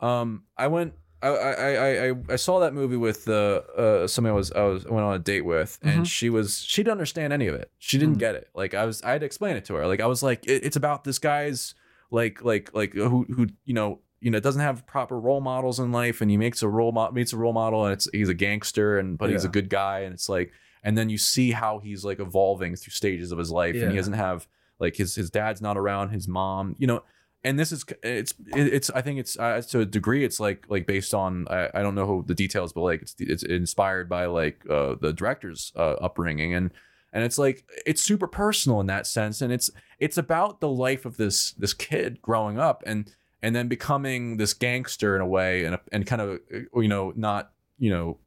Um, 0.00 0.42
I 0.56 0.66
went. 0.66 0.94
I 1.22 1.28
I 1.28 2.08
I 2.10 2.14
I, 2.30 2.36
saw 2.36 2.60
that 2.60 2.74
movie 2.74 2.96
with 2.96 3.28
uh, 3.28 3.62
uh 3.76 4.06
somebody 4.06 4.32
I 4.32 4.36
was 4.36 4.52
I 4.52 4.62
was 4.62 4.84
went 4.84 5.04
on 5.04 5.14
a 5.14 5.18
date 5.18 5.44
with, 5.44 5.78
and 5.82 6.02
Mhm. 6.02 6.06
she 6.06 6.30
was 6.30 6.58
she 6.62 6.82
didn't 6.82 6.92
understand 6.92 7.32
any 7.32 7.46
of 7.48 7.54
it. 7.54 7.70
She 7.78 7.98
didn't 7.98 8.16
Mhm. 8.16 8.20
get 8.20 8.34
it. 8.36 8.48
Like 8.54 8.74
I 8.74 8.84
was 8.84 9.02
I 9.02 9.10
had 9.12 9.20
to 9.20 9.26
explain 9.26 9.56
it 9.56 9.64
to 9.66 9.74
her. 9.74 9.86
Like 9.86 10.00
I 10.00 10.06
was 10.06 10.22
like, 10.22 10.46
it, 10.46 10.64
it's 10.64 10.76
about 10.76 11.04
this 11.04 11.18
guy's 11.18 11.74
like 12.10 12.44
like 12.44 12.72
like 12.74 12.94
who 12.94 13.24
who 13.24 13.48
you 13.64 13.74
know 13.74 14.00
you 14.20 14.30
know 14.30 14.40
doesn't 14.40 14.62
have 14.62 14.86
proper 14.86 15.18
role 15.18 15.40
models 15.40 15.78
in 15.80 15.90
life, 15.92 16.20
and 16.20 16.30
he 16.30 16.36
makes 16.36 16.62
a 16.62 16.68
role 16.68 16.92
mo- 16.92 17.10
meets 17.10 17.32
a 17.32 17.36
role 17.36 17.52
model, 17.52 17.84
and 17.84 17.92
it's 17.94 18.08
he's 18.12 18.28
a 18.28 18.34
gangster, 18.34 18.98
and 18.98 19.18
but 19.18 19.30
he's 19.30 19.44
a 19.44 19.48
good 19.48 19.68
guy, 19.68 20.00
and 20.00 20.14
it's 20.14 20.28
like, 20.28 20.52
and 20.84 20.96
then 20.96 21.08
you 21.10 21.18
see 21.18 21.50
how 21.50 21.78
he's 21.80 22.04
like 22.04 22.20
evolving 22.20 22.76
through 22.76 22.92
stages 22.92 23.32
of 23.32 23.38
his 23.38 23.50
life, 23.50 23.74
and 23.76 23.90
he 23.90 23.96
doesn't 23.96 24.12
have 24.14 24.46
like 24.78 24.94
his 24.96 25.14
his 25.16 25.30
dad's 25.30 25.60
not 25.60 25.76
around, 25.76 26.10
his 26.10 26.28
mom, 26.28 26.76
you 26.78 26.86
know 26.86 27.02
and 27.48 27.58
this 27.58 27.72
is 27.72 27.84
it's 28.02 28.34
it's 28.48 28.90
I 28.90 29.00
think 29.00 29.18
it's 29.18 29.38
uh, 29.38 29.62
to 29.70 29.80
a 29.80 29.86
degree 29.86 30.22
it's 30.22 30.38
like 30.38 30.66
like 30.68 30.86
based 30.86 31.14
on 31.14 31.46
I, 31.48 31.70
I 31.72 31.82
don't 31.82 31.94
know 31.94 32.06
who 32.06 32.22
the 32.26 32.34
details 32.34 32.74
but 32.74 32.82
like 32.82 33.00
it's 33.00 33.14
it's 33.18 33.42
inspired 33.42 34.06
by 34.06 34.26
like 34.26 34.64
uh, 34.68 34.96
the 35.00 35.14
director's 35.14 35.72
uh, 35.74 35.94
upbringing. 35.94 36.52
And 36.52 36.70
and 37.10 37.24
it's 37.24 37.38
like 37.38 37.64
it's 37.86 38.02
super 38.02 38.26
personal 38.26 38.80
in 38.80 38.86
that 38.88 39.06
sense. 39.06 39.40
And 39.40 39.50
it's 39.50 39.70
it's 39.98 40.18
about 40.18 40.60
the 40.60 40.68
life 40.68 41.06
of 41.06 41.16
this 41.16 41.52
this 41.52 41.72
kid 41.72 42.20
growing 42.20 42.58
up 42.58 42.82
and 42.84 43.10
and 43.42 43.56
then 43.56 43.66
becoming 43.66 44.36
this 44.36 44.52
gangster 44.52 45.16
in 45.16 45.22
a 45.22 45.26
way 45.26 45.64
and 45.64 45.78
and 45.90 46.06
kind 46.06 46.20
of 46.20 46.40
uh, 46.54 46.80
you 46.80 46.88
know 46.88 47.14
not 47.16 47.52
you 47.78 47.88
know 47.88 48.18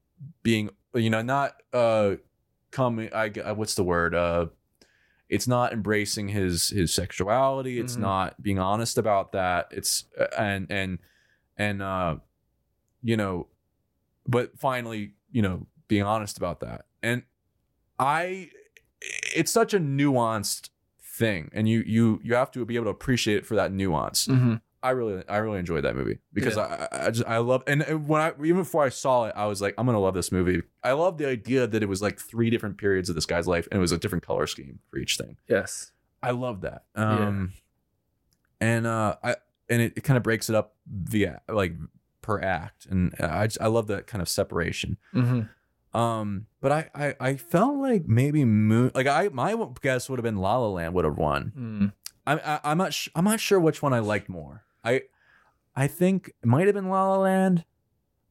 being 0.41 0.71
you 0.95 1.11
know 1.11 1.21
not 1.21 1.61
uh 1.73 2.15
coming 2.71 3.13
I 3.13 3.29
what's 3.53 3.75
the 3.75 3.83
word 3.83 4.15
uh 4.15 4.47
it's 5.31 5.47
not 5.47 5.73
embracing 5.73 6.27
his 6.27 6.69
his 6.69 6.93
sexuality 6.93 7.79
it's 7.79 7.95
Mhm. 7.95 7.99
not 8.01 8.41
being 8.43 8.59
honest 8.59 8.97
about 8.97 9.31
that 9.31 9.67
it's 9.71 10.05
and 10.37 10.69
and 10.69 10.99
and 11.57 11.81
uh 11.81 12.17
you 13.01 13.17
know 13.17 13.47
but 14.27 14.57
finally 14.59 15.13
you 15.31 15.41
know 15.41 15.65
being 15.87 16.03
honest 16.03 16.37
about 16.37 16.59
that 16.59 16.85
and 17.01 17.23
i 17.97 18.49
it's 19.35 19.51
such 19.51 19.73
a 19.73 19.79
nuanced 19.79 20.69
thing 21.01 21.49
and 21.53 21.67
you 21.67 21.79
you 21.85 22.19
you 22.23 22.33
have 22.35 22.51
to 22.51 22.63
be 22.65 22.75
able 22.75 22.85
to 22.85 22.91
appreciate 22.91 23.37
it 23.37 23.45
for 23.45 23.55
that 23.55 23.71
nuance 23.71 24.27
Mm-hmm. 24.27 24.55
I 24.83 24.91
really, 24.91 25.23
I 25.29 25.37
really 25.37 25.59
enjoyed 25.59 25.83
that 25.83 25.95
movie 25.95 26.19
because 26.33 26.57
I, 26.57 26.87
I 26.91 27.05
I 27.07 27.11
just, 27.11 27.27
I 27.27 27.37
love, 27.37 27.63
and 27.67 28.07
when 28.07 28.21
I 28.21 28.33
even 28.39 28.57
before 28.57 28.83
I 28.83 28.89
saw 28.89 29.25
it, 29.25 29.33
I 29.35 29.45
was 29.45 29.61
like, 29.61 29.75
I'm 29.77 29.85
gonna 29.85 29.99
love 29.99 30.13
this 30.15 30.31
movie. 30.31 30.63
I 30.83 30.93
love 30.93 31.17
the 31.17 31.27
idea 31.27 31.67
that 31.67 31.83
it 31.83 31.89
was 31.89 32.01
like 32.01 32.19
three 32.19 32.49
different 32.49 32.77
periods 32.77 33.07
of 33.09 33.15
this 33.15 33.25
guy's 33.25 33.47
life, 33.47 33.67
and 33.71 33.77
it 33.77 33.81
was 33.81 33.91
a 33.91 33.97
different 33.97 34.25
color 34.25 34.47
scheme 34.47 34.79
for 34.89 34.97
each 34.97 35.17
thing. 35.17 35.37
Yes. 35.47 35.91
I 36.23 36.31
love 36.31 36.61
that. 36.61 36.83
Um, 36.95 37.53
and 38.59 38.85
uh, 38.85 39.15
I 39.23 39.35
and 39.69 39.81
it, 39.81 39.93
it 39.97 40.03
kind 40.03 40.17
of 40.17 40.23
breaks 40.23 40.49
it 40.49 40.55
up 40.55 40.75
via 40.85 41.41
like 41.47 41.73
per 42.21 42.39
act, 42.39 42.85
and 42.89 43.13
I 43.19 43.47
just, 43.47 43.61
I 43.61 43.67
love 43.67 43.87
that 43.87 44.07
kind 44.07 44.21
of 44.21 44.29
separation. 44.29 44.97
Mm-hmm. 45.13 45.97
Um, 45.97 46.45
but 46.61 46.71
I, 46.71 46.89
I 46.93 47.15
I 47.19 47.35
felt 47.37 47.77
like 47.77 48.07
maybe 48.07 48.45
Moon, 48.45 48.91
like 48.93 49.07
I 49.07 49.29
my 49.33 49.55
guess 49.81 50.09
would 50.09 50.19
have 50.19 50.23
been 50.23 50.37
La 50.37 50.57
La 50.57 50.67
Land 50.67 50.93
would 50.93 51.05
have 51.05 51.17
won. 51.17 51.51
Mm. 51.57 51.93
I'm 52.27 52.39
I, 52.45 52.59
I'm 52.63 52.77
not 52.77 52.93
sh- 52.93 53.09
I'm 53.15 53.25
not 53.25 53.39
sure 53.39 53.59
which 53.59 53.81
one 53.81 53.93
I 53.93 53.99
liked 53.99 54.29
more. 54.29 54.63
I 54.83 55.01
I 55.75 55.87
think 55.87 56.29
it 56.41 56.45
might 56.47 56.65
have 56.65 56.75
been 56.75 56.89
La 56.89 57.09
La 57.09 57.17
Land, 57.17 57.65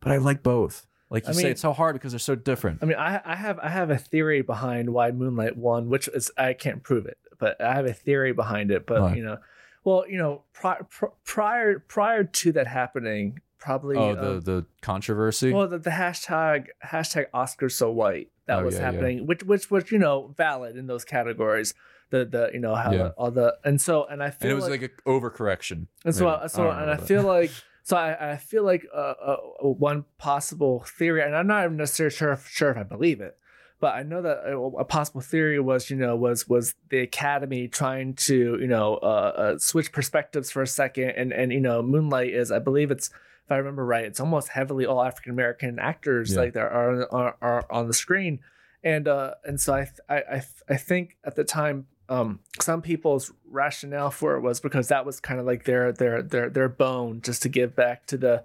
but 0.01 0.12
I 0.12 0.16
like 0.18 0.42
both. 0.42 0.86
Like 1.09 1.24
you 1.26 1.30
I 1.30 1.32
say, 1.32 1.51
it's 1.51 1.61
so 1.61 1.72
hard 1.72 1.94
because 1.94 2.12
they're 2.12 2.18
so 2.20 2.36
different. 2.36 2.78
I 2.82 2.86
mean, 2.86 2.96
I 2.96 3.20
I 3.24 3.34
have 3.34 3.59
I 3.59 3.68
have 3.68 3.90
a 3.90 3.98
theory 3.98 4.42
behind 4.42 4.90
why 4.92 5.11
Moonlight 5.11 5.57
won, 5.57 5.88
which 5.88 6.09
is 6.09 6.30
I 6.38 6.53
can't 6.53 6.82
prove 6.82 7.07
it, 7.07 7.18
but 7.38 7.61
I 7.61 7.74
have 7.74 7.86
a 7.86 7.92
theory 7.92 8.32
behind 8.32 8.70
it. 8.70 8.86
But 8.86 9.16
you 9.16 9.24
know, 9.24 9.38
well, 9.82 10.05
you 10.09 10.18
know, 10.18 10.44
pri- 10.53 10.82
pri- 10.88 11.09
prior 11.24 11.78
prior 11.80 12.22
to 12.24 12.53
that 12.53 12.68
happening, 12.68 13.40
probably 13.59 13.96
oh, 13.96 14.11
um, 14.11 14.16
the 14.16 14.40
the 14.40 14.66
controversy. 14.82 15.53
well 15.53 15.66
the, 15.66 15.78
the 15.78 15.90
hashtag 15.90 16.66
hashtag 16.84 17.26
Oscars 17.34 17.72
so 17.72 17.90
white 17.90 18.28
that 18.46 18.61
Oh, 18.61 18.64
was 18.66 18.74
yeah, 18.74 18.80
yeah. 18.80 18.90
happening, 18.92 19.26
which 19.26 19.42
which 19.42 19.68
was 19.68 19.90
you 19.90 19.98
know 19.98 20.32
valid 20.36 20.76
in 20.76 20.86
those 20.86 21.05
categories. 21.05 21.74
The 22.11 22.25
the 22.25 22.51
you 22.53 22.59
know 22.61 22.75
how 22.75 22.93
Yeah. 22.93 23.09
all 23.17 23.31
the 23.31 23.57
and 23.65 23.81
so 23.81 24.05
and 24.05 24.23
I 24.23 24.31
feel 24.31 24.51
and 24.51 24.53
it 24.53 24.55
was 24.55 24.69
like, 24.69 24.81
like, 24.83 24.93
an 25.07 25.13
overcorrection. 25.13 25.87
and 26.05 26.15
so 26.15 26.25
maybe. 26.37 26.49
so 26.49 26.65
don't 26.65 26.79
and 26.83 26.91
I 26.91 26.97
feel 26.97 27.23
that. 27.23 27.29
like 27.29 27.51
so 27.83 27.97
I, 27.97 28.33
I 28.33 28.37
feel 28.37 28.65
like 28.65 28.87
uh, 28.95 29.15
uh, 29.31 29.37
one 29.63 30.05
possible 30.19 30.85
theory, 30.99 31.23
and 31.23 31.35
I'm 31.37 31.47
not 31.47 31.65
even 31.65 31.77
necessarily 31.77 32.15
sure 32.15 32.33
if, 32.33 32.47
sure 32.49 32.71
if 32.71 32.77
I 32.77 32.83
believe 32.83 33.21
it, 33.21 33.37
but 33.81 33.95
I 33.95 34.03
know 34.03 34.23
that 34.23 34.39
a, 34.45 34.57
a 34.59 34.85
possible 34.85 35.21
theory 35.23 35.59
was 35.61 35.89
you 35.91 35.97
know 35.97 36.15
was 36.17 36.49
was 36.49 36.75
the 36.91 36.99
Academy 37.01 37.69
trying 37.69 38.15
to 38.29 38.59
you 38.61 38.67
know 38.67 38.95
uh, 38.97 39.07
uh, 39.55 39.59
switch 39.59 39.93
perspectives 39.93 40.51
for 40.51 40.63
a 40.63 40.67
second, 40.67 41.11
and 41.11 41.33
and 41.33 41.53
you 41.53 41.61
know 41.61 41.81
Moonlight 41.83 42.35
is 42.35 42.51
I 42.53 42.59
believe 42.59 42.91
it's 42.91 43.09
if 43.47 43.51
I 43.53 43.57
remember 43.57 43.85
right, 43.85 44.05
it's 44.05 44.21
almost 44.21 44.49
heavily 44.49 44.85
all 44.87 45.03
African 45.03 45.33
American 45.33 45.79
actors 45.79 46.33
Yeah. 46.35 46.41
like 46.41 46.53
that 46.55 46.71
are, 46.73 47.13
are 47.13 47.37
are 47.41 47.67
on 47.71 47.87
the 47.89 47.95
screen, 47.95 48.41
and 48.85 49.09
uh 49.09 49.35
and 49.45 49.61
so 49.61 49.75
I 49.75 49.89
I 50.09 50.17
I, 50.37 50.43
I 50.69 50.77
think 50.77 51.17
at 51.25 51.35
the 51.37 51.45
time 51.45 51.87
um 52.11 52.41
some 52.61 52.83
people's 52.83 53.33
rationale 53.49 54.11
for 54.11 54.37
it 54.37 54.41
was 54.41 54.61
because 54.61 54.89
that 54.89 55.07
was 55.07 55.21
kind 55.21 55.41
of 55.41 55.47
like 55.47 55.65
their 55.65 55.93
their 55.93 56.23
their 56.23 56.51
their 56.51 56.69
bone 56.69 57.21
just 57.23 57.43
to 57.43 57.49
give 57.49 57.75
back 57.75 58.05
to 58.07 58.19
the 58.19 58.45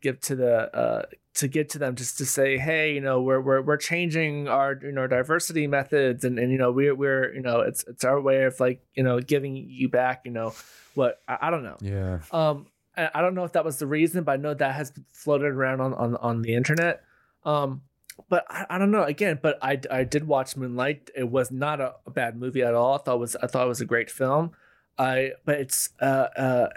give 0.00 0.18
to 0.20 0.34
the 0.34 0.74
uh 0.74 1.02
to 1.34 1.46
get 1.46 1.68
to 1.68 1.78
them 1.78 1.94
just 1.94 2.18
to 2.18 2.26
say 2.26 2.58
hey 2.58 2.92
you 2.92 3.00
know 3.00 3.22
we're 3.22 3.40
we're, 3.40 3.62
we're 3.62 3.76
changing 3.76 4.48
our 4.48 4.78
you 4.82 4.92
know 4.92 5.06
diversity 5.06 5.66
methods 5.66 6.24
and 6.24 6.38
and 6.38 6.50
you 6.50 6.58
know 6.58 6.72
we're 6.72 6.94
we're 6.94 7.32
you 7.34 7.40
know 7.40 7.60
it's 7.60 7.84
it's 7.84 8.02
our 8.02 8.20
way 8.20 8.42
of 8.44 8.58
like 8.58 8.84
you 8.94 9.02
know 9.02 9.20
giving 9.20 9.54
you 9.56 9.88
back 9.88 10.22
you 10.24 10.32
know 10.32 10.52
what 10.94 11.22
I, 11.28 11.38
I 11.42 11.50
don't 11.50 11.62
know 11.62 11.76
yeah, 11.80 12.18
um, 12.32 12.66
I 12.96 13.22
don't 13.22 13.34
know 13.34 13.44
if 13.44 13.52
that 13.52 13.64
was 13.64 13.78
the 13.78 13.86
reason, 13.86 14.24
but 14.24 14.32
I 14.32 14.36
know 14.36 14.52
that 14.52 14.74
has 14.74 14.92
floated 15.12 15.46
around 15.46 15.80
on 15.80 15.94
on, 15.94 16.16
on 16.16 16.42
the 16.42 16.54
internet. 16.54 17.02
Um, 17.44 17.82
but 18.28 18.44
I, 18.50 18.66
I 18.70 18.78
don't 18.78 18.90
know. 18.90 19.02
Again, 19.04 19.38
but 19.42 19.58
I, 19.62 19.80
I 19.90 20.04
did 20.04 20.26
watch 20.26 20.56
Moonlight. 20.56 21.10
It 21.16 21.28
was 21.30 21.50
not 21.50 21.80
a, 21.80 21.94
a 22.06 22.10
bad 22.10 22.36
movie 22.36 22.62
at 22.62 22.74
all. 22.74 22.94
I 22.94 22.98
thought 22.98 23.14
it 23.16 23.20
was 23.20 23.36
I 23.42 23.46
thought 23.46 23.64
it 23.64 23.68
was 23.68 23.80
a 23.80 23.84
great 23.86 24.10
film. 24.10 24.52
I 24.98 25.32
but 25.46 25.58
it's 25.58 25.88
uh 26.00 26.04
uh 26.36 26.68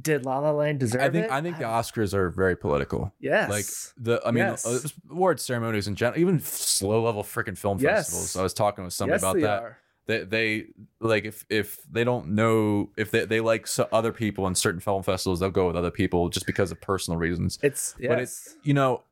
did 0.00 0.24
La 0.26 0.38
La 0.38 0.50
Land 0.50 0.80
deserve 0.80 1.00
I 1.00 1.08
think 1.10 1.24
it? 1.26 1.30
I 1.30 1.40
think 1.40 1.56
the 1.58 1.64
Oscars 1.64 2.12
are 2.12 2.28
very 2.28 2.56
political. 2.56 3.14
yes 3.20 3.48
Like 3.48 3.64
the, 3.96 4.20
I 4.26 4.32
mean, 4.32 4.44
Yes. 4.44 4.66
uh, 4.66 4.80
award 5.10 5.40
ceremonies 5.40 5.88
in 5.88 5.94
general, 5.94 6.20
even 6.20 6.40
slow 6.40 7.02
level 7.02 7.22
freaking 7.22 7.56
film 7.56 7.78
Yes. 7.78 8.06
festivals. 8.10 8.36
I 8.36 8.42
was 8.42 8.52
talking 8.52 8.84
with 8.84 8.92
somebody 8.92 9.14
yes 9.14 9.22
about 9.22 9.40
that. 9.40 9.62
are. 9.62 9.78
they 10.06 10.24
they 10.24 10.64
like 11.00 11.24
if 11.24 11.46
if 11.48 11.82
they 11.90 12.04
don't 12.04 12.28
know 12.34 12.90
if 12.98 13.10
they, 13.10 13.24
they 13.24 13.40
like 13.40 13.66
so 13.66 13.88
other 13.92 14.12
people 14.12 14.46
in 14.46 14.54
certain 14.54 14.80
film 14.80 15.02
festivals 15.02 15.40
they'll 15.40 15.50
go 15.50 15.66
with 15.66 15.74
other 15.76 15.90
people 15.90 16.28
just 16.28 16.44
because 16.44 16.70
of 16.70 16.78
personal 16.82 17.18
reasons 17.18 17.58
It's 17.62 17.94
yes. 17.98 18.08
But 18.10 18.18
it's- 18.18 18.56
you 18.62 18.74
know 18.74 19.04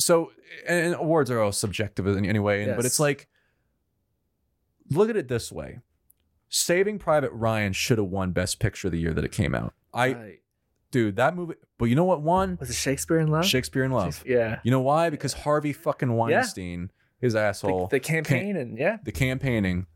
so 0.00 0.32
and 0.66 0.94
awards 0.94 1.30
are 1.30 1.40
all 1.40 1.52
subjective 1.52 2.06
in 2.06 2.24
any 2.26 2.38
way 2.38 2.62
and 2.64 2.74
but 2.76 2.84
it's 2.84 2.98
like 2.98 3.28
look 4.90 5.08
at 5.10 5.16
it 5.16 5.28
this 5.28 5.52
way 5.52 5.78
saving 6.48 6.98
private 6.98 7.30
ryan 7.32 7.72
should 7.72 7.98
have 7.98 8.08
won 8.08 8.32
best 8.32 8.58
picture 8.58 8.90
the 8.90 8.98
year 8.98 9.12
that 9.12 9.24
it 9.24 9.32
came 9.32 9.54
out 9.54 9.72
i 9.94 10.12
Right. 10.12 10.40
dude 10.90 11.16
that 11.16 11.36
movie 11.36 11.54
but 11.78 11.84
you 11.86 11.94
know 11.94 12.04
what 12.04 12.22
won 12.22 12.56
was 12.60 12.70
it 12.70 12.74
Shakespeare 12.74 13.18
in 13.18 13.28
Love? 13.28 13.44
shakespeare 13.46 13.84
in 13.84 13.92
love 13.92 14.14
Shakespeare- 14.14 14.38
Yeah. 14.38 14.60
you 14.64 14.70
know 14.70 14.80
why 14.80 15.10
because 15.10 15.32
harvey 15.32 15.72
fucking 15.72 16.12
weinstein 16.12 16.90
his 17.20 17.36
asshole 17.36 17.86
the 17.88 18.00
campaign 18.00 18.56
and 18.56 18.78
yeah. 18.78 18.96
the 19.04 19.12
campaigning 19.12 19.86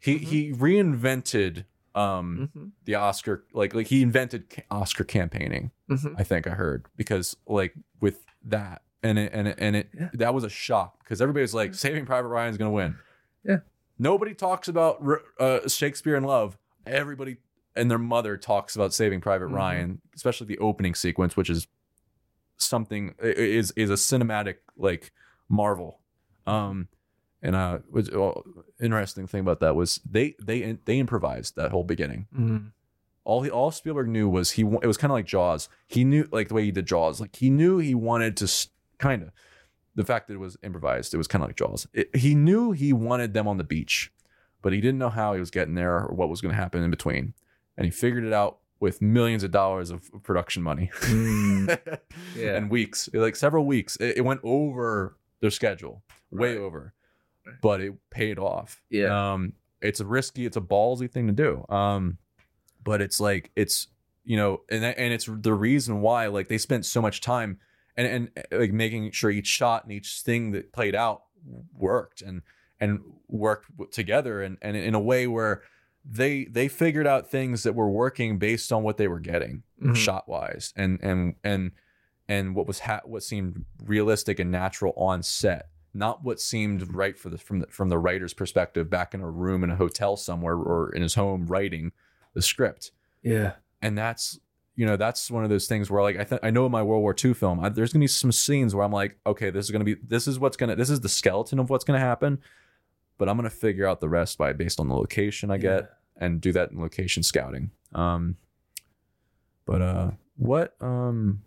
he 0.00 0.16
Mhm. 0.16 0.20
he 0.22 0.52
reinvented 0.52 1.64
um 1.94 2.50
hmm 2.52 2.64
the 2.86 2.96
oscar 2.96 3.44
like 3.52 3.72
like 3.74 3.86
he 3.86 4.02
invented 4.02 4.50
ca- 4.50 4.62
oscar 4.70 5.04
campaigning 5.04 5.70
hmm 5.88 6.14
i 6.18 6.24
think 6.24 6.46
i 6.48 6.50
heard 6.50 6.86
because 6.96 7.36
like 7.46 7.74
with 8.00 8.24
that 8.42 8.82
and 9.04 9.18
it 9.18 9.30
and 9.32 9.46
it, 9.48 9.54
and 9.58 9.76
it 9.76 9.88
Yeah. 9.96 10.08
that 10.14 10.34
was 10.34 10.42
a 10.42 10.48
shock 10.48 10.98
because 11.04 11.20
everybody 11.22 11.42
was 11.42 11.54
like 11.54 11.74
saving 11.74 12.06
private 12.06 12.28
ryan's 12.28 12.56
gonna 12.56 12.70
win 12.72 12.96
Yeah. 13.44 13.58
nobody 13.98 14.34
talks 14.34 14.66
about 14.66 15.00
uh, 15.38 15.68
shakespeare 15.68 16.16
in 16.16 16.24
love 16.24 16.58
everybody 16.86 17.36
and 17.76 17.90
their 17.90 17.98
mother 17.98 18.36
talks 18.36 18.74
about 18.74 18.92
saving 18.92 19.20
private 19.20 19.48
Mhm. 19.50 19.54
ryan 19.54 20.00
especially 20.16 20.46
the 20.48 20.58
opening 20.58 20.94
sequence 20.94 21.36
which 21.36 21.50
is 21.50 21.68
something 22.56 23.14
is 23.20 23.70
is 23.72 23.90
a 23.90 23.94
cinematic 23.94 24.56
like 24.76 25.12
marvel 25.48 26.00
um 26.46 26.88
and 27.42 27.54
uh 27.54 27.78
was 27.90 28.10
well, 28.10 28.42
interesting 28.80 29.26
thing 29.26 29.40
about 29.40 29.60
that 29.60 29.74
was 29.76 30.00
they 30.08 30.34
they 30.42 30.78
they 30.84 30.98
improvised 30.98 31.56
that 31.56 31.70
whole 31.70 31.84
beginning 31.84 32.26
hmm 32.34 32.58
all 33.26 33.40
he 33.40 33.50
all 33.50 33.70
Spielberg 33.70 34.06
knew 34.08 34.28
was 34.28 34.50
he 34.52 34.62
it 34.82 34.86
was 34.86 34.98
kind 34.98 35.10
of 35.10 35.14
like 35.14 35.24
Jaws. 35.24 35.70
He 35.88 36.04
knew 36.04 36.28
like 36.30 36.48
the 36.48 36.54
way 36.54 36.64
he 36.64 36.70
did 36.70 36.84
Jaws. 36.84 37.22
Like 37.22 37.34
he 37.36 37.48
knew 37.48 37.78
he 37.78 37.94
wanted 37.94 38.36
to 38.36 38.68
kind 39.08 39.22
of 39.22 39.30
the 39.94 40.04
fact 40.04 40.26
that 40.28 40.34
it 40.34 40.40
was 40.40 40.56
improvised. 40.62 41.14
It 41.14 41.18
was 41.18 41.28
kind 41.28 41.42
of 41.44 41.48
like 41.48 41.56
Jaws. 41.56 41.86
It, 41.92 42.14
he 42.16 42.34
knew 42.34 42.72
he 42.72 42.92
wanted 42.92 43.32
them 43.34 43.46
on 43.46 43.58
the 43.58 43.64
beach, 43.64 44.12
but 44.62 44.72
he 44.72 44.80
didn't 44.80 44.98
know 44.98 45.10
how 45.10 45.34
he 45.34 45.40
was 45.40 45.50
getting 45.50 45.74
there 45.74 45.94
or 45.98 46.14
what 46.14 46.28
was 46.28 46.40
going 46.40 46.54
to 46.54 46.60
happen 46.60 46.82
in 46.82 46.90
between. 46.90 47.34
And 47.76 47.84
he 47.84 47.90
figured 47.90 48.24
it 48.24 48.32
out 48.32 48.58
with 48.80 49.00
millions 49.00 49.42
of 49.44 49.50
dollars 49.50 49.90
of 49.90 50.00
production 50.22 50.62
money 50.62 50.90
Mm. 51.02 51.78
Yeah. 52.36 52.56
and 52.56 52.70
weeks, 52.70 53.08
like 53.14 53.36
several 53.36 53.64
weeks. 53.66 53.96
It, 53.96 54.18
it 54.18 54.20
went 54.22 54.40
over 54.42 55.16
their 55.40 55.50
schedule, 55.50 56.02
way 56.30 56.54
Right. 56.54 56.58
over, 56.58 56.92
Right. 57.46 57.54
but 57.62 57.80
it 57.80 57.92
paid 58.10 58.38
off. 58.38 58.82
Yeah. 58.90 59.32
Um, 59.32 59.52
it's 59.80 60.00
a 60.00 60.06
risky, 60.06 60.44
it's 60.46 60.56
a 60.56 60.60
ballsy 60.62 61.10
thing 61.10 61.26
to 61.28 61.32
do. 61.32 61.64
Um, 61.68 62.18
but 62.82 63.00
it's 63.00 63.20
like 63.20 63.50
it's 63.56 63.88
you 64.24 64.36
know 64.36 64.62
and 64.70 64.82
and 64.84 65.12
it's 65.12 65.26
the 65.30 65.52
reason 65.54 66.00
why 66.00 66.26
like 66.28 66.48
they 66.48 66.58
spent 66.58 66.84
so 66.86 67.00
much 67.02 67.20
time 67.20 67.58
and 67.96 68.06
and 68.06 68.30
uh, 68.52 68.58
like 68.58 68.72
making 68.72 69.10
sure 69.12 69.30
each 69.30 69.46
shot 69.46 69.84
and 69.84 69.92
each 69.92 70.20
thing 70.20 70.52
that 70.52 70.72
played 70.72 70.94
out 70.94 71.22
worked 71.76 72.22
and 72.22 72.42
and 72.80 73.00
worked 73.28 73.66
together 73.92 74.42
and 74.42 74.58
and 74.62 74.76
in 74.76 74.94
a 74.94 75.00
way 75.00 75.26
where 75.26 75.62
they 76.04 76.44
they 76.44 76.68
figured 76.68 77.06
out 77.06 77.30
things 77.30 77.62
that 77.62 77.74
were 77.74 77.88
working 77.90 78.38
based 78.38 78.72
on 78.72 78.82
what 78.82 78.96
they 78.96 79.08
were 79.08 79.20
getting 79.20 79.62
Mhm. 79.82 79.96
shot 79.96 80.28
wise 80.28 80.72
and 80.76 80.98
and 81.02 81.34
and 81.44 81.72
and 82.28 82.54
what 82.54 82.66
was 82.66 82.80
ha- 82.80 83.00
what 83.04 83.22
seemed 83.22 83.64
realistic 83.84 84.38
and 84.38 84.50
natural 84.50 84.92
on 84.96 85.22
set 85.22 85.68
not 85.92 86.24
what 86.24 86.40
seemed 86.40 86.94
right 86.94 87.18
for 87.18 87.28
the 87.30 87.38
from 87.38 87.60
the 87.60 87.66
from 87.68 87.88
the 87.88 87.98
writer's 87.98 88.34
perspective 88.34 88.88
back 88.90 89.14
in 89.14 89.20
a 89.20 89.30
room 89.30 89.62
in 89.64 89.70
a 89.70 89.76
hotel 89.76 90.16
somewhere 90.16 90.56
or 90.56 90.90
in 90.94 91.02
his 91.02 91.14
home 91.14 91.46
writing 91.46 91.92
the 92.34 92.42
script 92.42 92.90
Yeah. 93.22 93.52
and 93.82 93.96
that's 93.96 94.38
you 94.76 94.86
know 94.86 94.96
that's 94.96 95.30
one 95.30 95.44
of 95.44 95.50
those 95.50 95.66
things 95.66 95.90
where 95.90 96.02
like 96.02 96.18
I 96.18 96.24
th- 96.24 96.40
I 96.42 96.50
know 96.50 96.66
in 96.66 96.72
my 96.72 96.82
World 96.82 97.02
War 97.02 97.14
II 97.22 97.34
film 97.34 97.60
I, 97.60 97.68
there's 97.68 97.92
gonna 97.92 98.02
be 98.02 98.08
some 98.08 98.32
scenes 98.32 98.74
where 98.74 98.84
I'm 98.84 98.92
like 98.92 99.18
okay 99.26 99.50
this 99.50 99.64
is 99.64 99.70
gonna 99.70 99.84
be 99.84 99.94
this 99.94 100.26
is 100.26 100.38
what's 100.38 100.56
gonna 100.56 100.76
this 100.76 100.90
is 100.90 101.00
the 101.00 101.08
skeleton 101.08 101.58
of 101.58 101.70
what's 101.70 101.84
gonna 101.84 102.00
happen 102.00 102.38
but 103.18 103.28
I'm 103.28 103.36
gonna 103.36 103.50
figure 103.50 103.86
out 103.86 104.00
the 104.00 104.08
rest 104.08 104.38
by 104.38 104.52
based 104.52 104.80
on 104.80 104.88
the 104.88 104.94
location 104.94 105.50
I 105.50 105.58
get 105.58 105.90
and 106.16 106.40
do 106.40 106.52
that 106.52 106.70
in 106.70 106.80
location 106.80 107.22
scouting. 107.22 107.70
Um 107.94 108.36
but 109.66 109.82
uh 109.82 110.10
what 110.36 110.74
um 110.80 111.42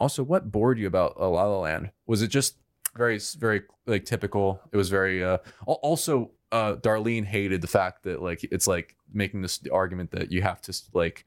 also 0.00 0.22
what 0.22 0.50
bored 0.50 0.78
you 0.78 0.86
about 0.86 1.20
La 1.20 1.28
La 1.28 1.58
Land? 1.58 1.90
Was 2.06 2.22
it 2.22 2.28
just 2.28 2.56
very 2.96 3.20
very 3.38 3.62
like 3.86 4.04
typical? 4.04 4.60
It 4.72 4.76
was 4.76 4.88
very 4.88 5.22
uh 5.22 5.38
also 5.66 6.30
uh 6.52 6.76
Darlene 6.76 7.24
hated 7.24 7.60
the 7.60 7.66
fact 7.66 8.04
that 8.04 8.22
like 8.22 8.44
it's 8.44 8.66
like 8.66 8.96
making 9.12 9.42
this 9.42 9.60
argument 9.70 10.10
that 10.12 10.32
you 10.32 10.42
have 10.42 10.60
to 10.62 10.74
like 10.92 11.26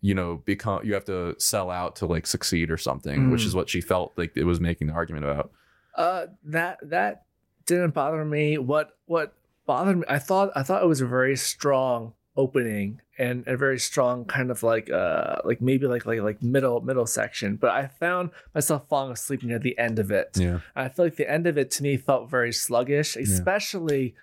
you 0.00 0.14
know 0.14 0.36
become 0.44 0.84
you 0.84 0.94
have 0.94 1.04
to 1.04 1.34
sell 1.38 1.70
out 1.70 1.96
to 1.96 2.06
like 2.06 2.26
succeed 2.26 2.70
or 2.70 2.76
something 2.76 3.30
which 3.30 3.42
Mm. 3.42 3.46
is 3.46 3.54
what 3.54 3.68
she 3.68 3.80
felt 3.80 4.12
like 4.16 4.32
it 4.36 4.44
was 4.44 4.60
making 4.60 4.86
the 4.86 4.92
argument 4.92 5.24
about 5.24 5.50
Uh, 5.96 6.26
that 6.44 6.78
that 6.82 7.24
didn't 7.66 7.92
bother 7.94 8.24
me. 8.24 8.56
What 8.58 8.96
what 9.06 9.34
bothered 9.66 9.98
me? 9.98 10.04
I 10.08 10.18
thought 10.20 10.50
I 10.54 10.62
thought 10.62 10.82
it 10.82 10.86
was 10.86 11.00
a 11.00 11.06
very 11.06 11.36
strong 11.36 12.12
opening 12.36 13.00
and 13.18 13.42
a 13.48 13.56
very 13.56 13.80
strong 13.80 14.24
kind 14.24 14.48
of 14.52 14.62
like 14.62 14.88
uh 14.90 15.36
like 15.44 15.60
maybe 15.60 15.86
like 15.88 16.06
like 16.06 16.20
like 16.20 16.40
middle 16.40 16.80
middle 16.80 17.04
section. 17.06 17.56
But 17.56 17.70
I 17.70 17.88
found 17.88 18.30
myself 18.54 18.88
falling 18.88 19.12
asleep 19.12 19.42
near 19.42 19.58
the 19.58 19.76
end 19.76 19.98
of 19.98 20.12
it. 20.12 20.38
yeah 20.38 20.60
I 20.76 20.88
feel 20.88 21.06
like 21.06 21.16
the 21.16 21.28
end 21.28 21.48
of 21.48 21.58
it 21.58 21.72
to 21.72 21.82
me 21.82 21.96
felt 21.96 22.30
very 22.30 22.52
sluggish, 22.52 23.16
especially 23.16 24.14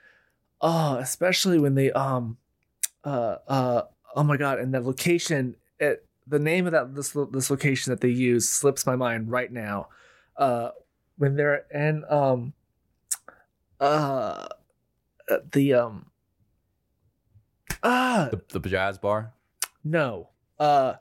oh, 0.61 0.95
especially 0.95 1.59
when 1.59 1.75
they 1.75 1.91
um 1.91 2.37
uh 3.03 3.35
uh 3.47 3.81
oh 4.15 4.23
my 4.23 4.37
god, 4.37 4.59
and 4.59 4.73
the 4.73 4.79
location 4.79 5.57
it 5.79 6.05
the 6.27 6.39
name 6.39 6.65
of 6.65 6.71
that 6.71 6.95
this 6.95 7.15
this 7.31 7.49
location 7.49 7.91
that 7.91 8.01
they 8.01 8.09
use 8.09 8.49
slips 8.49 8.85
my 8.85 8.95
mind 8.95 9.29
right 9.29 9.51
now. 9.51 9.87
Uh 10.37 10.69
when 11.17 11.35
they're 11.35 11.65
in 11.73 12.03
um 12.09 12.53
uh 13.79 14.47
the 15.51 15.73
um 15.73 16.07
ah 17.83 18.29
the, 18.31 18.59
the 18.59 18.69
jazz 18.69 18.97
bar 18.97 19.33
no 19.83 20.29
uh 20.59 20.93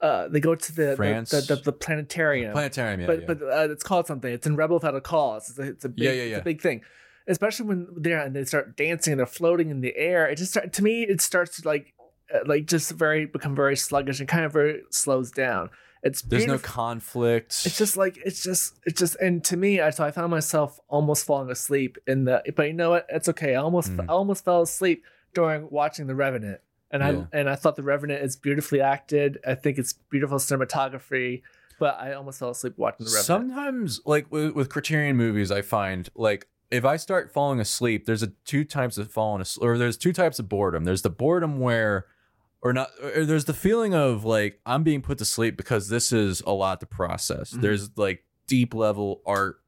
uh 0.00 0.28
they 0.28 0.40
go 0.40 0.54
to 0.54 0.74
the 0.74 0.96
France? 0.96 1.30
the, 1.30 1.40
the, 1.40 1.56
the 1.62 1.72
planetarium 1.72 2.52
planetarium 2.52 3.00
yeah, 3.00 3.06
but 3.06 3.20
yeah. 3.20 3.26
but 3.26 3.42
uh, 3.42 3.70
it's 3.70 3.84
called 3.84 4.06
something. 4.06 4.32
It's 4.32 4.46
in 4.46 4.56
Rebel 4.56 4.76
Without 4.76 4.94
a 4.94 5.00
Cause. 5.00 5.50
It's 5.50 5.58
a, 5.58 5.62
it's 5.62 5.84
a 5.84 5.88
big, 5.88 6.04
Yeah, 6.04 6.10
yeah, 6.12 6.22
It's 6.22 6.30
yeah. 6.32 6.38
a 6.38 6.42
big 6.42 6.60
thing, 6.60 6.82
especially 7.26 7.66
when 7.66 7.86
they're 7.96 8.20
and 8.20 8.34
they 8.36 8.44
start 8.44 8.76
dancing 8.76 9.12
and 9.12 9.20
they're 9.20 9.26
floating 9.26 9.70
in 9.70 9.80
the 9.80 9.96
air. 9.96 10.26
It 10.26 10.36
just 10.36 10.50
start, 10.52 10.72
to 10.74 10.82
me 10.82 11.04
it 11.04 11.20
starts 11.20 11.60
to 11.60 11.66
like 11.66 11.93
like 12.46 12.66
just 12.66 12.90
very 12.92 13.26
become 13.26 13.54
very 13.54 13.76
sluggish 13.76 14.20
and 14.20 14.28
kind 14.28 14.44
of 14.44 14.52
very 14.52 14.82
slows 14.90 15.30
down. 15.30 15.70
It's 16.02 16.20
there's 16.20 16.46
no 16.46 16.58
conflict 16.58 17.62
It's 17.64 17.78
just 17.78 17.96
like 17.96 18.18
it's 18.24 18.42
just 18.42 18.78
it's 18.84 18.98
just 19.00 19.16
and 19.16 19.42
to 19.44 19.56
me, 19.56 19.80
I 19.80 19.90
so 19.90 20.04
I 20.04 20.10
found 20.10 20.30
myself 20.30 20.78
almost 20.88 21.24
falling 21.26 21.50
asleep 21.50 21.96
in 22.06 22.24
the. 22.24 22.42
But 22.54 22.66
you 22.66 22.74
know 22.74 22.90
what? 22.90 23.06
It's 23.08 23.28
okay. 23.30 23.54
I 23.54 23.60
almost 23.60 23.90
Mm. 23.92 24.04
I 24.08 24.12
almost 24.12 24.44
fell 24.44 24.62
asleep 24.62 25.02
during 25.32 25.68
watching 25.70 26.06
The 26.06 26.14
Revenant, 26.14 26.60
and 26.90 27.02
Yeah. 27.02 27.08
I 27.08 27.38
and 27.38 27.48
I 27.48 27.54
thought 27.56 27.76
The 27.76 27.82
Revenant 27.82 28.22
is 28.22 28.36
beautifully 28.36 28.80
acted. 28.82 29.38
I 29.46 29.54
think 29.54 29.78
it's 29.78 29.94
beautiful 30.10 30.38
cinematography. 30.38 31.42
But 31.80 31.98
I 31.98 32.12
almost 32.12 32.38
fell 32.38 32.50
asleep 32.50 32.74
watching 32.76 33.06
The 33.06 33.10
Revenant. 33.10 33.26
Sometimes, 33.26 34.00
like 34.04 34.30
with, 34.30 34.52
with 34.52 34.68
Criterion 34.68 35.16
movies, 35.16 35.50
I 35.50 35.62
find 35.62 36.08
like 36.14 36.46
if 36.70 36.84
I 36.84 36.96
start 36.96 37.32
falling 37.32 37.60
asleep, 37.60 38.04
there's 38.04 38.22
a 38.22 38.28
two 38.44 38.64
types 38.64 38.98
of 38.98 39.10
falling 39.10 39.40
asleep, 39.42 39.64
or 39.64 39.78
there's 39.78 39.96
two 39.96 40.12
types 40.12 40.38
of 40.38 40.48
boredom. 40.48 40.84
There's 40.84 41.02
the 41.02 41.10
boredom 41.10 41.60
where, 41.60 42.06
or 42.64 42.72
not, 42.72 42.88
or 43.14 43.24
there's 43.24 43.44
the 43.44 43.54
feeling 43.54 43.94
of 43.94 44.24
like 44.24 44.58
I'm 44.66 44.82
being 44.82 45.02
put 45.02 45.18
to 45.18 45.24
sleep 45.24 45.56
because 45.56 45.88
this 45.88 46.10
is 46.12 46.40
a 46.46 46.52
lot 46.52 46.80
to 46.80 46.86
process. 46.86 47.52
Mhm. 47.52 47.60
There's 47.60 47.96
like 47.96 48.24
deep 48.48 48.74
level 48.74 49.20
art 49.26 49.60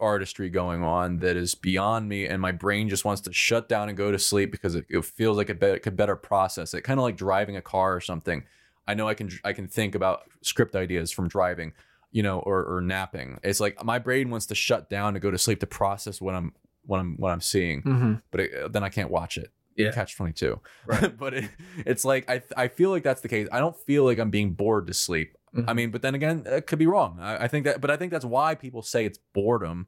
artistry 0.00 0.48
going 0.48 0.82
on 0.84 1.18
that 1.18 1.36
is 1.36 1.54
beyond 1.56 2.08
me 2.08 2.24
and 2.26 2.40
my 2.40 2.52
brain 2.52 2.88
just 2.88 3.04
wants 3.04 3.20
to 3.22 3.32
shut 3.32 3.68
down 3.68 3.88
and 3.88 3.98
go 3.98 4.12
to 4.12 4.18
sleep 4.18 4.52
because 4.52 4.76
it, 4.76 4.86
it 4.88 5.04
feels 5.04 5.36
like 5.36 5.50
it, 5.50 5.58
be- 5.58 5.66
it 5.66 5.82
could 5.82 5.96
better 5.96 6.14
process 6.14 6.72
it 6.72 6.82
kind 6.82 7.00
of 7.00 7.02
like 7.02 7.16
driving 7.16 7.56
a 7.56 7.60
car 7.60 7.96
or 7.96 8.00
something 8.00 8.44
i 8.86 8.94
know 8.94 9.08
i 9.08 9.14
can 9.14 9.28
i 9.42 9.52
can 9.52 9.66
think 9.66 9.96
about 9.96 10.22
script 10.40 10.76
ideas 10.76 11.10
from 11.10 11.26
driving 11.26 11.72
you 12.12 12.22
know 12.22 12.38
or, 12.38 12.64
or 12.76 12.80
napping 12.80 13.40
it's 13.42 13.58
like 13.58 13.82
my 13.84 13.98
brain 13.98 14.30
wants 14.30 14.46
to 14.46 14.54
shut 14.54 14.88
down 14.88 15.14
to 15.14 15.18
go 15.20 15.32
to 15.32 15.38
sleep 15.38 15.58
to 15.58 15.66
process 15.66 16.20
what 16.20 16.36
i'm 16.36 16.52
what 16.86 17.00
i'm 17.00 17.16
what 17.16 17.32
i'm 17.32 17.40
seeing 17.40 17.82
Mm-hmm. 17.82 18.12
but 18.30 18.40
it, 18.40 18.72
then 18.72 18.84
i 18.84 18.88
can't 18.90 19.10
watch 19.10 19.36
it 19.36 19.50
Yeah. 19.78 19.92
catch 19.92 20.16
22 20.16 20.60
Right. 20.86 21.16
but 21.18 21.34
it, 21.34 21.50
it's 21.86 22.04
like 22.04 22.28
I, 22.28 22.42
I 22.56 22.68
feel 22.68 22.90
like 22.90 23.02
that's 23.02 23.20
the 23.20 23.28
case 23.28 23.48
i 23.52 23.58
don't 23.60 23.76
feel 23.76 24.04
like 24.04 24.18
i'm 24.18 24.30
being 24.30 24.52
bored 24.52 24.86
to 24.88 24.94
sleep 24.94 25.34
Mhm. 25.56 25.64
I 25.66 25.72
mean, 25.72 25.90
but 25.90 26.02
then 26.02 26.14
again, 26.14 26.42
it 26.44 26.66
could 26.66 26.78
be 26.78 26.86
wrong. 26.86 27.16
I, 27.18 27.44
I 27.44 27.48
think 27.48 27.64
that, 27.64 27.80
but 27.80 27.90
I 27.90 27.96
think 27.96 28.12
that's 28.12 28.24
why 28.26 28.54
people 28.54 28.82
say 28.82 29.06
it's 29.06 29.16
boredom. 29.32 29.86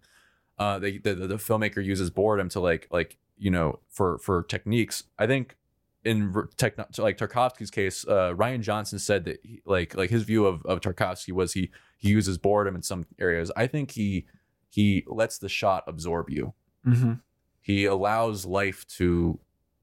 Uh, 0.59 0.79
they, 0.79 0.97
the, 0.97 1.15
the 1.15 1.27
the 1.27 1.35
filmmaker 1.37 1.85
uses 1.85 2.09
boredom 2.09 2.49
to 2.49 2.61
like 2.61 2.89
like 2.91 3.19
you 3.37 3.51
know 3.51 3.79
for 3.91 4.17
for 4.21 4.43
techniques. 4.45 5.05
I 5.19 5.27
think 5.27 5.59
in 6.03 6.33
techno 6.57 6.87
like 6.97 7.19
Tarkovsky's 7.19 7.71
case, 7.71 8.07
uh, 8.09 8.33
Rian 8.35 8.62
Johnson 8.62 8.99
said 8.99 9.27
that 9.27 9.41
he, 9.45 9.61
like 9.67 9.95
like 9.95 10.09
his 10.09 10.23
view 10.23 10.47
of 10.47 10.65
of 10.65 10.81
Tarkovsky 10.81 11.33
was 11.33 11.53
he 11.53 11.71
he 11.99 12.09
uses 12.09 12.39
boredom 12.39 12.75
in 12.75 12.83
some 12.83 13.05
areas. 13.19 13.53
I 13.55 13.67
think 13.67 13.91
he 13.91 14.25
he 14.71 15.05
lets 15.07 15.37
the 15.37 15.51
shot 15.51 15.85
absorb 15.87 16.31
you. 16.31 16.55
Mm-hmm. 16.87 17.12
He 17.61 17.85
allows 17.85 18.47
life 18.47 18.87
to 18.97 19.39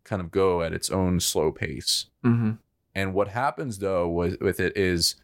kind 0.08 0.22
of 0.22 0.32
go 0.32 0.62
at 0.62 0.74
its 0.74 0.90
own 0.90 1.20
slow 1.20 1.52
pace. 1.52 2.08
Mm-hmm. 2.24 2.54
And 2.96 3.14
what 3.14 3.28
happens 3.28 3.80
though 3.80 4.10
with, 4.10 4.42
with 4.42 4.60
it 4.60 4.76
is 4.76 5.16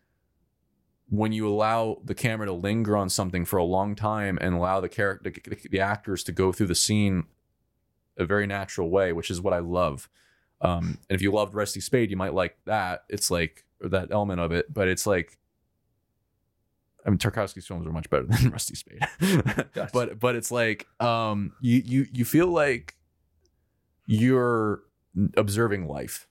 when 1.10 1.32
you 1.32 1.48
allow 1.48 2.00
the 2.04 2.16
camera 2.16 2.48
to 2.48 2.54
linger 2.54 2.96
on 2.96 3.10
something 3.10 3.46
for 3.46 3.58
a 3.58 3.64
long 3.64 3.96
time 3.96 4.38
and 4.42 4.54
allow 4.54 4.80
the 4.80 4.90
character 4.90 5.30
the, 5.30 5.70
the 5.70 5.80
actors 5.80 6.24
to 6.24 6.32
go 6.32 6.52
through 6.52 6.68
the 6.68 6.76
scene 6.76 7.26
a 8.18 8.26
very 8.26 8.46
natural 8.46 8.90
way, 8.90 9.12
which 9.12 9.32
is 9.32 9.42
what 9.42 9.54
I 9.54 9.60
love. 9.60 10.10
Um, 10.62 11.00
and 11.10 11.16
if 11.16 11.22
you 11.22 11.32
loved 11.32 11.54
Rusty 11.54 11.80
Spade, 11.80 12.12
you 12.12 12.18
might 12.18 12.34
like 12.34 12.58
that. 12.66 13.04
It's 13.10 13.30
like 13.32 13.66
that 13.82 14.12
element 14.12 14.40
of 14.40 14.52
it, 14.52 14.72
but 14.74 14.88
it's 14.88 15.06
like 15.06 15.38
I 17.06 17.10
mean 17.10 17.20
Tarkovsky's 17.20 17.68
films 17.68 17.86
are 17.86 17.92
much 17.92 18.10
better 18.10 18.24
than 18.28 18.52
Rusty 18.52 18.76
Spade. 18.76 19.06
But 19.94 20.20
but 20.20 20.36
it's 20.36 20.52
like 20.52 20.88
um 21.00 21.54
you 21.60 21.82
you 21.86 22.08
you 22.12 22.26
feel 22.26 22.48
like 22.48 22.96
you're 24.06 24.84
observing 25.38 25.88
life 25.88 26.28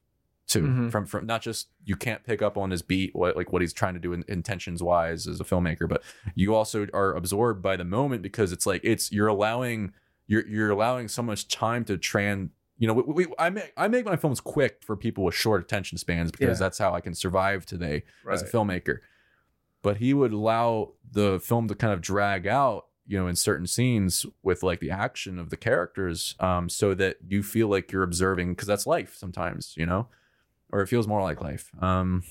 too 0.47 0.63
Mhm. 0.63 0.91
from 0.91 1.07
from 1.07 1.25
not 1.25 1.41
just 1.41 1.69
you 1.85 1.95
can't 1.97 2.25
pick 2.25 2.43
up 2.43 2.59
on 2.59 2.71
his 2.73 2.83
beat 2.83 3.15
what 3.15 3.37
like 3.37 3.53
what 3.53 3.63
he's 3.63 3.73
trying 3.73 3.95
to 3.95 4.01
do 4.01 4.13
in, 4.13 4.25
intentions 4.29 4.83
wise 4.83 5.27
as 5.29 5.41
a 5.41 5.45
filmmaker 5.45 5.89
but 5.89 6.03
you 6.35 6.55
also 6.55 6.87
are 6.93 7.15
absorbed 7.15 7.63
by 7.63 7.77
the 7.77 7.85
moment 7.85 8.23
because 8.23 8.51
it's 8.53 8.67
like 8.67 8.81
it's 8.85 9.13
you're 9.13 9.29
allowing 9.29 9.93
you're 10.27 10.47
you're 10.49 10.71
allowing 10.71 11.07
so 11.09 11.23
much 11.23 11.47
time 11.49 11.85
to 11.85 11.97
tran 11.97 12.51
you 12.77 12.89
know 12.89 12.95
we, 12.95 13.03
we 13.25 13.27
I 13.39 13.51
make 13.51 13.73
I 13.77 13.87
make 13.87 14.05
my 14.05 14.17
films 14.17 14.41
quick 14.41 14.83
for 14.85 14.97
people 14.97 15.23
with 15.25 15.35
short 15.37 15.63
attention 15.63 15.97
spans 15.97 16.33
because 16.33 16.59
Yeah. 16.59 16.65
that's 16.67 16.79
how 16.79 16.93
I 16.93 17.01
can 17.01 17.15
survive 17.15 17.65
today 17.65 18.03
Right. 18.25 18.35
as 18.35 18.43
a 18.43 18.47
filmmaker 18.47 18.99
but 19.81 19.99
he 19.99 20.13
would 20.13 20.33
allow 20.33 20.93
the 21.11 21.39
film 21.41 21.69
to 21.69 21.75
kind 21.77 21.93
of 21.93 22.01
drag 22.01 22.47
out 22.49 22.87
you 23.07 23.19
know 23.19 23.27
in 23.27 23.37
certain 23.37 23.67
scenes 23.67 24.25
with 24.43 24.63
like 24.63 24.81
the 24.81 24.91
action 24.91 25.39
of 25.39 25.51
the 25.51 25.57
characters 25.57 26.35
um 26.41 26.69
so 26.69 26.95
that 26.95 27.17
you 27.29 27.43
feel 27.43 27.69
like 27.69 27.91
you're 27.93 28.03
observing 28.03 28.53
because 28.53 28.69
that's 28.69 28.87
life 28.87 29.15
sometimes 29.17 29.75
you 29.77 29.85
know 29.87 30.07
or 30.71 30.81
it 30.81 30.87
feels 30.87 31.07
more 31.09 31.21
like 31.23 31.41
life 31.41 31.71
um 31.83 32.23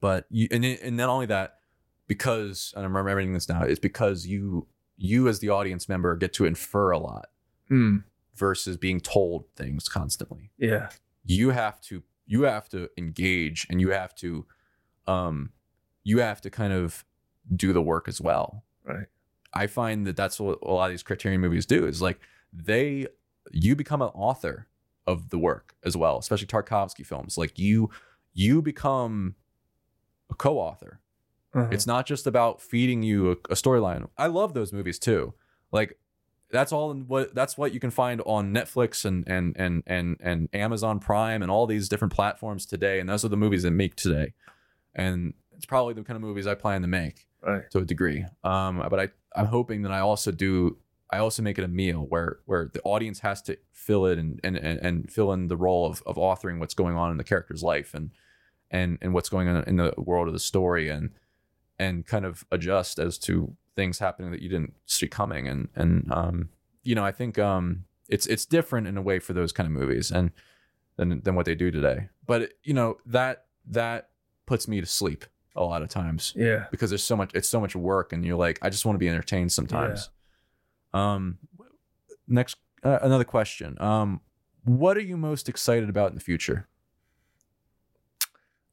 but 0.00 0.26
you 0.30 0.48
and, 0.50 0.64
it- 0.64 0.80
and 0.82 0.96
not 0.96 1.08
only 1.08 1.26
that 1.26 1.58
because 2.06 2.72
and 2.76 2.84
i'm 2.84 2.96
remembering 2.96 3.32
this 3.32 3.48
now 3.48 3.62
it's 3.62 3.80
because 3.80 4.26
you 4.26 4.66
you 4.96 5.28
as 5.28 5.40
the 5.40 5.48
audience 5.50 5.88
member 5.88 6.16
get 6.16 6.32
to 6.32 6.44
infer 6.44 6.90
a 6.90 6.98
lot 6.98 7.26
Mm. 7.70 8.04
versus 8.36 8.76
being 8.76 9.00
told 9.00 9.46
things 9.56 9.88
constantly 9.88 10.50
Yeah. 10.58 10.90
you 11.24 11.50
have 11.50 11.80
to 11.82 12.02
you 12.26 12.42
have 12.42 12.68
to 12.70 12.90
engage 12.98 13.66
and 13.70 13.80
you 13.80 13.90
have 13.90 14.14
to 14.16 14.44
um 15.06 15.52
you 16.02 16.18
have 16.18 16.42
to 16.42 16.50
kind 16.50 16.72
of 16.74 17.04
do 17.56 17.72
the 17.72 17.80
work 17.82 18.06
as 18.08 18.20
well 18.20 18.64
Right. 18.84 19.06
I 19.54 19.66
find 19.66 20.06
that 20.06 20.16
that's 20.16 20.38
what 20.38 20.58
a 20.62 20.70
lot 20.70 20.86
of 20.86 20.90
these 20.90 21.02
criterion 21.02 21.40
movies 21.40 21.66
do 21.66 21.86
is 21.86 22.02
like 22.02 22.20
they 22.52 23.06
you 23.50 23.76
become 23.76 24.02
an 24.02 24.08
author 24.08 24.68
of 25.06 25.30
the 25.30 25.38
work 25.38 25.74
as 25.84 25.96
well, 25.96 26.18
especially 26.18 26.46
Tarkovsky 26.46 27.04
films. 27.04 27.36
Like 27.36 27.58
you 27.58 27.90
you 28.32 28.62
become 28.62 29.34
a 30.30 30.34
co-author. 30.34 31.00
Uh-huh. 31.54 31.68
It's 31.70 31.86
not 31.86 32.06
just 32.06 32.26
about 32.26 32.60
feeding 32.60 33.02
you 33.02 33.28
a, 33.28 33.32
a 33.32 33.54
storyline. 33.54 34.08
I 34.18 34.26
love 34.26 34.54
those 34.54 34.72
movies 34.72 34.98
too. 34.98 35.34
Like 35.70 35.98
that's 36.50 36.72
all 36.72 36.90
in 36.90 37.06
what 37.06 37.34
that's 37.34 37.58
what 37.58 37.72
you 37.72 37.80
can 37.80 37.90
find 37.90 38.20
on 38.26 38.52
Netflix 38.52 39.04
and 39.04 39.26
and 39.28 39.54
and 39.56 39.82
and 39.86 40.16
and 40.20 40.48
Amazon 40.52 40.98
Prime 40.98 41.42
and 41.42 41.50
all 41.50 41.66
these 41.66 41.88
different 41.88 42.12
platforms 42.12 42.66
today. 42.66 43.00
And 43.00 43.08
those 43.08 43.24
are 43.24 43.28
the 43.28 43.36
movies 43.36 43.62
that 43.62 43.72
make 43.72 43.94
today. 43.96 44.32
And 44.94 45.34
it's 45.56 45.66
probably 45.66 45.94
the 45.94 46.02
kind 46.02 46.16
of 46.16 46.22
movies 46.22 46.46
I 46.46 46.54
plan 46.54 46.82
to 46.82 46.88
make 46.88 47.26
right. 47.46 47.70
to 47.70 47.78
a 47.78 47.84
degree. 47.84 48.24
Um, 48.42 48.84
but 48.88 49.00
I 49.00 49.08
I'm 49.36 49.46
hoping 49.46 49.82
that 49.82 49.92
I 49.92 50.00
also 50.00 50.30
do 50.30 50.78
I 51.10 51.18
also 51.18 51.42
make 51.42 51.58
it 51.58 51.64
a 51.64 51.68
meal 51.68 52.06
where 52.08 52.38
where 52.46 52.70
the 52.72 52.82
audience 52.82 53.20
has 53.20 53.42
to 53.42 53.58
fill 53.72 54.06
it 54.06 54.18
and 54.18 54.40
and 54.42 54.56
and, 54.56 55.10
fill 55.10 55.32
in 55.32 55.48
the 55.48 55.56
role 55.56 55.86
of 55.86 56.02
of 56.06 56.16
authoring 56.16 56.58
what's 56.58 56.74
going 56.74 56.96
on 56.96 57.10
in 57.10 57.16
the 57.16 57.24
character's 57.24 57.62
life 57.62 57.94
and 57.94 58.10
and 58.70 58.98
and 59.00 59.14
what's 59.14 59.28
going 59.28 59.48
on 59.48 59.62
in 59.64 59.76
the 59.76 59.92
world 59.96 60.26
of 60.26 60.34
the 60.34 60.40
story 60.40 60.88
and 60.88 61.10
and 61.78 62.06
kind 62.06 62.24
of 62.24 62.44
adjust 62.50 62.98
as 62.98 63.18
to 63.18 63.54
things 63.76 63.98
happening 63.98 64.30
that 64.30 64.40
you 64.40 64.48
didn't 64.48 64.74
see 64.86 65.08
coming 65.08 65.48
and 65.48 65.68
and 65.74 66.10
um 66.12 66.48
you 66.82 66.94
know 66.94 67.04
I 67.04 67.12
think 67.12 67.38
um 67.38 67.84
it's 68.08 68.26
it's 68.26 68.46
different 68.46 68.86
in 68.86 68.96
a 68.96 69.02
way 69.02 69.18
for 69.18 69.32
those 69.32 69.52
kind 69.52 69.66
of 69.66 69.72
movies 69.72 70.10
and 70.10 70.30
than 70.96 71.20
than 71.22 71.34
what 71.34 71.46
they 71.46 71.54
do 71.54 71.70
today. 71.70 72.08
But 72.26 72.52
you 72.62 72.74
know 72.74 72.98
that 73.06 73.46
that 73.66 74.10
puts 74.46 74.68
me 74.68 74.80
to 74.80 74.86
sleep 74.86 75.24
a 75.56 75.62
lot 75.62 75.82
of 75.82 75.88
times 75.88 76.32
Yeah. 76.36 76.66
because 76.70 76.90
there's 76.90 77.02
so 77.02 77.16
much 77.16 77.30
it's 77.34 77.48
so 77.48 77.60
much 77.60 77.76
work 77.76 78.12
and 78.12 78.24
you're 78.24 78.36
like 78.36 78.58
I 78.62 78.70
just 78.70 78.84
want 78.84 78.96
to 78.96 78.98
be 78.98 79.08
entertained 79.08 79.52
sometimes. 79.52 80.10
Um 80.92 81.38
next 82.26 82.56
uh, 82.82 82.98
another 83.02 83.24
question. 83.24 83.80
Um 83.80 84.20
what 84.64 84.96
are 84.96 85.02
you 85.02 85.16
most 85.16 85.48
excited 85.48 85.88
about 85.88 86.10
in 86.10 86.14
the 86.14 86.20
future? 86.20 86.68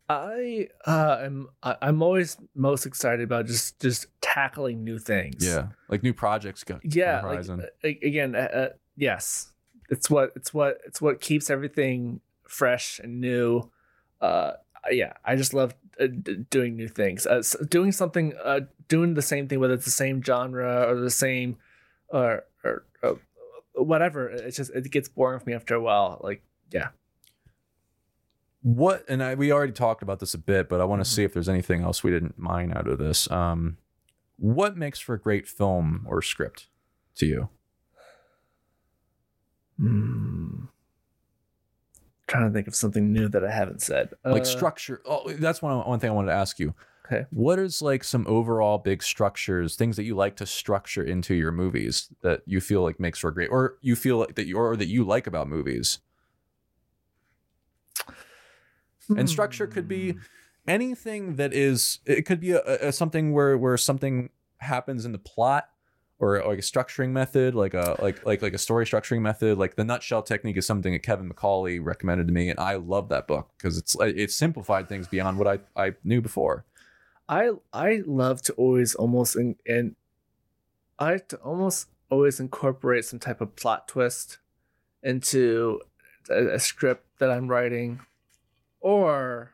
I 0.10 0.68
uh, 0.86 1.20
am 1.22 1.48
I'm 1.64 2.02
always 2.02 2.38
most 2.54 2.86
excited 2.86 3.24
about 3.24 3.46
just 3.46 3.80
just 3.80 4.08
tackling 4.20 4.84
new 4.84 5.00
things. 5.00 5.46
Yeah. 5.46 5.68
Like 5.88 6.04
new 6.04 6.14
projects 6.14 6.64
go 6.64 6.80
yeah. 6.84 7.22
Like, 7.22 8.02
again, 8.04 8.36
uh, 8.36 8.40
uh, 8.40 8.70
yes, 8.98 9.54
it's 9.90 10.10
what 10.10 10.32
it's 10.36 10.54
what 10.54 10.80
it's 10.86 11.02
what 11.02 11.22
keeps 11.22 11.50
everything 11.50 12.20
fresh 12.46 13.00
and 13.00 13.22
new. 13.22 13.72
Uh, 14.20 14.54
yeah, 14.90 15.14
I 15.24 15.36
just 15.38 15.54
love 15.54 15.74
doing 16.08 16.76
new 16.76 16.88
things. 16.88 17.26
Uh, 17.28 17.42
doing 17.70 17.92
something, 17.92 18.34
uh, 18.44 18.62
doing 18.88 19.14
the 19.14 19.22
same 19.22 19.48
thing, 19.48 19.60
whether 19.60 19.74
it's 19.74 19.86
the 19.86 19.92
same 19.92 20.22
genre 20.24 20.86
or 20.90 20.96
the 21.00 21.10
same, 21.10 21.58
or 22.10 22.44
or 22.64 22.86
uh, 23.04 23.14
whatever. 23.74 24.30
It's 24.30 24.58
just 24.58 24.72
it 24.72 24.90
gets 24.92 25.10
boring 25.10 25.40
for 25.40 25.46
me 25.50 25.54
after 25.56 25.76
a 25.76 25.82
while. 25.82 26.20
Like 26.24 26.42
yeah. 26.72 26.90
what 28.62 29.04
and 29.10 29.24
I, 29.24 29.34
we 29.36 29.52
already 29.52 29.74
talked 29.74 30.04
about 30.04 30.20
this 30.20 30.34
a 30.36 30.38
bit 30.38 30.70
but 30.70 30.80
i 30.80 30.86
want 30.86 31.04
to 31.04 31.10
Mhm. 31.10 31.14
see 31.16 31.24
if 31.24 31.34
there's 31.34 31.50
anything 31.50 31.82
else 31.82 32.04
we 32.04 32.12
didn't 32.12 32.38
mine 32.38 32.72
out 32.72 32.88
of 32.88 33.00
this 33.00 33.30
um 33.32 33.78
what 34.38 34.78
makes 34.78 35.00
for 35.00 35.16
a 35.16 35.20
great 35.20 35.48
film 35.48 36.06
or 36.08 36.22
script 36.22 36.68
to 37.16 37.26
you 37.26 37.50
Hmm. 39.78 40.41
Trying 42.32 42.48
to 42.48 42.54
think 42.54 42.68
of 42.68 42.76
something 42.76 43.12
new 43.12 43.28
that 43.30 43.44
I 43.44 43.52
haven't 43.52 43.82
said. 43.82 44.10
like 44.26 44.44
Uh, 44.44 44.46
structure 44.46 45.02
oh 45.06 45.30
that's 45.34 45.62
one, 45.62 45.78
one 45.86 46.00
thing 46.00 46.10
i 46.10 46.14
wanted 46.14 46.28
to 46.30 46.34
ask 46.34 46.60
you 46.60 46.74
Okay. 47.06 47.26
what 47.32 47.60
is 47.60 47.82
like 47.82 48.06
some 48.06 48.26
overall 48.28 48.78
big 48.78 49.04
structures 49.04 49.76
things 49.76 49.98
that 49.98 50.04
you 50.04 50.16
like 50.16 50.38
to 50.38 50.46
structure 50.46 51.04
into 51.04 51.36
your 51.36 51.52
movies 51.52 52.08
that 52.22 52.42
you 52.46 52.62
feel 52.62 52.84
like 52.84 53.00
makes 53.02 53.20
for 53.20 53.28
a 53.28 53.34
great 53.34 53.50
or 53.50 53.78
you 53.82 53.98
feel 53.98 54.18
like 54.18 54.36
that 54.36 54.48
you 54.48 54.56
or 54.58 54.78
that 54.78 54.88
you 54.88 55.04
like 55.04 55.28
about 55.28 55.50
movies 55.50 56.00
and 59.18 59.30
structure 59.30 59.68
could 59.68 59.88
be 59.88 60.12
Hmm. 60.14 60.20
anything 60.68 61.36
that 61.36 61.54
is 61.54 62.00
it 62.06 62.26
could 62.26 62.40
be 62.40 62.52
a, 62.52 62.62
a 62.64 62.92
something 62.94 63.34
where 63.34 63.58
where 63.58 63.76
something 63.78 64.30
happens 64.60 65.06
in 65.06 65.12
the 65.12 65.18
plot 65.20 65.70
or 66.22 66.38
like 66.46 66.60
a 66.60 66.62
structuring 66.62 67.10
method 67.10 67.56
like 67.56 67.74
a 67.74 67.98
like 68.00 68.26
like 68.26 68.42
like 68.42 68.54
a 68.54 68.58
story 68.58 68.86
structuring 68.86 69.22
method. 69.22 69.58
Like 69.58 69.76
the 69.76 69.84
nutshell 69.84 70.22
technique 70.22 70.56
is 70.56 70.66
something 70.66 70.94
that 70.94 71.04
kevin 71.04 71.30
mccauley 71.30 71.84
recommended 71.84 72.28
to 72.28 72.34
me 72.34 72.50
and 72.50 72.60
i 72.60 72.76
love 72.76 73.10
that 73.10 73.28
book 73.28 73.50
because 73.58 73.78
it's 73.78 73.96
it 74.00 74.32
simplified 74.32 74.88
things 74.88 75.08
beyond 75.08 75.38
what 75.38 75.48
i 75.48 75.60
i 75.76 75.94
knew 76.04 76.22
before. 76.22 76.66
I 77.28 77.52
I 77.74 78.04
love 78.06 78.42
to 78.44 78.54
always 78.54 78.94
almost 78.94 79.36
in, 79.36 79.56
and 79.66 79.96
I 81.00 81.18
to 81.18 81.38
almost 81.38 81.88
always 82.10 82.40
incorporate 82.40 83.06
some 83.06 83.20
type 83.20 83.40
of 83.42 83.56
plot 83.56 83.88
twist 83.88 84.38
into 85.02 85.80
a, 86.30 86.56
a 86.56 86.60
script 86.60 87.06
that 87.20 87.32
I'm 87.32 87.48
writing, 87.48 88.02
or 88.82 89.54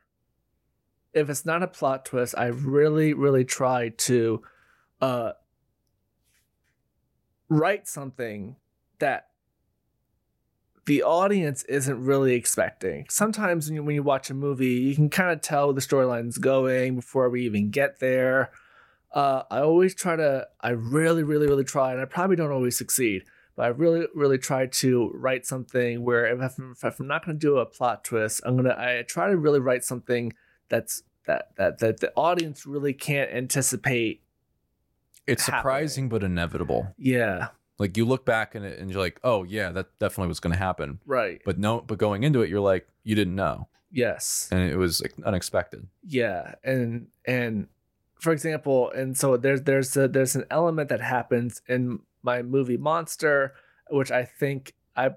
if 1.13 1.29
it's 1.29 1.45
not 1.45 1.63
a 1.63 1.67
plot 1.67 2.05
twist, 2.05 2.33
I 2.37 2.47
really 2.47 3.13
really 3.13 3.45
try 3.45 3.89
to 3.89 4.41
uh 4.99 5.33
write 7.49 7.87
something 7.87 8.55
that 8.99 9.27
the 10.85 11.03
audience 11.03 11.63
isn't 11.63 12.03
really 12.03 12.33
expecting. 12.33 13.05
Sometimes 13.09 13.67
when 13.67 13.75
you, 13.75 13.83
when 13.83 13.95
you 13.95 14.03
watch 14.03 14.29
a 14.29 14.33
movie, 14.33 14.67
you 14.67 14.95
can 14.95 15.09
kind 15.09 15.31
of 15.31 15.41
tell 15.41 15.67
where 15.67 15.73
the 15.73 15.81
storyline's 15.81 16.37
going 16.37 16.95
before 16.95 17.29
we 17.29 17.45
even 17.45 17.69
get 17.69 17.99
there. 17.99 18.51
Uh, 19.11 19.43
I 19.51 19.59
always 19.59 19.93
try 19.93 20.15
to, 20.15 20.47
I 20.61 20.69
really, 20.69 21.23
really, 21.23 21.47
really 21.47 21.63
try, 21.63 21.91
and 21.91 22.01
I 22.01 22.05
probably 22.05 22.35
don't 22.35 22.51
always 22.51 22.77
succeed, 22.77 23.23
but 23.55 23.63
I 23.63 23.67
really, 23.69 24.07
really 24.15 24.37
try 24.37 24.67
to 24.67 25.11
write 25.13 25.45
something 25.45 26.03
where 26.03 26.25
if 26.25 26.57
I'm, 26.57 26.75
if 26.81 26.99
I'm 26.99 27.07
not 27.07 27.25
going 27.25 27.37
to 27.37 27.39
do 27.39 27.57
a 27.57 27.65
plot 27.65 28.03
twist, 28.03 28.41
I'm 28.45 28.55
gonna, 28.55 28.75
I 28.77 29.03
try 29.07 29.29
to 29.29 29.37
really 29.37 29.59
write 29.59 29.83
something 29.83 30.33
that's 30.69 31.03
that 31.25 31.49
that 31.57 31.79
that 31.79 31.99
the 31.99 32.11
audience 32.15 32.65
really 32.65 32.93
can't 32.93 33.31
anticipate. 33.31 34.23
It's 35.27 35.45
Happening. 35.45 35.59
surprising 35.59 36.09
but 36.09 36.23
inevitable 36.23 36.93
Yeah, 36.97 37.49
like 37.77 37.97
you 37.97 38.05
look 38.05 38.25
back 38.25 38.55
it 38.55 38.79
and 38.79 38.89
you're 38.89 38.99
like 39.01 39.19
oh 39.23 39.43
yeah 39.43 39.71
that 39.71 39.87
definitely 39.99 40.29
was 40.29 40.39
going 40.39 40.53
to 40.53 40.59
happen 40.59 40.99
right. 41.05 41.41
but 41.45 41.57
no 41.59 41.81
but 41.81 41.97
going 41.97 42.23
into 42.23 42.41
it 42.41 42.49
you're 42.49 42.59
like 42.61 42.87
you 43.03 43.13
didn't 43.15 43.35
know 43.35 43.67
Yes. 43.91 44.49
and 44.51 44.61
it 44.69 44.75
was 44.77 45.01
like, 45.01 45.13
unexpected 45.25 45.87
yeah 46.05 46.55
and 46.63 47.07
and 47.25 47.67
for 48.19 48.31
example 48.33 48.89
and 48.91 49.17
so 49.17 49.37
there's 49.37 49.61
there's 49.63 49.95
a, 49.95 50.07
there's 50.07 50.35
an 50.35 50.45
element 50.49 50.89
that 50.89 51.01
happens 51.01 51.61
in 51.67 51.99
my 52.23 52.41
movie 52.41 52.77
monster 52.77 53.53
which 53.89 54.11
i 54.11 54.23
think 54.25 54.73
i 54.95 55.11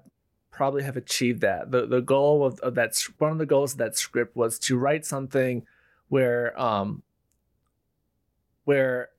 probably 0.51 0.83
have 0.83 0.95
achieved 0.97 1.41
that 1.41 1.71
the 1.71 1.85
the 1.87 2.01
goal 2.01 2.45
of, 2.45 2.59
of 2.59 2.75
that 2.75 2.95
one 3.17 3.31
of 3.31 3.37
the 3.39 3.45
goals 3.45 3.71
of 3.73 3.77
that 3.79 3.97
script 3.97 4.35
was 4.35 4.59
to 4.59 4.77
write 4.77 5.05
something 5.05 5.65
where 6.09 6.57
um 6.61 7.01
where 8.65 9.09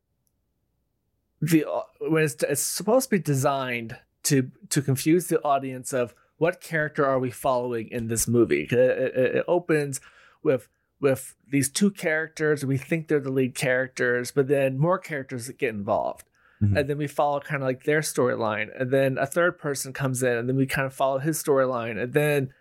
the 1.42 1.64
uh, 1.68 1.82
when 2.00 2.24
it's, 2.24 2.42
it's 2.44 2.62
supposed 2.62 3.10
to 3.10 3.16
be 3.16 3.22
designed 3.22 3.98
to 4.24 4.50
to 4.70 4.80
confuse 4.80 5.26
the 5.26 5.42
audience 5.42 5.92
of 5.92 6.14
what 6.38 6.60
character 6.60 7.04
are 7.04 7.18
we 7.18 7.30
following 7.30 7.88
in 7.90 8.08
this 8.08 8.26
movie? 8.26 8.62
It, 8.70 8.72
it, 8.72 9.16
it 9.36 9.44
opens 9.46 10.00
with 10.42 10.68
with 11.00 11.34
these 11.50 11.68
two 11.68 11.90
characters 11.90 12.64
we 12.64 12.76
think 12.78 13.08
they're 13.08 13.18
the 13.20 13.30
lead 13.30 13.54
characters 13.56 14.30
but 14.30 14.46
then 14.48 14.78
more 14.78 14.98
characters 14.98 15.48
get 15.50 15.70
involved. 15.70 16.24
Mhm. 16.62 16.78
and 16.78 16.88
then 16.88 16.96
we 16.96 17.08
follow 17.08 17.40
kind 17.40 17.60
of 17.60 17.66
like 17.66 17.82
their 17.82 18.02
storyline 18.02 18.68
and 18.80 18.92
then 18.92 19.18
a 19.18 19.26
third 19.26 19.58
person 19.58 19.92
comes 19.92 20.22
in 20.22 20.36
and 20.38 20.48
then 20.48 20.54
we 20.56 20.64
kind 20.64 20.86
of 20.86 20.94
follow 20.94 21.18
his 21.18 21.42
storyline 21.42 22.00
and 22.00 22.12
then 22.12 22.52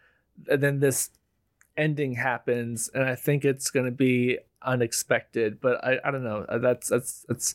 and 0.50 0.64
then 0.64 0.80
this 0.80 1.12
ending 1.78 2.14
happens 2.16 2.90
and 2.96 3.04
i 3.04 3.14
think 3.14 3.46
it's 3.46 3.70
going 3.70 3.86
to 3.86 3.92
be 3.92 4.40
unexpected 4.64 5.62
but 5.62 5.84
i 5.86 6.00
i 6.04 6.10
don't 6.10 6.24
know. 6.24 6.46
That's 6.60 6.90
that's 6.90 7.26
that's 7.30 7.54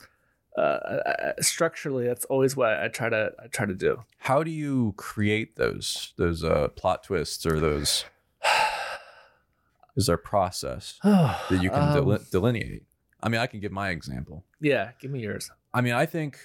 uh, 0.57 0.61
uh, 0.61 1.33
structurally 1.41 2.07
that's 2.07 2.25
always 2.27 2.57
what 2.57 2.73
i 2.79 2.89
try 2.89 3.09
to 3.09 3.31
i 3.43 3.47
try 3.49 3.67
to 3.67 3.75
do. 3.75 4.03
How 4.19 4.43
do 4.43 4.51
you 4.51 4.95
create 4.97 5.57
those 5.57 6.15
those 6.17 6.43
uh 6.45 6.69
plot 6.69 7.05
twists 7.05 7.45
or 7.45 7.61
those 7.61 8.05
is 9.97 10.07
there 10.07 10.15
a 10.17 10.19
process 10.19 10.99
that 11.05 11.59
you 11.63 11.71
can 11.71 11.83
Um, 11.83 11.95
deli- 11.95 12.25
delineate? 12.31 12.85
I 13.23 13.29
mean 13.29 13.41
i 13.41 13.47
can 13.47 13.61
give 13.61 13.73
my 13.73 13.91
example. 13.91 14.45
Yeah 14.61 14.93
give 15.01 15.11
me 15.11 15.21
yours. 15.21 15.51
I 15.75 15.81
mean 15.81 15.95
i 15.95 16.07
think 16.07 16.39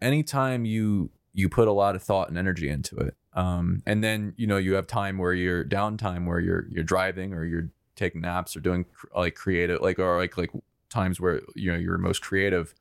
anytime 0.00 0.64
you 0.64 1.10
you 1.32 1.48
put 1.48 1.68
a 1.68 1.72
lot 1.72 1.94
of 1.96 2.02
thought 2.02 2.28
and 2.28 2.36
energy 2.38 2.68
into 2.68 2.96
it 2.96 3.14
um 3.34 3.82
and 3.86 4.02
then 4.02 4.34
you 4.36 4.46
know 4.46 4.56
you 4.56 4.74
have 4.74 4.86
time 4.86 5.18
where 5.18 5.32
you're 5.32 5.64
downtime 5.64 6.26
where 6.26 6.40
you're 6.40 6.66
you're 6.70 6.84
driving 6.84 7.32
or 7.34 7.44
you're 7.44 7.68
taking 7.96 8.20
naps 8.20 8.56
or 8.56 8.60
doing 8.60 8.84
cr- 8.84 9.06
like 9.16 9.34
creative 9.34 9.80
like 9.80 9.98
or 9.98 10.16
like 10.18 10.36
like 10.38 10.50
times 10.90 11.20
where 11.20 11.40
you 11.54 11.70
know 11.70 11.78
you're 11.78 11.98
most 11.98 12.22
creative 12.22 12.74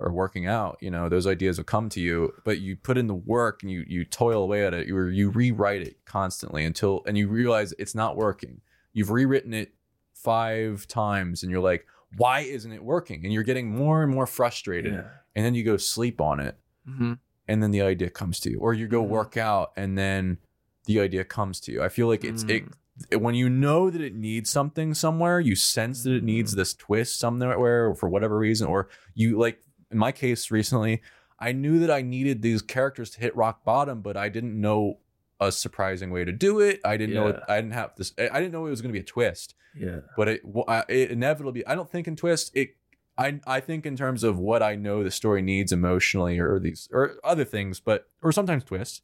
or 0.00 0.10
working 0.12 0.46
out 0.46 0.76
you 0.80 0.90
know 0.90 1.08
those 1.08 1.26
ideas 1.26 1.58
will 1.58 1.64
come 1.64 1.88
to 1.88 2.00
you 2.00 2.32
but 2.44 2.58
you 2.58 2.74
put 2.76 2.96
in 2.98 3.06
the 3.06 3.14
work 3.14 3.62
and 3.62 3.70
you 3.70 3.84
you 3.86 4.04
toil 4.04 4.42
away 4.42 4.64
at 4.66 4.72
it 4.74 4.86
you 4.88 5.06
you 5.08 5.30
rewrite 5.30 5.82
it 5.82 5.96
constantly 6.06 6.64
until 6.64 7.02
and 7.06 7.16
you 7.18 7.28
realize 7.28 7.72
it's 7.78 7.94
not 7.94 8.16
working 8.16 8.60
you've 8.92 9.10
rewritten 9.10 9.52
it 9.54 9.72
five 10.14 10.86
times 10.86 11.42
and 11.42 11.50
you're 11.50 11.60
like 11.60 11.86
why 12.16 12.40
isn't 12.40 12.72
it 12.72 12.82
working 12.82 13.24
and 13.24 13.32
you're 13.32 13.42
getting 13.42 13.70
more 13.74 14.02
and 14.02 14.12
more 14.12 14.26
frustrated 14.26 14.92
yeah 14.94 15.02
and 15.36 15.44
then 15.44 15.54
you 15.54 15.62
go 15.64 15.76
sleep 15.76 16.20
on 16.20 16.40
it 16.40 16.56
hmm 16.84 17.12
and 17.48 17.62
then 17.62 17.70
the 17.72 17.82
idea 17.82 18.08
comes 18.10 18.38
to 18.38 18.50
you 18.50 18.58
or 18.60 18.72
you 18.74 18.86
go 18.86 19.02
Mhm. 19.04 19.08
work 19.08 19.36
out 19.36 19.72
and 19.76 19.98
then 19.98 20.38
the 20.86 21.00
idea 21.00 21.24
comes 21.24 21.58
to 21.60 21.72
you. 21.72 21.82
I 21.82 21.88
feel 21.88 22.06
like 22.06 22.22
it's 22.24 22.42
it, 22.44 22.64
Mm. 22.64 22.72
it- 23.10 23.16
when 23.20 23.34
you 23.34 23.48
know 23.48 23.90
that 23.90 24.00
it 24.00 24.14
needs 24.14 24.50
something 24.50 24.94
somewhere, 24.94 25.40
you 25.40 25.54
sense 25.56 26.04
that 26.04 26.12
it 26.12 26.22
needs 26.24 26.54
this 26.54 26.74
twist 26.74 27.18
somewhere 27.18 27.92
for 27.94 28.08
whatever 28.08 28.38
reason, 28.38 28.68
or 28.68 28.88
you 29.14 29.36
like 29.38 29.60
in 29.90 29.98
my 29.98 30.12
case 30.12 30.50
recently, 30.50 31.02
I 31.38 31.52
knew 31.52 31.78
that 31.80 31.90
I 31.90 32.02
needed 32.02 32.42
these 32.42 32.62
characters 32.62 33.10
to 33.10 33.20
hit 33.20 33.34
rock 33.36 33.64
bottom, 33.64 34.02
but 34.02 34.16
I 34.16 34.28
didn't 34.28 34.60
know 34.60 34.98
a 35.40 35.50
surprising 35.50 36.10
way 36.10 36.24
to 36.24 36.32
do 36.32 36.60
it. 36.60 36.80
I 36.84 36.96
didn't 36.98 37.14
know 37.14 37.28
it, 37.28 37.40
I 37.48 37.56
didn't 37.56 37.72
have 37.72 37.94
this. 37.96 38.12
I 38.18 38.38
didn't 38.40 38.52
know 38.52 38.66
it 38.66 38.70
was 38.70 38.82
going 38.82 38.92
to 38.92 38.98
be 38.98 39.02
a 39.02 39.06
twist, 39.06 39.54
Yeah. 39.74 40.00
but 40.16 40.28
it 40.28 40.42
it 40.88 41.10
inevitably. 41.10 41.66
I 41.66 41.74
don't 41.74 41.90
think 41.90 42.06
in 42.06 42.14
twist 42.16 42.50
it. 42.54 42.76
I 43.18 43.40
I 43.46 43.60
think 43.60 43.86
in 43.86 43.96
terms 43.96 44.22
of 44.22 44.38
what 44.38 44.62
I 44.62 44.76
know 44.76 45.02
the 45.02 45.10
story 45.10 45.40
needs 45.42 45.72
emotionally, 45.72 46.38
or 46.38 46.58
these 46.58 46.88
or 46.92 47.16
other 47.24 47.44
things, 47.44 47.80
but 47.80 48.06
or 48.22 48.32
sometimes 48.32 48.64
twists. 48.64 49.00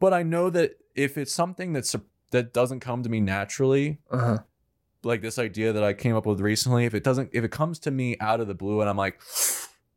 But 0.00 0.12
I 0.14 0.22
know 0.22 0.50
that 0.50 0.78
if 0.94 1.16
it's 1.18 1.32
something 1.34 1.72
that's 1.74 1.94
that 2.30 2.52
doesn't 2.54 2.80
come 2.80 3.02
to 3.02 3.08
me 3.10 3.20
naturally, 3.20 3.98
Uh 4.10 4.18
huh. 4.18 4.38
like 5.04 5.20
this 5.20 5.38
idea 5.38 5.72
that 5.74 5.84
I 5.84 5.92
came 5.92 6.16
up 6.16 6.24
with 6.26 6.40
recently, 6.40 6.86
if 6.86 6.94
it 6.94 7.04
doesn't, 7.04 7.28
if 7.34 7.44
it 7.44 7.50
comes 7.50 7.78
to 7.80 7.90
me 7.90 8.16
out 8.20 8.40
of 8.40 8.48
the 8.48 8.54
blue, 8.54 8.80
and 8.80 8.88
I'm 8.88 8.96
like, 8.96 9.20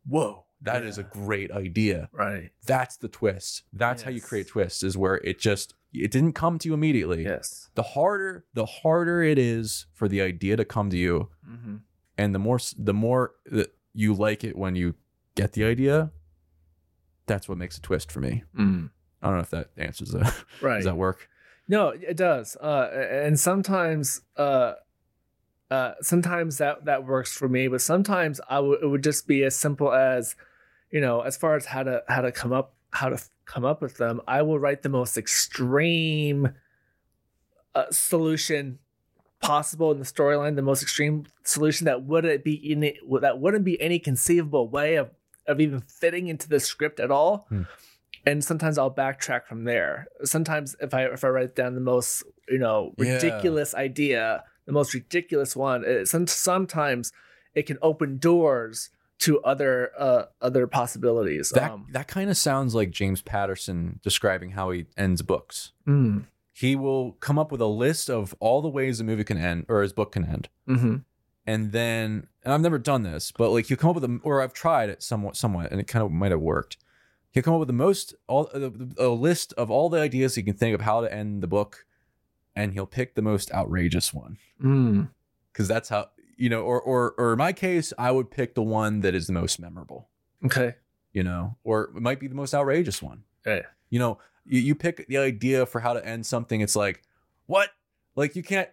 whoa, 0.07 0.45
that 0.61 0.84
is 0.84 0.98
a 0.98 1.03
great 1.03 1.52
idea. 1.52 2.10
Right. 2.11 2.52
That's 2.65 2.98
the 2.98 3.07
twist. 3.07 3.64
That's 3.73 4.03
how 4.03 4.11
you 4.11 4.22
create 4.22 4.48
twists. 4.48 4.84
Is 4.84 4.98
where 4.98 5.15
it 5.18 5.40
just 5.40 5.73
it 5.94 6.11
didn't 6.11 6.34
come 6.34 6.60
to 6.60 6.68
you 6.68 6.73
immediately. 6.73 7.23
Yes. 7.23 7.69
The 7.76 7.84
harder, 7.84 8.45
the 8.53 8.65
harder 8.65 9.22
it 9.22 9.38
is 9.38 9.86
for 9.94 10.07
the 10.07 10.22
idea 10.22 10.57
to 10.57 10.65
come 10.65 10.90
to 10.90 10.98
you, 10.98 11.30
Mm-hmm. 11.49 11.76
and 12.18 12.34
the 12.36 12.40
more 12.40 12.60
the 12.77 12.94
more 12.94 13.32
that 13.45 13.73
you 13.94 14.14
like 14.14 14.44
it 14.44 14.57
when 14.57 14.76
you 14.76 14.95
get 15.36 15.53
the 15.53 15.64
idea. 15.64 16.11
That's 17.27 17.49
what 17.49 17.57
makes 17.57 17.77
a 17.77 17.82
twist 17.82 18.11
for 18.11 18.19
me. 18.19 18.44
Mm. 18.57 18.90
I 19.22 19.27
don't 19.27 19.38
know 19.38 19.41
if 19.41 19.49
that 19.49 19.69
answers 19.77 20.10
that. 20.11 20.34
Right. 20.61 20.76
Does 20.77 20.86
that 20.86 20.98
work? 20.98 21.27
No, 21.68 21.88
it 21.90 22.15
does. 22.15 22.56
Uh, 22.57 22.90
and 23.10 23.40
sometimes, 23.40 24.22
uh, 24.38 24.73
uh, 25.71 25.93
sometimes 26.01 26.57
that 26.59 26.85
that 26.85 27.05
works 27.05 27.31
for 27.35 27.47
me, 27.49 27.67
but 27.67 27.81
sometimes 27.81 28.39
I 28.49 28.59
would 28.59 28.83
it 28.83 28.87
would 28.87 29.03
just 29.03 29.27
be 29.27 29.43
as 29.43 29.55
simple 29.55 29.91
as, 29.93 30.35
you 30.91 31.01
know, 31.01 31.21
as 31.21 31.37
far 31.37 31.55
as 31.55 31.65
how 31.65 31.83
to 31.83 32.03
how 32.07 32.21
to 32.21 32.31
come 32.31 32.53
up 32.53 32.73
how 32.91 33.09
to 33.09 33.15
f- 33.15 33.29
come 33.45 33.65
up 33.65 33.81
with 33.81 33.97
them. 33.97 34.21
I 34.27 34.41
will 34.43 34.59
write 34.59 34.83
the 34.83 34.89
most 34.89 35.17
extreme 35.17 36.49
uh, 37.73 37.85
solution 37.91 38.79
possible 39.41 39.91
in 39.91 39.99
the 39.99 40.05
storyline, 40.05 40.55
the 40.55 40.61
most 40.61 40.81
extreme 40.81 41.25
solution 41.43 41.85
that 41.85 42.03
wouldn't 42.03 42.43
be 42.43 42.53
in 42.53 42.83
it, 42.83 42.97
that 43.21 43.39
wouldn't 43.39 43.65
be 43.65 43.79
any 43.81 43.99
conceivable 43.99 44.69
way 44.69 44.95
of 44.95 45.09
of 45.47 45.59
even 45.59 45.79
fitting 45.81 46.27
into 46.27 46.49
the 46.49 46.59
script 46.59 46.99
at 46.99 47.11
all 47.11 47.45
Hmm. 47.49 47.63
and 48.25 48.43
sometimes 48.43 48.79
I'll 48.79 48.89
backtrack 48.93 49.45
from 49.45 49.63
there. 49.65 50.07
Sometimes 50.23 50.75
if 50.81 50.93
I 50.93 51.03
if 51.05 51.23
I 51.23 51.27
write 51.27 51.55
down 51.55 51.75
the 51.75 51.81
most 51.81 52.23
you 52.49 52.57
know 52.57 52.93
Yeah. 52.97 53.13
ridiculous 53.15 53.75
idea, 53.75 54.43
the 54.65 54.71
most 54.71 54.93
ridiculous 54.93 55.55
one, 55.55 55.83
it, 55.85 56.07
some, 56.07 56.27
sometimes 56.27 57.11
it 57.53 57.63
can 57.67 57.77
open 57.81 58.17
doors 58.17 58.89
to 59.19 59.39
other 59.43 59.91
uh 59.97 60.25
other 60.41 60.67
possibilities. 60.67 61.49
That 61.51 61.71
um, 61.71 61.87
that 61.91 62.07
kind 62.07 62.29
of 62.29 62.35
sounds 62.37 62.75
like 62.75 62.91
James 62.91 63.21
Patterson 63.21 63.99
describing 64.03 64.51
how 64.51 64.71
he 64.71 64.87
ends 64.97 65.21
books. 65.21 65.71
mm, 65.87 66.25
He 66.51 66.75
will 66.75 67.13
come 67.13 67.39
up 67.39 67.51
with 67.51 67.61
a 67.61 67.65
list 67.67 68.09
of 68.09 68.35
all 68.39 68.61
the 68.61 68.67
ways 68.69 68.99
a 68.99 69.03
movie 69.05 69.23
can 69.23 69.37
end 69.37 69.65
or 69.69 69.81
his 69.81 69.93
book 69.93 70.11
can 70.11 70.25
end. 70.25 70.49
mhm, 70.67 71.03
And 71.45 71.71
then 71.71 72.27
and 72.43 72.53
I've 72.53 72.61
never 72.61 72.77
done 72.77 73.03
this, 73.03 73.31
but 73.31 73.51
like 73.51 73.67
he'll 73.67 73.77
come 73.77 73.91
up 73.91 73.95
with 73.95 74.03
a 74.03 74.19
or 74.23 74.41
I've 74.41 74.53
tried 74.53 74.89
it 74.89 75.01
somewhat 75.01 75.37
somewhat 75.37 75.71
and 75.71 75.79
it 75.79 75.87
kind 75.87 76.03
of 76.03 76.11
might 76.11 76.31
have 76.31 76.41
worked. 76.41 76.75
He'll 77.31 77.43
come 77.43 77.53
up 77.53 77.59
with 77.59 77.67
the 77.69 77.73
most 77.73 78.15
all 78.27 78.49
a, 78.53 78.71
a 79.05 79.09
list 79.09 79.53
of 79.53 79.71
all 79.71 79.89
the 79.89 79.99
ideas 80.01 80.35
he 80.35 80.43
can 80.43 80.55
think 80.55 80.75
of 80.75 80.81
how 80.81 80.99
to 81.01 81.13
end 81.13 81.41
the 81.41 81.47
book 81.47 81.85
and 82.56 82.73
he'll 82.73 82.86
pick 82.86 83.15
the 83.15 83.22
most 83.22 83.52
outrageous 83.52 84.14
one 84.14 84.38
mm, 84.61 85.10
cuz 85.53 85.68
that's 85.68 85.90
how 85.90 86.10
you 86.38 86.49
know 86.49 86.61
or 86.61 86.82
or 86.82 87.14
or 87.18 87.34
in 87.34 87.38
my 87.38 87.53
case 87.53 87.94
I 87.98 88.11
would 88.11 88.30
pick 88.32 88.56
the 88.56 88.64
one 88.64 89.02
that 89.02 89.14
is 89.15 89.27
the 89.27 89.34
most 89.34 89.60
memorable. 89.60 90.10
okay, 90.45 90.76
you 91.14 91.23
know, 91.23 91.56
or 91.64 91.91
it 91.95 92.02
might 92.02 92.19
be 92.19 92.27
the 92.27 92.36
most 92.36 92.53
outrageous 92.53 93.02
one. 93.02 93.23
Yeah. 93.45 93.61
You 93.90 93.99
know, 93.99 94.19
you, 94.45 94.60
you 94.60 94.76
pick 94.76 95.07
the 95.07 95.18
idea 95.18 95.65
for 95.65 95.80
how 95.80 95.94
to 95.94 96.06
end 96.06 96.26
something. 96.26 96.60
It's 96.61 96.76
like, 96.76 97.03
what? 97.45 97.69
Like 98.15 98.36
you 98.36 98.44
can't, 98.44 98.69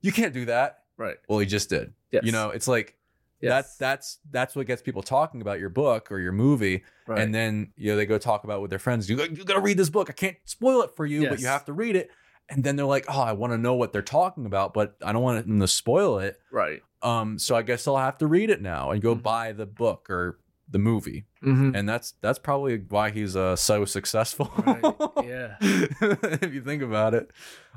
you 0.00 0.12
can't 0.12 0.32
do 0.32 0.44
that. 0.44 0.84
right, 0.96 1.16
Well, 1.28 1.38
he 1.40 1.46
just 1.46 1.68
did. 1.68 1.92
yes, 2.12 2.24
You 2.24 2.32
know, 2.32 2.50
it's 2.50 2.68
like 2.68 2.96
yes, 3.40 3.50
that's 3.50 3.76
that's 3.76 4.18
that's 4.30 4.56
what 4.56 4.66
gets 4.66 4.82
people 4.82 5.02
talking 5.02 5.40
about 5.40 5.58
your 5.58 5.68
book 5.70 6.12
or 6.12 6.18
your 6.20 6.32
movie, 6.32 6.84
right. 7.06 7.20
and 7.20 7.34
then 7.34 7.72
you 7.76 7.90
know 7.90 7.96
they 7.96 8.06
go 8.06 8.18
talk 8.18 8.44
about 8.44 8.58
it 8.58 8.60
with 8.62 8.70
their 8.70 8.78
friends. 8.78 9.08
You 9.10 9.16
go, 9.16 9.24
you 9.24 9.44
gotta 9.44 9.60
read 9.60 9.76
this 9.78 9.90
book. 9.90 10.10
I 10.10 10.12
can't 10.12 10.36
spoil 10.44 10.82
it 10.82 10.90
for 10.94 11.06
you, 11.06 11.28
but 11.28 11.40
you 11.40 11.46
have 11.46 11.64
to 11.64 11.72
read 11.72 11.96
it. 11.96 12.10
And 12.50 12.64
then 12.64 12.76
they're 12.76 12.86
like, 12.86 13.04
oh, 13.08 13.20
I 13.20 13.32
want 13.32 13.52
to 13.52 13.58
know 13.58 13.74
what 13.74 13.92
they're 13.92 14.00
talking 14.02 14.46
about, 14.46 14.72
but 14.72 14.96
I 15.04 15.12
don't 15.12 15.22
want 15.22 15.46
them 15.46 15.60
to 15.60 15.68
spoil 15.68 16.18
it. 16.18 16.40
right, 16.50 16.80
Um, 17.02 17.38
so 17.38 17.54
I 17.54 17.62
guess 17.62 17.86
I'll 17.86 17.96
have 17.98 18.18
to 18.18 18.26
read 18.26 18.48
it 18.50 18.62
now 18.62 18.90
and 18.90 19.02
go 19.02 19.14
Mhm. 19.14 19.22
buy 19.22 19.52
the 19.52 19.66
book 19.66 20.08
or 20.10 20.38
the 20.70 20.78
movie. 20.78 21.24
Hmm 21.40 21.72
and 21.74 21.88
that's 21.88 22.12
that's 22.20 22.38
probably 22.38 22.76
why 22.76 23.10
he's 23.10 23.36
uh 23.36 23.56
so 23.56 23.84
successful. 23.86 24.50
Right, 24.66 24.84
yeah. 25.24 25.56
if 25.60 26.52
you 26.52 26.62
think 26.62 26.82
about 26.82 27.14
it. 27.14 27.30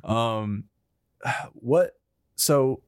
Um 0.04 0.66
what 1.54 1.98
so 2.36 2.82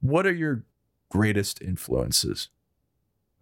what 0.00 0.26
are 0.26 0.32
your 0.34 0.64
greatest 1.08 1.62
influences 1.62 2.48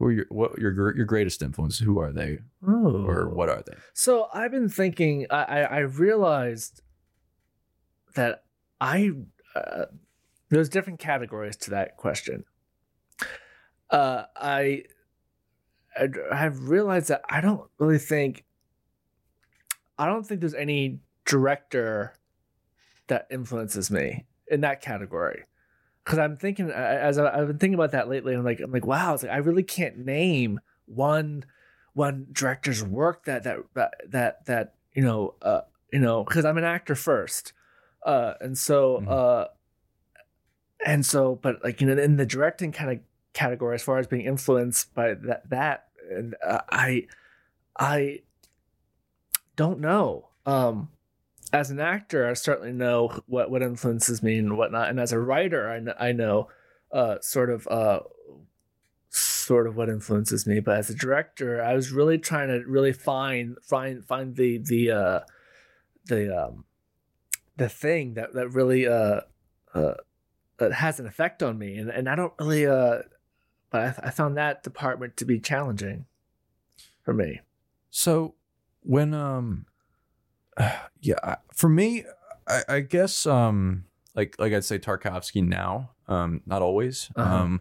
who 0.02 0.08
are 0.08 0.12
your 0.12 0.26
what 0.30 0.58
your 0.58 0.96
your 0.96 1.06
greatest 1.06 1.42
influence? 1.42 1.78
who 1.78 2.00
are 2.00 2.12
they 2.12 2.38
oh. 2.66 3.04
or 3.06 3.28
what 3.28 3.48
are 3.48 3.62
they 3.64 3.74
So 3.94 4.28
I've 4.34 4.50
been 4.50 4.68
thinking. 4.68 5.26
I 5.30 5.62
I, 5.62 5.78
realized 5.78 6.82
that 8.14 8.42
I 8.80 9.12
uh, 9.54 9.84
there's 10.48 10.68
different 10.68 10.98
categories 10.98 11.56
to 11.58 11.70
that 11.70 11.96
question. 11.96 12.44
Uh, 13.90 14.24
I 14.34 14.84
I 15.96 16.36
have 16.36 16.68
realized 16.68 17.08
that 17.08 17.22
I 17.30 17.40
don't 17.40 17.70
really 17.78 17.98
think 17.98 18.44
I 19.98 20.06
don't 20.06 20.26
think 20.26 20.40
there's 20.40 20.54
any 20.54 20.98
director 21.24 22.14
that 23.06 23.28
influences 23.30 23.88
me 23.88 24.26
in 24.48 24.62
that 24.62 24.80
category. 24.80 25.44
Because 26.04 26.18
I'm 26.18 26.36
thinking 26.36 26.70
as 26.70 27.18
I, 27.18 27.38
I've 27.38 27.46
been 27.46 27.58
thinking 27.58 27.74
about 27.74 27.92
that 27.92 28.08
lately, 28.08 28.34
I'm 28.34 28.44
like 28.44 28.60
I'm 28.60 28.72
like 28.72 28.86
wow, 28.86 29.14
it's 29.14 29.22
like 29.22 29.32
I 29.32 29.36
really 29.38 29.62
can't 29.62 29.98
name 29.98 30.60
one 30.86 31.44
one 31.94 32.26
director's 32.32 32.82
work 32.82 33.24
that 33.26 33.44
that 33.44 33.58
that 33.74 33.94
that, 34.08 34.46
that 34.46 34.74
you 34.94 35.02
know 35.02 35.34
uh 35.42 35.60
you 35.92 35.98
know 35.98 36.24
because 36.24 36.44
i'm 36.44 36.56
an 36.56 36.64
actor 36.64 36.94
first 36.94 37.52
uh 38.06 38.32
and 38.40 38.56
so 38.56 39.00
Mhm. 39.02 39.08
uh 39.10 39.48
and 40.84 41.04
so 41.04 41.38
but 41.42 41.62
like 41.62 41.80
you 41.80 41.86
know 41.86 42.02
in 42.02 42.16
the 42.16 42.26
directing 42.26 42.72
kind 42.72 42.90
of 42.90 42.98
category 43.34 43.74
as 43.74 43.82
far 43.82 43.98
as 43.98 44.06
being 44.06 44.24
influenced 44.24 44.94
by 44.94 45.14
that 45.14 45.48
that 45.50 45.88
and 46.10 46.34
uh, 46.44 46.60
i 46.70 47.06
i 47.78 48.20
don't 49.56 49.78
know 49.78 50.28
um 50.46 50.88
as 51.52 51.70
an 51.70 51.80
actor 51.80 52.28
i 52.28 52.32
certainly 52.32 52.72
know 52.72 53.20
what 53.26 53.50
what 53.50 53.62
influences 53.62 54.22
me 54.22 54.38
and 54.38 54.56
whatnot. 54.56 54.88
And 54.88 54.98
as 54.98 55.12
a 55.12 55.18
writer 55.18 55.68
i 55.98 56.08
I 56.08 56.12
know 56.12 56.48
uh 56.90 57.16
sort 57.20 57.50
of 57.50 57.66
uh 57.68 58.00
sort 59.10 59.66
of 59.66 59.76
what 59.76 59.90
influences 59.90 60.46
me. 60.46 60.60
But 60.60 60.78
as 60.78 60.90
a 60.90 60.94
director 60.94 61.62
i 61.62 61.74
was 61.74 61.92
really 61.92 62.18
trying 62.18 62.48
to 62.48 62.64
really 62.66 62.92
find 62.92 63.56
find 63.62 64.04
find 64.04 64.36
the 64.36 64.58
the 64.58 64.90
uh 64.90 65.20
the 66.06 66.44
um 66.46 66.64
the 67.56 67.68
thing 67.68 68.14
that 68.14 68.32
that 68.32 68.48
really 68.48 68.86
uh 68.86 69.20
uh 69.74 69.94
that 70.58 70.72
has 70.72 71.00
an 71.00 71.06
effect 71.06 71.42
on 71.42 71.58
me. 71.58 71.76
And 71.76 71.90
and 71.90 72.08
i 72.08 72.14
don't 72.14 72.32
really 72.38 72.66
uh 72.66 73.02
but 73.70 73.80
i, 73.80 74.06
I 74.08 74.10
found 74.10 74.36
that 74.36 74.62
department 74.62 75.16
to 75.18 75.24
be 75.24 75.38
challenging 75.38 76.06
for 77.02 77.12
me. 77.12 77.40
So 77.90 78.34
when 78.80 79.12
um 79.12 79.66
yeah 81.00 81.36
for 81.54 81.68
me 81.68 82.04
i, 82.48 82.62
I 82.68 82.80
guess 82.80 83.26
um 83.26 83.84
like 84.14 84.36
like 84.38 84.52
i'd 84.52 84.64
say 84.64 84.78
tarkovsky 84.78 85.46
now 85.46 85.90
um 86.08 86.42
not 86.46 86.62
always. 86.62 87.10
Uh-huh. 87.16 87.34
um 87.36 87.60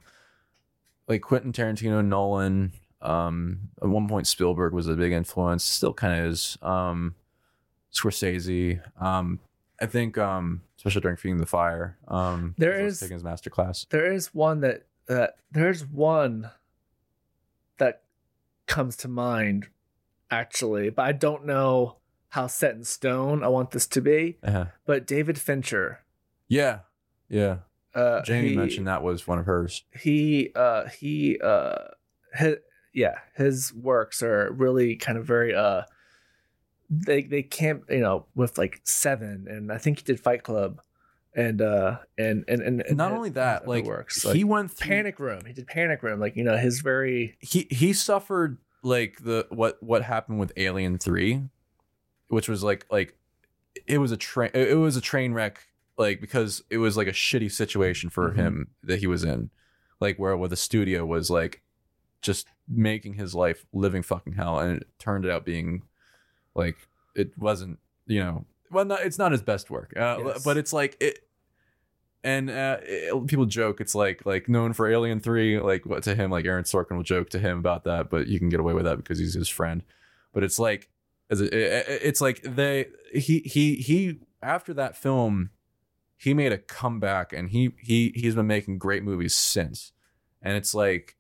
like 1.08 1.22
quentin 1.22 1.52
tarantino 1.54 2.04
nolan 2.06 2.74
um 3.02 3.70
at 3.82 3.88
one 3.88 4.08
point 4.08 4.28
spielberg 4.28 4.74
was 4.74 4.88
a 4.88 4.94
big 4.96 5.12
influence 5.12 5.64
still 5.64 5.94
kind 5.94 6.20
of 6.20 6.32
is 6.32 6.58
um 6.62 7.16
scorsese. 7.94 8.82
Um 9.02 9.40
i 9.80 9.86
think 9.86 10.18
um 10.18 10.62
especially 10.78 11.02
during 11.02 11.18
feeding 11.18 11.38
the 11.38 11.46
fire 11.46 11.98
um 12.08 12.56
There 12.58 12.80
is- 12.80 13.00
taking 13.00 13.16
his 13.16 13.24
master 13.24 13.50
class. 13.50 13.86
There 13.90 14.12
is 14.12 14.34
one 14.34 14.62
that 14.62 14.86
uh, 15.10 15.28
there's 15.52 15.86
one 15.86 16.50
that 17.78 18.04
comes 18.68 18.96
to 18.98 19.08
mind 19.08 19.68
actually 20.30 20.90
but 20.90 21.02
i 21.04 21.12
don't 21.12 21.46
know 21.46 21.98
how 22.32 22.48
set 22.48 22.76
in 22.76 22.84
stone. 22.84 23.44
I 23.44 23.48
want 23.50 23.72
this 23.72 23.88
to 23.88 24.02
be. 24.02 24.38
Uh 24.44 24.66
but 24.86 25.06
david 25.08 25.38
fincher 25.40 26.00
yeah. 26.48 26.80
Yeah. 27.30 27.60
uh 27.96 28.22
jamie 28.24 28.50
he- 28.50 28.56
mentioned 28.58 28.88
that 28.88 29.04
was 29.04 29.26
one 29.28 29.40
of 29.40 29.46
hers. 29.46 29.84
He 29.98 30.50
uh 30.56 30.88
he 30.90 31.40
uh 31.42 31.76
his, 32.34 32.56
yeah 32.94 33.20
his 33.36 33.74
works 33.74 34.22
are 34.22 34.52
really 34.52 34.96
kind 34.98 35.18
of 35.18 35.26
very 35.26 35.54
uh 35.56 35.84
they 36.90 37.24
they 37.24 37.42
can't 37.44 37.84
you 37.90 38.00
know 38.02 38.26
with 38.36 38.58
like 38.58 38.82
seven 38.84 39.48
and 39.50 39.72
I 39.72 39.78
think 39.78 40.00
he 40.00 40.04
did 40.04 40.20
Fight 40.20 40.44
Club 40.44 40.82
and 41.34 41.62
uh 41.62 42.00
and 42.18 42.44
and 42.50 42.62
and, 42.62 42.82
and 42.82 42.98
Not 42.98 43.14
only 43.14 43.30
that, 43.30 43.66
like 43.66 43.86
works 43.86 44.24
he 44.24 44.44
went 44.44 44.72
through 44.72 44.90
Panic 44.90 45.18
Room. 45.20 45.46
He 45.46 45.54
did 45.54 45.68
Panic 45.68 46.04
Room 46.04 46.20
like 46.20 46.36
you 46.36 46.44
know 46.44 46.58
his 46.58 46.82
very 46.82 47.38
he 47.40 47.68
he 47.72 47.94
suffered 47.94 48.58
like 48.84 49.20
the 49.24 49.48
what 49.50 49.82
what 49.82 50.04
happened 50.04 50.40
with 50.42 50.52
Alien 50.58 50.98
3 50.98 51.44
which 52.32 52.50
was 52.50 52.64
like 52.64 52.86
like 52.92 53.16
it 53.88 53.98
was 54.00 54.12
a 54.12 54.18
train 54.18 54.50
it 54.54 54.78
was 54.78 54.96
a 54.98 55.02
train 55.02 55.34
wreck 55.34 55.68
like 55.98 56.20
because 56.20 56.64
it 56.70 56.78
was 56.78 56.98
like 56.98 57.08
a 57.08 57.12
shitty 57.12 57.52
situation 57.52 58.10
for 58.10 58.32
Mhm. 58.32 58.36
him 58.36 58.68
that 58.84 59.00
he 59.00 59.08
was 59.08 59.24
in 59.24 59.50
like 60.00 60.18
where 60.18 60.36
where 60.36 60.50
the 60.50 60.56
studio 60.56 61.06
was 61.06 61.30
like 61.30 61.62
just 62.22 62.48
making 62.68 63.14
his 63.16 63.34
life 63.36 63.66
living 63.74 64.02
fucking 64.04 64.34
hell 64.34 64.60
and 64.60 64.78
it 64.82 64.88
turned 65.00 65.26
out 65.26 65.46
being 65.46 65.84
like 66.56 66.78
it 67.16 67.38
wasn't 67.38 67.78
you 68.08 68.20
know 68.20 68.46
well 68.72 68.86
not, 68.86 69.02
it's 69.02 69.18
not 69.18 69.32
his 69.32 69.42
best 69.42 69.70
work 69.70 69.94
uh, 69.98 70.18
Yes. 70.26 70.44
but 70.44 70.58
it's 70.58 70.74
like 70.74 70.96
it 71.00 71.28
and 72.24 72.50
uh, 72.50 72.78
it- 72.84 73.28
people 73.28 73.46
joke 73.46 73.82
it's 73.82 73.96
like 73.96 74.26
like 74.26 74.48
known 74.48 74.74
for 74.74 74.88
Alien 74.88 75.20
Three, 75.20 75.60
like 75.60 75.86
what 75.88 76.04
to 76.04 76.14
him, 76.16 76.30
like 76.30 76.46
Aaron 76.46 76.64
Sorkin 76.66 76.96
will 76.96 77.04
joke 77.04 77.30
to 77.32 77.40
him 77.40 77.58
about 77.58 77.84
that, 77.86 78.10
but 78.12 78.28
you 78.28 78.38
can 78.38 78.48
get 78.50 78.60
away 78.60 78.74
with 78.74 78.86
that 78.86 78.98
because 78.98 79.18
he's 79.18 79.34
his 79.34 79.50
friend. 79.50 79.82
But 80.34 80.44
it's 80.44 80.60
like, 80.60 80.88
as 81.32 81.42
a, 81.42 81.46
it- 81.46 81.88
it- 81.88 82.02
it's 82.04 82.22
like 82.22 82.42
they 82.44 82.86
he 83.14 83.40
he 83.40 83.76
he 83.78 84.20
after 84.44 84.74
that 84.76 84.96
film, 84.96 85.50
he 86.18 86.34
made 86.36 86.52
a 86.52 86.58
comeback 86.60 87.34
and 87.34 87.50
he 87.50 87.74
he 87.82 88.12
he's 88.16 88.36
been 88.36 88.46
making 88.48 88.78
great 88.78 89.04
movies 89.04 89.36
since, 89.36 89.92
and 90.42 90.56
it's 90.56 90.74
like 90.76 91.16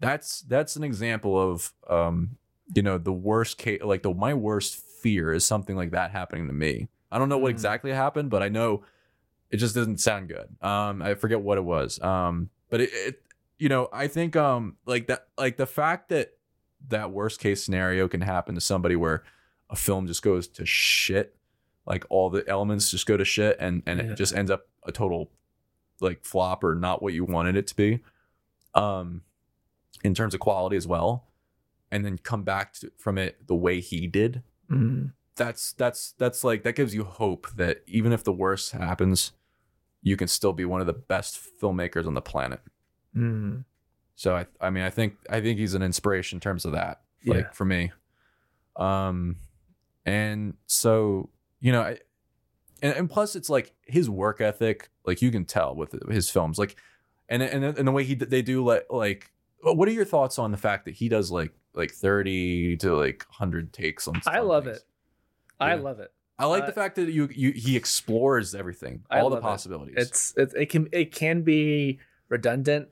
that's 0.00 0.40
that's 0.42 0.76
an 0.76 0.84
example 0.84 1.40
of 1.40 1.72
um 1.88 2.36
you 2.74 2.82
know 2.82 2.98
the 2.98 3.12
worst 3.12 3.56
case 3.58 3.80
like 3.82 4.02
the 4.02 4.12
my 4.12 4.34
worst 4.34 4.76
fear 4.76 5.32
is 5.32 5.44
something 5.44 5.76
like 5.76 5.92
that 5.92 6.10
happening 6.10 6.46
to 6.48 6.52
me. 6.52 6.88
I 7.12 7.18
don't 7.18 7.28
know 7.28 7.38
what 7.38 7.48
Mm. 7.50 7.56
exactly 7.56 7.92
happened, 7.92 8.30
but 8.30 8.42
I 8.42 8.48
know 8.48 8.82
it 9.50 9.58
just 9.58 9.74
doesn't 9.74 10.00
sound 10.00 10.28
good. 10.28 10.48
Um, 10.60 11.00
I 11.00 11.14
forget 11.14 11.40
what 11.40 11.56
it 11.56 11.64
was. 11.64 12.00
Um, 12.00 12.50
but 12.68 12.80
it, 12.80 12.90
it, 12.92 13.22
you 13.58 13.68
know, 13.68 13.88
I 13.92 14.08
think 14.08 14.34
um, 14.34 14.76
like 14.86 15.06
that, 15.06 15.28
like 15.38 15.56
the 15.56 15.66
fact 15.66 16.08
that 16.08 16.32
that 16.88 17.10
worst 17.10 17.40
case 17.40 17.62
scenario 17.64 18.08
can 18.08 18.20
happen 18.20 18.54
to 18.54 18.60
somebody 18.60 18.96
where 18.96 19.22
a 19.70 19.76
film 19.76 20.06
just 20.06 20.22
goes 20.22 20.46
to 20.48 20.64
shit, 20.66 21.36
like 21.86 22.04
all 22.10 22.30
the 22.30 22.44
elements 22.48 22.90
just 22.90 23.06
go 23.06 23.16
to 23.16 23.24
shit, 23.24 23.56
and 23.60 23.82
and 23.86 23.98
Yeah. 24.00 24.12
it 24.12 24.14
just 24.16 24.34
ends 24.34 24.50
up 24.50 24.68
a 24.84 24.92
total 24.92 25.30
like 26.00 26.24
flop 26.24 26.62
or 26.62 26.74
not 26.74 27.02
what 27.02 27.14
you 27.14 27.24
wanted 27.24 27.56
it 27.56 27.66
to 27.68 27.74
be, 27.76 28.02
um, 28.74 29.22
in 30.04 30.14
terms 30.14 30.34
of 30.34 30.40
quality 30.40 30.76
as 30.76 30.86
well, 30.86 31.26
and 31.90 32.04
then 32.04 32.18
come 32.18 32.42
back 32.42 32.74
to, 32.74 32.92
from 32.98 33.16
it 33.18 33.46
the 33.46 33.54
way 33.54 33.80
he 33.80 34.06
did. 34.06 34.42
Mm, 34.70 35.12
that's 35.36 35.72
that's 35.72 36.12
that's 36.12 36.44
like 36.44 36.62
that 36.64 36.74
gives 36.76 36.94
you 36.94 37.04
hope 37.04 37.48
that 37.56 37.82
even 37.86 38.12
if 38.12 38.22
the 38.24 38.32
worst 38.32 38.72
happens 38.72 39.32
you 40.02 40.16
can 40.16 40.28
still 40.28 40.52
be 40.52 40.64
one 40.64 40.80
of 40.80 40.86
the 40.86 40.92
best 40.92 41.40
filmmakers 41.60 42.06
on 42.06 42.14
the 42.14 42.20
planet. 42.22 42.60
Mm, 43.16 43.64
so 44.16 44.34
i 44.34 44.44
i 44.60 44.68
mean 44.70 44.82
i 44.82 44.90
think 44.90 45.14
i 45.30 45.40
think 45.40 45.58
he's 45.58 45.74
an 45.74 45.82
inspiration 45.82 46.36
in 46.36 46.40
terms 46.40 46.64
of 46.64 46.72
that 46.72 47.02
like 47.24 47.44
Yeah. 47.44 47.50
for 47.52 47.64
me 47.64 47.92
um 48.76 49.36
and 50.04 50.54
so 50.66 51.28
you 51.60 51.72
know 51.72 51.82
I, 51.82 51.98
and, 52.82 52.94
and 52.94 53.10
plus 53.10 53.36
it's 53.36 53.48
like 53.48 53.72
his 53.86 54.10
work 54.10 54.40
ethic 54.40 54.90
like 55.04 55.22
you 55.22 55.30
can 55.30 55.44
tell 55.44 55.74
with 55.74 55.92
his 56.10 56.28
films 56.30 56.58
like 56.58 56.76
and 57.28 57.42
and, 57.42 57.64
and 57.64 57.86
the 57.88 57.92
way 57.92 58.04
he 58.04 58.14
they 58.14 58.42
do 58.42 58.64
like 58.64 58.86
like 58.90 59.30
what 59.62 59.88
are 59.88 59.92
your 59.92 60.04
thoughts 60.04 60.38
on 60.38 60.50
the 60.50 60.56
fact 60.58 60.84
that 60.84 60.94
he 60.94 61.08
does 61.08 61.30
like 61.30 61.52
like 61.74 61.90
30 61.90 62.76
to 62.78 62.94
like 62.96 63.24
100 63.28 63.72
takes 63.72 64.06
on 64.08 64.20
stuff. 64.22 64.32
I 64.34 64.40
love 64.40 64.64
things? 64.64 64.78
it 64.78 64.82
I 65.60 65.74
love 65.74 66.00
it 66.00 66.12
I 66.38 66.44
like 66.46 66.64
Uh, 66.64 66.66
the 66.66 66.72
fact 66.72 66.96
that 66.96 67.10
you 67.10 67.28
you 67.34 67.52
he 67.52 67.76
explores 67.76 68.54
everything, 68.54 69.02
all 69.10 69.30
the 69.30 69.36
love 69.36 69.42
it. 69.42 69.46
possibilities. 69.46 69.94
it's 69.96 70.34
it, 70.36 70.52
it 70.54 70.66
can 70.66 70.88
it 70.92 71.12
can 71.14 71.42
be 71.42 71.98
redundant 72.28 72.88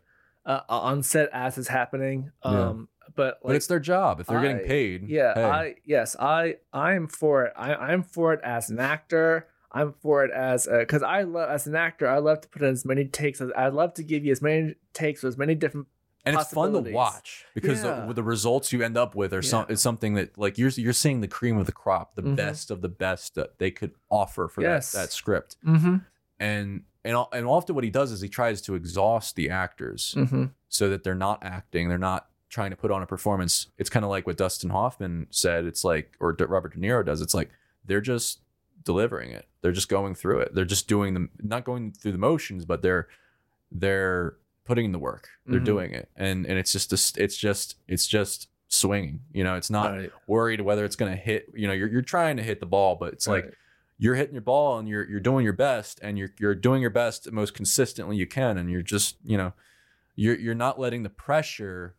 uh, 0.47 0.61
on 0.69 1.03
set 1.03 1.29
as 1.33 1.57
it's 1.59 1.69
happening 1.69 2.31
um 2.43 2.89
but 3.17 3.39
but 3.43 3.49
like, 3.51 3.57
it's 3.57 3.67
their 3.67 3.79
job 3.81 4.19
if 4.21 4.27
they're 4.27 4.41
getting 4.41 4.67
paid. 4.67 5.09
Yeah, 5.09 5.35
hey. 5.35 5.45
I 5.45 5.75
yes, 5.85 6.17
I 6.19 6.57
I'm 6.73 7.07
for 7.07 7.45
it. 7.45 7.53
I 7.57 7.75
I'm 7.75 8.03
for 8.03 8.33
it 8.33 8.41
as 8.43 8.71
an 8.71 8.81
actor. 8.81 9.47
I'm 9.71 9.93
for 10.03 10.25
it 10.25 10.31
as 10.33 10.67
because 10.67 11.03
I 11.03 11.23
love 11.23 11.49
as 11.51 11.67
an 11.69 11.77
actor. 11.77 12.09
I 12.09 12.19
love 12.19 12.41
to 12.41 12.49
put 12.49 12.63
in 12.63 12.71
as 12.71 12.85
many 12.85 13.05
takes 13.05 13.41
as 13.41 13.51
I'd 13.57 13.75
love 13.75 13.95
to 13.95 14.03
give 14.03 14.25
you 14.25 14.33
as 14.33 14.41
many 14.43 14.75
takes 14.95 15.23
with 15.23 15.35
as 15.35 15.39
many 15.39 15.55
different. 15.55 15.87
and 16.25 16.35
it's 16.35 16.51
fun 16.53 16.73
to 16.73 16.91
watch 16.93 17.45
because 17.55 17.85
Yeah. 17.85 18.07
the, 18.07 18.15
the 18.15 18.23
results 18.23 18.73
you 18.73 18.83
end 18.83 18.97
up 18.97 19.15
with 19.15 19.33
are 19.35 19.43
some 19.43 19.67
is 19.69 19.81
something 19.81 20.15
that 20.15 20.37
like 20.39 20.57
you're 20.59 20.71
you're 20.71 20.93
seeing 20.95 21.21
the 21.21 21.29
cream 21.29 21.57
of 21.59 21.67
the 21.67 21.73
crop, 21.73 22.15
the 22.17 22.23
Mhm. 22.23 22.37
best 22.37 22.71
of 22.71 22.81
the 22.81 22.89
best 22.89 23.35
that 23.37 23.59
they 23.59 23.71
could 23.71 23.93
offer 24.11 24.49
for 24.49 24.63
Yes. 24.63 24.91
that 24.93 24.99
that 25.03 25.13
script. 25.13 25.57
Mm-hmm. 25.65 25.97
And 26.41 26.83
and 27.05 27.17
and 27.33 27.47
often 27.47 27.75
what 27.75 27.85
he 27.85 27.91
does 27.91 28.11
is 28.13 28.21
he 28.21 28.29
tries 28.29 28.61
to 28.63 28.75
exhaust 28.75 29.37
the 29.37 29.51
actors 29.51 30.15
Mm-hmm. 30.17 30.45
so 30.69 30.89
that 30.91 31.05
they're 31.05 31.15
not 31.15 31.43
acting, 31.45 31.89
they're 31.89 31.99
not 31.99 32.29
trying 32.49 32.71
to 32.71 32.77
put 32.77 32.91
on 32.91 33.03
a 33.03 33.07
performance. 33.07 33.67
It's 33.79 33.91
kind 33.91 34.05
of 34.05 34.11
like 34.11 34.27
what 34.27 34.37
Dustin 34.37 34.71
Hoffman 34.71 35.27
said. 35.31 35.65
It's 35.65 35.83
like 35.85 36.17
or 36.21 36.37
Robert 36.49 36.73
De 36.75 36.79
Niro 36.81 37.05
does. 37.05 37.21
It's 37.21 37.35
like 37.35 37.51
they're 37.85 38.01
just 38.01 38.41
delivering 38.85 39.31
it. 39.31 39.47
They're 39.61 39.73
just 39.73 39.89
going 39.89 40.15
through 40.15 40.41
it. 40.41 40.55
They're 40.55 40.65
just 40.65 40.87
doing 40.89 41.15
them, 41.15 41.31
not 41.43 41.65
going 41.65 41.93
through 41.93 42.13
the 42.13 42.19
motions, 42.19 42.65
but 42.65 42.83
they're 42.83 43.09
they're 43.71 44.37
putting 44.65 44.85
in 44.87 44.93
the 44.93 44.99
work. 44.99 45.29
They're 45.47 45.61
Mhm. 45.61 45.65
doing 45.65 45.93
it, 45.93 46.09
and 46.17 46.47
and 46.47 46.59
it's 46.59 46.73
just 46.73 46.93
a, 46.93 47.23
it's 47.23 47.37
just 47.37 47.77
it's 47.89 48.07
just 48.07 48.49
swinging. 48.69 49.21
You 49.33 49.45
know, 49.45 49.55
it's 49.57 49.71
not 49.71 49.91
Right. 49.93 50.13
worried 50.27 50.61
whether 50.61 50.85
it's 50.85 50.97
going 50.97 51.11
to 51.13 51.17
hit. 51.17 51.47
You 51.55 51.67
know, 51.67 51.73
you're 51.75 51.89
you're 51.89 52.03
trying 52.03 52.37
to 52.39 52.43
hit 52.43 52.61
the 52.61 52.67
ball, 52.67 52.97
but 52.97 53.13
it's 53.13 53.27
like 53.27 53.45
Right. 53.45 53.55
You're 54.05 54.15
hitting 54.15 54.35
your 54.35 54.43
ball 54.43 54.79
and 54.79 54.87
you're 54.87 55.09
you're 55.09 55.19
doing 55.31 55.45
your 55.45 55.55
best 55.55 55.99
and 56.03 56.19
you're 56.19 56.29
you're 56.39 56.55
doing 56.55 56.83
your 56.83 56.91
best 56.91 57.33
most 57.33 57.55
consistently 57.55 58.17
you 58.17 58.27
can 58.27 58.59
and 58.59 58.71
you're 58.71 58.83
just 58.83 59.17
you 59.25 59.39
know 59.39 59.53
you're 60.15 60.37
you're 60.39 60.55
not 60.55 60.79
letting 60.79 61.03
the 61.03 61.09
pressure 61.11 61.97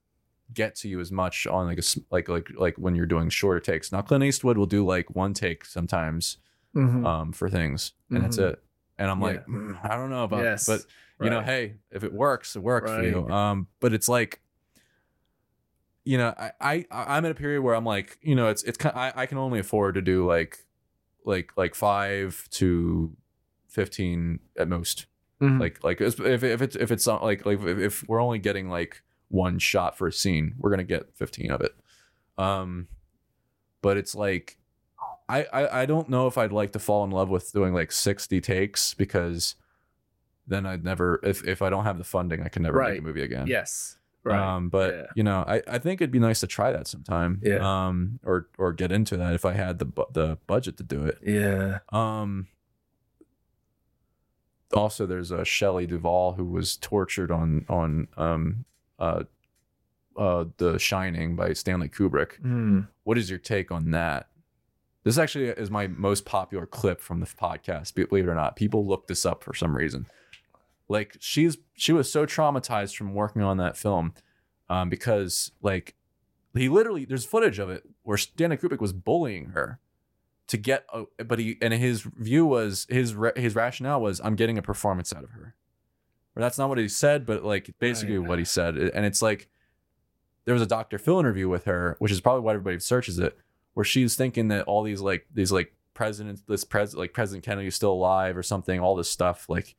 get 0.54 0.76
to 0.76 0.88
you 0.88 1.00
as 1.00 1.12
much 1.12 1.48
on 1.48 1.66
like 1.66 1.80
a 1.80 1.84
like 2.12 2.30
like 2.30 2.48
like 2.56 2.76
when 2.78 2.94
you're 2.96 3.08
doing 3.08 3.30
shorter 3.30 3.60
takes. 3.60 3.92
Now 3.92 4.02
Clint 4.04 4.24
Eastwood 4.24 4.58
will 4.58 4.68
do 4.68 4.86
like 4.86 5.16
one 5.16 5.34
take 5.34 5.66
sometimes 5.66 6.38
Mhm. 6.76 7.06
um 7.06 7.32
for 7.34 7.50
things 7.50 7.94
and 8.12 8.24
that's 8.24 8.38
Mhm. 8.38 8.52
it. 8.52 8.64
And 9.00 9.10
I'm 9.10 9.20
like 9.20 9.46
"Mm, 9.48 9.80
I 9.84 9.96
don't 9.98 10.12
know 10.12 10.24
about 10.26 10.44
Yes. 10.44 10.68
but 10.68 10.82
you 11.24 11.30
know 11.32 11.42
hey 11.42 11.78
if 11.92 12.04
it 12.04 12.14
works 12.14 12.56
it 12.56 12.62
works 12.62 12.92
for 12.92 13.04
you 13.04 13.28
um 13.30 13.68
but 13.80 13.94
it's 13.94 14.08
like 14.08 14.42
you 16.04 16.18
know 16.18 16.34
I, 16.38 16.52
I 16.60 16.86
i'm 16.92 17.26
at 17.26 17.32
a 17.32 17.36
period 17.36 17.62
where 17.62 17.74
i'm 17.74 17.86
like 17.86 18.18
you 18.22 18.36
know 18.36 18.50
it's 18.50 18.64
it's 18.64 18.78
kind 18.78 18.96
I, 18.98 19.14
I 19.16 19.26
can 19.26 19.38
only 19.38 19.60
afford 19.60 19.96
to 19.96 20.02
do 20.02 20.26
like 20.28 20.65
like 21.26 21.52
like 21.58 21.76
five 21.76 22.48
to 22.52 23.16
15 23.70 24.40
at 24.58 24.68
most 24.70 25.06
Mhm. 25.42 25.60
like 25.60 25.84
like 25.84 26.00
if 26.00 26.20
if 26.22 26.62
it's 26.62 26.78
if 26.78 26.92
it's 26.92 27.06
not 27.06 27.22
like 27.22 27.46
like 27.46 27.60
if, 27.62 27.78
if 27.78 28.08
we're 28.08 28.22
only 28.22 28.40
getting 28.40 28.70
like 28.70 29.02
one 29.28 29.60
shot 29.60 29.98
for 29.98 30.08
a 30.08 30.12
scene 30.14 30.56
we're 30.60 30.70
gonna 30.70 30.84
get 30.86 31.14
15 31.16 31.52
of 31.52 31.60
it 31.60 31.76
um 32.38 32.88
but 33.82 33.98
it's 33.98 34.16
like 34.16 34.58
I, 35.28 35.44
I 35.52 35.82
i 35.82 35.86
don't 35.86 36.08
know 36.08 36.28
if 36.28 36.38
i'd 36.38 36.54
like 36.54 36.72
to 36.74 36.80
fall 36.80 37.04
in 37.04 37.12
love 37.12 37.30
with 37.30 37.52
doing 37.52 37.74
like 37.74 37.92
60 37.92 38.40
takes 38.40 38.94
because 38.94 39.56
then 40.48 40.66
i'd 40.66 40.86
never 40.86 41.20
if 41.24 41.46
if 41.46 41.62
i 41.62 41.70
don't 41.70 41.84
have 41.84 41.98
the 41.98 42.04
funding 42.06 42.42
i 42.44 42.48
can 42.48 42.64
never 42.64 42.78
make 42.94 43.00
a 43.00 43.04
movie 43.04 43.24
again 43.24 43.48
yes. 43.48 43.98
Right. 44.26 44.40
um 44.56 44.70
but 44.70 44.94
Yeah. 44.96 45.04
you 45.16 45.24
know 45.24 45.44
i 45.48 45.62
i 45.68 45.78
think 45.78 46.02
it'd 46.02 46.12
be 46.12 46.18
nice 46.20 46.40
to 46.40 46.48
try 46.48 46.72
that 46.72 46.88
sometime 46.88 47.40
Yeah. 47.44 47.60
um 47.88 48.20
or 48.26 48.48
or 48.58 48.74
get 48.74 48.92
into 48.92 49.16
that 49.18 49.34
if 49.36 49.46
i 49.46 49.54
had 49.54 49.78
the 49.78 49.86
bu- 49.86 50.12
the 50.12 50.40
budget 50.48 50.78
to 50.78 50.84
do 50.84 51.06
it 51.06 51.20
yeah. 51.24 51.80
um. 51.92 52.48
Also, 54.74 55.06
there's 55.06 55.32
a 55.32 55.46
Shelley 55.46 55.86
Duvall 55.88 56.34
who 56.34 56.44
was 56.46 56.76
tortured 56.78 57.32
on 57.32 57.66
on 57.70 58.08
um 58.18 58.66
uh 59.00 59.24
uh 60.18 60.46
The 60.58 60.80
Shining 60.80 61.36
by 61.36 61.54
Stanley 61.54 61.88
Kubrick. 61.88 62.42
Mm. 62.42 62.88
What 63.04 63.18
is 63.18 63.30
your 63.30 63.40
take 63.40 63.72
on 63.72 63.92
that? 63.92 64.28
This 65.04 65.18
actually 65.20 65.50
is 65.50 65.70
my 65.70 65.86
most 65.88 66.26
popular 66.26 66.66
clip 66.66 67.00
from 67.00 67.20
the 67.20 67.28
podcast. 67.28 67.94
Believe 67.94 68.28
it 68.28 68.32
or 68.32 68.36
not, 68.36 68.56
people 68.56 68.86
look 68.88 69.08
this 69.08 69.24
up 69.26 69.44
for 69.44 69.54
some 69.54 69.78
reason. 69.78 70.08
Like 70.88 71.18
she's 71.20 71.58
she 71.74 71.94
was 71.94 72.12
so 72.12 72.26
traumatized 72.26 72.96
from 72.96 73.14
working 73.14 73.42
on 73.42 73.58
that 73.58 73.78
film, 73.78 74.14
um, 74.70 74.90
because 74.90 75.52
like 75.62 75.96
he 76.54 76.70
literally 76.70 77.06
there's 77.06 77.26
footage 77.26 77.60
of 77.60 77.70
it 77.70 77.84
where 78.04 78.18
Stanley 78.18 78.58
Kubrick 78.58 78.80
was 78.80 78.94
bullying 78.94 79.48
her 79.48 79.80
to 80.48 80.58
get 80.58 80.86
a, 80.94 81.24
but 81.24 81.40
he 81.40 81.58
and 81.62 81.74
his 81.74 82.02
view 82.02 82.46
was 82.46 82.86
his 82.90 83.16
his 83.36 83.56
rationale 83.56 84.02
was 84.02 84.22
I'm 84.24 84.36
getting 84.36 84.58
a 84.58 84.62
performance 84.62 85.14
out 85.14 85.24
of 85.24 85.32
her. 85.32 85.56
Or 86.36 86.42
that's 86.42 86.58
not 86.58 86.68
what 86.68 86.78
he 86.78 86.90
said, 86.90 87.26
but 87.26 87.44
like 87.46 87.74
basically 87.80 88.20
what 88.20 88.40
he 88.40 88.46
said. 88.46 88.76
And 88.78 89.06
it's 89.06 89.22
like 89.22 89.48
there 90.44 90.54
was 90.54 90.62
a 90.62 90.68
Dr. 90.68 90.98
Phil 90.98 91.20
interview 91.20 91.48
with 91.48 91.66
her, 91.66 91.96
which 92.00 92.12
is 92.12 92.22
probably 92.22 92.42
why 92.42 92.54
everybody 92.54 92.80
searches 92.80 93.20
it, 93.20 93.38
where 93.74 93.84
she's 93.84 94.16
thinking 94.16 94.50
that 94.50 94.66
all 94.66 94.84
these 94.84 95.02
like 95.02 95.28
these 95.34 95.52
like 95.52 95.74
presidents, 95.94 96.44
this 96.48 96.64
president 96.64 97.00
like 97.00 97.14
President 97.14 97.44
Kennedy 97.44 97.68
is 97.68 97.76
still 97.76 97.94
alive 97.94 98.38
or 98.38 98.44
something, 98.44 98.80
all 98.80 98.96
this 98.96 99.10
stuff 99.10 99.50
like, 99.50 99.76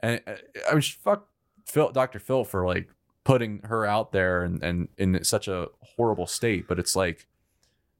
and 0.00 0.20
uh, 0.26 0.32
I 0.70 0.72
mean 0.74 0.82
fuck 0.82 1.28
Phil, 1.66 1.90
Dr. 1.92 2.18
Phil 2.18 2.44
for 2.44 2.66
like 2.66 2.88
putting 3.24 3.60
her 3.64 3.84
out 3.84 4.12
there 4.12 4.42
and 4.42 4.62
and 4.62 4.88
in 4.96 5.22
such 5.24 5.48
a 5.48 5.68
horrible 5.96 6.26
state, 6.26 6.66
but 6.68 6.78
it's 6.78 6.96
like 6.96 7.26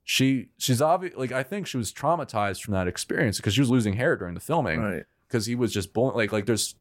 she 0.04 0.48
she's 0.56 0.80
obvious 0.80 1.14
like 1.16 1.32
I 1.32 1.42
think 1.42 1.66
she 1.66 1.76
was 1.76 1.92
traumatized 1.92 2.62
from 2.62 2.72
that 2.74 2.88
experience 2.88 3.36
because 3.36 3.54
she 3.54 3.60
was 3.60 3.70
losing 3.70 3.94
hair 3.94 4.16
during 4.16 4.34
the 4.34 4.40
filming 4.40 4.80
Right. 4.80 5.02
because 5.26 5.46
he 5.46 5.54
was 5.54 5.72
just 5.72 5.92
bull- 5.92 6.12
like 6.14 6.32
like 6.32 6.46
there's 6.46 6.76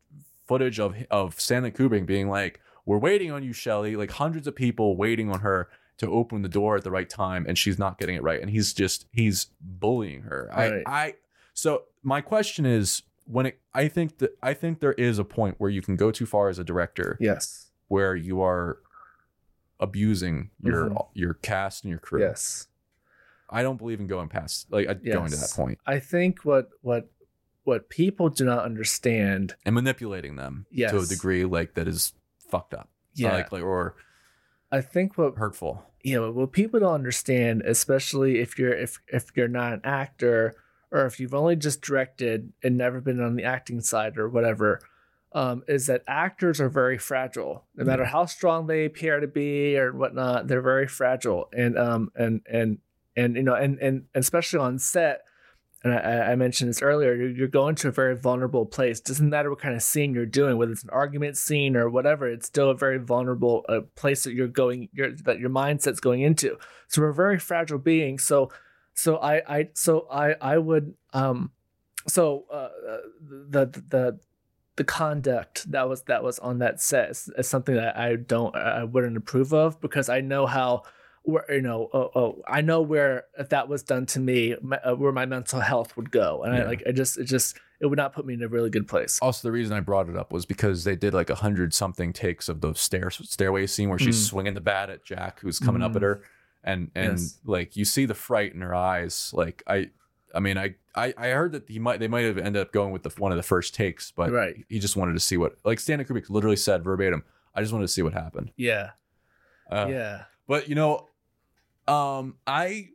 footage 0.48 0.80
of 0.80 0.96
of 1.12 1.40
Stanley 1.40 1.72
Kubrick 1.72 2.06
being 2.06 2.30
like, 2.30 2.62
"We're 2.86 3.00
waiting 3.00 3.32
on 3.32 3.44
you, 3.44 3.52
Shelley." 3.52 3.98
Like 3.98 4.12
hundreds 4.12 4.48
of 4.48 4.56
people 4.56 4.96
waiting 4.96 5.30
on 5.30 5.42
her 5.42 5.68
to 5.98 6.10
open 6.10 6.42
the 6.42 6.48
door 6.48 6.78
at 6.78 6.84
the 6.86 6.92
right 6.92 7.10
time, 7.10 7.44
and 7.50 7.58
she's 7.58 7.78
not 7.78 7.98
getting 8.00 8.16
it 8.16 8.24
right, 8.24 8.40
and 8.40 8.50
he's 8.50 8.72
just 8.72 9.08
he's 9.12 9.48
bullying 9.60 10.22
her. 10.22 10.50
Right. 10.56 10.84
I 10.86 10.92
I 11.06 11.14
so 11.54 11.84
my 12.02 12.22
question 12.22 12.66
is 12.66 13.02
when 13.28 13.46
it 13.48 13.60
I 13.74 13.88
think 13.88 14.18
that 14.20 14.38
I 14.42 14.54
think 14.54 14.80
there 14.80 14.94
is 14.94 15.20
a 15.20 15.24
point 15.24 15.56
where 15.60 15.70
you 15.70 15.82
can 15.82 15.96
go 15.96 16.12
too 16.12 16.26
far 16.26 16.50
as 16.50 16.58
a 16.60 16.64
director 16.64 17.18
Yes. 17.20 17.70
where 17.88 18.16
you 18.16 18.42
are 18.42 18.80
abusing 19.80 20.50
your 20.60 20.90
Mhm. 20.90 21.08
your 21.14 21.34
cast 21.36 21.84
and 21.84 21.90
your 21.92 22.00
crew. 22.00 22.22
Yes. 22.22 22.68
I 23.50 23.64
don't 23.64 23.78
believe 23.78 24.00
in 24.00 24.08
going 24.08 24.28
past 24.30 24.72
like 24.72 24.88
uh, 24.88 24.94
going 24.96 25.30
to 25.32 25.38
that 25.38 25.52
point 25.56 25.80
I 25.86 26.00
think 26.00 26.44
what 26.44 26.70
what 26.82 27.10
what 27.64 27.90
people 27.90 28.30
do 28.30 28.46
not 28.46 28.64
understand. 28.64 29.56
and 29.66 29.76
manipulating 29.76 30.36
them 30.38 30.66
to 30.76 31.00
a 31.00 31.06
degree 31.06 31.44
like 31.46 31.74
that 31.76 31.88
is 31.88 32.14
fucked 32.50 32.74
up. 32.74 32.90
Yeah. 33.14 33.34
Like 33.34 33.52
like 33.52 33.64
or 33.64 33.96
I 34.72 34.82
think 34.82 35.18
what 35.18 35.38
hurtful. 35.38 35.84
yeah, 36.04 36.20
but 36.20 36.34
what 36.36 36.52
people 36.52 36.80
don't 36.80 36.94
understand, 36.94 37.62
especially 37.64 38.40
if 38.40 38.58
you're 38.58 38.74
if 38.74 39.00
if 39.08 39.32
you're 39.36 39.48
not 39.48 39.74
an 39.74 39.82
actor 39.84 40.56
or 40.92 41.06
if 41.06 41.20
you've 41.20 41.34
only 41.34 41.56
just 41.56 41.82
directed 41.82 42.54
and 42.64 42.78
never 42.78 43.02
been 43.02 43.22
on 43.22 43.36
the 43.36 43.44
acting 43.44 43.82
side 43.82 44.18
or 44.18 44.30
whatever, 44.30 44.82
um, 45.34 45.64
is 45.68 45.88
that 45.88 46.04
actors 46.08 46.62
are 46.62 46.70
very 46.70 46.98
fragile. 46.98 47.66
No 47.76 47.84
matter 47.84 48.06
how 48.06 48.26
strong 48.26 48.68
they 48.68 48.86
appear 48.86 49.20
to 49.20 49.28
be 49.28 49.78
or 49.78 49.92
whatnot, 49.92 50.48
they're 50.48 50.62
very 50.62 50.88
fragile. 50.88 51.50
And 51.56 51.78
um 51.78 52.12
and 52.16 52.42
and 52.50 52.80
and 53.16 53.36
you 53.36 53.44
know 53.44 53.56
and 53.56 53.78
and 53.80 54.06
especially 54.16 54.60
on 54.60 54.80
set. 54.80 55.22
And 55.84 55.94
I, 55.94 56.32
I 56.32 56.36
mentioned 56.36 56.70
this 56.70 56.82
earlier. 56.82 57.14
You're, 57.14 57.30
you're 57.30 57.48
going 57.48 57.76
to 57.76 57.90
a 57.90 57.92
very 57.92 58.16
vulnerable 58.16 58.66
place. 58.66 59.00
Doesn't 59.00 59.30
matter 59.30 59.52
what 59.52 59.60
kind 59.60 59.76
of 59.76 59.84
scene 59.84 60.14
you're 60.14 60.26
doing, 60.26 60.58
whether 60.58 60.72
it's 60.72 60.84
an 60.84 60.90
argument 60.90 61.38
scene 61.38 61.76
or 61.78 61.88
whatever. 61.88 62.28
It's 62.28 62.48
still 62.48 62.72
a 62.72 62.76
very 62.76 62.98
vulnerable 62.98 63.64
uh, 63.70 63.82
place 63.96 64.24
that 64.24 64.34
you're 64.34 64.48
going. 64.48 64.90
Your 64.92 65.12
that 65.26 65.40
your 65.40 65.52
mindset's 65.52 66.00
going 66.00 66.22
into. 66.22 66.58
So 66.88 67.02
we're 67.02 67.12
very 67.12 67.38
fragile 67.38 67.78
beings. 67.78 68.24
So, 68.24 68.50
so 68.98 69.18
I, 69.18 69.42
I, 69.58 69.70
so 69.74 70.08
I, 70.12 70.36
I 70.42 70.58
would, 70.58 70.96
um, 71.14 71.52
so 72.08 72.46
uh, 72.52 72.70
the 73.50 73.66
the 73.90 74.20
the 74.76 74.84
conduct 74.84 75.70
that 75.72 75.88
was 75.90 76.04
that 76.04 76.24
was 76.24 76.40
on 76.40 76.60
that 76.60 76.82
set 76.82 77.10
is, 77.12 77.30
is 77.38 77.48
something 77.48 77.76
that 77.76 77.98
I 77.98 78.16
don't, 78.16 78.56
I 78.56 78.84
wouldn't 78.84 79.18
approve 79.18 79.54
of 79.54 79.80
because 79.82 80.08
I 80.10 80.22
know 80.22 80.46
how 80.46 80.84
where 81.24 81.44
you 81.54 81.62
know 81.62 81.90
oh, 81.94 82.10
oh 82.16 82.42
i 82.48 82.62
know 82.62 82.82
where 82.82 83.26
if 83.38 83.50
that 83.50 83.68
was 83.68 83.84
done 83.84 84.06
to 84.06 84.18
me 84.18 84.56
my, 84.62 84.78
uh, 84.78 84.96
where 84.96 85.12
my 85.12 85.26
mental 85.26 85.60
health 85.60 85.98
would 85.98 86.10
go 86.10 86.42
and 86.44 86.56
i 86.56 86.64
like 86.64 86.82
i 86.88 86.92
just 86.94 87.18
it 87.18 87.26
just 87.26 87.58
it 87.82 87.86
would 87.88 87.98
not 87.98 88.14
put 88.14 88.26
me 88.26 88.34
in 88.34 88.42
a 88.42 88.48
really 88.48 88.70
good 88.70 88.88
place 88.88 89.20
Also, 89.22 89.46
the 89.46 89.52
reason 89.52 89.76
I 89.76 89.82
brought 89.82 90.08
it 90.08 90.16
up 90.16 90.32
was 90.32 90.46
because 90.46 90.86
they 90.86 90.96
did 90.96 91.14
like 91.14 91.30
a 91.30 91.36
hundred 91.36 91.74
something 91.74 92.14
takes 92.14 92.48
of 92.48 92.62
the 92.62 92.74
stair 92.76 93.10
stairway 93.10 93.68
scene 93.68 93.90
where 93.90 94.00
she's 94.00 94.16
Mm. 94.24 94.30
swinging 94.30 94.54
the 94.54 94.62
bat 94.62 94.90
at 94.90 95.04
Jack, 95.04 95.42
who's 95.42 95.60
coming 95.60 95.82
up 95.84 95.92
Mm. 95.92 95.96
at 95.98 96.02
her, 96.04 96.22
and 96.68 96.92
and 96.94 97.14
Yes. 97.14 97.40
like 97.46 97.76
you 97.76 97.84
see 97.86 98.06
the 98.06 98.14
fright 98.14 98.54
in 98.54 98.62
her 98.62 98.76
eyes. 98.76 99.32
Like 99.34 99.64
I, 99.66 99.90
I 100.36 100.40
mean, 100.40 100.58
I, 100.58 100.76
I 100.94 101.14
I 101.18 101.28
heard 101.30 101.54
that 101.54 101.68
he 101.68 101.80
might 101.80 102.00
they 102.00 102.08
might 102.08 102.26
have 102.26 102.38
ended 102.38 102.62
up 102.62 102.72
going 102.72 102.92
with 102.92 103.02
the 103.04 103.10
one 103.18 103.32
of 103.32 103.38
the 103.38 103.44
first 103.44 103.74
takes, 103.74 104.12
but 104.12 104.32
Right. 104.32 104.56
he 104.70 104.78
just 104.80 104.96
wanted 104.96 105.14
to 105.14 105.20
see 105.20 105.38
what 105.38 105.58
like 105.64 105.80
Stanley 105.80 106.06
Kubrick 106.06 106.30
literally 106.30 106.56
said 106.58 106.84
verbatim. 106.84 107.24
I 107.56 107.62
just 107.62 107.74
wanted 107.74 107.86
to 107.88 107.94
see 107.94 108.04
what 108.04 108.14
happened. 108.14 108.52
yeah 108.58 108.92
Uh, 109.72 109.88
yeah 109.90 110.24
But 110.48 110.70
you 110.70 110.76
know, 110.76 111.08
um, 111.88 112.36
I 112.46 112.90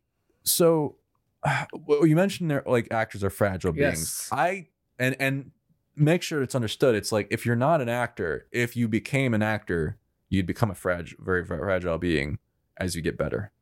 so 0.44 0.96
well, 1.86 2.06
you 2.06 2.14
mentioned 2.16 2.50
there 2.50 2.62
like 2.66 2.92
actors 2.92 3.24
are 3.24 3.30
fragile 3.30 3.72
beings. 3.72 3.98
Yes. 4.00 4.28
I 4.30 4.68
and 4.98 5.16
and 5.18 5.50
make 5.96 6.22
sure 6.22 6.42
it's 6.42 6.54
understood. 6.54 6.94
It's 6.94 7.12
like 7.12 7.28
if 7.30 7.44
you're 7.46 7.56
not 7.56 7.80
an 7.80 7.88
actor, 7.88 8.46
if 8.52 8.76
you 8.76 8.88
became 8.88 9.34
an 9.34 9.42
actor, 9.42 9.98
you'd 10.28 10.46
become 10.46 10.70
a 10.70 10.74
fragile, 10.74 11.18
very 11.20 11.44
fragile 11.44 11.98
being 11.98 12.38
as 12.78 12.96
you 12.96 13.02
get 13.02 13.18
better, 13.18 13.52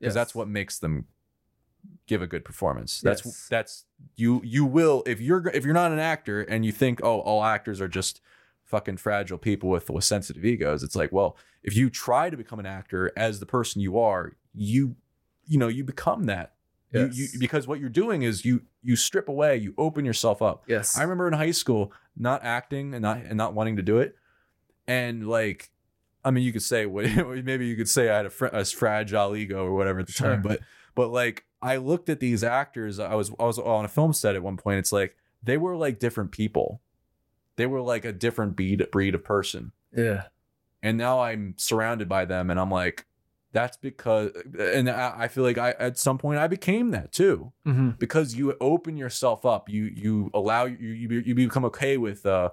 because 0.00 0.14
that's 0.14 0.34
what 0.34 0.48
makes 0.48 0.78
them 0.78 1.06
give 2.06 2.22
a 2.22 2.26
good 2.26 2.44
performance. 2.44 3.00
That's 3.00 3.24
Yes. 3.24 3.46
that's 3.48 3.84
you 4.16 4.40
you 4.44 4.64
will 4.64 5.02
if 5.06 5.20
you're 5.20 5.46
if 5.48 5.64
you're 5.64 5.74
not 5.74 5.92
an 5.92 5.98
actor 5.98 6.42
and 6.42 6.64
you 6.64 6.72
think 6.72 7.00
oh 7.02 7.20
all 7.20 7.42
actors 7.44 7.80
are 7.80 7.88
just 7.88 8.20
fucking 8.64 8.96
fragile 8.96 9.38
people 9.38 9.68
with 9.70 9.88
with 9.90 10.04
sensitive 10.04 10.44
egos. 10.44 10.82
It's 10.82 10.96
like 10.96 11.12
well 11.12 11.36
if 11.62 11.76
you 11.76 11.90
try 11.90 12.30
to 12.30 12.36
become 12.36 12.58
an 12.58 12.66
actor 12.66 13.12
as 13.16 13.40
the 13.40 13.46
person 13.46 13.80
you 13.80 13.98
are, 13.98 14.36
you 14.54 14.96
you 15.46 15.58
know 15.58 15.68
you 15.68 15.84
become 15.84 16.24
that. 16.24 16.52
You, 16.92 17.06
Yes. 17.06 17.16
you 17.34 17.38
because 17.40 17.66
what 17.66 17.80
you're 17.80 17.88
doing 17.88 18.22
is 18.22 18.44
you 18.44 18.62
you 18.82 18.96
strip 18.96 19.28
away, 19.28 19.56
you 19.56 19.74
open 19.78 20.04
yourself 20.04 20.40
up. 20.42 20.64
yes 20.66 20.96
I 20.96 21.02
remember 21.02 21.26
in 21.26 21.34
high 21.34 21.50
school 21.50 21.92
not 22.16 22.44
acting 22.44 22.94
and 22.94 23.02
not 23.02 23.18
and 23.18 23.36
not 23.36 23.54
wanting 23.54 23.76
to 23.76 23.82
do 23.82 23.98
it, 23.98 24.16
and 24.86 25.28
like, 25.28 25.70
I 26.26 26.30
mean, 26.30 26.44
you 26.44 26.52
could 26.52 26.62
say 26.62 26.84
what 26.86 27.06
maybe 27.44 27.66
you 27.66 27.76
could 27.76 27.88
say 27.88 28.10
I 28.10 28.16
had 28.16 28.26
a, 28.26 28.30
fr- 28.30 28.46
a 28.46 28.64
fragile 28.64 29.34
ego 29.34 29.64
or 29.64 29.74
whatever 29.74 30.00
at 30.00 30.06
the 30.06 30.12
Sure. 30.12 30.28
time, 30.28 30.42
but 30.42 30.60
but 30.94 31.08
like 31.08 31.46
I 31.62 31.76
looked 31.76 32.10
at 32.10 32.20
these 32.20 32.44
actors. 32.44 32.98
I 32.98 33.14
was 33.14 33.30
I 33.38 33.44
was 33.44 33.58
on 33.58 33.84
a 33.84 33.88
film 33.88 34.12
set 34.12 34.36
at 34.36 34.42
one 34.42 34.58
point. 34.58 34.78
It's 34.78 34.92
like 34.92 35.16
they 35.42 35.56
were 35.56 35.76
like 35.76 35.98
different 35.98 36.32
people. 36.32 36.82
They 37.56 37.66
were 37.66 37.80
like 37.80 38.04
a 38.04 38.12
different 38.12 38.56
breed 38.56 38.86
breed 38.92 39.14
of 39.14 39.24
person, 39.24 39.72
yeah 39.96 40.24
and 40.86 40.98
now 40.98 41.20
I'm 41.20 41.54
surrounded 41.56 42.08
by 42.08 42.26
them, 42.26 42.48
and 42.48 42.60
I'm 42.60 42.70
like, 42.70 43.06
that's 43.50 43.76
because, 43.76 44.30
and 44.56 44.88
I, 44.88 45.14
I 45.22 45.28
feel 45.28 45.42
like 45.42 45.58
I 45.58 45.70
at 45.72 45.98
some 45.98 46.16
point 46.16 46.38
I 46.38 46.46
became 46.46 46.90
that 46.90 47.10
too 47.10 47.52
mm-hmm. 47.66 47.90
because 47.98 48.36
you 48.36 48.54
open 48.60 48.96
yourself 48.98 49.46
up 49.46 49.70
you 49.70 49.84
you 49.84 50.30
allow 50.34 50.64
you 50.66 50.76
you, 50.76 51.08
you 51.20 51.34
become 51.34 51.64
okay 51.64 51.96
with 51.96 52.26
uh 52.26 52.50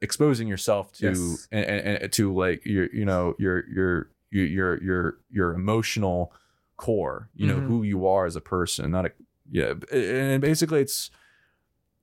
exposing 0.00 0.48
yourself 0.48 0.92
to 0.92 1.06
Yes. 1.06 1.48
and, 1.50 1.64
and, 1.64 1.98
and 2.02 2.12
to 2.12 2.32
like 2.34 2.64
your 2.64 2.86
you 2.92 3.04
know 3.04 3.34
your 3.38 3.68
your 3.68 4.10
your 4.30 4.82
your 4.82 5.18
your, 5.30 5.54
emotional 5.54 6.32
core 6.76 7.28
you 7.34 7.46
know 7.46 7.60
Mhm. 7.60 7.66
who 7.66 7.82
you 7.82 8.06
are 8.06 8.24
as 8.26 8.36
a 8.36 8.40
person 8.40 8.90
not 8.90 9.06
a 9.06 9.12
yeah 9.50 9.74
and 9.92 10.40
basically 10.40 10.80
it's 10.80 11.10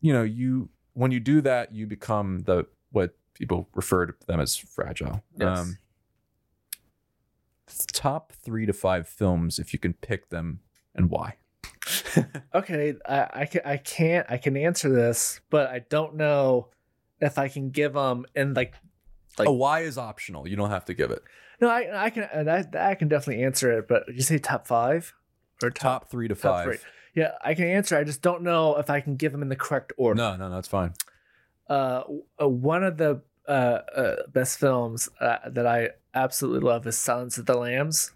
you 0.01 0.11
know 0.11 0.23
you 0.23 0.69
when 0.93 1.11
you 1.11 1.19
do 1.19 1.39
that 1.41 1.73
you 1.73 1.87
become 1.87 2.39
the 2.39 2.65
what 2.91 3.15
people 3.33 3.69
refer 3.73 4.05
to 4.07 4.13
them 4.27 4.39
as 4.39 4.55
fragile 4.57 5.21
Yes. 5.37 5.75
top 7.93 8.31
three 8.33 8.65
to 8.65 8.73
five 8.73 9.07
films 9.07 9.57
if 9.59 9.71
you 9.73 9.79
can 9.79 9.93
pick 9.93 10.29
them 10.29 10.59
and 10.93 11.09
why 11.09 11.35
okay 12.55 12.93
I, 13.07 13.27
I 13.33 13.45
can 13.45 13.61
i 13.65 13.77
can't 13.77 14.25
i 14.29 14.37
can 14.37 14.55
answer 14.57 14.89
this 14.89 15.41
but 15.49 15.69
i 15.69 15.79
don't 15.79 16.15
know 16.15 16.69
if 17.21 17.37
i 17.37 17.47
can 17.47 17.69
give 17.69 17.93
them 17.93 18.25
in 18.35 18.53
like 18.53 18.73
Like- 19.37 19.47
a 19.47 19.51
why 19.51 19.81
is 19.81 19.97
optional 19.97 20.47
you 20.47 20.55
don't 20.55 20.69
have 20.71 20.85
to 20.85 20.93
give 20.93 21.11
it 21.11 21.21
no 21.61 21.69
i 21.69 22.05
i 22.05 22.09
can 22.09 22.23
and 22.33 22.49
I, 22.49 22.65
I 22.77 22.95
can 22.95 23.07
definitely 23.07 23.43
answer 23.43 23.71
it 23.79 23.87
but 23.87 24.05
did 24.07 24.15
you 24.15 24.21
say 24.23 24.37
top 24.37 24.67
five 24.67 25.13
or 25.63 25.69
top, 25.69 26.01
top 26.03 26.11
three 26.11 26.27
to 26.27 26.35
top 26.35 26.41
five 26.43 26.65
three. 26.65 26.77
yeah 27.15 27.31
i 27.43 27.53
can 27.53 27.65
answer 27.65 27.97
i 27.97 28.03
just 28.03 28.21
don't 28.21 28.41
know 28.43 28.75
if 28.77 28.89
i 28.89 28.99
can 29.01 29.15
give 29.15 29.31
them 29.31 29.41
in 29.41 29.49
the 29.49 29.55
correct 29.55 29.93
order 29.97 30.17
No, 30.17 30.35
no, 30.35 30.49
no, 30.49 30.57
it's 30.57 30.67
fine. 30.67 30.93
uh, 31.69 32.03
uh, 32.41 32.47
one 32.47 32.83
of 32.83 32.97
the 32.97 33.21
uh, 33.47 33.51
uh, 33.51 34.15
best 34.33 34.57
films 34.59 35.07
uh, 35.21 35.37
that 35.47 35.67
I 35.67 35.89
absolutely 36.15 36.61
love 36.67 36.87
is 36.87 36.97
Silence 36.97 37.37
of 37.37 37.45
the 37.45 37.53
Lambs. 37.55 38.11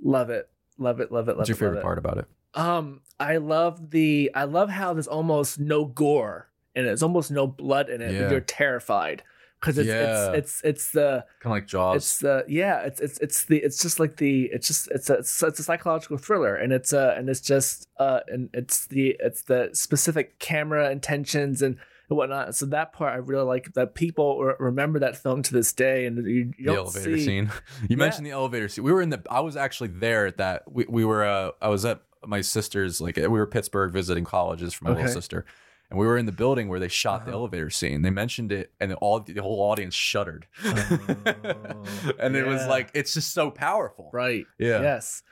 Love 0.00 0.30
it, 0.30 0.48
love 0.78 1.00
it, 1.00 1.10
love 1.10 1.28
it, 1.28 1.32
love 1.32 1.38
What's 1.38 1.48
your 1.48 1.56
it. 1.56 1.60
love 1.60 1.70
favorite 1.70 1.82
part 1.82 1.98
about 1.98 2.18
it? 2.18 2.26
Um, 2.54 3.00
I 3.18 3.38
love 3.38 3.90
the 3.90 4.30
I 4.32 4.44
love 4.44 4.70
how 4.70 4.92
there's 4.92 5.08
almost 5.08 5.58
no 5.58 5.84
gore 5.84 6.49
and 6.80 6.88
there's 6.88 7.02
almost 7.02 7.30
no 7.30 7.46
blood 7.46 7.88
in 7.90 8.00
it, 8.02 8.12
Yeah. 8.12 8.22
but 8.22 8.30
you're 8.32 8.40
terrified 8.40 9.22
because 9.60 9.76
it's, 9.78 9.88
Yeah. 9.88 10.32
it's 10.32 10.36
it's 10.38 10.60
it's 10.64 10.92
the 10.92 11.24
Kind 11.40 11.52
of 11.52 11.56
like 11.58 11.66
Jaws. 11.66 11.96
it's 11.96 12.18
the 12.18 12.44
yeah 12.48 12.80
it's 12.80 13.00
it's 13.00 13.18
it's 13.18 13.44
the 13.44 13.58
it's 13.58 13.80
just 13.82 14.00
like 14.00 14.16
the 14.16 14.44
it's 14.52 14.66
just 14.66 14.90
it's 14.90 15.10
a 15.10 15.14
it's, 15.18 15.42
a 15.42 15.62
psychological 15.62 16.16
thriller 16.16 16.54
and 16.56 16.72
it's 16.72 16.92
uh 16.92 17.14
and 17.16 17.28
it's 17.28 17.40
just 17.42 17.86
uh 17.98 18.20
and 18.28 18.48
it's 18.54 18.86
the 18.86 19.16
it's 19.20 19.42
the 19.42 19.68
specific 19.74 20.38
camera 20.38 20.90
intentions 20.90 21.60
and 21.62 21.76
whatnot 22.08 22.56
so 22.56 22.66
that 22.66 22.92
part 22.92 23.12
i 23.12 23.16
really 23.18 23.44
like 23.44 23.72
that 23.74 23.94
people 23.94 24.42
re- 24.42 24.54
remember 24.58 24.98
that 24.98 25.16
film 25.16 25.42
to 25.42 25.52
this 25.52 25.72
day 25.72 26.06
and 26.06 26.16
you, 26.26 26.52
you 26.58 26.66
the 26.66 26.74
elevator 26.74 27.16
see 27.18 27.24
scene. 27.24 27.50
You 27.82 27.88
Yeah. 27.90 27.96
mentioned 27.98 28.26
the 28.26 28.30
elevator 28.32 28.68
scene. 28.68 28.82
We 28.82 28.92
were 28.92 29.00
in 29.02 29.10
the. 29.10 29.22
I 29.30 29.40
was 29.40 29.56
actually 29.56 29.90
there 29.90 30.26
at 30.26 30.38
that. 30.38 30.62
We, 30.72 30.86
we 30.88 31.04
were. 31.04 31.22
Uh, 31.24 31.50
I 31.62 31.68
was 31.68 31.84
at 31.84 32.00
my 32.26 32.40
sister's. 32.40 33.00
Like 33.00 33.16
we 33.16 33.28
were 33.28 33.46
Pittsburgh 33.46 33.92
visiting 33.92 34.24
colleges 34.24 34.74
for 34.74 34.86
my 34.86 34.90
Okay. 34.90 35.00
little 35.02 35.12
sister, 35.14 35.44
and 35.90 35.98
we 35.98 36.06
were 36.06 36.16
in 36.16 36.26
the 36.26 36.32
building 36.32 36.68
where 36.68 36.80
they 36.80 36.88
shot 36.88 37.24
the 37.24 37.32
Uh-huh. 37.32 37.40
elevator 37.40 37.68
scene. 37.70 38.02
They 38.02 38.10
mentioned 38.10 38.52
it, 38.52 38.72
and 38.80 38.92
all 38.94 39.20
the 39.20 39.34
whole 39.42 39.60
audience 39.60 39.94
shuddered. 39.94 40.46
Oh, 40.64 40.72
and 42.18 42.36
it 42.36 42.46
was 42.46 42.66
like 42.66 42.90
it's 42.94 43.12
just 43.14 43.32
so 43.34 43.50
powerful. 43.50 44.10
right 44.12 44.46
Yeah. 44.58 44.80
yes 44.80 45.22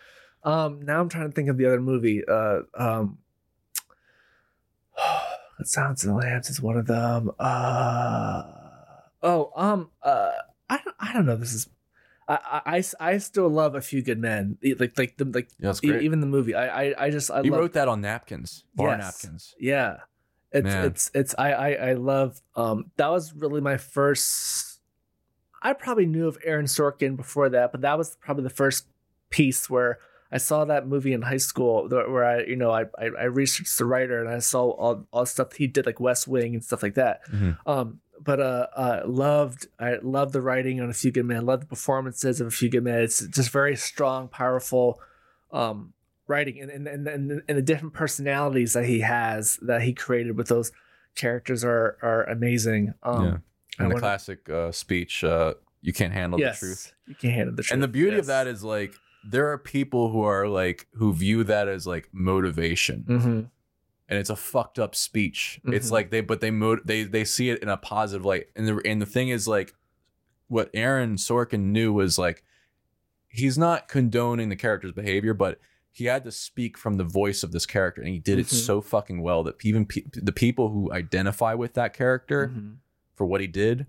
um 0.44 0.82
now 0.82 1.00
i'm 1.00 1.08
trying 1.08 1.28
to 1.28 1.34
think 1.34 1.48
of 1.48 1.56
the 1.58 1.66
other 1.66 1.80
movie 1.80 2.22
uh 2.26 2.60
um 2.74 3.18
it 5.60 5.66
sounds 5.66 6.02
the 6.02 6.12
lambs 6.14 6.48
is 6.50 6.60
one 6.60 6.76
of 6.76 6.86
them 6.86 7.30
uh 7.38 8.42
oh 9.22 9.50
um 9.56 9.90
uh 10.02 10.30
i 10.70 10.78
don't, 10.84 10.96
I 11.00 11.12
don't 11.12 11.26
know 11.26 11.36
this 11.36 11.52
is 11.54 11.68
I, 12.30 12.60
I, 12.66 12.84
I 13.00 13.18
still 13.18 13.48
love 13.48 13.74
a 13.74 13.80
few 13.80 14.02
good 14.02 14.18
men. 14.18 14.58
Like 14.78 14.98
like 14.98 15.16
the 15.16 15.24
like 15.24 15.48
Yeah, 15.58 15.68
that's 15.70 15.82
even 15.82 16.20
the 16.20 16.26
movie. 16.26 16.54
I 16.54 16.90
I, 16.90 17.04
I 17.06 17.10
just 17.10 17.30
I 17.30 17.40
he 17.40 17.48
love 17.48 17.58
wrote 17.58 17.72
that 17.72 17.88
on 17.88 18.02
napkins, 18.02 18.64
bar 18.74 18.88
Yes. 18.98 19.24
napkins. 19.24 19.54
Yeah. 19.58 19.96
It's 20.52 20.64
Man. 20.64 20.84
it's 20.86 21.10
it's 21.14 21.34
I, 21.38 21.52
I 21.52 21.70
I 21.72 21.92
love 21.94 22.40
um 22.56 22.90
that 22.96 23.08
was 23.10 23.34
really 23.34 23.60
my 23.60 23.76
first 23.76 24.80
I 25.60 25.72
probably 25.72 26.06
knew 26.06 26.28
of 26.28 26.38
Aaron 26.44 26.66
Sorkin 26.66 27.16
before 27.16 27.48
that, 27.50 27.72
but 27.72 27.80
that 27.82 27.98
was 27.98 28.16
probably 28.16 28.44
the 28.44 28.50
first 28.50 28.86
piece 29.28 29.68
where 29.68 29.98
I 30.30 30.38
saw 30.38 30.64
that 30.66 30.86
movie 30.86 31.12
in 31.12 31.22
high 31.22 31.38
school 31.38 31.88
where 31.88 32.24
I 32.24 32.44
you 32.44 32.56
know 32.56 32.70
I 32.70 32.82
I, 32.98 33.06
I 33.20 33.24
researched 33.24 33.76
the 33.78 33.84
writer 33.84 34.20
and 34.20 34.28
I 34.30 34.38
saw 34.38 34.70
all 34.70 35.06
all 35.12 35.22
the 35.22 35.26
stuff 35.26 35.52
he 35.54 35.66
did 35.66 35.84
like 35.86 36.00
West 36.00 36.26
Wing 36.28 36.54
and 36.54 36.64
stuff 36.64 36.82
like 36.82 36.94
that. 36.94 37.28
Mhm. 37.30 37.58
Um 37.66 38.00
but 38.20 38.40
uh, 38.40 38.66
uh 38.74 39.02
loved 39.06 39.68
I 39.78 39.96
loved 40.02 40.32
the 40.32 40.40
writing 40.40 40.80
on 40.80 40.90
A 40.90 40.94
Few 40.94 41.12
Good 41.12 41.24
Men, 41.26 41.46
loved 41.46 41.62
the 41.62 41.66
performances 41.66 42.40
of 42.40 42.46
A 42.46 42.50
Few 42.50 42.68
Good 42.68 42.84
Men. 42.84 43.00
It's 43.00 43.24
just 43.26 43.50
very 43.50 43.76
strong, 43.76 44.28
powerful 44.28 45.00
um 45.50 45.92
writing 46.28 46.60
and 46.60 46.70
and, 46.70 46.86
and 46.86 47.08
and 47.08 47.42
and 47.48 47.58
the 47.58 47.62
different 47.62 47.94
personalities 47.94 48.74
that 48.74 48.84
he 48.84 49.00
has 49.00 49.58
that 49.62 49.82
he 49.82 49.92
created 49.92 50.36
with 50.36 50.48
those 50.48 50.70
characters 51.16 51.64
are 51.64 51.96
are 52.02 52.24
amazing. 52.24 52.94
Um 53.02 53.24
yeah. 53.24 53.36
And 53.80 53.90
the 53.92 53.98
classic 54.00 54.48
uh, 54.50 54.72
speech, 54.72 55.22
uh, 55.22 55.54
"You 55.82 55.92
can't 55.92 56.12
handle 56.12 56.40
yes, 56.40 56.58
the 56.58 56.66
truth." 56.66 56.92
You 57.06 57.14
can't 57.14 57.34
handle 57.34 57.54
the 57.54 57.62
truth. 57.62 57.72
And 57.72 57.80
the 57.82 57.86
beauty 57.88 58.16
yes. 58.16 58.20
of 58.22 58.26
that 58.26 58.46
is 58.48 58.64
like 58.64 58.92
there 59.24 59.52
are 59.52 59.58
people 59.58 60.10
who 60.10 60.22
are 60.22 60.48
like 60.48 60.88
who 60.94 61.12
view 61.12 61.44
that 61.44 61.68
as 61.68 61.86
like 61.86 62.08
motivation. 62.12 63.04
Mhm. 63.08 63.50
and 64.10 64.18
it's 64.18 64.30
a 64.30 64.36
fucked 64.36 64.78
up 64.78 64.94
speech. 64.94 65.60
It's 65.66 65.88
Mhm. 65.88 65.92
like 65.92 66.10
they, 66.10 66.22
but 66.22 66.40
they 66.40 66.50
mo- 66.50 66.80
they 66.84 67.04
they 67.04 67.24
see 67.24 67.50
it 67.50 67.62
in 67.62 67.68
a 67.68 67.76
positive 67.76 68.24
light. 68.24 68.46
And 68.56 68.66
the 68.66 68.80
and 68.84 69.00
the 69.02 69.06
thing 69.06 69.28
is 69.28 69.46
like, 69.46 69.74
what 70.48 70.70
Aaron 70.74 71.16
Sorkin 71.16 71.64
knew 71.64 71.92
was 71.92 72.18
like, 72.18 72.42
he's 73.28 73.58
not 73.58 73.86
condoning 73.86 74.48
the 74.48 74.56
character's 74.56 74.92
behavior, 74.92 75.34
but 75.34 75.60
he 75.92 76.04
had 76.04 76.24
to 76.24 76.30
speak 76.30 76.76
from 76.78 76.96
the 76.96 77.04
voice 77.04 77.42
of 77.42 77.52
this 77.52 77.66
character, 77.66 78.00
and 78.00 78.10
he 78.10 78.18
did 78.20 78.38
it 78.38 78.46
Mhm. 78.46 78.50
so 78.66 78.80
fucking 78.80 79.20
well 79.20 79.42
that 79.44 79.56
even 79.64 79.84
pe- 79.86 80.04
the 80.12 80.32
people 80.32 80.70
who 80.70 80.92
identify 80.92 81.54
with 81.54 81.74
that 81.74 81.92
character 81.92 82.48
Mhm. 82.48 82.76
for 83.14 83.26
what 83.26 83.40
he 83.40 83.46
did, 83.46 83.86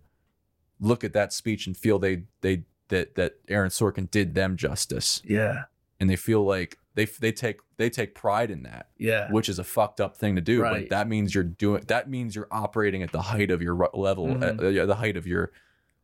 look 0.80 1.04
at 1.04 1.14
that 1.14 1.34
speech 1.34 1.68
and 1.68 1.76
feel 1.78 2.00
they 2.00 2.24
they 2.42 2.64
that 2.88 3.14
that 3.16 3.36
Aaron 3.48 3.70
Sorkin 3.70 4.10
did 4.10 4.34
them 4.34 4.56
justice, 4.58 5.22
Yeah. 5.26 5.66
and 6.00 6.10
they 6.10 6.16
feel 6.16 6.44
like 6.44 6.80
they 6.96 7.06
they 7.06 7.32
take 7.32 7.60
they 7.78 7.90
take 7.90 8.16
pride 8.16 8.50
in 8.50 8.64
that 8.64 8.90
Yeah. 8.98 9.32
which 9.32 9.48
is 9.48 9.60
a 9.60 9.64
fucked 9.64 10.02
up 10.02 10.18
thing 10.18 10.36
to 10.36 10.42
do. 10.42 10.62
Right. 10.64 10.82
But 10.84 10.90
that 10.90 11.08
means 11.08 11.36
you're 11.36 11.44
doing. 11.44 11.84
That 11.88 12.10
means 12.10 12.36
you're 12.36 12.48
operating 12.50 13.04
at 13.04 13.12
the 13.12 13.22
height 13.22 13.52
of 13.52 13.62
your 13.62 13.76
level, 13.94 14.28
Mhm. 14.28 14.42
at, 14.42 14.60
uh, 14.80 14.86
the 14.88 14.96
height 14.96 15.16
of 15.16 15.28
your, 15.28 15.52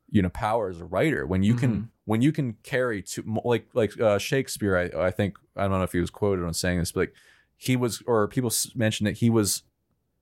you 0.09 0.21
know, 0.21 0.29
power 0.29 0.69
as 0.69 0.79
a 0.79 0.85
writer. 0.85 1.25
When 1.25 1.43
you 1.43 1.55
Mhm. 1.55 1.59
can, 1.59 1.89
when 2.05 2.21
you 2.21 2.31
can 2.31 2.53
carry 2.63 3.01
to 3.01 3.41
like 3.43 3.67
like 3.73 3.99
uh, 3.99 4.17
Shakespeare. 4.17 4.77
I 4.77 5.07
I 5.07 5.11
think 5.11 5.37
I 5.55 5.63
don't 5.63 5.71
know 5.71 5.83
if 5.83 5.91
he 5.93 5.99
was 5.99 6.09
quoted 6.11 6.45
on 6.45 6.53
saying 6.53 6.79
this, 6.79 6.91
but 6.91 6.99
like 7.01 7.13
he 7.57 7.75
was, 7.75 8.01
or 8.05 8.27
people 8.27 8.51
mentioned 8.75 9.07
that 9.07 9.17
he 9.17 9.29
was 9.29 9.63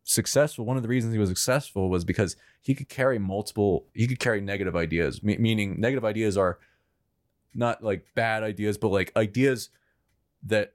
successful. 0.04 0.66
One 0.66 0.78
of 0.78 0.84
the 0.84 0.90
reasons 0.90 1.14
he 1.14 1.20
was 1.20 1.30
successful 1.30 1.90
was 1.90 2.04
because 2.06 2.36
he 2.62 2.74
could 2.76 2.90
carry 2.90 3.20
multiple. 3.20 3.88
He 3.94 4.08
could 4.08 4.20
carry 4.20 4.40
negative 4.42 4.76
ideas. 4.76 5.22
Me- 5.24 5.38
meaning, 5.38 5.80
negative 5.80 6.06
ideas 6.06 6.38
are 6.38 6.60
not 7.54 7.84
like 7.84 8.06
bad 8.16 8.44
ideas, 8.44 8.78
but 8.78 8.90
like 8.90 9.12
ideas 9.16 9.70
that 10.44 10.74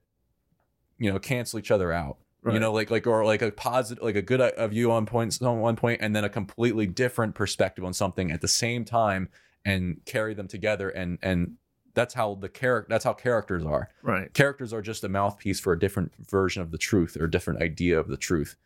you 0.99 1.11
know 1.13 1.19
cancel 1.19 1.59
each 1.59 1.71
other 1.71 1.93
out 1.93 2.19
you 2.47 2.61
know 2.61 2.73
like 2.73 2.91
like 2.91 3.07
or 3.07 3.25
like 3.25 3.43
a 3.43 3.51
positive 3.51 4.03
like 4.03 4.17
a 4.17 4.23
good 4.23 4.41
uh, 4.41 4.69
view 4.69 4.93
on 4.93 5.07
points 5.07 5.43
on 5.43 5.59
one 5.61 5.77
point 5.77 6.01
and 6.01 6.15
then 6.15 6.25
a 6.25 6.29
completely 6.29 6.87
different 6.87 7.35
perspective 7.35 7.85
on 7.85 7.93
something 7.93 8.31
at 8.31 8.41
the 8.41 8.49
same 8.49 8.85
time 8.85 9.29
and 9.65 10.01
carry 10.07 10.35
them 10.35 10.47
together 10.49 10.89
and 10.89 11.19
and 11.23 11.55
that's 11.95 12.15
how 12.15 12.37
the 12.37 12.49
character 12.49 12.87
that's 12.89 13.05
how 13.05 13.13
characters 13.13 13.65
are. 13.65 13.89
Right. 14.03 14.33
characters 14.33 14.73
are 14.73 14.83
just 14.83 15.03
a 15.03 15.09
mouthpiece 15.09 15.59
for 15.59 15.73
a 15.73 15.79
different 15.79 16.13
version 16.31 16.63
of 16.63 16.71
the 16.71 16.79
truth 16.79 17.17
or 17.19 17.25
a 17.25 17.31
different 17.31 17.61
idea 17.61 17.99
of 17.99 18.07
the 18.09 18.17
truth. 18.17 18.57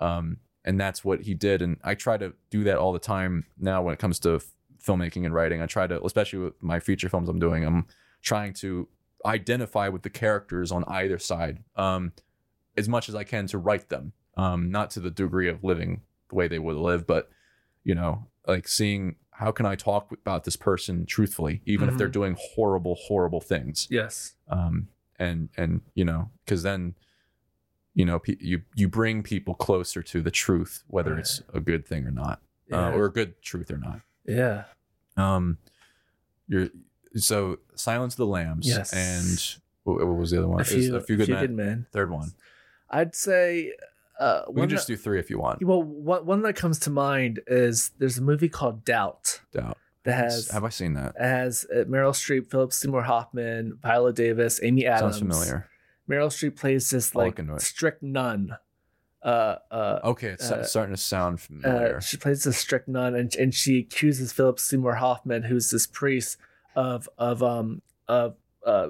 Um 0.00 0.38
and 0.64 0.80
that's 0.80 1.04
what 1.04 1.20
he 1.22 1.34
did 1.34 1.62
and 1.62 1.76
i 1.84 1.94
try 1.94 2.16
to 2.16 2.32
do 2.50 2.64
that 2.64 2.78
all 2.78 2.92
the 2.92 2.98
time 2.98 3.44
now 3.58 3.82
when 3.82 3.92
it 3.94 4.00
comes 4.00 4.18
to 4.20 4.36
f- 4.36 4.46
filmmaking 4.82 5.24
and 5.26 5.34
writing. 5.34 5.60
I 5.60 5.66
try 5.66 5.86
to 5.86 6.02
especially 6.02 6.38
with 6.38 6.62
my 6.62 6.80
feature 6.80 7.08
films 7.10 7.28
i'm 7.28 7.38
doing 7.38 7.64
i'm 7.64 7.86
trying 8.22 8.54
to 8.54 8.88
identify 9.26 9.88
with 9.88 10.02
the 10.02 10.10
characters 10.10 10.72
on 10.72 10.84
either 10.88 11.18
side. 11.18 11.62
Um 11.76 12.12
as 12.78 12.88
much 12.88 13.08
as 13.08 13.14
i 13.14 13.24
can 13.24 13.46
to 13.46 13.58
write 13.58 13.88
them 13.88 14.12
um 14.36 14.70
not 14.70 14.90
to 14.90 15.00
the 15.00 15.10
degree 15.10 15.48
of 15.48 15.62
living 15.64 16.00
the 16.28 16.34
way 16.34 16.46
they 16.48 16.58
would 16.58 16.76
live 16.76 17.06
but 17.06 17.28
you 17.84 17.94
know 17.94 18.26
like 18.46 18.66
seeing 18.68 19.16
how 19.32 19.50
can 19.52 19.66
i 19.66 19.74
talk 19.74 20.10
about 20.12 20.44
this 20.44 20.56
person 20.56 21.04
truthfully 21.06 21.60
even 21.66 21.88
if 21.88 21.96
they're 21.96 22.08
Mhm. 22.08 22.12
doing 22.20 22.36
horrible 22.38 22.94
horrible 22.94 23.40
things 23.40 23.86
Yes. 23.90 24.34
um 24.48 24.88
and 25.18 25.48
and 25.56 25.80
you 25.94 26.04
know 26.04 26.30
because 26.44 26.62
then 26.62 26.94
you 27.94 28.04
know 28.04 28.18
pe- 28.18 28.36
you 28.40 28.62
you 28.76 28.88
bring 28.88 29.22
people 29.22 29.54
closer 29.54 30.02
to 30.02 30.20
the 30.22 30.30
truth 30.30 30.84
whether 30.88 31.12
Right. 31.12 31.20
it's 31.20 31.42
a 31.52 31.60
good 31.60 31.86
thing 31.86 32.06
or 32.06 32.10
not 32.12 32.40
Yeah. 32.70 32.88
uh, 32.88 32.92
or 32.92 33.06
a 33.06 33.12
good 33.12 33.40
truth 33.42 33.70
or 33.70 33.78
not 33.78 34.00
yeah. 34.26 34.64
um 35.16 35.58
you're 36.46 36.68
so 37.16 37.58
silence 37.74 38.14
of 38.14 38.18
the 38.18 38.26
lambs 38.26 38.66
Yes. 38.68 38.92
and 38.92 39.60
what, 39.84 40.06
what 40.06 40.16
was 40.16 40.30
the 40.30 40.38
other 40.38 40.48
one 40.48 40.60
A 40.60 40.64
few, 40.64 40.94
a 40.94 41.00
few 41.00 41.16
good, 41.16 41.28
men. 41.30 41.56
men. 41.56 41.86
third 41.92 42.10
one 42.10 42.32
I'd 42.90 43.14
say 43.14 43.72
uh, 44.18 44.42
we 44.50 44.62
can 44.62 44.70
just 44.70 44.86
that, 44.86 44.94
do 44.94 44.96
three 44.96 45.18
if 45.20 45.30
you 45.30 45.38
want 45.38 45.62
well, 45.62 45.82
one, 45.82 46.26
one 46.26 46.42
that 46.42 46.54
comes 46.54 46.78
to 46.80 46.90
mind 46.90 47.40
is 47.46 47.92
there's 47.98 48.18
a 48.18 48.22
movie 48.22 48.48
called 48.48 48.84
Doubt 48.84 49.40
doubt 49.52 49.78
that 50.04 50.14
has 50.14 50.48
have 50.50 50.64
i 50.64 50.68
seen 50.68 50.94
that 50.94 51.14
it 51.18 51.22
has 51.22 51.66
uh, 51.72 51.84
Meryl 51.84 52.12
Streep, 52.12 52.50
Philip 52.50 52.72
Seymour 52.72 53.02
Hoffman, 53.02 53.78
Viola 53.82 54.12
Davis, 54.12 54.60
Amy 54.62 54.86
Adams. 54.86 55.18
sounds 55.18 55.18
familiar 55.18 55.68
Meryl 56.08 56.28
Streep 56.28 56.56
plays 56.56 56.90
this 56.90 57.14
like 57.14 57.26
look 57.26 57.38
into 57.38 57.54
it. 57.54 57.62
strict 57.62 58.02
nun. 58.02 58.56
Uh, 59.22 59.56
uh, 59.70 59.98
okay 60.04 60.28
it's 60.28 60.50
Uh, 60.50 60.62
starting 60.62 60.94
to 60.94 61.00
sound 61.00 61.40
familiar 61.40 61.96
uh, 61.96 62.00
she 62.00 62.16
plays 62.16 62.44
this 62.44 62.56
strict 62.56 62.88
nun, 62.88 63.14
and 63.14 63.34
and 63.34 63.52
she 63.54 63.80
accuses 63.80 64.32
Philip 64.32 64.58
Seymour 64.60 64.94
Hoffman, 64.94 65.42
who's 65.42 65.70
this 65.70 65.86
priest, 65.86 66.38
of 66.76 67.08
of 67.18 67.42
um 67.42 67.82
of 68.06 68.36
uh 68.64 68.88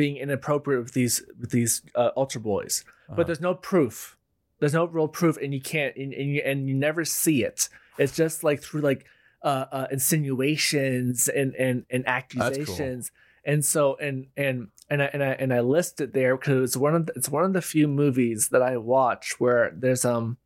being 0.00 0.16
inappropriate 0.16 0.82
with 0.82 0.94
these 0.94 1.22
with 1.38 1.50
these 1.50 1.82
uh, 1.94 2.08
altar 2.16 2.38
boys. 2.38 2.84
Uh-huh. 2.86 3.16
But 3.16 3.26
there's 3.26 3.42
no 3.42 3.54
proof. 3.54 4.16
There's 4.58 4.72
no 4.72 4.86
real 4.86 5.08
proof, 5.08 5.36
and 5.36 5.52
you 5.52 5.60
can't, 5.60 5.94
and, 5.94 6.14
and 6.14 6.30
you 6.30 6.40
and 6.42 6.66
you 6.66 6.74
never 6.74 7.04
see 7.04 7.44
it. 7.44 7.68
It's 7.98 8.16
just 8.16 8.42
like 8.42 8.62
through 8.62 8.80
like 8.80 9.04
uh, 9.42 9.66
uh 9.70 9.86
insinuations 9.90 11.28
and 11.28 11.54
and 11.54 11.84
and 11.90 12.06
cool. 12.06 12.14
accusations. 12.14 13.12
And 13.44 13.62
so 13.62 13.96
and 13.96 14.28
and 14.38 14.68
and 14.88 15.02
I 15.02 15.10
and 15.12 15.22
I 15.22 15.32
and 15.32 15.52
I 15.52 15.60
list 15.60 16.00
it 16.00 16.14
there 16.14 16.34
because 16.34 16.70
it's 16.70 16.76
one 16.78 16.94
of 16.94 17.04
the, 17.04 17.12
it's 17.14 17.28
one 17.28 17.44
of 17.44 17.52
the 17.52 17.60
few 17.60 17.86
movies 17.86 18.48
that 18.48 18.62
I 18.62 18.78
watch 18.78 19.34
where 19.38 19.70
there's 19.76 20.06
um 20.06 20.38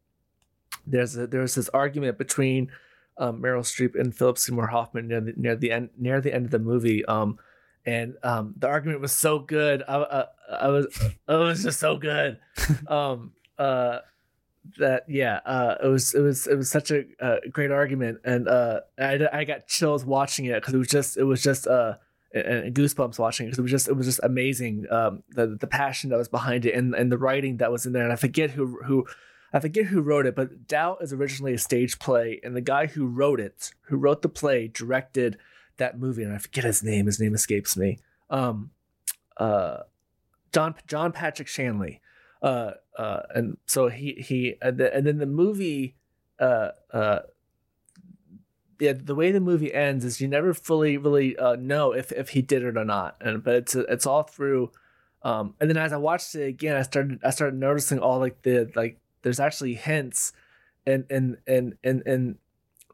there's 0.84 1.16
a, 1.16 1.28
there's 1.28 1.54
this 1.54 1.68
argument 1.68 2.18
between 2.18 2.72
um, 3.18 3.40
Meryl 3.40 3.60
Streep 3.60 3.94
and 3.94 4.12
Philip 4.12 4.36
Seymour 4.36 4.66
Hoffman 4.66 5.06
near 5.06 5.20
the 5.20 5.32
near 5.36 5.54
the 5.54 5.70
end 5.70 5.90
near 5.96 6.20
the 6.20 6.34
end 6.34 6.46
of 6.46 6.50
the 6.50 6.58
movie. 6.58 7.04
Um, 7.04 7.38
and 7.86 8.14
um, 8.22 8.54
the 8.56 8.68
argument 8.68 9.00
was 9.00 9.12
so 9.12 9.38
good. 9.38 9.82
I, 9.86 9.96
I, 9.96 10.24
I 10.50 10.68
was 10.68 10.86
it 11.28 11.32
was 11.34 11.62
just 11.62 11.80
so 11.80 11.96
good. 11.96 12.38
Um, 12.88 13.32
uh, 13.58 13.98
that 14.78 15.04
yeah, 15.08 15.40
uh, 15.44 15.76
it 15.82 15.88
was 15.88 16.14
it 16.14 16.20
was 16.20 16.46
it 16.46 16.56
was 16.56 16.70
such 16.70 16.90
a, 16.90 17.04
uh 17.20 17.36
great 17.50 17.70
argument, 17.70 18.20
and 18.24 18.48
uh, 18.48 18.80
I, 18.98 19.20
I 19.32 19.44
got 19.44 19.66
chills 19.66 20.04
watching 20.04 20.46
it 20.46 20.54
because 20.54 20.74
it 20.74 20.78
was 20.78 20.88
just 20.88 21.16
it 21.16 21.24
was 21.24 21.42
just 21.42 21.66
uh 21.66 21.94
and, 22.32 22.46
and 22.46 22.74
goosebumps 22.74 23.18
watching 23.18 23.46
it 23.46 23.50
because 23.50 23.58
it 23.58 23.62
was 23.62 23.70
just 23.70 23.88
it 23.88 23.94
was 23.94 24.06
just 24.06 24.20
amazing. 24.22 24.86
Um, 24.90 25.22
the 25.30 25.56
the 25.60 25.66
passion 25.66 26.10
that 26.10 26.16
was 26.16 26.28
behind 26.28 26.64
it 26.66 26.74
and 26.74 26.94
and 26.94 27.12
the 27.12 27.18
writing 27.18 27.58
that 27.58 27.70
was 27.70 27.86
in 27.86 27.92
there, 27.92 28.04
and 28.04 28.12
I 28.12 28.16
forget 28.16 28.50
who 28.50 28.80
who. 28.84 29.06
I 29.52 29.60
forget 29.60 29.84
who 29.84 30.00
wrote 30.00 30.26
it, 30.26 30.34
but 30.34 30.66
Doubt 30.66 30.98
is 31.00 31.12
originally 31.12 31.54
a 31.54 31.58
stage 31.58 32.00
play, 32.00 32.40
and 32.42 32.56
the 32.56 32.60
guy 32.60 32.88
who 32.88 33.06
wrote 33.06 33.38
it, 33.38 33.72
who 33.82 33.96
wrote 33.96 34.22
the 34.22 34.28
play, 34.28 34.66
directed 34.66 35.38
that 35.78 35.98
movie, 35.98 36.22
and 36.22 36.32
I 36.32 36.38
forget 36.38 36.64
his 36.64 36.82
name. 36.82 37.06
His 37.06 37.20
name 37.20 37.34
escapes 37.34 37.76
me. 37.76 37.98
Um, 38.30 38.70
uh, 39.36 39.78
John 40.52 40.74
John 40.86 41.12
Patrick 41.12 41.48
Shanley. 41.48 42.00
Uh, 42.42 42.72
uh, 42.98 43.20
and 43.34 43.56
so 43.66 43.88
he 43.88 44.12
he 44.12 44.56
and, 44.60 44.78
the, 44.78 44.94
and 44.94 45.06
then 45.06 45.18
the 45.18 45.26
movie, 45.26 45.96
uh, 46.38 46.68
uh, 46.92 47.20
yeah, 48.78 48.92
the 48.92 49.14
way 49.14 49.32
the 49.32 49.40
movie 49.40 49.72
ends 49.72 50.04
is 50.04 50.20
you 50.20 50.28
never 50.28 50.52
fully 50.52 50.96
really 50.96 51.36
uh, 51.36 51.56
know 51.56 51.92
if 51.92 52.12
if 52.12 52.30
he 52.30 52.42
did 52.42 52.62
it 52.62 52.76
or 52.76 52.84
not, 52.84 53.16
and 53.20 53.42
but 53.42 53.54
it's 53.54 53.74
it's 53.74 54.06
all 54.06 54.22
through. 54.22 54.70
Um, 55.22 55.54
and 55.58 55.70
then 55.70 55.78
as 55.78 55.92
I 55.92 55.96
watched 55.96 56.34
it 56.34 56.46
again, 56.46 56.76
I 56.76 56.82
started 56.82 57.20
I 57.24 57.30
started 57.30 57.58
noticing 57.58 57.98
all 57.98 58.18
like 58.18 58.42
the 58.42 58.70
like 58.74 58.98
there's 59.22 59.40
actually 59.40 59.74
hints, 59.74 60.32
and 60.86 61.06
and 61.08 61.38
and 61.46 61.76
and 61.82 62.02
and 62.06 62.36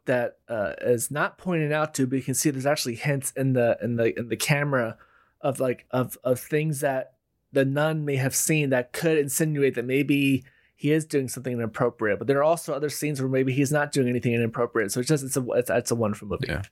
that 0.06 0.38
uh, 0.48 0.72
is 0.80 1.10
not 1.10 1.38
pointed 1.38 1.72
out 1.72 1.94
to, 1.94 2.06
but 2.06 2.16
you 2.16 2.22
can 2.22 2.34
see 2.34 2.50
there's 2.50 2.66
actually 2.66 2.96
hints 2.96 3.32
in 3.36 3.52
the 3.52 3.78
in 3.82 3.96
the 3.96 4.18
in 4.18 4.28
the 4.28 4.36
camera 4.36 4.96
of 5.40 5.60
like 5.60 5.86
of 5.90 6.18
of 6.24 6.40
things 6.40 6.80
that 6.80 7.14
the 7.52 7.64
nun 7.64 8.04
may 8.04 8.16
have 8.16 8.34
seen 8.34 8.70
that 8.70 8.92
could 8.92 9.18
insinuate 9.18 9.74
that 9.74 9.84
maybe 9.84 10.44
he 10.74 10.92
is 10.92 11.04
doing 11.04 11.28
something 11.28 11.52
inappropriate. 11.52 12.18
But 12.18 12.26
there 12.26 12.38
are 12.38 12.44
also 12.44 12.72
other 12.72 12.88
scenes 12.88 13.20
where 13.20 13.28
maybe 13.28 13.52
he's 13.52 13.72
not 13.72 13.92
doing 13.92 14.08
anything 14.08 14.32
inappropriate. 14.32 14.92
So 14.92 15.00
it's 15.00 15.08
just 15.08 15.24
it's 15.24 15.36
a 15.36 15.44
it's, 15.52 15.70
it's 15.70 15.90
a 15.90 15.94
wonderful 15.94 16.28
movie. 16.28 16.46
Yeah. 16.48 16.62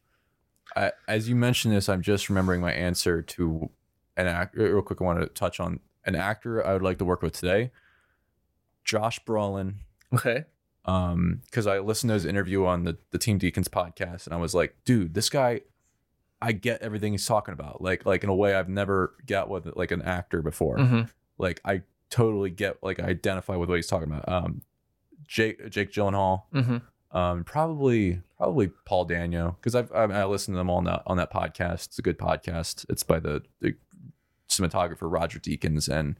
I, 0.76 0.92
as 1.06 1.28
you 1.28 1.36
mentioned 1.36 1.74
this, 1.74 1.88
I'm 1.88 2.02
just 2.02 2.28
remembering 2.28 2.60
my 2.60 2.72
answer 2.72 3.22
to 3.22 3.70
an 4.16 4.26
actor. 4.26 4.72
Real 4.72 4.82
quick, 4.82 5.00
I 5.00 5.04
want 5.04 5.20
to 5.20 5.26
touch 5.26 5.60
on 5.60 5.80
an 6.04 6.14
actor 6.14 6.66
I 6.66 6.72
would 6.72 6.82
like 6.82 6.98
to 6.98 7.04
work 7.04 7.22
with 7.22 7.34
today, 7.34 7.70
Josh 8.84 9.20
Brolin. 9.24 9.74
Okay. 10.12 10.44
Um, 10.88 11.42
because 11.44 11.66
I 11.66 11.80
listened 11.80 12.08
to 12.08 12.14
his 12.14 12.24
interview 12.24 12.64
on 12.64 12.84
the 12.84 12.96
the 13.10 13.18
Team 13.18 13.38
Deakins 13.38 13.68
podcast, 13.68 14.24
and 14.24 14.34
I 14.34 14.38
was 14.38 14.54
like, 14.54 14.74
dude, 14.86 15.12
this 15.12 15.28
guy, 15.28 15.60
I 16.40 16.52
get 16.52 16.80
everything 16.80 17.12
he's 17.12 17.26
talking 17.26 17.52
about. 17.52 17.82
Like, 17.82 18.06
like 18.06 18.24
in 18.24 18.30
a 18.30 18.34
way 18.34 18.54
I've 18.54 18.70
never 18.70 19.14
got 19.26 19.50
with 19.50 19.66
like 19.76 19.90
an 19.90 20.00
actor 20.00 20.40
before. 20.40 20.78
Mm-hmm. 20.78 21.02
Like, 21.36 21.60
I 21.62 21.82
totally 22.08 22.48
get, 22.48 22.82
like, 22.82 23.00
I 23.00 23.04
identify 23.04 23.54
with 23.56 23.68
what 23.68 23.76
he's 23.76 23.86
talking 23.86 24.10
about. 24.10 24.26
Um, 24.28 24.62
Jake 25.26 25.68
Jake 25.68 25.92
Gyllenhaal. 25.92 26.44
Mm-hmm. 26.54 27.16
Um, 27.16 27.44
probably 27.44 28.22
probably 28.38 28.68
Paul 28.86 29.04
Dano 29.04 29.58
because 29.60 29.74
I've 29.74 29.92
I, 29.92 30.04
I 30.04 30.24
listened 30.24 30.54
to 30.54 30.58
them 30.58 30.70
all 30.70 30.78
on 30.78 30.84
that 30.84 31.02
on 31.06 31.18
that 31.18 31.30
podcast. 31.30 31.88
It's 31.88 31.98
a 31.98 32.02
good 32.02 32.18
podcast. 32.18 32.86
It's 32.88 33.02
by 33.02 33.20
the, 33.20 33.42
the 33.60 33.74
cinematographer 34.48 35.12
Roger 35.12 35.38
Deakins 35.38 35.88
and 35.88 36.16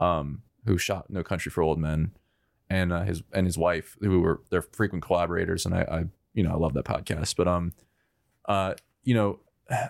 um 0.00 0.42
who 0.66 0.78
shot 0.78 1.10
No 1.10 1.22
Country 1.22 1.50
for 1.50 1.62
Old 1.62 1.78
Men 1.78 2.12
and 2.70 2.92
uh, 2.92 3.02
his 3.02 3.22
and 3.34 3.44
his 3.46 3.58
wife 3.58 3.96
who 4.00 4.20
were 4.20 4.40
they're 4.50 4.62
frequent 4.62 5.04
collaborators 5.04 5.66
and 5.66 5.74
I, 5.74 5.80
I 5.82 6.04
you 6.32 6.42
know 6.42 6.52
I 6.52 6.56
love 6.56 6.72
that 6.74 6.84
podcast. 6.86 7.36
But 7.36 7.48
um 7.48 7.72
uh 8.46 8.74
you 9.04 9.14
know 9.14 9.40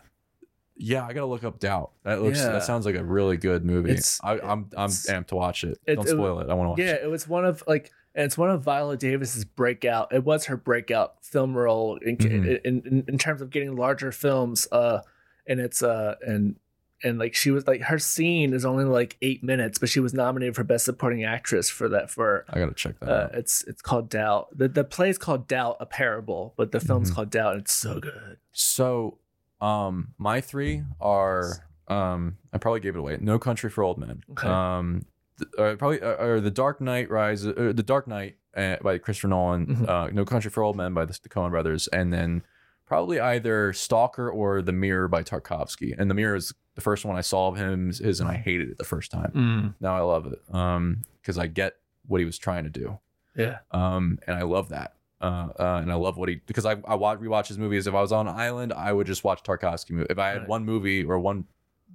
yeah 0.76 1.06
I 1.06 1.12
gotta 1.12 1.26
look 1.26 1.44
up 1.44 1.58
Doubt. 1.60 1.90
That 2.04 2.22
looks 2.22 2.38
Yeah. 2.38 2.52
that 2.52 2.62
sounds 2.64 2.86
like 2.86 2.94
a 2.96 3.04
really 3.04 3.36
good 3.36 3.64
movie. 3.64 3.90
It's- 3.90 4.20
I, 4.24 4.32
I'm 4.40 4.70
I'm 4.76 4.88
amped 4.88 5.28
to 5.28 5.36
watch 5.36 5.64
it. 5.64 5.78
it- 5.86 5.96
Don't 5.96 6.08
spoil 6.08 6.40
it. 6.40 6.48
I 6.50 6.54
want 6.54 6.66
to 6.66 6.70
watch 6.70 6.78
Yeah, 6.78 6.94
it. 6.94 7.04
it 7.04 7.10
was 7.10 7.28
one 7.28 7.44
of 7.44 7.62
like, 7.66 7.90
and 8.14 8.24
it's 8.24 8.38
one 8.38 8.50
of 8.50 8.62
Viola 8.62 8.96
Davis's 8.96 9.44
breakout. 9.44 10.12
It 10.12 10.24
was 10.24 10.46
her 10.46 10.56
breakout 10.56 11.22
film 11.24 11.56
role 11.56 11.96
in 12.04 12.16
Mhm. 12.16 12.60
in, 12.64 12.80
in 12.86 13.04
in 13.08 13.18
terms 13.18 13.42
of 13.42 13.50
getting 13.50 13.76
larger 13.76 14.10
films. 14.10 14.66
Uh, 14.72 15.00
and 15.46 15.60
it's 15.60 15.82
uh 15.82 16.14
and 16.26 16.56
and 17.02 17.18
like 17.18 17.34
she 17.34 17.50
was 17.50 17.66
like 17.66 17.80
her 17.82 17.98
scene 17.98 18.52
is 18.52 18.64
only 18.64 18.84
like 18.84 19.16
eight 19.22 19.42
minutes, 19.42 19.78
but 19.78 19.88
she 19.88 20.00
was 20.00 20.12
nominated 20.14 20.54
for 20.56 20.64
best 20.64 20.84
supporting 20.84 21.24
actress 21.24 21.68
for 21.70 21.88
that 21.88 22.10
for. 22.10 22.44
I 22.50 22.58
gotta 22.58 22.74
check 22.74 22.98
that 23.00 23.08
Uh, 23.08 23.12
out. 23.24 23.34
it's 23.34 23.64
it's 23.64 23.82
called 23.82 24.08
Doubt. 24.10 24.48
The 24.56 24.68
the 24.68 24.84
play 24.84 25.10
is 25.10 25.18
called 25.18 25.48
Doubt, 25.48 25.76
a 25.80 25.86
parable, 25.86 26.54
but 26.56 26.72
the 26.72 26.80
film's 26.80 27.10
Mhm. 27.10 27.14
called 27.14 27.30
Doubt. 27.30 27.52
And 27.52 27.62
it's 27.62 27.72
so 27.72 28.00
good. 28.00 28.36
So, 28.52 29.18
um, 29.60 30.14
my 30.18 30.40
three 30.40 30.82
are 31.00 31.66
um, 31.88 32.36
I 32.52 32.58
probably 32.58 32.80
gave 32.80 32.94
it 32.94 32.98
away. 33.00 33.18
No 33.20 33.38
Country 33.38 33.68
for 33.70 33.82
Old 33.82 33.98
Men. 33.98 34.22
Okay. 34.30 34.46
Um, 34.46 35.06
th- 35.38 35.50
uh, 35.58 35.74
probably 35.76 36.00
uh, 36.00 36.22
or 36.24 36.40
the 36.40 36.50
Dark 36.50 36.80
Knight 36.80 37.10
Rise, 37.10 37.44
uh, 37.46 37.72
the 37.74 37.82
Dark 37.82 38.06
Knight 38.06 38.36
uh, 38.56 38.76
by 38.82 38.98
Christopher 38.98 39.28
Nolan. 39.28 39.66
Mhm. 39.66 39.88
Uh, 39.88 40.08
no 40.12 40.24
Country 40.24 40.50
for 40.50 40.62
Old 40.62 40.76
Men 40.76 40.94
by 40.94 41.04
the, 41.04 41.18
the 41.22 41.28
Coen 41.28 41.50
Brothers, 41.50 41.88
and 41.88 42.12
then 42.12 42.42
probably 42.86 43.18
either 43.20 43.72
Stalker 43.72 44.28
or 44.30 44.62
The 44.62 44.72
Mirror 44.72 45.08
by 45.08 45.22
Tarkovsky. 45.22 45.94
And 45.96 46.10
The 46.10 46.14
Mirror 46.14 46.36
is 46.36 46.52
the 46.80 46.84
first 46.84 47.04
one 47.04 47.16
I 47.16 47.20
saw 47.20 47.48
of 47.48 47.56
him 47.56 47.90
is, 47.90 48.20
and 48.20 48.28
I 48.28 48.36
hated 48.36 48.70
it 48.70 48.78
the 48.78 48.84
first 48.84 49.10
time. 49.10 49.74
Now 49.80 49.96
I 49.96 50.00
love 50.00 50.26
it. 50.32 50.40
Um, 50.54 51.02
because 51.20 51.36
I 51.36 51.46
get 51.46 51.76
what 52.06 52.20
he 52.20 52.24
was 52.24 52.38
trying 52.38 52.64
to 52.64 52.70
do 52.70 52.98
Yeah. 53.36 53.58
um, 53.70 54.18
and 54.26 54.34
I 54.36 54.42
love 54.42 54.70
that. 54.70 54.94
Uh, 55.20 55.48
uh, 55.58 55.78
and 55.82 55.92
I 55.92 55.96
love 55.96 56.16
what 56.16 56.30
he 56.30 56.36
because 56.46 56.64
I 56.64 56.76
I 56.86 56.94
watch 56.94 57.18
rewatch 57.20 57.48
his 57.48 57.58
movies. 57.58 57.86
If 57.86 57.94
I 57.94 58.00
was 58.00 58.10
on 58.10 58.26
an 58.26 58.34
island, 58.34 58.72
I 58.72 58.90
would 58.92 59.06
just 59.06 59.22
watch 59.22 59.42
Tarkovsky. 59.42 59.90
movie. 59.90 60.06
If 60.08 60.18
I 60.18 60.28
had 60.28 60.38
Right. 60.38 60.48
one 60.48 60.64
movie 60.64 61.04
or 61.04 61.18
one 61.18 61.44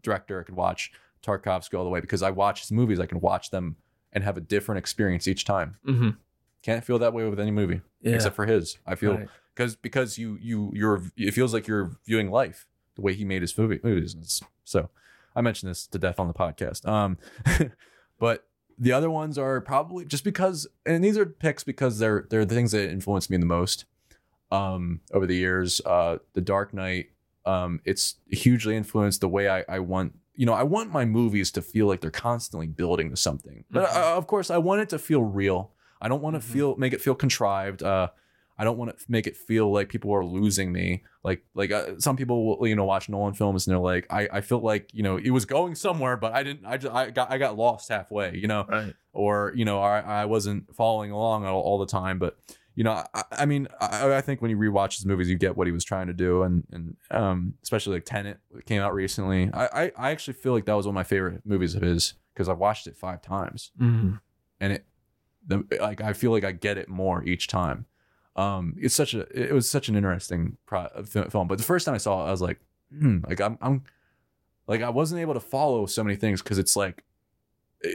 director, 0.03 0.39
I 0.39 0.43
could 0.43 0.55
watch 0.55 0.91
Tarkovsky 1.23 1.75
all 1.75 1.83
the 1.83 1.89
way 1.89 1.99
because 2.01 2.21
I 2.21 2.29
watch 2.29 2.61
his 2.61 2.71
movies. 2.71 2.99
I 2.99 3.07
can 3.07 3.19
watch 3.19 3.49
them 3.49 3.77
and 4.13 4.23
have 4.23 4.37
a 4.37 4.41
different 4.41 4.77
experience 4.77 5.27
each 5.27 5.43
time. 5.43 5.77
Mm-hmm. 5.87 6.09
Can't 6.61 6.83
feel 6.85 6.99
that 6.99 7.13
way 7.13 7.27
with 7.27 7.39
any 7.39 7.51
movie 7.51 7.81
Yeah. 8.01 8.13
except 8.13 8.35
for 8.35 8.45
his. 8.45 8.77
I 8.85 8.93
feel 8.95 9.15
Right. 9.17 9.27
because 9.55 9.75
because 9.75 10.19
you 10.19 10.37
you 10.39 10.71
you're 10.75 11.01
it 11.17 11.31
feels 11.31 11.51
like 11.51 11.67
you're 11.67 11.97
viewing 12.05 12.29
life 12.29 12.67
the 12.93 13.01
way 13.01 13.13
he 13.15 13.25
made 13.25 13.41
his 13.41 13.57
movie 13.57 13.79
movies. 13.83 14.13
It's- 14.13 14.41
So 14.65 14.89
I 15.35 15.41
mentioned 15.41 15.69
this 15.69 15.87
to 15.87 15.97
death 15.99 16.19
on 16.19 16.27
the 16.27 16.33
podcast. 16.33 16.85
Um, 16.87 17.17
but 18.19 18.45
the 18.77 18.91
other 18.91 19.09
ones 19.09 19.37
are 19.37 19.61
probably 19.61 20.03
just 20.05 20.23
because, 20.25 20.67
and 20.85 21.03
these 21.03 21.17
are 21.17 21.25
picks 21.25 21.63
because 21.63 21.99
they're 21.99 22.27
they're 22.29 22.43
the 22.45 22.55
things 22.55 22.71
that 22.73 22.89
influenced 22.89 23.29
me 23.29 23.37
the 23.37 23.45
most 23.45 23.85
um, 24.51 24.99
over 25.13 25.25
the 25.25 25.35
years. 25.35 25.79
Uh, 25.85 26.17
the 26.33 26.41
Dark 26.41 26.73
Knight, 26.73 27.11
um, 27.45 27.79
it's 27.85 28.15
hugely 28.29 28.75
influenced 28.75 29.21
the 29.21 29.29
way 29.29 29.47
I, 29.47 29.63
I 29.69 29.79
want. 29.79 30.17
You 30.37 30.45
know, 30.45 30.53
I 30.53 30.63
want 30.63 30.91
my 30.91 31.05
movies 31.05 31.49
to 31.51 31.61
feel 31.61 31.87
like 31.87 32.01
they're 32.01 32.11
constantly 32.11 32.67
building 32.67 33.09
to 33.11 33.15
something, 33.15 33.63
but 33.71 33.87
Mhm. 33.87 33.95
uh, 33.95 34.17
of 34.17 34.27
course, 34.27 34.49
I 34.51 34.57
want 34.57 34.81
it 34.81 34.89
to 34.89 34.99
feel 34.99 35.23
real. 35.23 35.71
I 36.01 36.09
don't 36.09 36.21
want 36.21 36.35
to 36.35 36.41
Mhm. 36.41 36.51
feel 36.51 36.75
make 36.75 36.91
it 36.91 36.99
feel 36.99 37.15
contrived. 37.15 37.81
Uh, 37.81 38.09
I 38.57 38.63
don't 38.63 38.77
want 38.77 38.97
to 38.97 39.05
make 39.09 39.27
it 39.27 39.35
feel 39.35 39.71
like 39.73 39.89
people 39.89 40.13
are 40.13 40.23
losing 40.23 40.71
me. 40.71 41.03
Like 41.23 41.43
like 41.55 41.71
uh, 41.71 41.99
some 41.99 42.15
people 42.15 42.57
will 42.57 42.67
you 42.67 42.75
know 42.75 42.85
watch 42.85 43.09
Nolan 43.09 43.33
films 43.33 43.67
and 43.67 43.73
they're 43.73 43.81
like 43.83 44.07
I 44.09 44.29
I 44.31 44.41
feel 44.41 44.59
like 44.59 44.89
you 44.93 45.03
know 45.03 45.17
it 45.17 45.31
was 45.31 45.45
going 45.45 45.75
somewhere 45.75 46.15
but 46.17 46.33
I 46.33 46.43
didn't 46.43 46.65
I 46.65 46.77
just 46.77 46.93
I 46.93 47.09
got 47.11 47.31
I 47.31 47.37
got 47.37 47.57
lost 47.57 47.89
halfway 47.89 48.35
you 48.37 48.47
know 48.47 48.65
Right. 48.69 48.93
or 49.13 49.51
you 49.55 49.65
know 49.65 49.81
I 49.81 49.99
I 49.99 50.25
wasn't 50.25 50.73
following 50.75 51.11
along 51.11 51.45
all, 51.45 51.61
all 51.61 51.79
the 51.79 51.85
time 51.87 52.17
but 52.19 52.37
you 52.75 52.83
know 52.83 53.03
I, 53.13 53.23
I 53.31 53.45
mean 53.45 53.67
I, 53.81 54.13
I 54.15 54.21
think 54.21 54.41
when 54.41 54.51
you 54.51 54.57
rewatch 54.57 54.95
his 54.97 55.05
movies 55.05 55.29
you 55.29 55.37
get 55.37 55.57
what 55.57 55.67
he 55.67 55.73
was 55.73 55.83
trying 55.83 56.07
to 56.07 56.13
do 56.13 56.43
and 56.43 56.63
and 56.71 56.95
um 57.11 57.55
especially 57.63 57.95
like 57.95 58.05
Tenet 58.05 58.37
came 58.65 58.81
out 58.81 58.93
recently 58.93 59.49
I 59.53 59.65
I, 59.65 59.91
I 59.97 60.11
actually 60.11 60.35
feel 60.35 60.53
like 60.53 60.65
that 60.65 60.73
was 60.73 60.85
one 60.85 60.93
of 60.93 60.95
my 60.95 61.03
favorite 61.03 61.41
movies 61.45 61.75
of 61.75 61.81
his 61.81 62.13
because 62.33 62.47
I've 62.47 62.59
watched 62.59 62.87
it 62.87 62.95
five 62.95 63.21
times 63.21 63.71
Mm-hmm. 63.81 64.15
and 64.61 64.73
it 64.73 64.85
the, 65.47 65.63
like 65.81 66.01
I 66.01 66.13
feel 66.13 66.31
like 66.31 66.43
I 66.43 66.51
get 66.53 66.77
it 66.77 66.87
more 66.89 67.23
each 67.23 67.47
time. 67.47 67.85
Um, 68.35 68.75
it's 68.77 68.95
such 68.95 69.13
a 69.13 69.21
it 69.33 69.53
was 69.53 69.69
such 69.69 69.87
an 69.89 69.95
interesting 69.95 70.57
pro- 70.65 70.89
film. 71.03 71.47
But 71.47 71.57
the 71.57 71.63
first 71.63 71.85
time 71.85 71.95
I 71.95 71.99
saw 71.99 72.25
it, 72.25 72.27
I 72.27 72.31
was 72.31 72.41
like, 72.41 72.59
hmm, 72.97 73.19
like 73.27 73.39
I'm 73.41 73.57
I'm 73.61 73.83
like 74.67 74.81
I 74.81 74.89
wasn't 74.89 75.21
able 75.21 75.33
to 75.35 75.39
follow 75.39 75.85
so 75.85 76.03
many 76.03 76.15
things 76.17 76.41
because 76.41 76.57
it's 76.57 76.75
like 76.75 77.03
eh, 77.83 77.89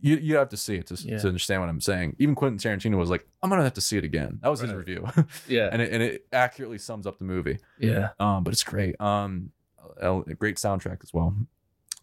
you 0.00 0.16
you 0.16 0.36
have 0.36 0.50
to 0.50 0.56
see 0.56 0.74
it 0.76 0.86
to, 0.88 0.94
Yeah. 0.94 1.18
to 1.18 1.28
understand 1.28 1.62
what 1.62 1.68
I'm 1.70 1.80
saying. 1.80 2.16
Even 2.18 2.34
Quentin 2.34 2.58
Tarantino 2.58 2.96
was 2.98 3.08
like, 3.10 3.26
I'm 3.42 3.48
gonna 3.50 3.62
have 3.64 3.74
to 3.74 3.80
see 3.80 3.96
it 3.96 4.04
again. 4.04 4.38
That 4.42 4.48
was 4.50 4.60
his 4.60 4.72
review, 4.72 5.06
Yeah. 5.48 5.70
and 5.72 5.80
it, 5.80 5.92
and 5.92 6.02
it 6.02 6.26
accurately 6.32 6.78
sums 6.78 7.06
up 7.06 7.18
the 7.18 7.24
movie. 7.24 7.58
yeah. 7.78 8.10
Um, 8.20 8.44
but 8.44 8.52
it's 8.52 8.64
great. 8.64 9.00
Um, 9.00 9.52
a, 10.00 10.20
a 10.20 10.34
great 10.34 10.56
soundtrack 10.56 11.02
as 11.02 11.14
well. 11.14 11.34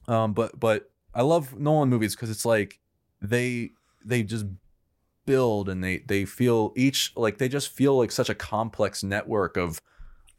Um, 0.07 0.33
but 0.33 0.59
but 0.59 0.89
I 1.13 1.21
love 1.21 1.57
Nolan 1.59 1.89
movies 1.89 2.15
because 2.15 2.31
it's 2.31 2.45
like 2.45 2.79
they 3.21 3.71
they 4.03 4.23
just 4.23 4.45
build 5.25 5.69
and 5.69 5.83
they 5.83 5.99
they 5.99 6.25
feel 6.25 6.73
each 6.75 7.13
like 7.15 7.37
they 7.37 7.47
just 7.47 7.69
feel 7.69 7.97
like 7.97 8.11
such 8.11 8.29
a 8.29 8.35
complex 8.35 9.03
network 9.03 9.57
of 9.57 9.81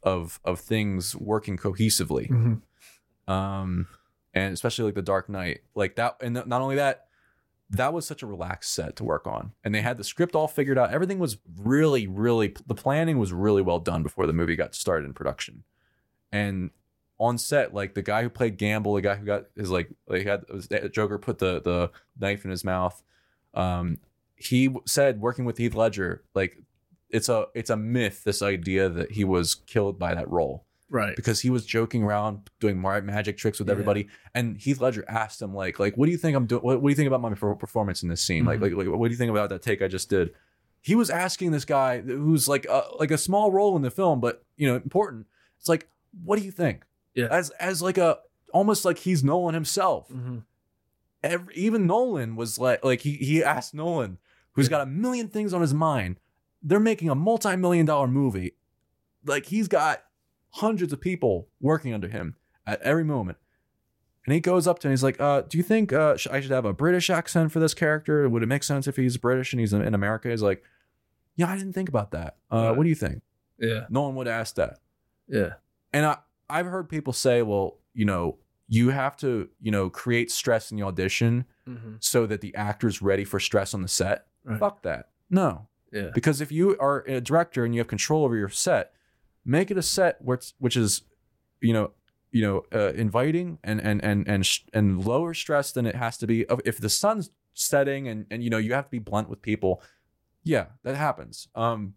of 0.03 0.39
of 0.45 0.59
things 0.59 1.15
working 1.15 1.57
cohesively. 1.57 2.29
Mm-hmm. 2.29 3.31
Um, 3.31 3.87
and 4.33 4.53
especially 4.53 4.85
like 4.85 4.95
the 4.95 5.01
Dark 5.01 5.29
Knight, 5.29 5.61
like 5.73 5.95
that, 5.95 6.17
and 6.21 6.33
not 6.33 6.61
only 6.61 6.75
that, 6.75 7.07
that 7.69 7.93
was 7.93 8.05
such 8.05 8.21
a 8.21 8.27
relaxed 8.27 8.73
set 8.73 8.95
to 8.97 9.03
work 9.03 9.25
on, 9.25 9.53
and 9.63 9.73
they 9.73 9.81
had 9.81 9.97
the 9.97 10.03
script 10.03 10.35
all 10.35 10.47
figured 10.47 10.77
out. 10.77 10.91
Everything 10.91 11.17
was 11.17 11.37
really, 11.57 12.05
really, 12.05 12.53
the 12.67 12.75
planning 12.75 13.17
was 13.17 13.33
really 13.33 13.61
well 13.61 13.79
done 13.79 14.03
before 14.03 14.27
the 14.27 14.33
movie 14.33 14.55
got 14.55 14.75
started 14.75 15.05
in 15.05 15.13
production, 15.13 15.63
and 16.31 16.69
on 17.17 17.37
set, 17.37 17.73
like 17.73 17.93
the 17.93 18.01
guy 18.01 18.21
who 18.21 18.29
played 18.29 18.59
Gambol, 18.59 18.95
the 18.95 19.01
guy 19.01 19.15
who 19.15 19.25
got 19.25 19.45
his 19.55 19.71
like, 19.71 19.89
like 20.07 20.25
had 20.27 20.43
Joker 20.91 21.17
put 21.17 21.39
the 21.39 21.61
the 21.61 21.91
knife 22.19 22.43
in 22.45 22.51
his 22.51 22.63
mouth. 22.63 23.01
Um, 23.53 23.99
he 24.35 24.73
said 24.85 25.19
working 25.21 25.45
with 25.45 25.57
Heath 25.57 25.75
Ledger, 25.75 26.23
like 26.33 26.57
it's 27.09 27.29
a 27.29 27.47
it's 27.53 27.69
a 27.69 27.77
myth 27.77 28.23
this 28.23 28.41
idea 28.41 28.89
that 28.89 29.11
he 29.11 29.23
was 29.23 29.55
killed 29.55 29.97
by 29.99 30.13
that 30.15 30.29
role 30.29 30.65
Right. 30.89 31.15
because 31.15 31.39
he 31.41 31.49
was 31.49 31.65
joking 31.65 32.03
around 32.03 32.49
doing 32.59 32.79
magic 32.81 33.37
tricks 33.37 33.59
with 33.59 33.67
Yeah. 33.67 33.73
everybody 33.73 34.07
and 34.33 34.57
Heath 34.57 34.81
Ledger 34.81 35.05
asked 35.07 35.41
him 35.41 35.53
like 35.53 35.79
like 35.79 35.95
what 35.97 36.05
do 36.07 36.11
you 36.11 36.17
think 36.17 36.35
I'm 36.35 36.45
doing 36.47 36.61
what, 36.63 36.81
what 36.81 36.89
do 36.89 36.91
you 36.91 36.95
think 36.95 37.07
about 37.07 37.21
my 37.21 37.33
performance 37.55 38.03
in 38.03 38.09
this 38.09 38.21
scene 38.21 38.43
like, 38.45 38.59
Mhm. 38.59 38.63
like 38.77 38.87
like 38.87 38.87
what 38.99 39.07
do 39.07 39.11
you 39.11 39.17
think 39.17 39.29
about 39.31 39.49
that 39.49 39.61
take 39.61 39.81
I 39.81 39.87
just 39.87 40.09
did 40.09 40.31
he 40.81 40.93
was 40.95 41.09
asking 41.09 41.51
this 41.51 41.65
guy 41.65 42.01
who's 42.01 42.47
like 42.47 42.65
a, 42.69 42.83
like 42.99 43.11
a 43.11 43.17
small 43.17 43.51
role 43.51 43.75
in 43.75 43.81
the 43.83 43.91
film 43.91 44.19
but 44.19 44.43
you 44.57 44.67
know 44.67 44.75
important 44.75 45.27
it's 45.59 45.69
like 45.69 45.87
what 46.23 46.37
do 46.39 46.45
you 46.45 46.51
think 46.51 46.83
Yeah. 47.13 47.27
as 47.31 47.51
as 47.51 47.81
like 47.81 47.97
a 47.97 48.17
almost 48.53 48.83
like 48.83 48.97
he's 48.99 49.23
Nolan 49.23 49.53
himself 49.53 50.09
Mm-hmm. 50.09 50.39
Every, 51.23 51.55
even 51.55 51.87
Nolan 51.87 52.35
was 52.35 52.59
like 52.59 52.83
like 52.85 53.01
he 53.01 53.13
he 53.13 53.43
asked 53.43 53.73
Nolan 53.73 54.19
who's 54.55 54.69
got 54.69 54.81
a 54.81 54.85
million 54.85 55.27
things 55.27 55.53
on 55.53 55.61
his 55.61 55.73
mind 55.73 56.19
they're 56.63 56.79
making 56.79 57.09
a 57.09 57.15
multi-million 57.15 57.85
dollar 57.85 58.07
movie 58.07 58.55
like 59.25 59.45
he's 59.47 59.67
got 59.67 60.03
hundreds 60.51 60.91
of 60.93 60.99
people 61.01 61.47
working 61.59 61.93
under 61.93 62.07
him 62.07 62.35
at 62.65 62.81
every 62.81 63.03
moment 63.03 63.37
and 64.25 64.33
he 64.33 64.39
goes 64.39 64.65
up 64.67 64.79
to 64.79 64.87
him 64.87 64.91
he's 64.91 65.03
like 65.03 65.19
uh 65.21 65.41
do 65.41 65.57
you 65.57 65.63
think 65.63 65.91
uh 65.93 66.15
i 66.31 66.39
should 66.41 66.51
have 66.51 66.65
a 66.65 66.73
british 66.73 67.09
accent 67.09 67.51
for 67.51 67.59
this 67.59 67.73
character 67.73 68.27
would 68.29 68.41
it 68.43 68.47
make 68.47 68.63
sense 68.63 68.87
if 68.87 68.95
he's 68.95 69.17
british 69.17 69.53
and 69.53 69.59
he's 69.59 69.73
in, 69.73 69.81
in 69.81 69.93
america 69.93 70.29
he's 70.29 70.41
like 70.41 70.63
yeah 71.35 71.49
i 71.49 71.57
didn't 71.57 71.73
think 71.73 71.89
about 71.89 72.11
that 72.11 72.37
uh 72.51 72.55
Right. 72.69 72.77
what 72.77 72.83
do 72.83 72.89
you 72.89 72.95
think 72.95 73.21
Yeah. 73.59 73.85
no 73.89 74.01
one 74.03 74.15
would 74.15 74.27
ask 74.27 74.55
that 74.55 74.79
Yeah. 75.27 75.53
and 75.93 76.05
I, 76.05 76.17
I've 76.49 76.67
heard 76.67 76.89
people 76.89 77.11
say, 77.13 77.41
well, 77.41 77.79
you 77.95 78.05
know, 78.05 78.37
you 78.67 78.89
have 78.91 79.17
to, 79.17 79.49
you 79.59 79.71
know, 79.71 79.89
create 79.89 80.29
stress 80.29 80.69
in 80.71 80.77
the 80.77 80.83
audition 80.83 81.45
Mm-hmm. 81.67 81.95
so 81.99 82.27
that 82.27 82.41
the 82.41 82.53
actor's 82.53 83.01
ready 83.01 83.23
for 83.23 83.39
stress 83.39 83.73
on 83.73 83.81
the 83.81 83.87
set. 83.87 84.27
Right. 84.45 84.59
Fuck 84.59 84.83
that. 84.83 85.09
No. 85.29 85.67
Yeah. 85.91 86.11
Because 86.13 86.39
if 86.41 86.51
you 86.51 86.77
are 86.79 87.03
a 87.07 87.19
director 87.21 87.65
and 87.65 87.73
you 87.73 87.79
have 87.79 87.87
control 87.87 88.23
over 88.25 88.35
your 88.35 88.49
set, 88.49 88.93
make 89.43 89.71
it 89.71 89.77
a 89.77 89.81
set 89.81 90.21
where 90.21 90.35
it's, 90.35 90.53
which 90.59 90.77
is 90.77 91.01
you 91.61 91.73
know 91.73 91.91
you 92.31 92.41
know 92.41 92.63
uh, 92.73 92.91
inviting 92.93 93.59
and 93.63 93.79
and 93.81 94.03
and 94.03 94.27
and 94.27 94.45
sh- 94.45 94.61
and 94.73 95.03
lower 95.05 95.33
stress 95.33 95.71
than 95.71 95.85
it 95.85 95.95
has 95.95 96.17
to 96.17 96.27
be 96.27 96.45
if 96.65 96.77
the 96.79 96.89
sun's 96.89 97.29
setting 97.53 98.07
and 98.07 98.25
and 98.29 98.43
you 98.43 98.49
know 98.49 98.57
you 98.57 98.73
have 98.73 98.83
to 98.85 98.91
be 98.91 98.99
blunt 98.99 99.29
with 99.29 99.41
people 99.41 99.81
yeah 100.43 100.65
that 100.83 100.95
happens 100.97 101.47
um 101.55 101.93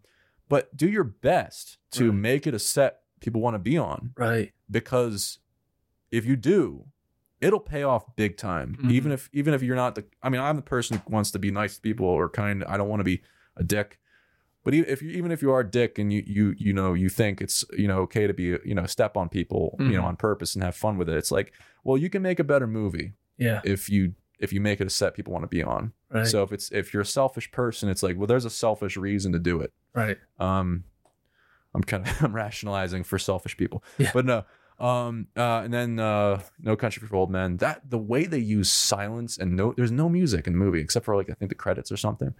but 0.47 0.75
do 0.77 0.87
your 0.87 1.03
best 1.03 1.77
to 1.91 2.05
Right. 2.11 2.15
make 2.15 2.47
it 2.47 2.53
a 2.53 2.59
set 2.59 3.01
people 3.19 3.41
want 3.41 3.55
to 3.55 3.59
be 3.59 3.77
on 3.77 4.11
Right. 4.15 4.53
because 4.71 5.39
if 6.11 6.25
you 6.25 6.37
do 6.37 6.85
it'll 7.41 7.59
pay 7.59 7.83
off 7.83 8.03
big 8.15 8.37
time 8.37 8.77
Mhm. 8.83 8.91
even 8.91 9.11
if 9.11 9.29
even 9.33 9.53
if 9.53 9.61
you're 9.63 9.75
not 9.75 9.95
the 9.95 10.05
i 10.21 10.29
mean 10.29 10.41
i'm 10.41 10.55
the 10.55 10.61
person 10.61 10.97
who 10.97 11.11
wants 11.13 11.31
to 11.31 11.39
be 11.39 11.51
nice 11.51 11.75
to 11.75 11.81
people 11.81 12.05
or 12.05 12.29
kind 12.29 12.63
i 12.65 12.75
don't 12.77 12.89
want 12.89 12.99
to 12.99 13.03
be 13.05 13.21
a 13.55 13.63
dick 13.63 13.97
but 14.63 14.73
if 14.73 15.01
you 15.01 15.09
even 15.11 15.31
if 15.31 15.41
you 15.41 15.51
are 15.51 15.61
a 15.61 15.69
dick 15.69 15.97
and 15.97 16.11
you 16.13 16.21
you 16.27 16.53
you 16.57 16.73
know 16.73 16.93
you 16.93 17.07
think 17.09 17.41
it's 17.41 17.63
you 17.77 17.87
know 17.87 17.99
okay 17.99 18.27
to 18.27 18.33
be 18.33 18.57
you 18.65 18.75
know 18.75 18.85
step 18.85 19.15
on 19.17 19.29
people 19.29 19.75
you 19.79 19.93
know 19.93 20.01
Mhm. 20.01 20.05
on 20.05 20.15
purpose 20.17 20.53
and 20.55 20.63
have 20.63 20.75
fun 20.75 20.97
with 20.97 21.07
it 21.09 21.15
it's 21.17 21.31
like 21.31 21.53
well 21.83 21.97
you 21.97 22.09
can 22.09 22.21
make 22.21 22.39
a 22.39 22.43
better 22.43 22.67
movie 22.67 23.13
Yeah. 23.37 23.61
if 23.63 23.89
you 23.89 24.13
if 24.39 24.53
you 24.53 24.61
make 24.61 24.79
it 24.81 24.87
a 24.87 24.89
set 24.89 25.13
people 25.15 25.33
want 25.33 25.43
to 25.43 25.47
be 25.47 25.63
on 25.63 25.93
Right. 26.11 26.25
so 26.27 26.43
if 26.43 26.51
it's 26.51 26.71
if 26.71 26.93
you're 26.93 27.01
a 27.03 27.05
selfish 27.05 27.51
person 27.51 27.87
it's 27.89 28.03
like 28.03 28.17
well 28.17 28.27
there's 28.27 28.45
a 28.45 28.49
selfish 28.49 28.97
reason 28.97 29.31
to 29.33 29.39
do 29.39 29.61
it 29.61 29.71
right. 29.93 30.17
um 30.39 30.83
i'm 31.73 31.83
kind 31.83 32.05
of 32.07 32.21
i'm 32.23 32.33
rationalizing 32.35 33.03
for 33.03 33.17
selfish 33.19 33.55
people 33.57 33.83
Yeah. 33.97 34.11
but 34.13 34.25
no 34.25 34.43
um 34.79 35.27
uh 35.35 35.61
and 35.63 35.73
then 35.73 35.99
uh 35.99 36.41
no 36.59 36.75
country 36.75 37.05
for 37.07 37.15
old 37.15 37.29
men. 37.29 37.57
That 37.57 37.89
the 37.89 37.97
way 37.97 38.25
they 38.25 38.39
use 38.39 38.71
silence 38.71 39.37
and 39.37 39.55
no 39.55 39.73
there's 39.75 39.91
no 39.91 40.07
music 40.09 40.47
in 40.47 40.53
the 40.53 40.59
movie 40.59 40.79
except 40.79 41.05
for 41.05 41.15
like 41.15 41.29
i 41.29 41.33
think 41.33 41.49
the 41.49 41.55
credits 41.55 41.91
or 41.91 41.97
something. 41.97 42.33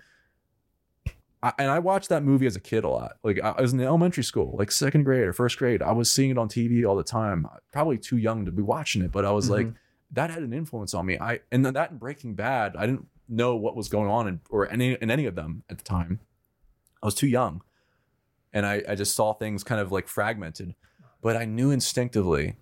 I, 1.41 1.53
and 1.57 1.70
i 1.72 1.80
watched 1.80 2.10
that 2.10 2.24
movie 2.24 2.45
as 2.48 2.56
a 2.56 2.60
kid 2.60 2.84
a 2.84 2.90
lot. 2.90 3.14
Like 3.24 3.40
i 3.41 3.61
was 3.61 3.74
in 3.74 3.80
elementary 3.82 4.24
school 4.24 4.56
like 4.57 4.72
second 4.72 5.03
grade 5.03 5.24
or 5.24 5.34
first 5.34 5.57
grade. 5.57 5.82
I 5.82 5.91
was 5.94 6.11
seeing 6.11 6.30
it 6.32 6.38
on 6.38 6.49
tv 6.49 6.86
all 6.88 6.95
the 6.95 7.03
time. 7.03 7.48
Probably 7.72 7.98
too 7.98 8.18
young 8.18 8.45
to 8.45 8.52
be 8.52 8.61
watching 8.61 9.02
it 9.02 9.11
but 9.11 9.26
i 9.26 9.32
was 9.32 9.49
like 9.49 9.68
Mhm. 9.68 9.76
that 10.11 10.30
had 10.30 10.44
an 10.44 10.53
influence 10.53 10.94
on 10.94 11.06
me. 11.06 11.18
I 11.20 11.40
and 11.52 11.66
then 11.66 11.74
that 11.76 11.91
in 11.91 11.98
breaking 11.98 12.36
bad 12.36 12.76
i 12.78 12.86
didn't 12.86 13.07
know 13.28 13.56
what 13.56 13.76
was 13.76 13.90
going 13.90 14.10
on 14.10 14.28
in, 14.28 14.40
or 14.49 14.70
any 14.72 14.94
in 14.94 15.11
any 15.11 15.26
of 15.26 15.36
them 15.36 15.64
at 15.70 15.78
the 15.78 15.84
time. 15.84 16.20
I 17.02 17.06
was 17.06 17.16
too 17.16 17.28
young. 17.28 17.61
And 18.52 18.66
I, 18.66 18.82
I 18.90 18.95
just 18.95 19.16
saw 19.16 19.34
things 19.34 19.64
kind 19.64 19.80
of 19.80 19.91
like 19.91 20.07
fragmented 20.07 20.74
but 21.21 21.35
i 21.35 21.45
knew 21.45 21.71
instinctively 21.71 22.55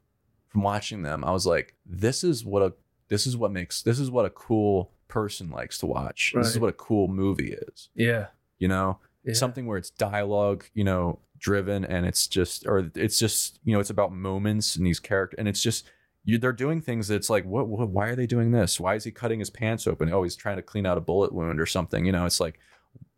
from 0.47 0.63
watching 0.63 1.01
them 1.01 1.23
i 1.23 1.31
was 1.31 1.45
like 1.45 1.75
this 1.85 2.23
is 2.23 2.45
what 2.45 2.61
a 2.61 2.73
this 3.09 3.25
is 3.25 3.37
what 3.37 3.51
makes 3.51 3.81
this 3.81 3.99
is 3.99 4.11
what 4.11 4.25
a 4.25 4.29
cool 4.29 4.91
person 5.07 5.49
likes 5.49 5.77
to 5.79 5.85
watch. 5.85 6.33
This 6.35 6.49
is 6.49 6.59
what 6.59 6.69
a 6.69 6.73
cool 6.73 7.07
movie 7.07 7.53
is. 7.53 7.89
Yeah. 7.95 8.27
you 8.59 8.67
know? 8.67 8.99
Yeah. 9.23 9.33
something 9.33 9.65
where 9.65 9.77
it's 9.77 9.89
dialogue 9.89 10.63
you 10.73 10.85
know 10.85 11.19
driven 11.37 11.83
and 11.83 12.05
it's 12.05 12.29
just 12.29 12.65
or 12.65 12.89
it's 12.95 13.19
just 13.19 13.59
you 13.65 13.73
know 13.73 13.81
it's 13.81 13.89
about 13.89 14.13
moments 14.13 14.77
and 14.77 14.87
these 14.87 15.01
characters 15.01 15.37
and 15.37 15.49
it's 15.49 15.61
just 15.61 15.89
you, 16.23 16.37
they're 16.37 16.53
doing 16.53 16.79
things 16.79 17.09
that's 17.09 17.29
like 17.29 17.43
what, 17.43 17.67
what 17.67 17.89
why 17.89 18.07
are 18.07 18.15
they 18.15 18.25
doing 18.25 18.51
this? 18.51 18.79
Why 18.79 18.95
is 18.95 19.03
he 19.03 19.11
cutting 19.11 19.39
his 19.39 19.49
pants 19.49 19.85
open? 19.85 20.13
Oh 20.13 20.23
he's 20.23 20.37
trying 20.37 20.55
to 20.55 20.61
clean 20.61 20.85
out 20.85 20.97
a 20.97 21.01
bullet 21.01 21.33
wound 21.33 21.59
or 21.59 21.65
something 21.65 22.05
you 22.05 22.13
know? 22.13 22.25
It's 22.25 22.39
like 22.39 22.59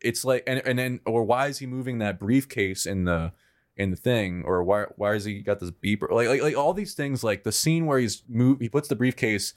it's 0.02 0.26
like 0.26 0.44
and, 0.48 0.64
and 0.66 0.80
then 0.80 1.00
or 1.06 1.24
why 1.24 1.46
is 1.48 1.60
he 1.60 1.68
moving 1.68 2.00
that 2.00 2.20
briefcase 2.20 2.88
in 2.88 3.04
the 3.04 3.32
in 3.80 3.92
the 3.92 3.98
thing 3.98 4.44
or 4.46 4.62
why 4.62 4.84
why 4.98 5.14
is 5.14 5.24
he 5.24 5.42
got 5.42 5.60
this 5.60 5.72
beeper? 5.72 6.12
Like 6.12 6.28
like, 6.28 6.42
like 6.42 6.58
all 6.58 6.74
these 6.74 6.94
things 6.94 7.24
like 7.24 7.44
the 7.44 7.52
scene 7.52 7.86
where 7.86 7.98
he's 7.98 8.24
move 8.28 8.60
he 8.60 8.68
puts 8.68 8.90
the 8.90 8.96
briefcase 8.96 9.54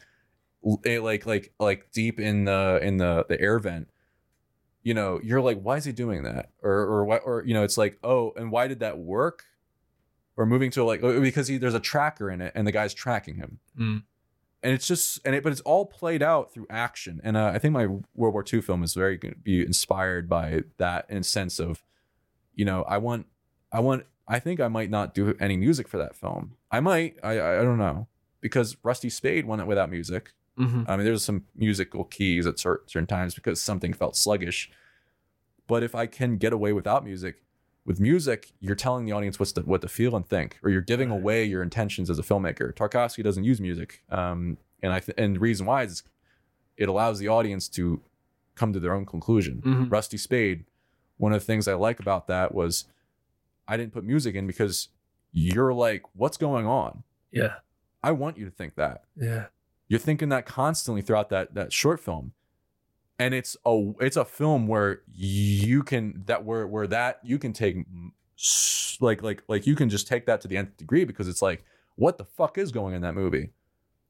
eh, 0.86 1.00
like 1.00 1.26
like 1.26 1.52
like 1.58 1.90
deep 1.92 2.20
in 2.20 2.44
the 2.44 2.78
in 2.80 2.96
the 2.98 3.26
the 3.28 3.38
air 3.40 3.58
vent. 3.58 3.88
You 4.84 4.94
know 4.94 5.20
you're 5.22 5.40
like 5.40 5.60
why 5.60 5.76
is 5.76 5.84
he 5.84 5.92
doing 5.92 6.22
that? 6.22 6.50
Or 6.62 6.72
or 6.72 7.04
what 7.04 7.22
or 7.24 7.42
you 7.44 7.52
know 7.52 7.64
it's 7.64 7.76
like 7.76 7.98
oh 8.04 8.32
and 8.36 8.52
why 8.52 8.68
did 8.68 8.80
that 8.80 8.96
work? 8.96 9.44
Or 10.36 10.46
moving 10.46 10.70
to 10.70 10.84
like 10.84 11.02
oh, 11.02 11.20
because 11.20 11.48
he, 11.48 11.58
there's 11.58 11.74
a 11.74 11.80
tracker 11.80 12.30
in 12.30 12.40
it 12.40 12.52
and 12.54 12.64
the 12.66 12.72
guy's 12.72 12.94
tracking 12.94 13.36
him. 13.36 13.58
Mm. 13.78 14.02
and 14.62 14.72
it's 14.72 14.86
just 14.86 15.18
and 15.24 15.34
it 15.34 15.42
but 15.42 15.50
it's 15.50 15.60
all 15.62 15.84
played 15.84 16.22
out 16.22 16.54
through 16.54 16.68
action. 16.70 17.20
And 17.24 17.36
uh, 17.36 17.50
i 17.52 17.58
think 17.58 17.74
my 17.74 17.86
world 17.86 18.34
war 18.34 18.44
ii 18.52 18.60
film 18.60 18.84
is 18.84 18.94
very 18.94 19.16
going 19.16 19.34
to 19.34 19.40
be 19.40 19.62
inspired 19.62 20.28
by 20.28 20.62
that 20.78 21.06
in 21.08 21.18
a 21.18 21.24
sense 21.24 21.58
of 21.58 21.82
you 22.54 22.64
know 22.64 22.82
i 22.84 22.98
want 22.98 23.26
i 23.72 23.80
want 23.80 24.04
i 24.32 24.38
think 24.38 24.58
i 24.60 24.68
might 24.68 24.90
not 24.90 25.14
do 25.14 25.34
any 25.40 25.56
music 25.56 25.86
for 25.88 25.98
that 25.98 26.14
film 26.16 26.52
i 26.70 26.80
might 26.80 27.16
i 27.22 27.32
i 27.58 27.62
don't 27.62 27.78
know 27.78 28.06
because 28.40 28.76
rusty 28.82 29.08
spade 29.10 29.44
went 29.46 29.66
without 29.66 29.90
music 29.90 30.32
Mhm. 30.58 30.84
I 30.86 30.96
mean, 30.96 31.06
there's 31.06 31.24
some 31.24 31.44
musical 31.56 32.04
keys 32.04 32.46
at 32.46 32.58
cer- 32.58 32.82
certain 32.86 33.06
times 33.06 33.34
because 33.34 33.58
something 33.62 33.94
felt 33.94 34.14
sluggish. 34.16 34.70
But 35.66 35.82
if 35.82 35.94
I 35.94 36.04
can 36.06 36.36
get 36.36 36.52
away 36.52 36.74
without 36.74 37.04
music, 37.06 37.42
with 37.86 37.98
music, 38.00 38.52
you're 38.60 38.74
telling 38.76 39.06
the 39.06 39.12
audience 39.12 39.40
what's 39.40 39.54
what 39.64 39.80
to 39.80 39.88
feel 39.88 40.14
and 40.14 40.28
think, 40.28 40.58
or 40.62 40.68
you're 40.68 40.82
giving 40.82 41.08
Right. 41.08 41.16
away 41.20 41.44
your 41.46 41.62
intentions 41.62 42.10
as 42.10 42.18
a 42.18 42.22
filmmaker. 42.22 42.70
Tarkovsky 42.74 43.22
doesn't 43.24 43.44
use 43.44 43.62
music, 43.62 44.02
um, 44.10 44.58
and 44.82 44.92
I 44.92 45.00
th- 45.00 45.16
and 45.16 45.36
the 45.36 45.40
reason 45.40 45.64
why 45.64 45.84
is 45.84 46.02
it 46.76 46.86
allows 46.86 47.18
the 47.18 47.28
audience 47.28 47.66
to 47.70 48.02
come 48.54 48.74
to 48.74 48.78
their 48.78 48.92
own 48.92 49.06
conclusion. 49.06 49.62
Mhm. 49.62 49.90
Rusty 49.90 50.18
Spade, 50.18 50.66
one 51.16 51.32
of 51.32 51.40
the 51.40 51.46
things 51.46 51.66
I 51.66 51.72
like 51.74 51.98
about 51.98 52.26
that 52.26 52.54
was 52.54 52.84
I 53.72 53.78
didn't 53.78 53.94
put 53.94 54.04
music 54.04 54.34
in 54.34 54.46
because 54.46 54.88
you're 55.32 55.72
like, 55.72 56.02
what's 56.12 56.36
going 56.36 56.66
on? 56.66 57.04
Yeah. 57.30 57.54
I 58.02 58.10
want 58.12 58.36
you 58.36 58.44
to 58.44 58.50
think 58.50 58.74
that 58.74 59.04
Yeah. 59.16 59.46
you're 59.88 59.98
thinking 59.98 60.28
that 60.28 60.44
constantly 60.44 61.00
throughout 61.00 61.30
that 61.30 61.54
that 61.54 61.72
short 61.72 61.98
film 62.00 62.32
and 63.18 63.32
it's 63.32 63.56
a 63.64 63.92
it's 64.00 64.16
a 64.18 64.26
film 64.26 64.66
where 64.66 65.00
you 65.10 65.82
can 65.82 66.22
that 66.26 66.44
where 66.44 66.66
where 66.66 66.86
that 66.86 67.20
you 67.22 67.38
can 67.38 67.52
take 67.54 67.76
like 69.00 69.22
like 69.22 69.42
like 69.48 69.66
you 69.66 69.74
can 69.74 69.88
just 69.88 70.06
take 70.06 70.26
that 70.26 70.40
to 70.42 70.48
the 70.48 70.56
nth 70.58 70.76
degree 70.76 71.04
because 71.04 71.28
it's 71.28 71.40
like 71.40 71.64
what 71.94 72.18
the 72.18 72.24
fuck 72.24 72.58
is 72.58 72.72
going 72.72 72.94
in 72.94 73.00
that 73.02 73.14
movie 73.14 73.50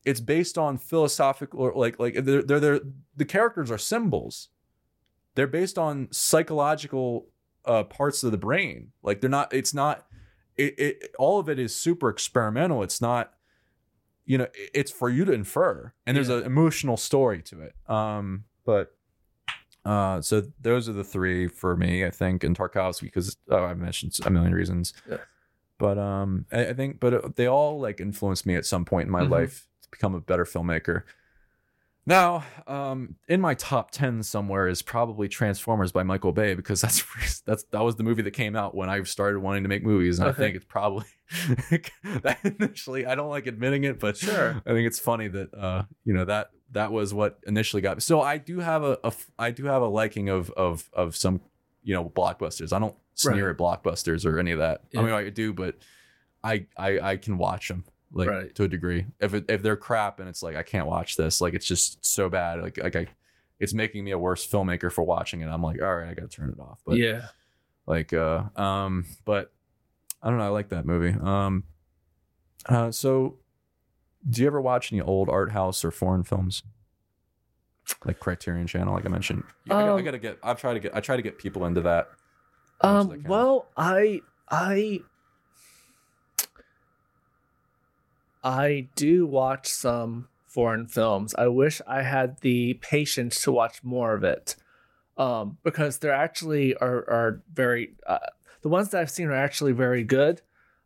it's 0.05 0.21
based 0.21 0.59
on 0.59 0.77
philosophical 0.79 1.61
or 1.61 1.73
like 1.77 1.99
like 2.01 2.15
they're, 2.25 2.43
they're, 2.43 2.61
they're 2.61 2.81
the 3.17 3.25
characters 3.25 3.71
are 3.71 3.79
symbols 3.79 4.49
they're 5.35 5.47
based 5.47 5.79
on 5.79 6.09
psychological 6.11 7.27
uh 7.65 7.85
parts 7.85 8.23
of 8.25 8.33
the 8.33 8.39
brain 8.39 8.93
like 9.03 9.21
they're 9.21 9.31
not 9.31 9.53
it's 9.53 9.73
not 9.75 10.07
it, 10.57 10.79
it 10.79 11.15
all 11.19 11.39
of 11.39 11.49
it 11.49 11.59
is 11.59 11.75
super 11.75 12.09
experimental 12.09 12.83
it's 12.83 13.01
not 13.01 13.35
you 14.25 14.37
know 14.39 14.45
it- 14.55 14.71
it's 14.75 14.91
for 14.91 15.09
you 15.09 15.25
to 15.25 15.33
infer 15.33 15.93
and 16.07 16.17
there's 16.17 16.29
Yeah. 16.29 16.39
an 16.39 16.45
emotional 16.45 16.97
story 16.97 17.43
to 17.43 17.61
it 17.63 17.75
um 17.89 18.45
but 18.65 18.95
uh 19.85 20.21
so 20.21 20.43
those 20.61 20.89
are 20.89 20.93
the 20.93 21.05
three 21.05 21.49
for 21.49 21.77
me 21.77 22.05
i 22.05 22.11
think 22.11 22.45
and 22.45 22.57
tarkovsky 22.57 23.03
because 23.03 23.37
oh, 23.51 23.65
i 23.65 23.75
mentioned 23.75 24.17
a 24.25 24.31
million 24.31 24.55
reasons 24.55 24.93
Yeah. 25.09 25.19
but 25.79 25.99
um 25.99 26.47
I, 26.53 26.69
I 26.69 26.75
think 26.75 27.01
but 27.01 27.15
uh, 27.15 27.29
they 27.37 27.47
all 27.47 27.81
like 27.81 28.01
influenced 28.01 28.47
me 28.47 28.55
at 28.55 28.67
some 28.67 28.85
point 28.85 29.07
in 29.07 29.13
my 29.13 29.23
Mhm. 29.23 29.31
life 29.31 29.69
to 29.83 29.89
become 29.91 30.15
a 30.15 30.21
better 30.21 30.45
filmmaker 30.45 31.03
now 32.07 32.45
um 32.67 33.15
in 33.29 33.41
my 33.41 33.55
top 33.55 33.91
10 33.93 34.23
somewhere 34.25 34.67
is 34.69 34.83
probably 34.83 35.29
transformers 35.29 35.93
by 35.93 36.03
michael 36.03 36.33
bay 36.33 36.55
because 36.55 36.81
that's 36.81 37.43
that's 37.47 37.63
that 37.65 37.81
was 37.83 37.97
the 37.97 38.03
movie 38.03 38.23
that 38.23 38.33
came 38.33 38.57
out 38.57 38.75
when 38.75 38.89
i 38.91 39.03
started 39.05 39.39
wanting 39.41 39.63
to 39.63 39.69
make 39.69 39.85
movies 39.85 40.19
and 40.19 40.29
i 40.29 40.33
think 40.33 40.57
it's 40.57 40.65
probably 40.65 41.05
that 41.71 42.39
initially 42.59 43.07
i 43.07 43.15
don't 43.15 43.31
like 43.31 43.47
admitting 43.47 43.85
it 43.85 44.01
but 44.01 44.17
Sure. 44.17 44.61
i 44.67 44.71
think 44.73 44.87
it's 44.87 44.99
funny 44.99 45.29
that 45.29 45.55
uh 45.55 45.85
you 46.05 46.13
know 46.13 46.25
that 46.25 46.51
that 46.73 46.91
was 46.91 47.13
what 47.13 47.39
initially 47.47 47.83
got 47.83 47.99
me. 47.99 48.01
So 48.01 48.23
i 48.23 48.39
do 48.39 48.59
have 48.61 48.83
a, 48.83 48.99
a 49.05 49.13
i 49.39 49.51
do 49.51 49.67
have 49.67 49.83
a 49.83 49.87
liking 49.89 50.29
of 50.31 50.51
of 50.53 50.89
of 50.95 51.15
some 51.15 51.41
you 51.83 51.95
know 51.95 52.09
blockbusters. 52.09 52.73
I 52.73 52.79
don't 52.79 52.97
sneer 53.15 53.51
at 53.51 53.59
blockbusters 53.59 54.25
or 54.25 54.39
any 54.39 54.53
of 54.53 54.59
that. 54.59 54.81
Yeah. 54.91 55.01
i 55.01 55.05
mean 55.05 55.13
i 55.13 55.29
do 55.29 55.53
but 55.53 55.77
i 56.43 56.67
i 56.79 56.99
i 57.01 57.17
can 57.19 57.37
watch 57.39 57.69
them 57.69 57.85
like 58.13 58.29
Right. 58.29 58.55
to 58.57 58.65
a 58.65 58.69
degree. 58.69 59.07
If 59.21 59.33
it, 59.35 59.47
if 59.49 59.63
they're 59.63 59.77
crap 59.77 60.21
and 60.21 60.29
it's 60.29 60.43
like 60.43 60.55
i 60.57 60.63
can't 60.63 60.87
watch 60.87 61.17
this 61.17 61.41
like 61.41 61.55
it's 61.55 61.67
just 61.67 62.05
so 62.05 62.29
bad. 62.29 62.61
Like 62.63 62.79
like 62.79 62.97
i 62.97 63.07
it's 63.59 63.73
making 63.75 64.05
me 64.05 64.11
a 64.11 64.19
worse 64.19 64.47
filmmaker 64.47 64.91
for 64.93 65.03
watching 65.03 65.41
it. 65.41 65.47
I'm 65.47 65.63
like 65.63 65.81
all 65.81 65.97
right 65.97 66.09
i 66.11 66.15
gotta 66.15 66.29
turn 66.29 66.51
it 66.51 66.61
off. 66.61 66.81
But 66.85 66.97
yeah. 66.99 67.29
like 67.87 68.13
uh 68.13 68.45
um 68.57 69.07
but 69.25 69.53
i 70.23 70.29
don't 70.29 70.39
know 70.39 70.45
i 70.45 70.49
like 70.49 70.69
that 70.71 70.85
movie. 70.87 71.17
Um 71.21 71.65
uh 72.67 72.91
so 72.91 73.39
do 74.29 74.41
you 74.43 74.47
ever 74.47 74.61
watch 74.61 74.93
any 74.93 75.01
old 75.01 75.29
art 75.29 75.51
house 75.53 75.85
or 75.85 75.91
foreign 75.91 76.23
films? 76.23 76.63
Like 78.05 78.21
criterion 78.21 78.67
channel 78.67 78.95
like 78.95 79.05
i 79.07 79.09
mentioned? 79.09 79.43
Yeah, 79.65 79.77
I, 79.77 79.81
gotta, 79.81 79.93
I 79.93 79.97
Um, 79.99 80.05
gotta 80.05 80.19
get 80.19 80.39
i've 80.43 80.61
tried 80.61 80.75
to 80.75 80.81
get 80.81 80.95
i 80.95 81.01
try 81.01 81.17
to 81.17 81.23
get 81.23 81.39
people 81.39 81.65
into 81.67 81.81
that. 81.83 82.09
I 82.81 82.97
Um. 82.99 83.23
Well, 83.27 83.69
I 83.77 84.21
I 84.49 85.01
I 88.43 88.89
do 88.97 89.27
watch 89.27 89.69
some 89.69 90.29
foreign 90.47 90.87
films. 90.87 91.35
I 91.37 91.49
wish 91.49 91.81
I 91.87 92.03
had 92.03 92.41
the 92.41 92.75
patience 92.75 93.43
to 93.43 93.53
watch 93.53 93.83
more 93.83 94.15
of 94.15 94.25
it, 94.25 94.57
um, 95.17 95.59
because 95.63 95.99
they're 95.99 96.13
actually 96.13 96.75
are 96.77 97.09
are 97.09 97.43
very. 97.53 97.95
Uh, 98.07 98.19
the 98.63 98.69
ones 98.69 98.91
that 98.91 99.01
I've 99.01 99.11
seen 99.11 99.29
are 99.29 99.35
actually 99.35 99.73
very 99.73 100.05
good. 100.05 100.43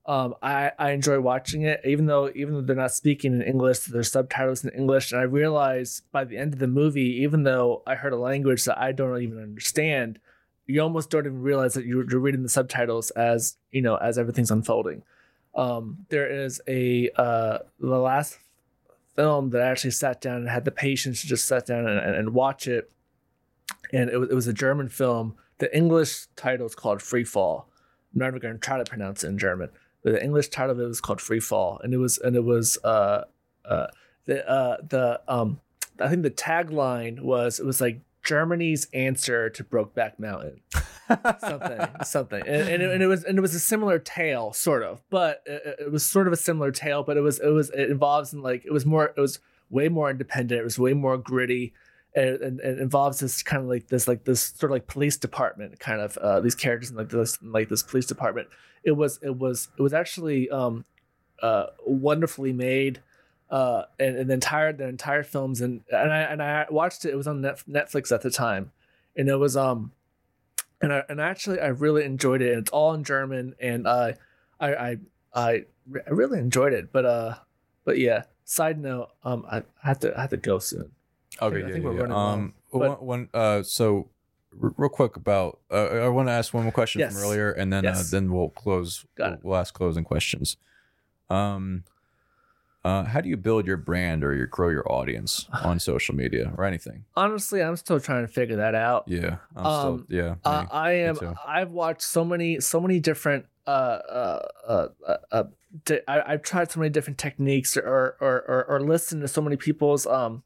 Um, 0.07 0.35
I 0.43 0.73
I 0.79 0.91
enjoy 0.93 1.21
watching 1.21 1.63
it, 1.63 1.81
even 1.85 2.07
though 2.07 2.31
even 2.35 2.55
though 2.55 2.61
they're 2.61 2.77
not 2.77 2.93
speaking 2.93 3.35
in 3.35 3.43
English, 3.43 3.81
there's 3.81 4.13
subtitles 4.13 4.65
in 4.65 4.71
English, 4.71 5.11
and 5.13 5.21
I 5.21 5.25
realize 5.25 6.03
by 6.13 6.25
the 6.25 6.37
end 6.37 6.53
of 6.53 6.61
the 6.61 6.69
movie, 6.69 7.23
even 7.23 7.43
though 7.43 7.83
I 7.87 7.97
heard 7.97 8.13
a 8.13 8.19
language 8.19 8.65
that 8.65 8.79
I 8.79 8.93
don't 8.93 9.21
even 9.21 9.43
understand, 9.43 10.21
you 10.67 10.81
almost 10.81 11.11
don't 11.11 11.27
even 11.27 11.43
realize 11.43 11.75
that 11.75 11.87
you're, 11.87 12.09
you're 12.09 12.21
reading 12.21 12.43
the 12.43 12.49
subtitles 12.49 13.11
as 13.11 13.57
you 13.73 13.83
know 13.83 13.97
as 13.97 14.19
everything's 14.19 14.51
unfolding 14.51 15.03
Um, 15.57 16.07
there 16.11 16.31
is 16.31 16.61
a 16.69 17.11
uh, 17.17 17.59
the 17.81 17.99
last 17.99 18.39
film 19.15 19.51
that 19.51 19.63
I 19.63 19.71
actually 19.71 19.93
sat 19.93 20.21
down 20.21 20.37
and 20.37 20.49
had 20.49 20.65
the 20.67 20.71
patience 20.71 21.23
to 21.23 21.27
just 21.27 21.47
sit 21.47 21.67
down 21.67 21.89
and, 21.89 21.99
and, 21.99 22.35
watch 22.35 22.69
it, 22.69 22.93
and 23.91 24.11
it 24.11 24.19
was, 24.19 24.29
it 24.29 24.35
was 24.35 24.47
a 24.47 24.53
German 24.53 24.91
film. 24.91 25.35
The 25.59 25.75
English 25.75 26.27
title 26.37 26.67
is 26.67 26.75
called 26.75 27.01
Free 27.01 27.25
Fall. 27.25 27.71
I'm 28.13 28.21
not 28.21 28.29
even 28.29 28.41
going 28.41 28.55
to 28.55 28.61
try 28.61 28.77
to 28.77 28.85
pronounce 28.85 29.25
it 29.25 29.29
in 29.29 29.39
German, 29.39 29.71
but 30.05 30.13
the 30.13 30.23
English 30.23 30.49
title 30.49 30.73
of 30.73 30.81
it 30.81 30.87
was 30.87 31.01
called 31.01 31.23
Free 31.23 31.41
Fall, 31.41 31.81
and 31.83 31.95
it 31.95 31.99
was 31.99 32.19
and 32.19 32.37
it 32.37 32.45
was 32.45 32.77
uh 32.85 33.25
uh 33.65 33.87
the 34.27 34.49
uh 34.49 34.77
the 34.87 35.21
um 35.27 35.61
I 35.99 36.09
think 36.09 36.23
the 36.23 36.31
tagline 36.31 37.21
was 37.21 37.59
it 37.59 37.65
was 37.65 37.81
like 37.81 38.01
Germany's 38.23 38.89
answer 38.93 39.49
to 39.51 39.65
Brokeback 39.65 40.19
Mountain 40.19 40.61
something 41.39 41.81
something. 42.05 42.43
And, 42.43 42.69
and, 42.69 42.83
it, 42.83 42.91
and 42.91 43.03
it 43.03 43.07
was 43.07 43.25
and 43.25 43.39
it 43.39 43.41
was 43.41 43.55
a 43.55 43.61
similar 43.61 43.99
tale 43.99 44.53
sort 44.53 44.83
of 44.83 45.03
but 45.11 45.43
it, 45.47 45.77
it 45.81 45.93
was 45.93 46.05
sort 46.05 46.27
of 46.27 46.33
a 46.33 46.37
similar 46.37 46.71
tale 46.71 47.03
but 47.03 47.17
it 47.17 47.21
was 47.21 47.39
it 47.41 47.51
was 47.51 47.71
it 47.71 47.91
involves 47.91 48.33
in 48.33 48.43
like 48.43 48.65
it 48.65 48.73
was 48.73 48.85
more 48.85 49.07
it 49.17 49.21
was 49.21 49.39
way 49.71 49.89
more 49.89 50.11
independent 50.11 50.61
it 50.61 50.65
was 50.65 50.79
way 50.79 50.93
more 50.93 51.19
gritty 51.19 51.73
and, 52.17 52.41
and, 52.41 52.61
and 52.61 52.81
involves 52.81 53.21
this 53.21 53.43
kind 53.43 53.63
of 53.63 53.69
like 53.69 53.89
this 53.89 54.09
like 54.09 54.25
this 54.25 54.41
sort 54.41 54.71
of 54.71 54.75
like 54.75 54.87
police 54.87 55.19
department 55.19 55.79
kind 55.79 56.01
of 56.01 56.17
uh 56.17 56.41
these 56.41 56.55
characters 56.55 56.91
in 56.91 56.97
like 56.97 57.11
this 57.11 57.39
like 57.43 57.69
this 57.69 57.83
police 57.83 58.07
department. 58.07 58.49
It 58.83 58.93
was 58.93 59.21
it 59.23 59.37
was 59.37 59.69
it 59.79 59.83
was 59.83 59.93
actually 59.93 60.49
um 60.49 60.87
uh 61.43 61.67
wonderfully 61.85 62.55
made 62.55 63.03
uh 63.51 63.83
and, 64.01 64.17
and 64.17 64.31
the 64.31 64.35
entire 64.35 64.73
the 64.73 64.89
entire 64.89 65.23
films 65.23 65.61
and 65.61 65.83
and 65.91 66.13
I 66.13 66.21
and 66.23 66.43
I 66.43 66.67
watched 66.71 67.05
it 67.05 67.11
it 67.11 67.17
was 67.17 67.27
on 67.27 67.43
Netflix 67.43 68.11
at 68.11 68.23
the 68.23 68.31
time. 68.31 68.73
And 69.15 69.29
it 69.29 69.37
was 69.37 69.57
um 69.57 69.93
and 70.81 70.93
I, 70.93 71.03
and 71.09 71.21
actually 71.21 71.61
I 71.61 71.69
really 71.69 72.05
enjoyed 72.05 72.43
it 72.43 72.51
and 72.53 72.61
it's 72.63 72.71
all 72.71 72.93
in 72.95 73.05
German 73.05 73.55
and 73.61 73.87
uh 73.87 74.13
I 74.61 74.75
I 74.75 74.97
I, 75.35 75.65
I 76.07 76.11
really 76.11 76.39
enjoyed 76.39 76.73
it 76.73 76.93
but 76.93 77.05
uh 77.07 77.35
but 77.85 77.99
yeah 77.99 78.25
side 78.45 78.79
note 78.81 79.11
um 79.25 79.45
I, 79.51 79.59
I 79.59 79.63
have 79.83 79.99
to 80.01 80.17
I 80.17 80.21
have 80.23 80.31
to 80.31 80.37
go 80.37 80.59
soon 80.59 80.91
Okay, 81.43 81.57
I 81.57 81.61
yeah, 81.61 81.67
think 81.73 81.85
yeah, 81.85 81.91
we're 81.91 81.95
yeah. 81.97 82.01
running 82.01 82.17
Um, 82.17 82.55
long, 82.73 82.81
one, 82.99 83.07
one, 83.07 83.29
uh, 83.35 83.63
so 83.63 84.09
r- 84.63 84.73
real 84.79 84.89
quick 84.89 85.17
about, 85.17 85.59
uh, 85.71 85.89
I 85.89 86.09
want 86.09 86.29
to 86.29 86.33
ask 86.33 86.55
one 86.55 86.63
more 86.63 86.73
question 86.73 87.01
Yes. 87.01 87.13
from 87.13 87.23
earlier, 87.25 87.53
and 87.53 87.71
then 87.71 87.85
uh, 87.85 88.03
then 88.11 88.33
we'll 88.33 88.49
close. 88.49 89.05
Got 89.17 89.25
we'll, 89.27 89.35
it. 89.35 89.41
we'll 89.45 89.57
ask 89.57 89.75
closing 89.75 90.03
questions. 90.03 90.57
Um, 91.29 91.85
uh, 92.87 93.05
how 93.05 93.21
do 93.21 93.29
you 93.29 93.37
build 93.37 93.67
your 93.67 93.77
brand 93.77 94.23
or 94.23 94.35
your 94.35 94.47
grow 94.47 94.69
your 94.69 94.91
audience 94.91 95.49
on 95.65 95.79
social 95.79 96.15
media 96.15 96.53
or 96.57 96.65
anything? 96.65 97.05
honestly 97.17 97.63
I'm 97.63 97.77
still 97.77 98.01
trying 98.01 98.27
to 98.27 98.33
figure 98.33 98.57
that 98.57 98.75
out 98.75 99.05
Yeah, 99.07 99.37
I'm 99.55 99.67
um, 99.67 100.07
still, 100.09 100.19
yeah. 100.19 100.31
Me, 100.31 100.37
uh, 100.45 100.65
I 100.71 100.93
am. 100.93 101.19
I've 101.47 101.71
watched 101.71 102.03
so 102.03 102.25
many, 102.25 102.61
so 102.61 102.81
many 102.81 103.01
different. 103.01 103.47
Uh, 103.67 103.99
uh, 104.69 104.89
uh, 105.07 105.17
uh, 105.33 105.45
di- 105.85 106.01
I, 106.07 106.33
I've 106.33 106.43
tried 106.43 106.71
so 106.71 106.79
many 106.81 106.91
different 106.91 107.19
techniques, 107.19 107.77
or 107.77 108.17
or 108.21 108.45
or, 108.47 108.65
or 108.69 108.81
listened 108.81 109.23
to 109.23 109.29
so 109.29 109.43
many 109.43 109.57
people's 109.57 110.07
um, 110.07 110.45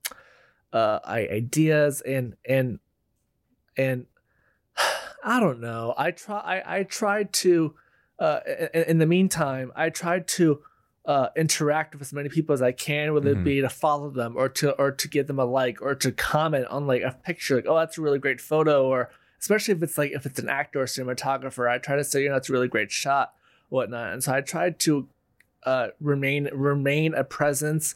uh, 0.72 1.00
ideas, 1.04 2.00
and 2.00 2.36
and 2.48 2.78
and 3.76 4.06
I 5.24 5.40
don't 5.40 5.60
know. 5.60 5.94
I 5.96 6.12
try. 6.12 6.40
I 6.40 6.78
I 6.78 6.82
tried 6.84 7.32
to. 7.44 7.74
Uh, 8.18 8.40
in, 8.74 8.82
in 8.82 8.98
the 8.98 9.06
meantime, 9.06 9.72
I 9.74 9.88
tried 9.88 10.28
to 10.28 10.60
uh, 11.06 11.28
interact 11.36 11.94
with 11.94 12.02
as 12.02 12.12
many 12.12 12.28
people 12.28 12.52
as 12.52 12.60
I 12.62 12.72
can, 12.72 13.14
whether 13.14 13.34
Mhm. 13.34 13.40
it 13.40 13.44
be 13.44 13.60
to 13.62 13.68
follow 13.70 14.10
them 14.10 14.36
or 14.36 14.48
to 14.50 14.72
or 14.72 14.90
to 14.92 15.08
give 15.08 15.26
them 15.26 15.38
a 15.38 15.44
like 15.44 15.80
or 15.80 15.94
to 15.94 16.12
comment 16.12 16.66
on 16.66 16.86
like 16.86 17.02
a 17.02 17.12
picture, 17.24 17.56
like 17.56 17.66
oh 17.66 17.76
that's 17.78 17.96
a 17.98 18.02
really 18.02 18.18
great 18.18 18.40
photo, 18.40 18.84
or 18.86 19.10
especially 19.40 19.72
if 19.74 19.82
it's 19.82 19.96
like 19.96 20.12
if 20.12 20.26
it's 20.26 20.38
an 20.38 20.48
actor 20.48 20.80
or 20.82 20.84
cinematographer, 20.84 21.68
I 21.70 21.78
try 21.78 21.96
to 21.96 22.04
say 22.04 22.22
you 22.22 22.28
know 22.28 22.36
it's 22.36 22.50
a 22.50 22.52
really 22.52 22.68
great 22.68 22.90
shot, 22.90 23.32
whatnot. 23.70 24.12
And 24.12 24.22
so 24.22 24.32
I 24.34 24.42
tried 24.42 24.78
to 24.80 25.08
uh, 25.64 25.88
remain 26.00 26.48
remain 26.52 27.14
a 27.14 27.24
presence 27.24 27.94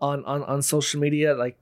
on 0.00 0.22
on 0.26 0.42
on 0.44 0.60
social 0.62 1.00
media, 1.00 1.34
like 1.34 1.58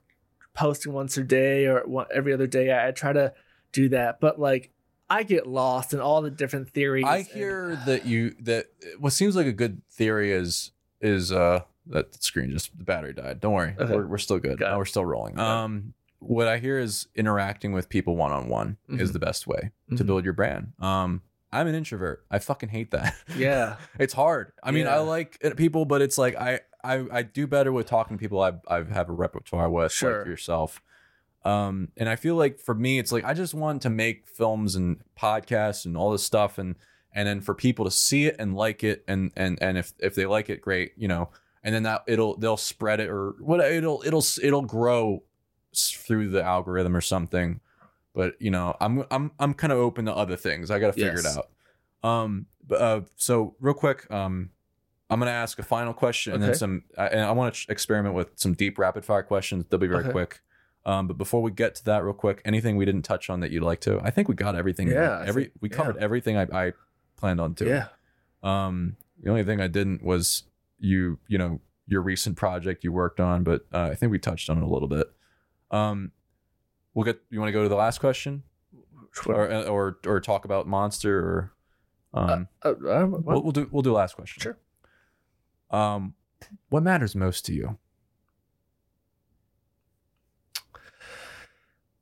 posting 0.53 0.91
once 0.91 1.15
a 1.17 1.23
day 1.23 1.65
or 1.67 1.81
one, 1.87 2.07
every 2.13 2.33
other 2.33 2.47
day. 2.47 2.69
I, 2.71 2.89
I 2.89 2.91
try 2.91 3.13
to 3.13 3.33
do 3.71 3.87
that, 3.89 4.19
but 4.19 4.39
like 4.41 4.71
I 5.09 5.23
get 5.23 5.47
lost 5.47 5.93
in 5.93 6.01
all 6.01 6.21
the 6.21 6.29
different 6.31 6.69
theories. 6.69 7.05
I 7.07 7.17
and- 7.19 7.27
hear 7.27 7.81
that 7.85 8.05
you 8.05 8.35
that 8.41 8.67
what 8.99 9.13
seems 9.13 9.37
like 9.37 9.47
a 9.47 9.53
good 9.53 9.81
theory 9.89 10.33
is 10.33 10.71
is 11.01 11.31
uh 11.31 11.61
that 11.87 12.21
screen 12.23 12.51
just 12.51 12.77
the 12.77 12.83
battery 12.83 13.13
died. 13.13 13.39
Don't 13.39 13.53
worry, 13.53 13.75
Okay. 13.79 13.95
we're, 13.95 14.05
we're 14.07 14.17
still 14.19 14.39
good. 14.39 14.59
No, 14.59 14.77
we're 14.77 14.85
still 14.85 15.05
rolling. 15.05 15.35
Got 15.35 15.43
it. 15.51 15.63
Um, 15.65 15.93
what 16.19 16.47
I 16.47 16.59
hear 16.59 16.77
is 16.77 17.07
interacting 17.15 17.71
with 17.73 17.89
people 17.89 18.15
one 18.15 18.31
on 18.31 18.47
one 18.47 18.77
is 18.89 19.09
Mhm. 19.09 19.13
the 19.13 19.19
best 19.19 19.47
way 19.47 19.71
to 19.89 20.03
Mhm. 20.03 20.05
build 20.05 20.23
your 20.23 20.33
brand. 20.33 20.73
Um, 20.79 21.23
I'm 21.51 21.65
an 21.67 21.73
introvert. 21.75 22.23
I 22.29 22.37
fucking 22.39 22.69
hate 22.69 22.91
that. 22.91 23.15
yeah. 23.35 23.77
it's 23.99 24.13
hard. 24.13 24.51
I 24.63 24.69
mean, 24.71 24.87
I 24.87 24.99
like 24.99 25.39
people, 25.57 25.85
but 25.85 26.01
it's 26.03 26.17
like 26.19 26.35
I 26.35 26.59
I 26.83 27.05
I 27.11 27.21
do 27.23 27.47
better 27.47 27.71
with 27.71 27.87
talking 27.87 28.17
to 28.17 28.21
people 28.21 28.41
I 28.41 28.53
I 28.67 28.83
have 28.83 29.09
a 29.09 29.13
repertoire 29.13 29.69
with, 29.69 29.91
Sure. 29.91 30.19
like 30.19 30.27
yourself. 30.27 30.81
Um, 31.43 31.89
and 31.97 32.07
I 32.07 32.15
feel 32.17 32.35
like 32.35 32.59
for 32.59 32.75
me, 32.75 32.99
it's 32.99 33.11
like 33.11 33.23
I 33.25 33.33
just 33.33 33.53
want 33.55 33.81
to 33.81 33.89
make 33.89 34.27
films 34.27 34.75
and 34.75 35.01
podcasts 35.19 35.85
and 35.85 35.97
all 35.97 36.11
this 36.11 36.23
stuff, 36.23 36.59
and 36.59 36.75
and 37.13 37.27
then 37.27 37.41
for 37.41 37.53
people 37.53 37.85
to 37.85 37.91
see 37.91 38.25
it 38.25 38.35
and 38.39 38.55
like 38.55 38.83
it, 38.83 39.03
and 39.07 39.31
and 39.35 39.57
and 39.61 39.77
if 39.77 39.93
if 39.99 40.15
they 40.15 40.25
like 40.25 40.49
it, 40.49 40.61
great, 40.61 40.93
you 40.97 41.07
know, 41.07 41.29
and 41.63 41.73
then 41.75 41.83
that 41.83 42.03
it'll 42.07 42.37
they'll 42.37 42.57
spread 42.57 42.99
it 42.99 43.09
or 43.09 43.35
what 43.39 43.59
it'll 43.59 44.01
it'll 44.05 44.23
it'll 44.41 44.61
grow 44.61 45.23
through 45.75 46.29
the 46.29 46.43
algorithm 46.43 46.95
or 46.95 47.01
something. 47.01 47.59
But 48.13 48.33
you 48.41 48.51
know, 48.51 48.75
I'm 48.81 49.05
I'm 49.09 49.31
I'm 49.39 49.53
kind 49.53 49.71
of 49.71 49.79
open 49.79 50.05
to 50.05 50.13
other 50.15 50.35
things. 50.35 50.69
I 50.71 50.79
got 50.79 50.87
to 50.87 50.93
figure 50.93 51.19
it 51.19 51.25
out. 51.25 51.49
Um, 52.03 52.47
but 52.67 52.81
uh, 52.81 53.01
so 53.15 53.55
real 53.59 53.73
quick, 53.73 54.09
um, 54.11 54.49
I'm 55.09 55.19
gonna 55.19 55.31
ask 55.31 55.59
a 55.59 55.63
final 55.63 55.93
question 55.93 56.33
and 56.33 56.41
then 56.43 56.55
some, 56.55 56.83
I- 56.97 57.07
and 57.07 57.21
I 57.21 57.31
want 57.31 57.53
to 57.55 57.71
experiment 57.71 58.15
with 58.15 58.31
some 58.35 58.53
deep 58.53 58.77
rapid 58.79 59.05
fire 59.05 59.23
questions. 59.23 59.65
They'll 59.69 59.79
be 59.79 59.87
very 59.87 60.03
Okay. 60.03 60.11
quick. 60.11 60.41
Um, 60.85 61.07
but 61.07 61.17
before 61.17 61.41
we 61.43 61.51
get 61.51 61.75
to 61.75 61.85
that, 61.85 62.03
real 62.03 62.13
quick, 62.13 62.41
anything 62.43 62.75
we 62.75 62.85
didn't 62.85 63.03
touch 63.03 63.29
on 63.29 63.41
that 63.41 63.51
you'd 63.51 63.61
like 63.63 63.81
to? 63.81 63.99
I 64.03 64.09
think 64.09 64.27
we 64.27 64.33
got 64.35 64.55
everything. 64.55 64.87
Yeah, 64.89 65.23
every 65.25 65.43
think- 65.45 65.55
we 65.61 65.69
yeah. 65.69 65.75
covered 65.75 65.97
everything 65.97 66.37
I, 66.37 66.47
I 66.51 66.73
planned 67.21 67.39
on 67.39 67.53
doing. 67.53 67.71
Yeah. 67.71 67.87
Um, 68.43 68.97
the 69.21 69.29
only 69.29 69.43
thing 69.43 69.61
I 69.61 69.67
didn't 69.67 70.03
was 70.03 70.43
you, 70.79 71.19
you 71.27 71.37
know, 71.37 71.61
your 71.87 72.01
recent 72.01 72.35
project 72.35 72.83
you 72.83 72.91
worked 72.91 73.19
on, 73.19 73.43
but 73.43 73.65
uh, 73.73 73.89
I 73.91 73.95
think 73.95 74.11
we 74.11 74.19
touched 74.19 74.49
on 74.49 74.57
it 74.57 74.63
a 74.63 74.67
little 74.67 74.87
bit. 74.87 75.07
Um, 75.69 76.11
we'll 76.93 77.05
get. 77.05 77.21
You 77.29 77.39
want 77.39 77.49
to 77.49 77.53
go 77.53 77.63
to 77.63 77.69
the 77.69 77.75
last 77.75 77.99
question, 77.99 78.43
or 79.25 79.51
or 79.67 79.99
or 80.05 80.19
talk 80.19 80.45
about 80.45 80.67
monster, 80.67 81.19
or 81.19 81.53
um, 82.13 82.47
Uh, 82.63 82.69
uh, 82.69 83.05
we'll, 83.07 83.43
we'll 83.43 83.51
do 83.51 83.69
we'll 83.71 83.81
do 83.83 83.93
last 83.93 84.15
question. 84.15 84.41
Sure. 84.41 84.57
Um, 85.69 86.15
what 86.69 86.83
matters 86.83 87.15
most 87.15 87.45
to 87.45 87.53
you? 87.53 87.77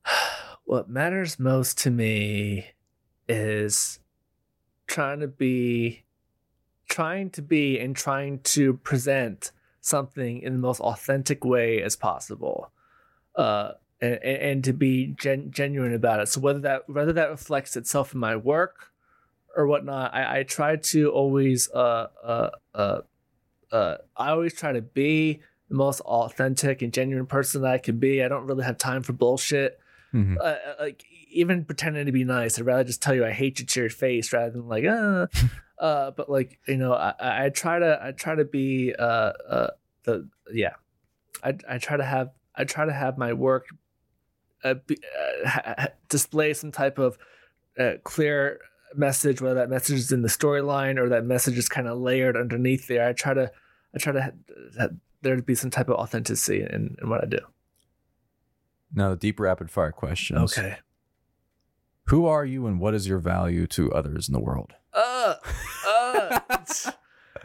what 0.65 0.89
matters 0.89 1.39
most 1.39 1.77
to 1.79 1.91
me 1.91 2.67
is 3.27 3.99
trying 4.89 5.19
to 5.19 5.27
be 5.27 6.03
trying 6.89 7.29
to 7.29 7.41
be 7.41 7.79
and 7.79 7.95
trying 7.95 8.39
to 8.39 8.73
present 8.73 9.51
something 9.79 10.41
in 10.41 10.53
the 10.53 10.59
most 10.59 10.81
authentic 10.81 11.45
way 11.45 11.81
as 11.81 11.95
possible 11.95 12.71
uh 13.35 13.71
and, 14.01 14.23
and, 14.23 14.63
to 14.63 14.71
be 14.71 15.07
gen- 15.07 15.51
genuine 15.51 15.93
about 15.93 16.21
it. 16.21 16.29
So 16.29 16.39
whether 16.39 16.59
that 16.59 16.89
whether 16.89 17.13
that 17.13 17.29
reflects 17.29 17.75
itself 17.75 18.13
in 18.13 18.19
my 18.19 18.35
work 18.35 18.91
or 19.55 19.67
whatnot 19.67 20.13
i, 20.13 20.39
I 20.39 20.43
try 20.43 20.77
to 20.77 21.09
always 21.11 21.69
uh 21.71 22.07
uh 22.23 22.49
uh 22.73 23.01
uh 23.71 23.95
i 24.15 24.29
always 24.29 24.53
try 24.53 24.71
to 24.71 24.81
be 24.81 25.41
the 25.69 25.75
most 25.75 25.99
authentic 26.01 26.81
and 26.81 26.93
genuine 26.93 27.25
person 27.25 27.61
that 27.61 27.71
i 27.71 27.77
can 27.77 27.97
be. 27.99 28.23
I 28.23 28.27
don't 28.27 28.45
really 28.45 28.63
have 28.63 28.77
time 28.77 29.03
for 29.03 29.13
bullshit 29.13 29.79
Mhm. 30.13 30.37
uh, 30.37 30.41
uh, 30.41 30.57
like 30.79 31.03
even 31.31 31.65
pretending 31.65 32.05
to 32.05 32.11
be 32.11 32.23
nice. 32.23 32.57
I'd 32.57 32.65
rather 32.65 32.83
just 32.83 33.01
tell 33.01 33.13
you 33.13 33.25
I 33.25 33.31
hate 33.31 33.59
you 33.59 33.65
to 33.65 33.79
your 33.81 33.89
face 33.89 34.33
rather 34.33 34.51
than 34.51 34.67
like 34.67 34.85
uh, 34.85 35.27
uh. 35.79 36.11
But 36.11 36.29
like 36.29 36.59
you 36.67 36.77
know, 36.77 36.93
I, 36.93 37.45
I 37.45 37.49
try 37.49 37.79
to 37.79 37.99
I 38.01 38.11
try 38.11 38.35
to 38.35 38.45
be 38.45 38.93
uh 38.97 39.03
uh 39.49 39.67
the 40.03 40.27
yeah, 40.51 40.73
I 41.43 41.55
I 41.69 41.77
try 41.77 41.97
to 41.97 42.03
have 42.05 42.31
I 42.55 42.63
try 42.63 42.85
to 42.85 42.93
have 42.93 43.17
my 43.17 43.33
work 43.33 43.67
uh, 44.63 44.75
be, 44.85 44.97
uh 44.97 45.47
ha- 45.49 45.87
display 46.09 46.53
some 46.53 46.71
type 46.71 46.97
of 46.97 47.17
uh, 47.77 47.93
clear 48.03 48.59
message, 48.95 49.41
whether 49.41 49.55
that 49.55 49.69
message 49.69 49.99
is 49.99 50.11
in 50.11 50.23
the 50.23 50.27
storyline 50.27 50.97
or 50.97 51.09
that 51.09 51.23
message 51.23 51.57
is 51.57 51.69
kind 51.69 51.87
of 51.87 51.99
layered 51.99 52.35
underneath 52.35 52.87
there. 52.87 53.07
I 53.07 53.13
try 53.13 53.33
to 53.35 53.51
I 53.95 53.97
try 53.99 54.13
to 54.13 54.21
ha- 54.23 54.31
ha- 54.79 54.87
there 55.21 55.35
to 55.35 55.41
be 55.43 55.55
some 55.55 55.69
type 55.69 55.89
of 55.89 55.95
authenticity 55.95 56.61
in, 56.61 56.97
in 57.01 57.09
what 57.09 57.23
I 57.23 57.27
do. 57.27 57.39
Now 58.93 59.09
the 59.11 59.15
deep 59.15 59.39
rapid 59.39 59.69
fire 59.71 59.91
questions. 59.91 60.57
Okay. 60.57 60.77
Who 62.05 62.25
are 62.25 62.43
you 62.43 62.65
and 62.65 62.79
what 62.79 62.95
is 62.95 63.07
your 63.07 63.19
value 63.19 63.67
to 63.67 63.91
others 63.93 64.27
in 64.27 64.33
the 64.33 64.39
world? 64.39 64.73
Uh, 64.93 65.35
uh, 65.87 66.39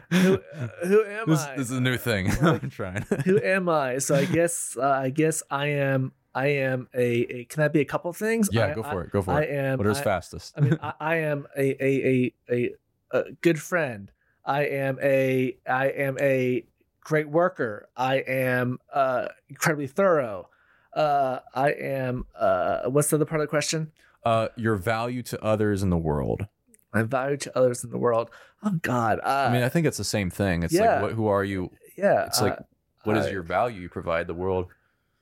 who, 0.09 0.39
who 0.83 1.03
am 1.05 1.29
This, 1.29 1.39
I? 1.43 1.55
this 1.57 1.69
is 1.69 1.77
a 1.77 1.81
new 1.81 1.97
thing. 1.97 2.27
Like- 2.41 2.41
I'm 2.63 2.69
trying. 2.69 3.03
who 3.25 3.39
am 3.41 3.69
I? 3.69 3.99
So 3.99 4.15
I 4.15 4.25
guess 4.25 4.75
uh, 4.79 4.87
I 4.89 5.09
guess 5.09 5.43
I 5.51 5.67
am 5.67 6.13
I 6.33 6.47
am 6.47 6.87
a, 6.95 7.05
a 7.05 7.45
can 7.45 7.61
that 7.61 7.73
be 7.73 7.81
a 7.81 7.85
couple 7.85 8.11
things? 8.13 8.49
yeah, 8.51 8.67
I, 8.67 8.73
go 8.73 8.83
for 8.83 9.03
it. 9.03 9.11
Go 9.11 9.21
for 9.21 9.31
I, 9.31 9.37
I 9.37 9.41
it. 9.43 9.49
am 9.51 9.77
Whatever's 9.77 9.99
I, 9.99 10.03
fastest. 10.03 10.53
I 10.57 10.61
mean 10.61 10.79
I, 10.81 10.93
I 10.99 11.15
am 11.17 11.47
a 11.55 11.83
a, 11.83 11.87
a 12.07 12.33
a 12.51 12.75
a 13.11 13.31
good 13.41 13.61
friend. 13.61 14.11
I 14.43 14.63
am 14.65 14.97
a 15.01 15.57
I 15.69 15.87
am 15.89 16.17
a 16.19 16.65
great 17.01 17.29
worker. 17.29 17.87
I 17.95 18.15
am 18.17 18.79
uh, 18.91 19.27
incredibly 19.47 19.87
thorough. 19.87 20.49
Uh, 20.95 21.39
I 21.53 21.71
am 21.71 22.25
uh, 22.39 22.83
what's 22.89 23.09
the 23.09 23.17
other 23.17 23.25
part 23.25 23.41
of 23.41 23.45
the 23.47 23.49
question? 23.49 23.91
Uh, 24.23 24.47
your 24.55 24.75
value 24.75 25.21
to 25.23 25.43
others 25.43 25.83
in 25.83 25.89
the 25.89 25.97
world. 25.97 26.47
My 26.93 27.03
value 27.03 27.37
to 27.37 27.57
others 27.57 27.83
in 27.83 27.89
the 27.91 27.97
world. 27.97 28.29
Oh 28.63 28.71
God. 28.81 29.19
Uh, 29.23 29.47
I 29.49 29.53
mean, 29.53 29.63
I 29.63 29.69
think 29.69 29.85
it's 29.85 29.97
the 29.97 30.03
same 30.03 30.29
thing. 30.29 30.63
It's 30.63 30.73
yeah. 30.73 30.93
like, 30.93 31.01
what, 31.01 31.11
who 31.13 31.27
are 31.27 31.43
you? 31.43 31.69
yeah. 31.97 32.25
It's 32.25 32.41
like, 32.41 32.53
uh, 32.53 32.63
what 33.03 33.17
is 33.17 33.29
your 33.31 33.43
value 33.43 33.81
you 33.81 33.89
provide 33.89 34.27
the 34.27 34.33
world? 34.33 34.67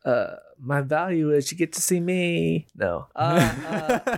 uh, 0.05 0.35
my 0.59 0.81
value 0.81 1.31
is 1.31 1.49
you 1.51 1.57
get 1.57 1.71
to 1.73 1.81
see 1.81 1.99
me. 1.99 2.67
No. 2.75 3.07
Uh, 3.15 3.19
uh, 3.67 4.09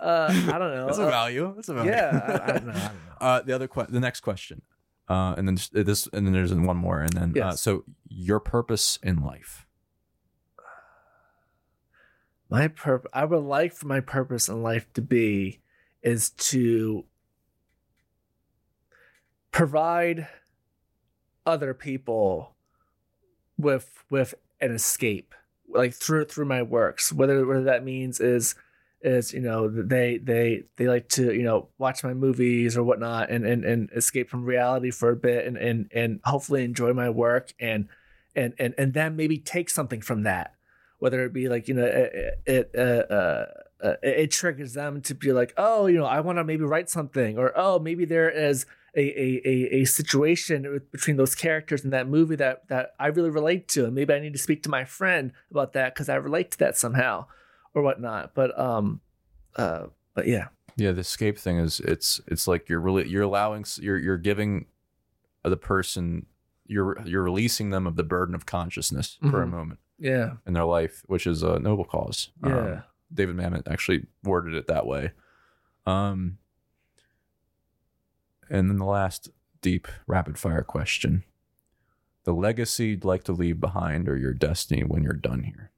uh, 0.00 0.28
I 0.30 0.58
don't 0.58 0.74
know. 0.74 0.86
That's 0.86 0.98
a 0.98 1.06
Uh, 1.06 1.10
value. 1.10 1.52
That's 1.56 1.68
a 1.68 1.74
value. 1.74 1.90
yeah. 1.90 2.40
I, 2.46 2.50
I 2.50 2.52
don't 2.52 2.66
know. 2.66 2.72
I 2.72 2.74
don't 2.74 2.74
know. 2.74 2.90
Uh, 3.20 3.40
the 3.42 3.52
other 3.52 3.66
question, 3.66 3.94
the 3.94 4.00
next 4.00 4.20
question, 4.20 4.62
uh, 5.08 5.34
and 5.36 5.48
then 5.48 5.56
this- 5.72 6.06
and 6.12 6.24
then 6.26 6.32
there's 6.32 6.54
one 6.54 6.76
more, 6.76 7.00
and 7.00 7.12
then 7.14 7.30
uh, 7.30 7.48
Yes. 7.50 7.60
so 7.60 7.84
your 8.08 8.38
purpose 8.38 8.98
in 9.02 9.16
life. 9.22 9.66
My 12.48 12.68
purpose 12.68 13.10
i 13.12 13.24
would 13.24 13.42
like 13.42 13.72
for 13.72 13.86
my 13.86 14.00
purpose 14.00 14.48
in 14.48 14.62
life 14.62 14.90
to 14.92 15.02
be 15.02 15.60
is 16.02 16.30
to 16.30 17.04
provide 19.50 20.28
other 21.44 21.74
people 21.74 22.54
with 23.56 24.04
with 24.10 24.34
an 24.60 24.70
escape 24.72 25.34
like 25.68 25.94
through 25.94 26.24
through 26.26 26.46
my 26.46 26.62
works. 26.62 27.12
Whether 27.12 27.46
whether 27.46 27.64
that 27.64 27.84
means 27.84 28.20
is 28.20 28.54
is 29.00 29.32
you 29.32 29.40
know 29.40 29.68
they 29.68 30.18
they 30.18 30.64
they 30.76 30.88
like 30.88 31.08
to 31.08 31.32
you 31.32 31.42
know 31.42 31.68
watch 31.78 32.02
my 32.02 32.14
movies 32.14 32.76
or 32.76 32.82
whatnot 32.82 33.30
and 33.30 33.46
and, 33.46 33.64
and 33.64 33.90
escape 33.94 34.28
from 34.28 34.44
reality 34.44 34.90
for 34.90 35.10
a 35.10 35.16
bit 35.16 35.46
and 35.46 35.56
and 35.56 35.88
and 35.92 36.20
hopefully 36.24 36.64
enjoy 36.64 36.92
my 36.92 37.08
work 37.08 37.52
and 37.60 37.88
and 38.34 38.54
and 38.58 38.74
and 38.76 38.94
then 38.94 39.14
maybe 39.14 39.38
take 39.38 39.70
something 39.70 40.00
from 40.00 40.24
that 40.24 40.54
whether 40.98 41.24
it 41.24 41.32
be 41.32 41.48
like 41.48 41.68
you 41.68 41.74
know 41.74 41.84
it 41.84 42.40
it, 42.46 42.70
uh, 42.76 43.12
uh, 43.12 43.46
uh, 43.82 43.94
it 44.02 44.30
triggers 44.30 44.72
them 44.74 45.00
to 45.02 45.14
be 45.14 45.32
like 45.32 45.52
oh 45.56 45.86
you 45.86 45.96
know 45.98 46.04
i 46.06 46.20
want 46.20 46.38
to 46.38 46.44
maybe 46.44 46.64
write 46.64 46.90
something 46.90 47.38
or 47.38 47.52
oh 47.56 47.78
maybe 47.78 48.04
there 48.04 48.28
is 48.30 48.66
a, 48.96 49.00
a, 49.00 49.42
a, 49.44 49.80
a 49.80 49.84
situation 49.84 50.70
with- 50.72 50.90
between 50.90 51.16
those 51.16 51.34
characters 51.34 51.84
in 51.84 51.90
that 51.90 52.08
movie 52.08 52.36
that 52.36 52.66
that 52.68 52.94
i 52.98 53.06
really 53.06 53.30
relate 53.30 53.68
to 53.68 53.84
and 53.84 53.94
maybe 53.94 54.12
i 54.12 54.18
need 54.18 54.32
to 54.32 54.38
speak 54.38 54.62
to 54.62 54.68
my 54.70 54.84
friend 54.84 55.32
about 55.50 55.72
that 55.74 55.94
because 55.94 56.08
i 56.08 56.14
relate 56.16 56.50
to 56.50 56.58
that 56.58 56.76
somehow 56.76 57.24
or 57.74 57.82
whatnot. 57.82 58.34
But 58.34 58.58
um 58.58 59.00
uh 59.56 59.86
but 60.14 60.26
yeah. 60.26 60.48
Yeah, 60.76 60.92
the 60.92 61.00
escape 61.00 61.38
thing 61.38 61.58
is 61.58 61.80
it's 61.80 62.20
it's 62.26 62.48
like 62.48 62.68
you're 62.68 62.80
really 62.80 63.06
you're 63.08 63.22
allowing 63.22 63.64
you're 63.78 63.98
you're 63.98 64.16
giving 64.16 64.66
the 65.44 65.56
person 65.56 66.26
you're 66.66 66.96
you're 67.04 67.22
releasing 67.22 67.70
them 67.70 67.86
of 67.86 67.94
the 67.96 68.02
burden 68.04 68.34
of 68.34 68.46
consciousness 68.46 69.18
for 69.30 69.42
a 69.42 69.46
Mhm. 69.46 69.50
moment 69.50 69.80
yeah 69.98 70.32
in 70.46 70.54
their 70.54 70.64
life, 70.64 71.02
which 71.06 71.26
is 71.26 71.42
a 71.42 71.58
noble 71.58 71.84
cause. 71.84 72.30
Um, 72.42 72.50
yeah 72.52 72.80
David 73.12 73.36
Mamet 73.36 73.66
actually 73.66 74.06
worded 74.22 74.54
it 74.54 74.66
that 74.66 74.86
way. 74.86 75.12
Um, 75.86 76.38
and 78.50 78.68
then 78.68 78.76
the 78.76 78.84
last 78.84 79.30
deep 79.62 79.88
rapid 80.06 80.38
fire 80.38 80.62
question: 80.62 81.24
the 82.24 82.32
legacy 82.32 82.88
you'd 82.88 83.04
like 83.04 83.24
to 83.24 83.32
leave 83.32 83.60
behind, 83.60 84.08
or 84.08 84.16
your 84.16 84.34
destiny 84.34 84.82
when 84.82 85.02
you're 85.02 85.12
done 85.14 85.44
here. 85.44 85.70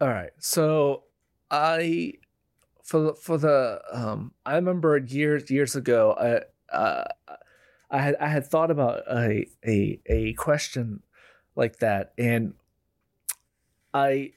All 0.00 0.08
right. 0.08 0.32
So 0.38 1.04
I 1.50 2.14
for 2.82 3.00
the 3.00 3.14
for 3.14 3.38
the 3.38 3.80
um 3.92 4.32
I 4.44 4.56
remember 4.56 4.98
years 4.98 5.50
years 5.50 5.76
ago 5.76 6.14
I 6.18 6.74
uh 6.76 7.04
I 7.90 7.98
had 7.98 8.16
I 8.16 8.28
had 8.28 8.46
thought 8.46 8.70
about 8.70 9.02
a 9.10 9.46
a 9.66 10.00
a 10.06 10.32
question 10.34 11.02
like 11.56 11.78
that 11.78 12.12
and 12.18 12.54
I 13.94 14.32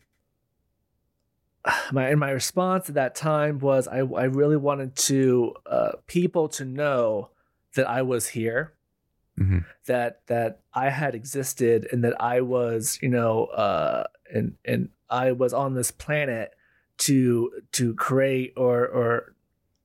my 1.91 2.07
and 2.09 2.19
my 2.19 2.29
response 2.31 2.87
at 2.87 2.95
that 2.95 3.15
time 3.15 3.59
was 3.59 3.87
I 3.87 3.97
I 3.97 4.23
really 4.25 4.57
wanted 4.57 4.95
to 4.95 5.53
uh 5.65 5.91
people 6.07 6.47
to 6.49 6.65
know 6.65 7.31
that 7.75 7.87
I 7.89 8.01
was 8.03 8.27
here 8.29 8.73
Mhm. 9.37 9.65
that 9.85 10.21
that 10.27 10.61
I 10.73 10.89
had 10.89 11.13
existed 11.13 11.87
and 11.91 12.03
that 12.03 12.19
I 12.19 12.41
was, 12.41 12.97
you 13.03 13.09
know, 13.09 13.45
uh, 13.45 14.05
and 14.33 14.55
and 14.65 14.89
I 15.11 15.31
was 15.31 15.53
on 15.53 15.75
this 15.75 15.91
planet 15.91 16.55
to 16.99 17.51
to 17.73 17.93
create 17.93 18.53
or 18.57 18.87
or 18.87 19.35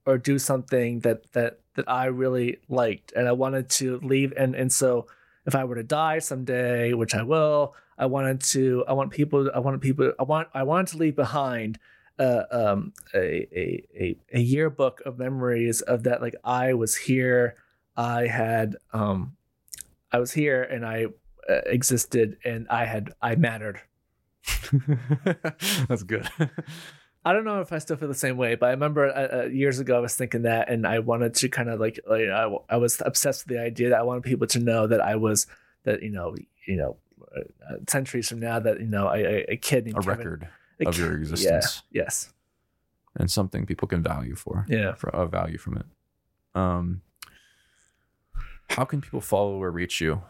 or 0.06 0.16
do 0.16 0.38
something 0.38 1.00
that 1.00 1.30
that 1.32 1.60
that 1.74 1.86
I 1.86 2.06
really 2.06 2.60
liked, 2.70 3.12
and 3.12 3.28
I 3.28 3.32
wanted 3.32 3.68
to 3.70 3.98
leave. 4.00 4.32
And 4.38 4.54
and 4.54 4.72
so, 4.72 5.06
if 5.44 5.54
I 5.54 5.64
were 5.64 5.74
to 5.76 5.82
die 5.82 6.18
someday, 6.20 6.94
which 6.94 7.14
I 7.14 7.22
will, 7.22 7.74
I 7.98 8.06
wanted 8.06 8.40
to. 8.40 8.84
I 8.88 8.92
want 8.92 9.10
people. 9.10 9.50
I 9.54 9.58
wanted 9.58 9.80
people. 9.80 10.12
I 10.18 10.22
want. 10.22 10.48
I 10.54 10.62
wanted 10.62 10.88
to 10.88 10.98
leave 10.98 11.16
behind. 11.16 11.78
Uh, 12.18 12.44
um, 12.50 12.92
a, 13.14 13.48
a 13.58 13.84
a 13.98 14.16
a 14.34 14.40
yearbook 14.40 15.00
of 15.06 15.18
memories 15.18 15.80
of 15.80 16.02
that. 16.04 16.20
Like 16.20 16.36
I 16.44 16.74
was 16.74 16.94
here. 16.94 17.56
I 17.96 18.26
had 18.26 18.76
um, 18.92 19.36
I 20.12 20.18
was 20.18 20.32
here 20.32 20.62
and 20.62 20.84
I 20.84 21.06
uh, 21.48 21.60
existed 21.66 22.36
and 22.44 22.66
I 22.68 22.84
had 22.84 23.12
I 23.20 23.34
mattered. 23.36 23.80
That's 25.88 26.02
good. 26.02 26.28
I 27.24 27.32
don't 27.32 27.44
know 27.44 27.60
if 27.60 27.72
I 27.72 27.78
still 27.78 27.96
feel 27.96 28.08
the 28.08 28.14
same 28.14 28.36
way, 28.36 28.56
but 28.56 28.66
I 28.66 28.70
remember 28.70 29.06
uh, 29.06 29.42
uh, 29.42 29.44
years 29.44 29.78
ago 29.78 29.96
I 29.96 30.00
was 30.00 30.16
thinking 30.16 30.42
that, 30.42 30.68
and 30.68 30.86
I 30.86 30.98
wanted 30.98 31.34
to 31.34 31.48
kind 31.48 31.68
of 31.68 31.78
like, 31.78 32.00
like 32.08 32.28
I, 32.28 32.52
I 32.68 32.76
was 32.78 33.00
obsessed 33.04 33.46
with 33.46 33.56
the 33.56 33.62
idea 33.62 33.90
that 33.90 34.00
I 34.00 34.02
wanted 34.02 34.24
people 34.24 34.48
to 34.48 34.58
know 34.58 34.88
that 34.88 35.00
I 35.00 35.14
was 35.16 35.46
that 35.84 36.02
you 36.02 36.10
know 36.10 36.34
you 36.66 36.76
know 36.76 36.96
centuries 37.88 38.28
from 38.28 38.40
now 38.40 38.58
that 38.58 38.80
you 38.80 38.86
know 38.86 39.08
a, 39.08 39.18
a, 39.18 39.44
a 39.52 39.56
kid 39.56 39.84
named 39.86 39.96
a 39.98 40.00
Kevin- 40.00 40.18
record 40.18 40.48
a 40.80 40.88
of 40.88 40.98
your 40.98 41.16
existence 41.16 41.82
Yeah. 41.90 42.02
Yes. 42.04 42.32
and 43.16 43.30
something 43.30 43.66
people 43.66 43.88
can 43.88 44.02
value 44.02 44.34
for. 44.34 44.66
Yeah. 44.68 44.94
for 44.94 45.10
a 45.10 45.26
value 45.26 45.58
from 45.58 45.78
it. 45.78 45.86
Um, 46.54 47.02
how 48.70 48.84
can 48.84 49.00
people 49.00 49.20
follow 49.20 49.62
or 49.62 49.70
reach 49.70 50.00
you, 50.00 50.22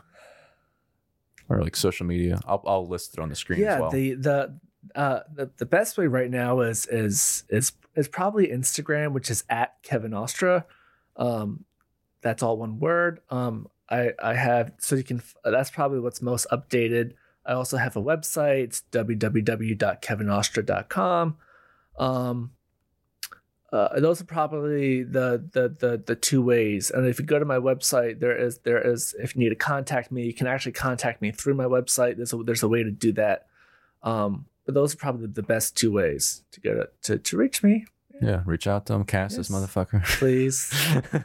or 1.48 1.62
like 1.62 1.76
social 1.76 2.06
media? 2.06 2.40
I'll 2.46 2.62
I'll 2.66 2.86
list 2.86 3.14
it 3.14 3.20
on 3.20 3.28
the 3.28 3.36
screen 3.36 3.60
yeah. 3.60 3.74
as 3.74 3.80
well. 3.80 3.90
The 3.90 4.14
the 4.14 4.58
uh 4.94 5.20
the, 5.32 5.50
the 5.58 5.66
best 5.66 5.96
way 5.96 6.06
right 6.06 6.30
now 6.30 6.60
is 6.60 6.86
is 6.86 7.44
is 7.48 7.72
is 7.94 8.08
probably 8.08 8.48
Instagram, 8.48 9.12
which 9.12 9.30
is 9.30 9.44
at 9.48 9.74
Kevin 9.82 10.14
Ostra. 10.14 10.64
Um, 11.16 11.64
that's 12.20 12.42
all 12.42 12.56
one 12.56 12.78
word. 12.78 13.20
Um, 13.30 13.68
I 13.92 14.12
I 14.22 14.34
have 14.34 14.72
so 14.78 14.96
you 14.96 15.04
can 15.04 15.22
that's 15.44 15.70
probably 15.70 16.00
what's 16.00 16.22
most 16.22 16.46
updated. 16.50 17.12
I 17.44 17.52
also 17.52 17.76
have 17.76 17.96
a 17.96 18.02
website. 18.02 18.62
It's 18.64 18.82
www.kevinostra.com. 18.92 21.36
Um, 21.98 22.52
uh, 23.72 24.00
those 24.00 24.20
are 24.20 24.24
probably 24.24 25.02
the, 25.02 25.48
the 25.52 25.68
the 25.68 26.02
the 26.06 26.14
two 26.14 26.42
ways. 26.42 26.90
And 26.90 27.06
if 27.06 27.18
you 27.18 27.24
go 27.24 27.38
to 27.38 27.44
my 27.44 27.56
website, 27.56 28.20
there 28.20 28.36
is 28.36 28.58
there 28.58 28.80
is 28.80 29.14
if 29.18 29.34
you 29.34 29.40
need 29.40 29.48
to 29.48 29.54
contact 29.54 30.12
me, 30.12 30.24
you 30.24 30.34
can 30.34 30.46
actually 30.46 30.72
contact 30.72 31.22
me 31.22 31.32
through 31.32 31.54
my 31.54 31.64
website. 31.64 32.16
There's 32.16 32.32
a, 32.32 32.36
there's 32.38 32.62
a 32.62 32.68
way 32.68 32.82
to 32.82 32.90
do 32.90 33.12
that. 33.12 33.46
Um, 34.02 34.46
but 34.66 34.74
those 34.74 34.94
are 34.94 34.98
probably 34.98 35.26
the 35.26 35.42
best 35.42 35.76
two 35.76 35.90
ways 35.90 36.44
to 36.52 36.60
get 36.60 36.76
it, 36.76 36.92
to 37.02 37.18
to 37.18 37.36
reach 37.36 37.62
me. 37.62 37.86
yeah, 38.20 38.42
reach 38.44 38.66
out 38.66 38.86
to 38.86 38.92
them, 38.92 39.04
cast 39.04 39.36
this 39.36 39.48
motherfucker. 39.48 40.04
Please, 40.18 40.70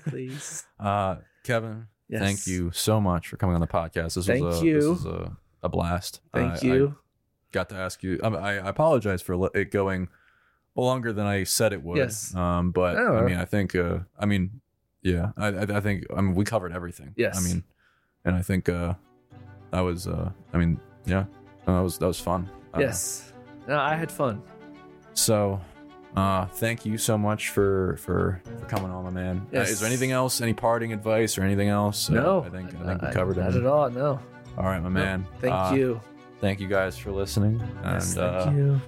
please. 0.07 0.65
uh, 0.79 1.17
Kevin, 1.43 1.87
Yes. 2.09 2.21
thank 2.21 2.47
you 2.47 2.71
so 2.71 3.01
much 3.01 3.27
for 3.27 3.37
coming 3.37 3.55
on 3.55 3.61
the 3.61 3.67
podcast. 3.67 4.15
This 4.15 4.27
Thank 4.27 4.43
was 4.43 4.61
a, 4.61 4.65
you. 4.65 4.75
This 4.75 4.85
was 4.85 5.05
a, 5.05 5.37
a 5.63 5.69
blast. 5.69 6.21
Thank 6.33 6.53
I- 6.53 6.55
I 6.55 6.73
you. 6.73 6.95
got 7.51 7.69
to 7.69 7.75
ask 7.75 8.01
you. 8.03 8.19
I, 8.23 8.27
I 8.29 8.51
I 8.55 8.69
apologize 8.69 9.21
for 9.21 9.49
it 9.55 9.71
going 9.71 10.07
longer 10.75 11.11
than 11.11 11.25
I 11.25 11.43
said 11.43 11.73
it 11.73 11.83
would. 11.83 11.97
Yes. 11.97 12.33
Um, 12.35 12.71
but 12.71 12.95
No. 12.95 13.17
I 13.17 13.21
mean, 13.25 13.37
I 13.37 13.45
think. 13.45 13.75
Uh, 13.75 13.99
I 14.17 14.25
mean, 14.25 14.61
yeah. 15.01 15.31
I, 15.37 15.47
I 15.47 15.61
I 15.77 15.81
think. 15.81 16.05
I 16.15 16.21
mean, 16.21 16.33
we 16.35 16.45
covered 16.45 16.71
everything. 16.71 17.13
Yes. 17.17 17.37
I 17.37 17.41
mean, 17.47 17.63
and 18.23 18.35
I 18.35 18.41
think 18.41 18.69
uh, 18.69 18.93
that 19.71 19.81
was. 19.81 20.07
Uh, 20.07 20.31
I 20.53 20.57
mean, 20.57 20.79
yeah. 21.05 21.25
That 21.65 21.79
was 21.81 21.97
that 21.97 22.07
was 22.07 22.19
fun. 22.19 22.49
Yes. 22.79 23.33
No, 23.67 23.77
I 23.77 23.95
had 23.95 24.09
fun. 24.11 24.41
So, 25.13 25.59
uh, 26.17 26.45
thank 26.47 26.85
you 26.85 26.97
so 26.97 27.17
much 27.17 27.49
for 27.49 27.97
for 27.97 28.41
for 28.59 28.65
coming 28.65 28.91
on, 28.91 29.03
my 29.03 29.09
man. 29.11 29.37
Uh, 29.53 29.59
Yes. 29.59 29.69
is 29.71 29.79
there 29.79 29.87
anything 29.87 30.11
else? 30.11 30.41
Any 30.41 30.53
parting 30.53 30.91
advice 30.93 31.37
or 31.37 31.43
anything 31.43 31.69
else? 31.69 32.09
Uh, 32.09 32.13
No, 32.13 32.43
I 32.43 32.49
think 32.49 32.69
I 32.75 32.85
think 32.85 33.01
we 33.01 33.07
Uh, 33.07 33.11
covered 33.13 33.37
not 33.37 33.55
at 33.55 33.65
all. 33.65 33.89
No. 33.89 34.19
All 34.57 34.65
right, 34.65 34.81
my 34.81 34.89
man. 34.89 35.25
Thank 35.39 35.53
Uh, 35.53 35.73
you. 35.75 36.01
Thank 36.41 36.59
you 36.59 36.67
guys 36.67 36.97
for 36.97 37.11
listening. 37.11 37.59
Yes, 37.83 38.15
and 38.15 38.21
thank 38.33 38.47
uh, 38.47 38.51
you. 38.51 38.81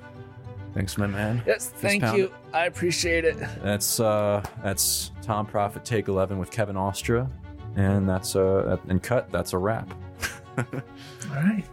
thanks, 0.74 0.98
my 0.98 1.08
man. 1.08 1.42
Yes, 1.46 1.70
thank 1.70 2.04
you. 2.16 2.32
I 2.54 2.66
appreciate 2.66 3.26
it. 3.26 3.38
That's 3.64 4.00
uh 4.00 4.42
that's 4.64 5.12
Tom 5.22 5.46
Profit 5.46 5.86
Take 5.86 6.08
Eleven 6.08 6.40
with 6.40 6.50
Kevin 6.52 6.78
Ostra, 6.78 7.30
and 7.76 8.08
that's 8.10 8.36
uh 8.36 8.78
and 8.88 9.02
cut. 9.04 9.32
That's 9.32 9.54
a 9.54 9.58
wrap. 9.58 9.90
All 10.58 10.64
right. 11.36 11.64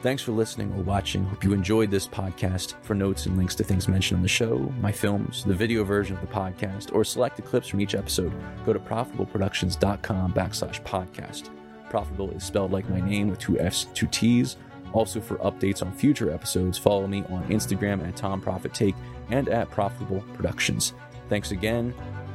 Thanks 0.00 0.22
for 0.22 0.30
listening 0.30 0.72
or 0.74 0.82
watching. 0.82 1.24
Hope 1.24 1.42
you 1.42 1.52
enjoyed 1.52 1.90
this 1.90 2.06
podcast. 2.06 2.74
For 2.82 2.94
notes 2.94 3.26
and 3.26 3.36
links 3.36 3.56
to 3.56 3.64
things 3.64 3.88
mentioned 3.88 4.18
on 4.18 4.22
the 4.22 4.28
show, 4.28 4.72
my 4.80 4.92
films, 4.92 5.42
the 5.44 5.54
video 5.54 5.82
version 5.82 6.14
of 6.14 6.20
the 6.20 6.28
podcast, 6.28 6.94
or 6.94 7.04
selected 7.04 7.44
clips 7.44 7.66
from 7.66 7.80
each 7.80 7.96
episode, 7.96 8.32
go 8.64 8.72
to 8.72 8.78
profitableproductions.com 8.78 10.32
backslash 10.34 10.82
podcast. 10.84 11.50
Profitable 11.90 12.30
is 12.30 12.44
spelled 12.44 12.70
like 12.70 12.88
my 12.88 13.00
name 13.00 13.28
with 13.28 13.40
two 13.40 13.58
F's, 13.58 13.86
two 13.92 14.06
T's. 14.06 14.56
Also, 14.92 15.20
for 15.20 15.36
updates 15.38 15.82
on 15.82 15.92
future 15.92 16.30
episodes, 16.30 16.78
follow 16.78 17.08
me 17.08 17.24
on 17.28 17.44
Instagram 17.48 18.06
at 18.06 18.14
Tom 18.14 18.40
Profit 18.40 18.72
Take 18.72 18.94
and 19.30 19.48
at 19.48 19.68
Profitable 19.70 20.22
Productions. 20.34 20.94
Thanks 21.28 21.50
again. 21.50 21.92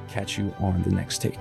Catch 0.10 0.38
you 0.38 0.54
on 0.60 0.84
the 0.84 0.92
next 0.92 1.22
take. 1.22 1.40